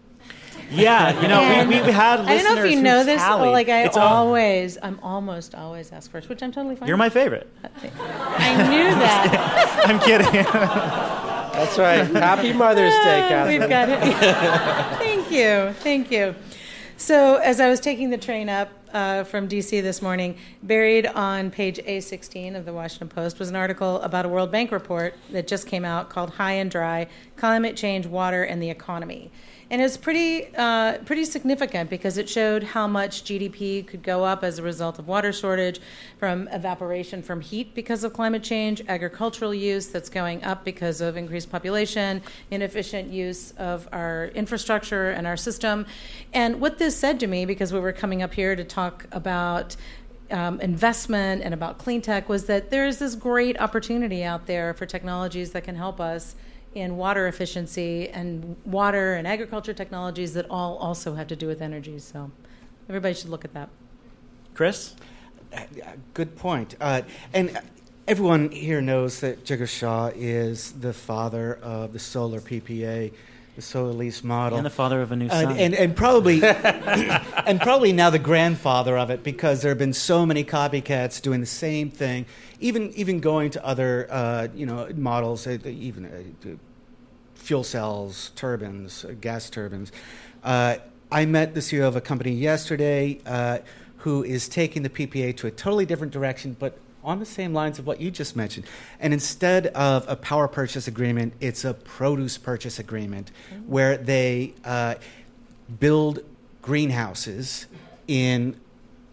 Yeah, 0.71 1.21
you 1.21 1.29
know, 1.29 1.41
And 1.41 1.69
we, 1.69 1.81
we 1.83 1.93
had 1.93 2.21
listeners 2.21 2.41
I 2.41 2.43
don't 2.43 2.57
know 2.57 2.65
if 2.65 2.71
you 2.73 2.83
know 2.83 3.05
this. 3.05 3.23
but 3.23 3.51
Like 3.53 3.69
I 3.69 3.85
It's 3.85 3.97
all- 3.97 4.27
always, 4.27 4.79
I'm 4.83 4.99
almost 5.03 5.55
always 5.55 5.93
ask 5.93 6.11
first, 6.11 6.29
which 6.29 6.43
I'm 6.43 6.51
totally 6.51 6.75
fine. 6.77 6.89
You're 6.89 6.97
my 6.97 7.11
favorite. 7.11 7.49
I 7.63 8.69
knew 8.71 8.91
that. 8.99 9.83
I'm 9.87 10.01
kidding. 10.01 10.33
That's 11.57 11.79
right. 11.79 12.07
Happy 12.09 12.53
Mother's 12.53 12.93
Day, 12.95 13.27
Katherine. 13.29 13.61
We've 13.61 13.69
got 13.69 13.89
it. 13.89 14.99
thank 14.99 15.31
you, 15.31 15.73
thank 15.83 16.11
you. 16.11 16.35
So 16.97 17.37
as 17.37 17.61
I 17.61 17.69
was 17.69 17.81
taking 17.81 18.11
the 18.11 18.19
train 18.19 18.49
up, 18.49 18.71
uh, 18.97 19.25
from 19.25 19.47
DC 19.47 19.83
this 19.83 20.01
morning. 20.01 20.37
Buried 20.63 21.07
on 21.07 21.51
page 21.51 21.79
A16 21.87 22.57
of 22.57 22.65
the 22.65 22.73
Washington 22.73 23.09
Post 23.09 23.39
was 23.39 23.51
an 23.51 23.57
article 23.57 24.01
about 24.01 24.25
a 24.25 24.29
World 24.29 24.51
Bank 24.51 24.73
report 24.73 25.15
that 25.33 25.47
just 25.47 25.67
came 25.67 25.85
out 25.85 26.09
called 26.09 26.31
High 26.31 26.53
and 26.53 26.71
Dry 26.71 27.07
Climate 27.37 27.77
Change, 27.77 28.07
Water, 28.07 28.43
and 28.43 28.63
the 28.63 28.71
Economy 28.71 29.31
and 29.69 29.83
it's 29.83 29.97
pretty 29.97 30.55
uh, 30.57 30.99
pretty 30.99 31.25
significant 31.25 31.91
because 31.91 32.19
it 32.19 32.29
showed 32.29 32.63
how 32.63 32.87
much 32.87 33.25
GDP 33.25 33.85
could 33.85 34.03
go 34.03 34.25
up 34.25 34.45
as 34.45 34.59
a 34.59 34.63
result 34.63 34.99
of 34.99 35.09
water 35.09 35.33
shortage, 35.33 35.81
from 36.19 36.49
evaporation 36.49 37.23
from 37.23 37.41
heat 37.41 37.75
because 37.75 38.05
of 38.05 38.13
climate 38.13 38.45
change, 38.45 38.83
agricultural 38.89 39.53
use 39.53 39.89
that's 39.89 40.09
going 40.09 40.45
up 40.45 40.65
because 40.65 41.01
of 41.01 41.17
increased 41.17 41.51
population, 41.51 42.23
inefficient 42.51 43.11
use 43.11 43.53
of 43.53 43.89
our 43.93 44.27
infrastructure 44.35 45.11
and 45.11 45.27
our 45.27 45.37
system, 45.37 45.85
and 46.33 46.61
what 46.61 46.79
this 46.79 46.97
said 46.97 47.19
to 47.21 47.27
me 47.27 47.45
because 47.45 47.73
we 47.73 47.81
were 47.81 47.93
coming 47.93 48.23
up 48.23 48.35
here 48.35 48.55
to 48.55 48.65
talk 48.65 49.07
about. 49.13 49.77
Um, 50.29 50.61
investment 50.61 51.45
and 51.45 51.55
about 51.55 51.79
clean 51.79 52.03
tech 52.03 52.29
was 52.29 52.47
that 52.47 52.71
there 52.71 52.85
is 52.85 52.99
this 52.99 53.15
great 53.15 53.61
opportunity 53.61 54.25
out 54.25 54.47
there 54.47 54.75
for 54.75 54.85
technologies 54.85 55.53
that 55.53 55.63
can 55.63 55.77
help 55.77 56.01
us 56.01 56.35
in 56.77 56.99
water 56.99 57.27
efficiency 57.27 58.09
and 58.11 58.55
water 58.67 59.15
and 59.15 59.27
agriculture 59.27 59.73
technologies 59.73 60.35
that 60.35 60.47
all 60.51 60.77
also 60.77 61.15
have 61.15 61.27
to 61.29 61.37
do 61.37 61.47
with 61.47 61.63
energy. 61.63 61.99
So 61.99 62.31
everybody 62.89 63.15
should 63.15 63.31
look 63.31 63.45
at 63.45 63.55
that. 63.55 63.71
Chris? 64.53 64.95
Good 66.13 66.37
point. 66.37 66.77
Uh, 66.81 67.03
and 67.33 67.59
everyone 68.07 68.51
here 68.51 68.83
knows 68.83 69.21
that 69.21 69.45
Jigar 69.45 69.69
Shah 69.69 70.11
is 70.15 70.73
the 70.73 70.93
father 70.93 71.55
of 71.63 71.95
the 71.95 71.99
solar 71.99 72.41
PPA, 72.41 73.13
the 73.55 73.63
solar 73.63 73.93
lease 73.93 74.23
model, 74.23 74.59
and 74.59 74.67
the 74.67 74.71
father 74.71 75.01
of 75.01 75.13
a 75.13 75.17
new 75.17 75.29
uh, 75.29 75.43
son, 75.43 75.57
and, 75.57 75.75
and 75.75 75.97
probably 75.97 76.43
and 76.45 77.59
probably 77.61 77.93
now 77.93 78.11
the 78.11 78.19
grandfather 78.19 78.99
of 78.99 79.09
it 79.09 79.23
because 79.23 79.63
there 79.63 79.71
have 79.71 79.79
been 79.79 79.95
so 79.95 80.27
many 80.27 80.45
copycats 80.45 81.23
doing 81.23 81.41
the 81.41 81.47
same 81.47 81.91
thing. 81.91 82.27
Even 82.61 82.93
even 82.95 83.21
going 83.21 83.51
to 83.51 83.65
other 83.65 84.09
uh, 84.11 84.49
you 84.55 84.67
know 84.67 84.89
models, 84.95 85.47
uh, 85.47 85.59
even 85.65 86.05
uh, 86.05 86.49
fuel 87.47 87.63
cells, 87.63 88.33
turbines, 88.35 89.07
gas 89.21 89.49
turbines. 89.49 89.93
Uh, 90.43 90.77
I 91.13 91.27
met 91.27 91.55
the 91.55 91.61
CEO 91.61 91.87
of 91.87 91.95
a 91.95 92.01
company 92.01 92.33
yesterday 92.33 93.21
uh, 93.25 93.59
who 93.99 94.25
is 94.25 94.49
taking 94.49 94.83
the 94.83 94.91
PPA 94.91 95.37
to 95.37 95.47
a 95.47 95.53
totally 95.53 95.87
different 95.87 96.13
direction, 96.13 96.57
but 96.59 96.77
on 97.05 97.21
the 97.21 97.27
same 97.27 97.55
lines 97.55 97.79
of 97.79 97.87
what 97.87 98.01
you 98.01 98.11
just 98.11 98.35
mentioned. 98.35 98.67
And 98.99 99.13
instead 99.13 99.69
of 99.69 100.05
a 100.09 100.17
power 100.17 100.49
purchase 100.49 100.89
agreement, 100.89 101.35
it's 101.41 101.65
a 101.65 101.73
produce 101.73 102.37
purchase 102.37 102.81
agreement 102.81 103.31
mm-hmm. 103.31 103.71
where 103.71 103.97
they 103.97 104.55
uh, 104.65 104.97
build 105.79 106.19
greenhouses 106.63 107.67
in 108.09 108.61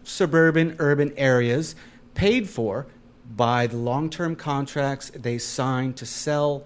suburban, 0.02 0.74
urban 0.80 1.14
areas 1.16 1.76
paid 2.14 2.50
for 2.50 2.88
by 3.36 3.68
the 3.68 3.76
long 3.76 4.10
term 4.10 4.34
contracts 4.34 5.10
they 5.10 5.38
sign 5.38 5.92
to 5.94 6.04
sell 6.04 6.64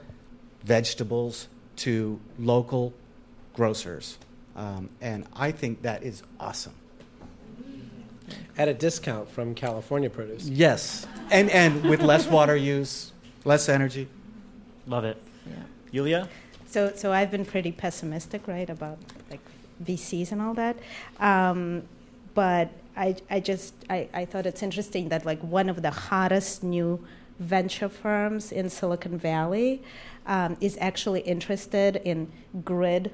vegetables, 0.64 1.48
to 1.78 2.20
local 2.38 2.92
grocers. 3.54 4.18
Um, 4.56 4.90
and 5.00 5.26
I 5.34 5.52
think 5.52 5.82
that 5.82 6.02
is 6.02 6.22
awesome. 6.38 6.74
At 8.56 8.68
a 8.68 8.74
discount 8.74 9.30
from 9.30 9.54
California 9.54 10.10
produce. 10.10 10.48
Yes. 10.48 11.06
And, 11.30 11.48
and 11.50 11.84
with 11.84 12.02
less 12.02 12.26
water 12.26 12.56
use, 12.56 13.12
less 13.44 13.68
energy. 13.68 14.08
Love 14.86 15.04
it. 15.04 15.20
Yeah. 15.46 16.00
Yuliya? 16.00 16.28
So, 16.66 16.92
so 16.94 17.12
I've 17.12 17.30
been 17.30 17.44
pretty 17.44 17.72
pessimistic, 17.72 18.46
right, 18.46 18.68
about 18.68 18.98
like 19.30 19.40
VCs 19.82 20.32
and 20.32 20.42
all 20.42 20.54
that. 20.54 20.76
Um, 21.18 21.84
but 22.34 22.70
I, 22.96 23.16
I 23.30 23.40
just 23.40 23.74
I, 23.88 24.08
I 24.12 24.24
thought 24.24 24.44
it's 24.44 24.62
interesting 24.62 25.08
that 25.08 25.24
like 25.24 25.40
one 25.40 25.68
of 25.68 25.82
the 25.82 25.90
hottest 25.90 26.62
new 26.62 27.04
venture 27.38 27.88
firms 27.88 28.50
in 28.50 28.68
Silicon 28.68 29.16
Valley 29.16 29.82
um, 30.28 30.56
is 30.60 30.78
actually 30.80 31.20
interested 31.20 31.96
in 32.04 32.30
grid 32.64 33.10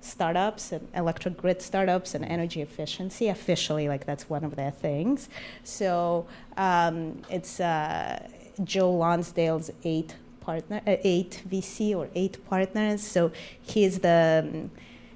startups 0.00 0.70
and 0.70 0.86
electric 0.94 1.36
grid 1.36 1.60
startups 1.60 2.14
and 2.14 2.24
energy 2.26 2.60
efficiency 2.60 3.28
officially 3.28 3.88
like 3.88 4.04
that's 4.06 4.28
one 4.30 4.44
of 4.44 4.54
their 4.54 4.70
things. 4.70 5.28
So 5.64 6.26
um, 6.56 7.22
it's 7.30 7.58
uh, 7.60 8.28
joe 8.62 8.92
lonsdale's 8.92 9.70
eight 9.82 10.14
partner 10.40 10.80
uh, 10.86 10.96
eight 11.02 11.42
vc 11.48 11.94
or 11.94 12.08
eight 12.14 12.44
partners. 12.48 13.02
So 13.02 13.32
he's 13.60 13.98
the 14.00 14.68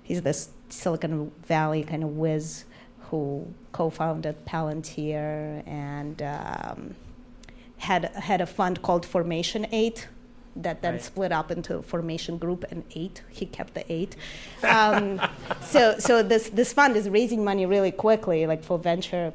he's 0.03 0.23
the 0.23 0.35
silicon 0.71 1.31
valley 1.47 1.85
kind 1.85 2.03
of 2.03 2.17
whiz 2.17 2.65
who 3.11 3.47
co-founded 3.73 4.45
palantir 4.45 5.67
and 5.67 6.21
um, 6.23 6.95
had 7.79 8.07
had 8.15 8.41
a 8.41 8.47
fund 8.47 8.83
called 8.83 9.07
formation 9.07 9.67
8 9.71 10.09
that 10.63 10.83
then 10.83 10.95
right. 10.95 11.03
split 11.03 11.33
up 11.33 11.51
into 11.51 11.77
a 11.77 11.83
formation 11.83 12.37
group 12.39 12.65
and 12.71 12.85
eight. 12.95 13.23
He 13.31 13.47
kept 13.47 13.75
the 13.75 13.91
eight. 13.91 14.17
Um, 14.63 15.21
so 15.63 15.99
so 15.99 16.23
this 16.23 16.51
this 16.51 16.73
fund 16.73 16.97
is 16.97 17.09
raising 17.09 17.45
money 17.45 17.65
really 17.67 17.93
quickly, 17.93 18.47
like 18.47 18.63
for 18.63 18.79
venture 18.79 19.33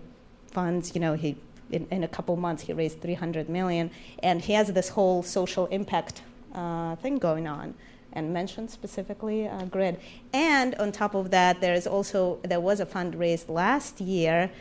funds. 0.52 0.94
You 0.94 1.02
know, 1.02 1.14
he 1.14 1.38
in, 1.72 1.88
in 1.90 2.04
a 2.04 2.08
couple 2.08 2.36
months 2.36 2.64
he 2.64 2.74
raised 2.74 3.02
300 3.02 3.50
million, 3.50 3.90
and 4.22 4.42
he 4.42 4.54
has 4.54 4.72
this 4.74 4.90
whole 4.90 5.24
social 5.24 5.66
impact 5.68 6.22
uh, 6.54 6.96
thing 6.98 7.18
going 7.18 7.48
on. 7.48 7.74
And 8.16 8.32
mentioned 8.32 8.70
specifically 8.70 9.48
uh, 9.48 9.66
grid, 9.66 10.00
and 10.34 10.76
on 10.76 10.92
top 10.92 11.16
of 11.16 11.32
that, 11.32 11.62
there 11.62 11.74
is 11.74 11.88
also 11.88 12.38
there 12.44 12.60
was 12.60 12.80
a 12.80 12.86
fund 12.86 13.16
raised 13.16 13.50
last 13.50 14.00
year 14.00 14.52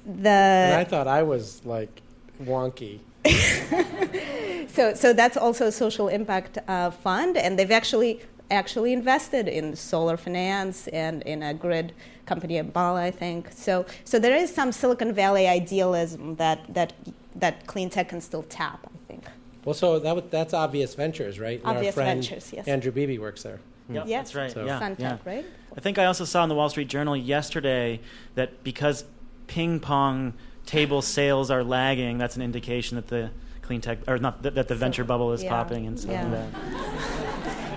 the. 0.06 0.30
And 0.30 0.80
I 0.80 0.84
thought 0.84 1.08
I 1.08 1.24
was 1.24 1.66
like 1.66 2.02
wonky. 2.44 3.00
so, 4.68 4.94
so 4.94 5.14
that's 5.14 5.38
also 5.38 5.68
a 5.68 5.72
social 5.72 6.08
impact 6.08 6.58
uh, 6.68 6.92
fund, 6.92 7.38
and 7.38 7.58
they've 7.58 7.72
actually 7.72 8.22
actually 8.52 8.94
invested 8.94 9.48
in 9.48 9.76
solar 9.76 10.18
finance 10.18 10.88
and 10.90 11.24
in 11.24 11.42
a 11.42 11.54
grid 11.54 11.94
company 12.26 12.62
Enbala, 12.62 13.00
I 13.00 13.12
think. 13.12 13.50
So, 13.52 13.86
so 14.04 14.20
there 14.20 14.36
is 14.36 14.54
some 14.54 14.72
Silicon 14.72 15.14
Valley 15.14 15.48
idealism 15.48 16.36
that 16.36 16.74
that 16.74 16.94
that 17.36 17.66
clean 17.68 17.90
tech 17.90 18.10
can 18.10 18.22
still 18.22 18.44
tap. 18.44 18.80
I 18.86 19.08
think. 19.08 19.26
Well, 19.66 19.74
so 19.74 20.00
that 20.00 20.32
that's 20.32 20.54
obvious 20.54 20.96
ventures, 20.96 21.40
right? 21.40 21.60
And 21.60 21.78
obvious 21.78 21.96
ventures, 21.96 22.52
yes. 22.54 22.68
Andrew 22.68 22.92
Beebe 22.92 23.18
works 23.18 23.44
there. 23.44 23.60
Yep, 23.90 24.06
yeah, 24.08 24.18
that's 24.18 24.36
right. 24.36 24.52
So. 24.52 24.66
Yeah, 24.66 24.80
Suntech, 24.80 25.00
yeah. 25.00 25.18
right? 25.26 25.46
I 25.76 25.80
think 25.82 25.98
I 25.98 26.06
also 26.06 26.26
saw 26.26 26.44
in 26.44 26.50
the 26.50 26.56
Wall 26.56 26.70
Street 26.70 26.88
Journal 26.88 27.18
yesterday 27.18 28.00
that 28.36 28.64
because 28.64 29.06
ping 29.48 29.80
pong 29.80 30.34
table 30.66 31.02
sales 31.02 31.52
are 31.52 31.64
lagging, 31.64 32.18
that's 32.18 32.36
an 32.36 32.42
indication 32.42 32.96
that 32.96 33.08
the 33.08 33.32
clean 33.62 33.82
tech 33.82 34.00
or 34.08 34.18
not 34.18 34.44
that, 34.44 34.56
that 34.56 34.68
the 34.68 34.76
venture 34.76 35.04
bubble 35.04 35.32
is 35.32 35.44
yeah. 35.44 35.50
popping 35.50 35.88
and 35.88 36.00
stuff 36.00 36.12
yeah. 36.12 36.24
like 36.24 36.52
that. 36.54 37.00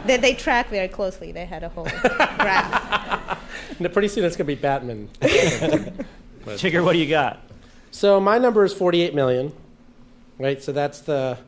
They, 0.07 0.19
they 0.19 0.35
track 0.35 0.69
very 0.69 0.87
closely. 0.87 1.33
They 1.33 1.47
had 1.47 1.65
a 1.65 1.69
whole 1.69 1.83
graph. 1.83 3.41
pretty 3.93 4.07
soon 4.07 4.25
it's 4.25 4.37
going 4.37 4.47
to 4.47 4.55
be 4.55 4.55
Batman. 4.55 5.09
Jigar, 5.21 6.85
what 6.85 6.93
do 6.93 6.99
you 6.99 7.09
got? 7.09 7.41
So 7.91 8.21
my 8.21 8.39
number 8.39 8.65
is 8.65 8.73
48 8.73 9.17
million, 9.17 9.53
right? 10.39 10.63
So 10.63 10.71
that's 10.71 11.01
the 11.01 11.39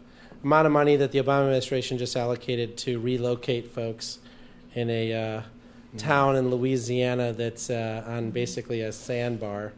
amount 0.43 0.67
of 0.67 0.73
money 0.73 0.97
that 0.97 1.13
the 1.13 1.21
Obama 1.21 1.43
administration 1.43 1.99
just 1.99 2.17
allocated 2.17 2.77
to 2.79 2.99
relocate 2.99 3.71
folks 3.71 4.19
in 4.75 4.91
a 4.91 5.13
uh, 5.13 5.43
town 5.97 6.37
in 6.37 6.51
Louisiana 6.51 7.33
that's 7.33 7.71
uh, 7.71 8.05
on 8.07 8.31
basically 8.31 8.81
a 8.81 8.93
sandbar. 8.93 9.73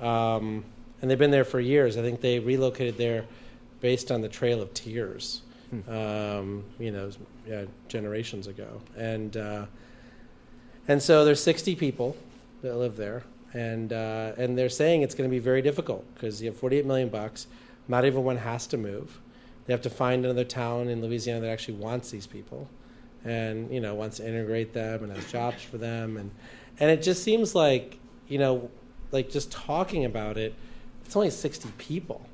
Um, 0.00 0.64
and 1.06 1.10
they've 1.12 1.20
been 1.20 1.30
there 1.30 1.44
for 1.44 1.60
years. 1.60 1.96
I 1.96 2.02
think 2.02 2.20
they 2.20 2.40
relocated 2.40 2.98
there 2.98 3.26
based 3.80 4.10
on 4.10 4.22
the 4.22 4.28
Trail 4.28 4.60
of 4.60 4.74
Tears, 4.74 5.42
hmm. 5.70 5.88
um, 5.88 6.64
you 6.80 6.90
know, 6.90 7.12
yeah, 7.46 7.66
generations 7.86 8.48
ago. 8.48 8.80
And 8.96 9.36
uh, 9.36 9.66
and 10.88 11.00
so 11.00 11.24
there's 11.24 11.40
60 11.40 11.76
people 11.76 12.16
that 12.62 12.74
live 12.74 12.96
there, 12.96 13.22
and 13.52 13.92
uh, 13.92 14.32
and 14.36 14.58
they're 14.58 14.68
saying 14.68 15.02
it's 15.02 15.14
going 15.14 15.30
to 15.30 15.32
be 15.32 15.38
very 15.38 15.62
difficult 15.62 16.04
because 16.14 16.42
you 16.42 16.48
have 16.48 16.56
48 16.56 16.84
million 16.84 17.08
bucks. 17.08 17.46
Not 17.86 18.04
everyone 18.04 18.38
has 18.38 18.66
to 18.66 18.76
move. 18.76 19.20
They 19.66 19.72
have 19.72 19.82
to 19.82 19.90
find 19.90 20.24
another 20.24 20.42
town 20.42 20.88
in 20.88 21.00
Louisiana 21.02 21.42
that 21.42 21.50
actually 21.50 21.74
wants 21.74 22.10
these 22.10 22.26
people, 22.26 22.68
and 23.24 23.70
you 23.70 23.80
know 23.80 23.94
wants 23.94 24.16
to 24.16 24.26
integrate 24.26 24.72
them 24.72 25.04
and 25.04 25.12
has 25.12 25.30
jobs 25.30 25.62
for 25.62 25.78
them, 25.78 26.16
and 26.16 26.32
and 26.80 26.90
it 26.90 27.00
just 27.00 27.22
seems 27.22 27.54
like 27.54 28.00
you 28.26 28.38
know 28.38 28.68
like 29.12 29.30
just 29.30 29.52
talking 29.52 30.04
about 30.04 30.36
it, 30.36 30.52
it's 31.06 31.16
only 31.16 31.30
60 31.30 31.70
people. 31.78 32.26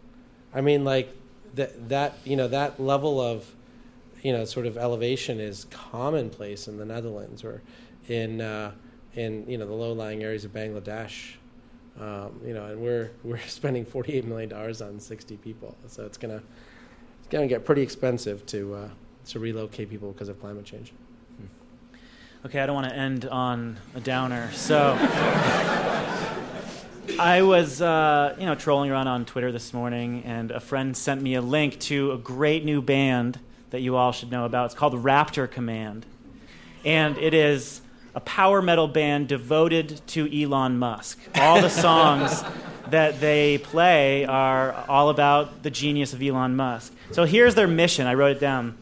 I 0.54 0.60
mean, 0.60 0.84
like 0.84 1.14
that 1.54 1.88
that 1.90 2.14
you 2.24 2.36
know 2.36 2.48
that 2.48 2.80
level 2.80 3.20
of 3.20 3.52
you 4.22 4.32
know 4.32 4.44
sort 4.44 4.66
of 4.66 4.76
elevation 4.76 5.40
is 5.40 5.66
commonplace 5.70 6.68
in 6.68 6.78
the 6.78 6.84
Netherlands 6.84 7.44
or 7.44 7.62
in 8.08 8.40
uh, 8.40 8.72
in 9.14 9.48
you 9.48 9.58
know 9.58 9.66
the 9.66 9.74
low-lying 9.74 10.22
areas 10.22 10.44
of 10.44 10.52
Bangladesh. 10.52 11.34
Um, 12.00 12.40
you 12.44 12.54
know, 12.54 12.66
and 12.66 12.80
we're 12.80 13.10
we're 13.22 13.38
spending 13.46 13.84
48 13.84 14.24
million 14.24 14.48
dollars 14.48 14.80
on 14.80 14.98
60 14.98 15.36
people, 15.36 15.76
so 15.86 16.04
it's 16.04 16.16
gonna 16.16 16.42
it's 17.18 17.28
gonna 17.28 17.46
get 17.46 17.64
pretty 17.64 17.82
expensive 17.82 18.44
to 18.46 18.74
uh, 18.74 18.88
to 19.26 19.38
relocate 19.38 19.90
people 19.90 20.12
because 20.12 20.28
of 20.28 20.40
climate 20.40 20.64
change. 20.64 20.92
Okay, 22.44 22.58
I 22.58 22.66
don't 22.66 22.74
want 22.74 22.88
to 22.88 22.96
end 22.96 23.26
on 23.26 23.78
a 23.94 24.00
downer. 24.00 24.50
So 24.52 24.96
I 27.18 27.42
was, 27.42 27.82
uh, 27.82 28.34
you 28.38 28.46
know, 28.46 28.54
trolling 28.54 28.90
around 28.90 29.06
on 29.06 29.24
Twitter 29.24 29.52
this 29.52 29.74
morning, 29.74 30.22
and 30.24 30.50
a 30.50 30.60
friend 30.60 30.96
sent 30.96 31.20
me 31.20 31.34
a 31.34 31.42
link 31.42 31.78
to 31.80 32.12
a 32.12 32.18
great 32.18 32.64
new 32.64 32.80
band 32.80 33.38
that 33.70 33.80
you 33.80 33.96
all 33.96 34.12
should 34.12 34.30
know 34.30 34.44
about. 34.44 34.66
It's 34.66 34.74
called 34.74 34.94
Raptor 34.94 35.50
Command, 35.50 36.06
and 36.84 37.18
it 37.18 37.34
is 37.34 37.82
a 38.14 38.20
power 38.20 38.62
metal 38.62 38.88
band 38.88 39.28
devoted 39.28 40.00
to 40.08 40.42
Elon 40.42 40.78
Musk. 40.78 41.18
All 41.36 41.60
the 41.60 41.68
songs 41.68 42.44
that 42.90 43.20
they 43.20 43.58
play 43.58 44.24
are 44.24 44.72
all 44.88 45.10
about 45.10 45.62
the 45.62 45.70
genius 45.70 46.12
of 46.12 46.22
Elon 46.22 46.56
Musk. 46.56 46.94
So 47.10 47.24
here's 47.24 47.54
their 47.54 47.68
mission. 47.68 48.06
I 48.06 48.14
wrote 48.14 48.36
it 48.36 48.40
down 48.40 48.76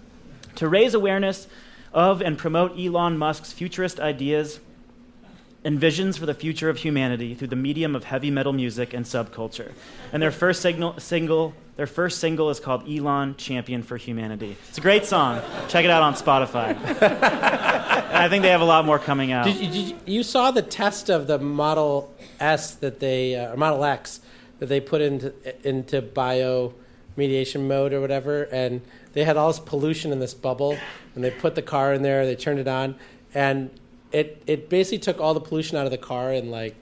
to 0.56 0.68
raise 0.68 0.94
awareness 0.94 1.48
of 1.92 2.22
and 2.22 2.38
promote 2.38 2.78
Elon 2.78 3.18
Musk's 3.18 3.52
futurist 3.52 3.98
ideas 3.98 4.60
and 5.62 5.78
visions 5.78 6.16
for 6.16 6.26
the 6.26 6.34
future 6.34 6.70
of 6.70 6.78
humanity 6.78 7.34
through 7.34 7.48
the 7.48 7.56
medium 7.56 7.94
of 7.94 8.04
heavy 8.04 8.30
metal 8.30 8.52
music 8.52 8.94
and 8.94 9.04
subculture. 9.04 9.72
And 10.12 10.22
their 10.22 10.30
first 10.30 10.62
signal, 10.62 10.98
single, 10.98 11.54
their 11.76 11.86
first 11.86 12.18
single 12.18 12.50
is 12.50 12.60
called 12.60 12.88
Elon 12.88 13.36
Champion 13.36 13.82
for 13.82 13.96
Humanity. 13.96 14.56
It's 14.68 14.78
a 14.78 14.80
great 14.80 15.04
song. 15.04 15.42
Check 15.68 15.84
it 15.84 15.90
out 15.90 16.02
on 16.02 16.14
Spotify. 16.14 16.76
I 18.12 18.28
think 18.28 18.42
they 18.42 18.50
have 18.50 18.60
a 18.60 18.66
lot 18.66 18.84
more 18.84 18.98
coming 18.98 19.32
out. 19.32 19.44
Did 19.44 19.56
you, 19.56 19.66
did 19.66 19.88
you, 19.88 19.96
you 20.06 20.22
saw 20.22 20.50
the 20.50 20.62
test 20.62 21.10
of 21.10 21.26
the 21.26 21.38
Model 21.38 22.14
S 22.38 22.74
that 22.76 23.00
they, 23.00 23.36
uh, 23.36 23.52
or 23.52 23.56
Model 23.56 23.84
X 23.84 24.20
that 24.60 24.66
they 24.66 24.80
put 24.80 25.00
into 25.00 25.32
into 25.66 26.02
bio 26.02 26.74
mediation 27.16 27.66
mode 27.66 27.92
or 27.92 28.00
whatever, 28.00 28.44
and 28.44 28.80
they 29.12 29.24
had 29.24 29.36
all 29.36 29.48
this 29.48 29.58
pollution 29.58 30.12
in 30.12 30.20
this 30.20 30.34
bubble, 30.34 30.76
and 31.14 31.24
they 31.24 31.30
put 31.30 31.54
the 31.54 31.62
car 31.62 31.92
in 31.92 32.02
there, 32.02 32.24
they 32.24 32.36
turned 32.36 32.60
it 32.60 32.68
on, 32.68 32.94
and 33.34 33.70
it 34.12 34.42
it 34.46 34.68
basically 34.68 34.98
took 34.98 35.20
all 35.20 35.34
the 35.34 35.40
pollution 35.40 35.76
out 35.78 35.84
of 35.84 35.90
the 35.90 35.98
car 35.98 36.32
in 36.32 36.50
like 36.50 36.74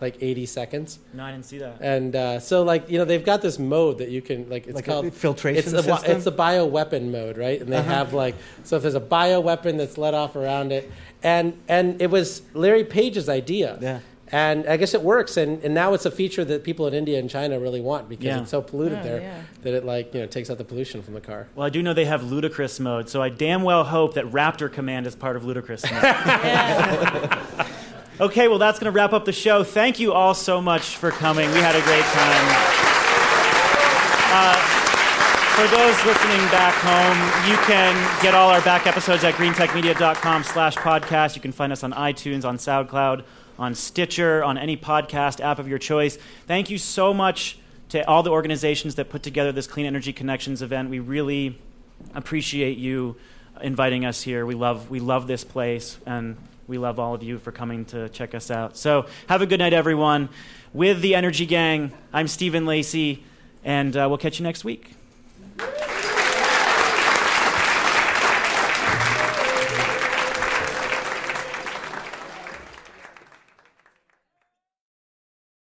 like 0.00 0.16
80 0.20 0.44
seconds. 0.46 0.98
No, 1.14 1.24
I 1.24 1.30
didn't 1.30 1.46
see 1.46 1.58
that. 1.58 1.76
And 1.80 2.14
uh, 2.16 2.40
so, 2.40 2.62
like 2.62 2.90
you 2.90 2.98
know, 2.98 3.04
they've 3.04 3.24
got 3.24 3.40
this 3.42 3.58
mode 3.58 3.98
that 3.98 4.10
you 4.10 4.20
can 4.20 4.50
like. 4.50 4.66
It's 4.66 4.74
Like 4.74 4.88
a 4.88 4.90
called 4.90 5.14
filtration 5.14 5.58
It's 5.62 5.70
the 5.72 5.82
system? 5.82 6.10
it's 6.16 6.24
the 6.24 6.30
bio 6.32 6.66
weapon 6.66 7.10
mode, 7.12 7.38
right? 7.38 7.60
And 7.60 7.72
they 7.72 7.76
Uh-huh. 7.76 7.90
have 7.90 8.12
like 8.12 8.34
so 8.64 8.76
if 8.76 8.82
there's 8.82 8.96
a 8.96 9.00
bio 9.00 9.40
weapon 9.40 9.76
that's 9.76 9.96
let 9.96 10.12
off 10.12 10.36
around 10.36 10.72
it, 10.72 10.90
and 11.22 11.54
and 11.68 12.02
it 12.02 12.10
was 12.10 12.42
Larry 12.54 12.84
Page's 12.84 13.28
idea. 13.28 13.78
Yeah. 13.80 14.00
And 14.34 14.66
I 14.66 14.76
guess 14.78 14.94
it 14.94 15.02
works, 15.02 15.36
and, 15.36 15.62
and 15.62 15.72
now 15.74 15.94
it's 15.94 16.06
a 16.06 16.10
feature 16.10 16.44
that 16.44 16.64
people 16.64 16.88
in 16.88 16.94
India 16.94 17.20
and 17.20 17.30
China 17.30 17.60
really 17.60 17.80
want 17.80 18.08
because 18.08 18.24
Yeah. 18.24 18.40
it's 18.40 18.50
so 18.50 18.60
polluted 18.60 18.98
Oh, 18.98 19.02
there 19.04 19.20
yeah. 19.20 19.40
that 19.62 19.74
it 19.74 19.84
like 19.84 20.12
you 20.12 20.18
know 20.20 20.26
takes 20.26 20.50
out 20.50 20.58
the 20.58 20.64
pollution 20.64 21.04
from 21.04 21.14
the 21.14 21.20
car. 21.20 21.46
Well, 21.54 21.64
I 21.64 21.70
do 21.70 21.80
know 21.84 21.94
they 21.94 22.06
have 22.06 22.24
ludicrous 22.24 22.80
mode, 22.80 23.08
so 23.08 23.22
I 23.22 23.28
damn 23.28 23.62
well 23.62 23.84
hope 23.84 24.14
that 24.14 24.24
Raptor 24.32 24.72
Command 24.72 25.06
is 25.06 25.14
part 25.14 25.36
of 25.36 25.44
ludicrous 25.44 25.84
mode. 25.88 26.02
okay, 28.20 28.48
well, 28.48 28.58
that's 28.58 28.80
going 28.80 28.92
to 28.92 28.96
wrap 28.96 29.12
up 29.12 29.24
the 29.24 29.32
show. 29.32 29.62
Thank 29.62 30.00
you 30.00 30.12
all 30.12 30.34
so 30.34 30.60
much 30.60 30.96
for 30.96 31.12
coming. 31.12 31.48
We 31.52 31.58
had 31.60 31.76
a 31.76 31.82
great 31.82 32.02
time. 32.02 32.44
Uh, 34.36 34.56
for 35.54 35.68
those 35.68 35.94
listening 36.04 36.44
back 36.50 36.74
home, 36.82 37.16
you 37.48 37.56
can 37.66 37.94
get 38.20 38.34
all 38.34 38.50
our 38.50 38.60
back 38.62 38.88
episodes 38.88 39.22
at 39.22 39.34
greentechmedia.com 39.34 40.42
slash 40.42 40.74
podcast. 40.74 41.36
You 41.36 41.40
can 41.42 41.52
find 41.52 41.72
us 41.72 41.84
on 41.84 41.92
iTunes, 41.92 42.44
on 42.44 42.56
SoundCloud, 42.58 43.22
on 43.58 43.74
Stitcher, 43.74 44.42
on 44.42 44.58
any 44.58 44.76
podcast 44.76 45.40
app 45.40 45.58
of 45.58 45.68
your 45.68 45.78
choice. 45.78 46.18
Thank 46.46 46.70
you 46.70 46.78
so 46.78 47.14
much 47.14 47.58
to 47.90 48.06
all 48.08 48.22
the 48.22 48.30
organizations 48.30 48.96
that 48.96 49.08
put 49.08 49.22
together 49.22 49.52
this 49.52 49.66
Clean 49.66 49.86
Energy 49.86 50.12
Connections 50.12 50.62
event. 50.62 50.90
We 50.90 50.98
really 50.98 51.58
appreciate 52.14 52.78
you 52.78 53.16
inviting 53.60 54.04
us 54.04 54.22
here. 54.22 54.44
We 54.46 54.54
love, 54.54 54.90
we 54.90 55.00
love 55.00 55.26
this 55.26 55.44
place, 55.44 55.98
and 56.06 56.36
we 56.66 56.78
love 56.78 56.98
all 56.98 57.14
of 57.14 57.22
you 57.22 57.38
for 57.38 57.52
coming 57.52 57.84
to 57.86 58.08
check 58.08 58.34
us 58.34 58.50
out. 58.50 58.76
So 58.76 59.06
have 59.28 59.42
a 59.42 59.46
good 59.46 59.58
night, 59.58 59.72
everyone. 59.72 60.28
With 60.72 61.02
the 61.02 61.14
Energy 61.14 61.46
Gang, 61.46 61.92
I'm 62.12 62.26
Stephen 62.26 62.66
Lacey, 62.66 63.22
and 63.62 63.96
uh, 63.96 64.06
we'll 64.08 64.18
catch 64.18 64.40
you 64.40 64.42
next 64.42 64.64
week. 64.64 64.94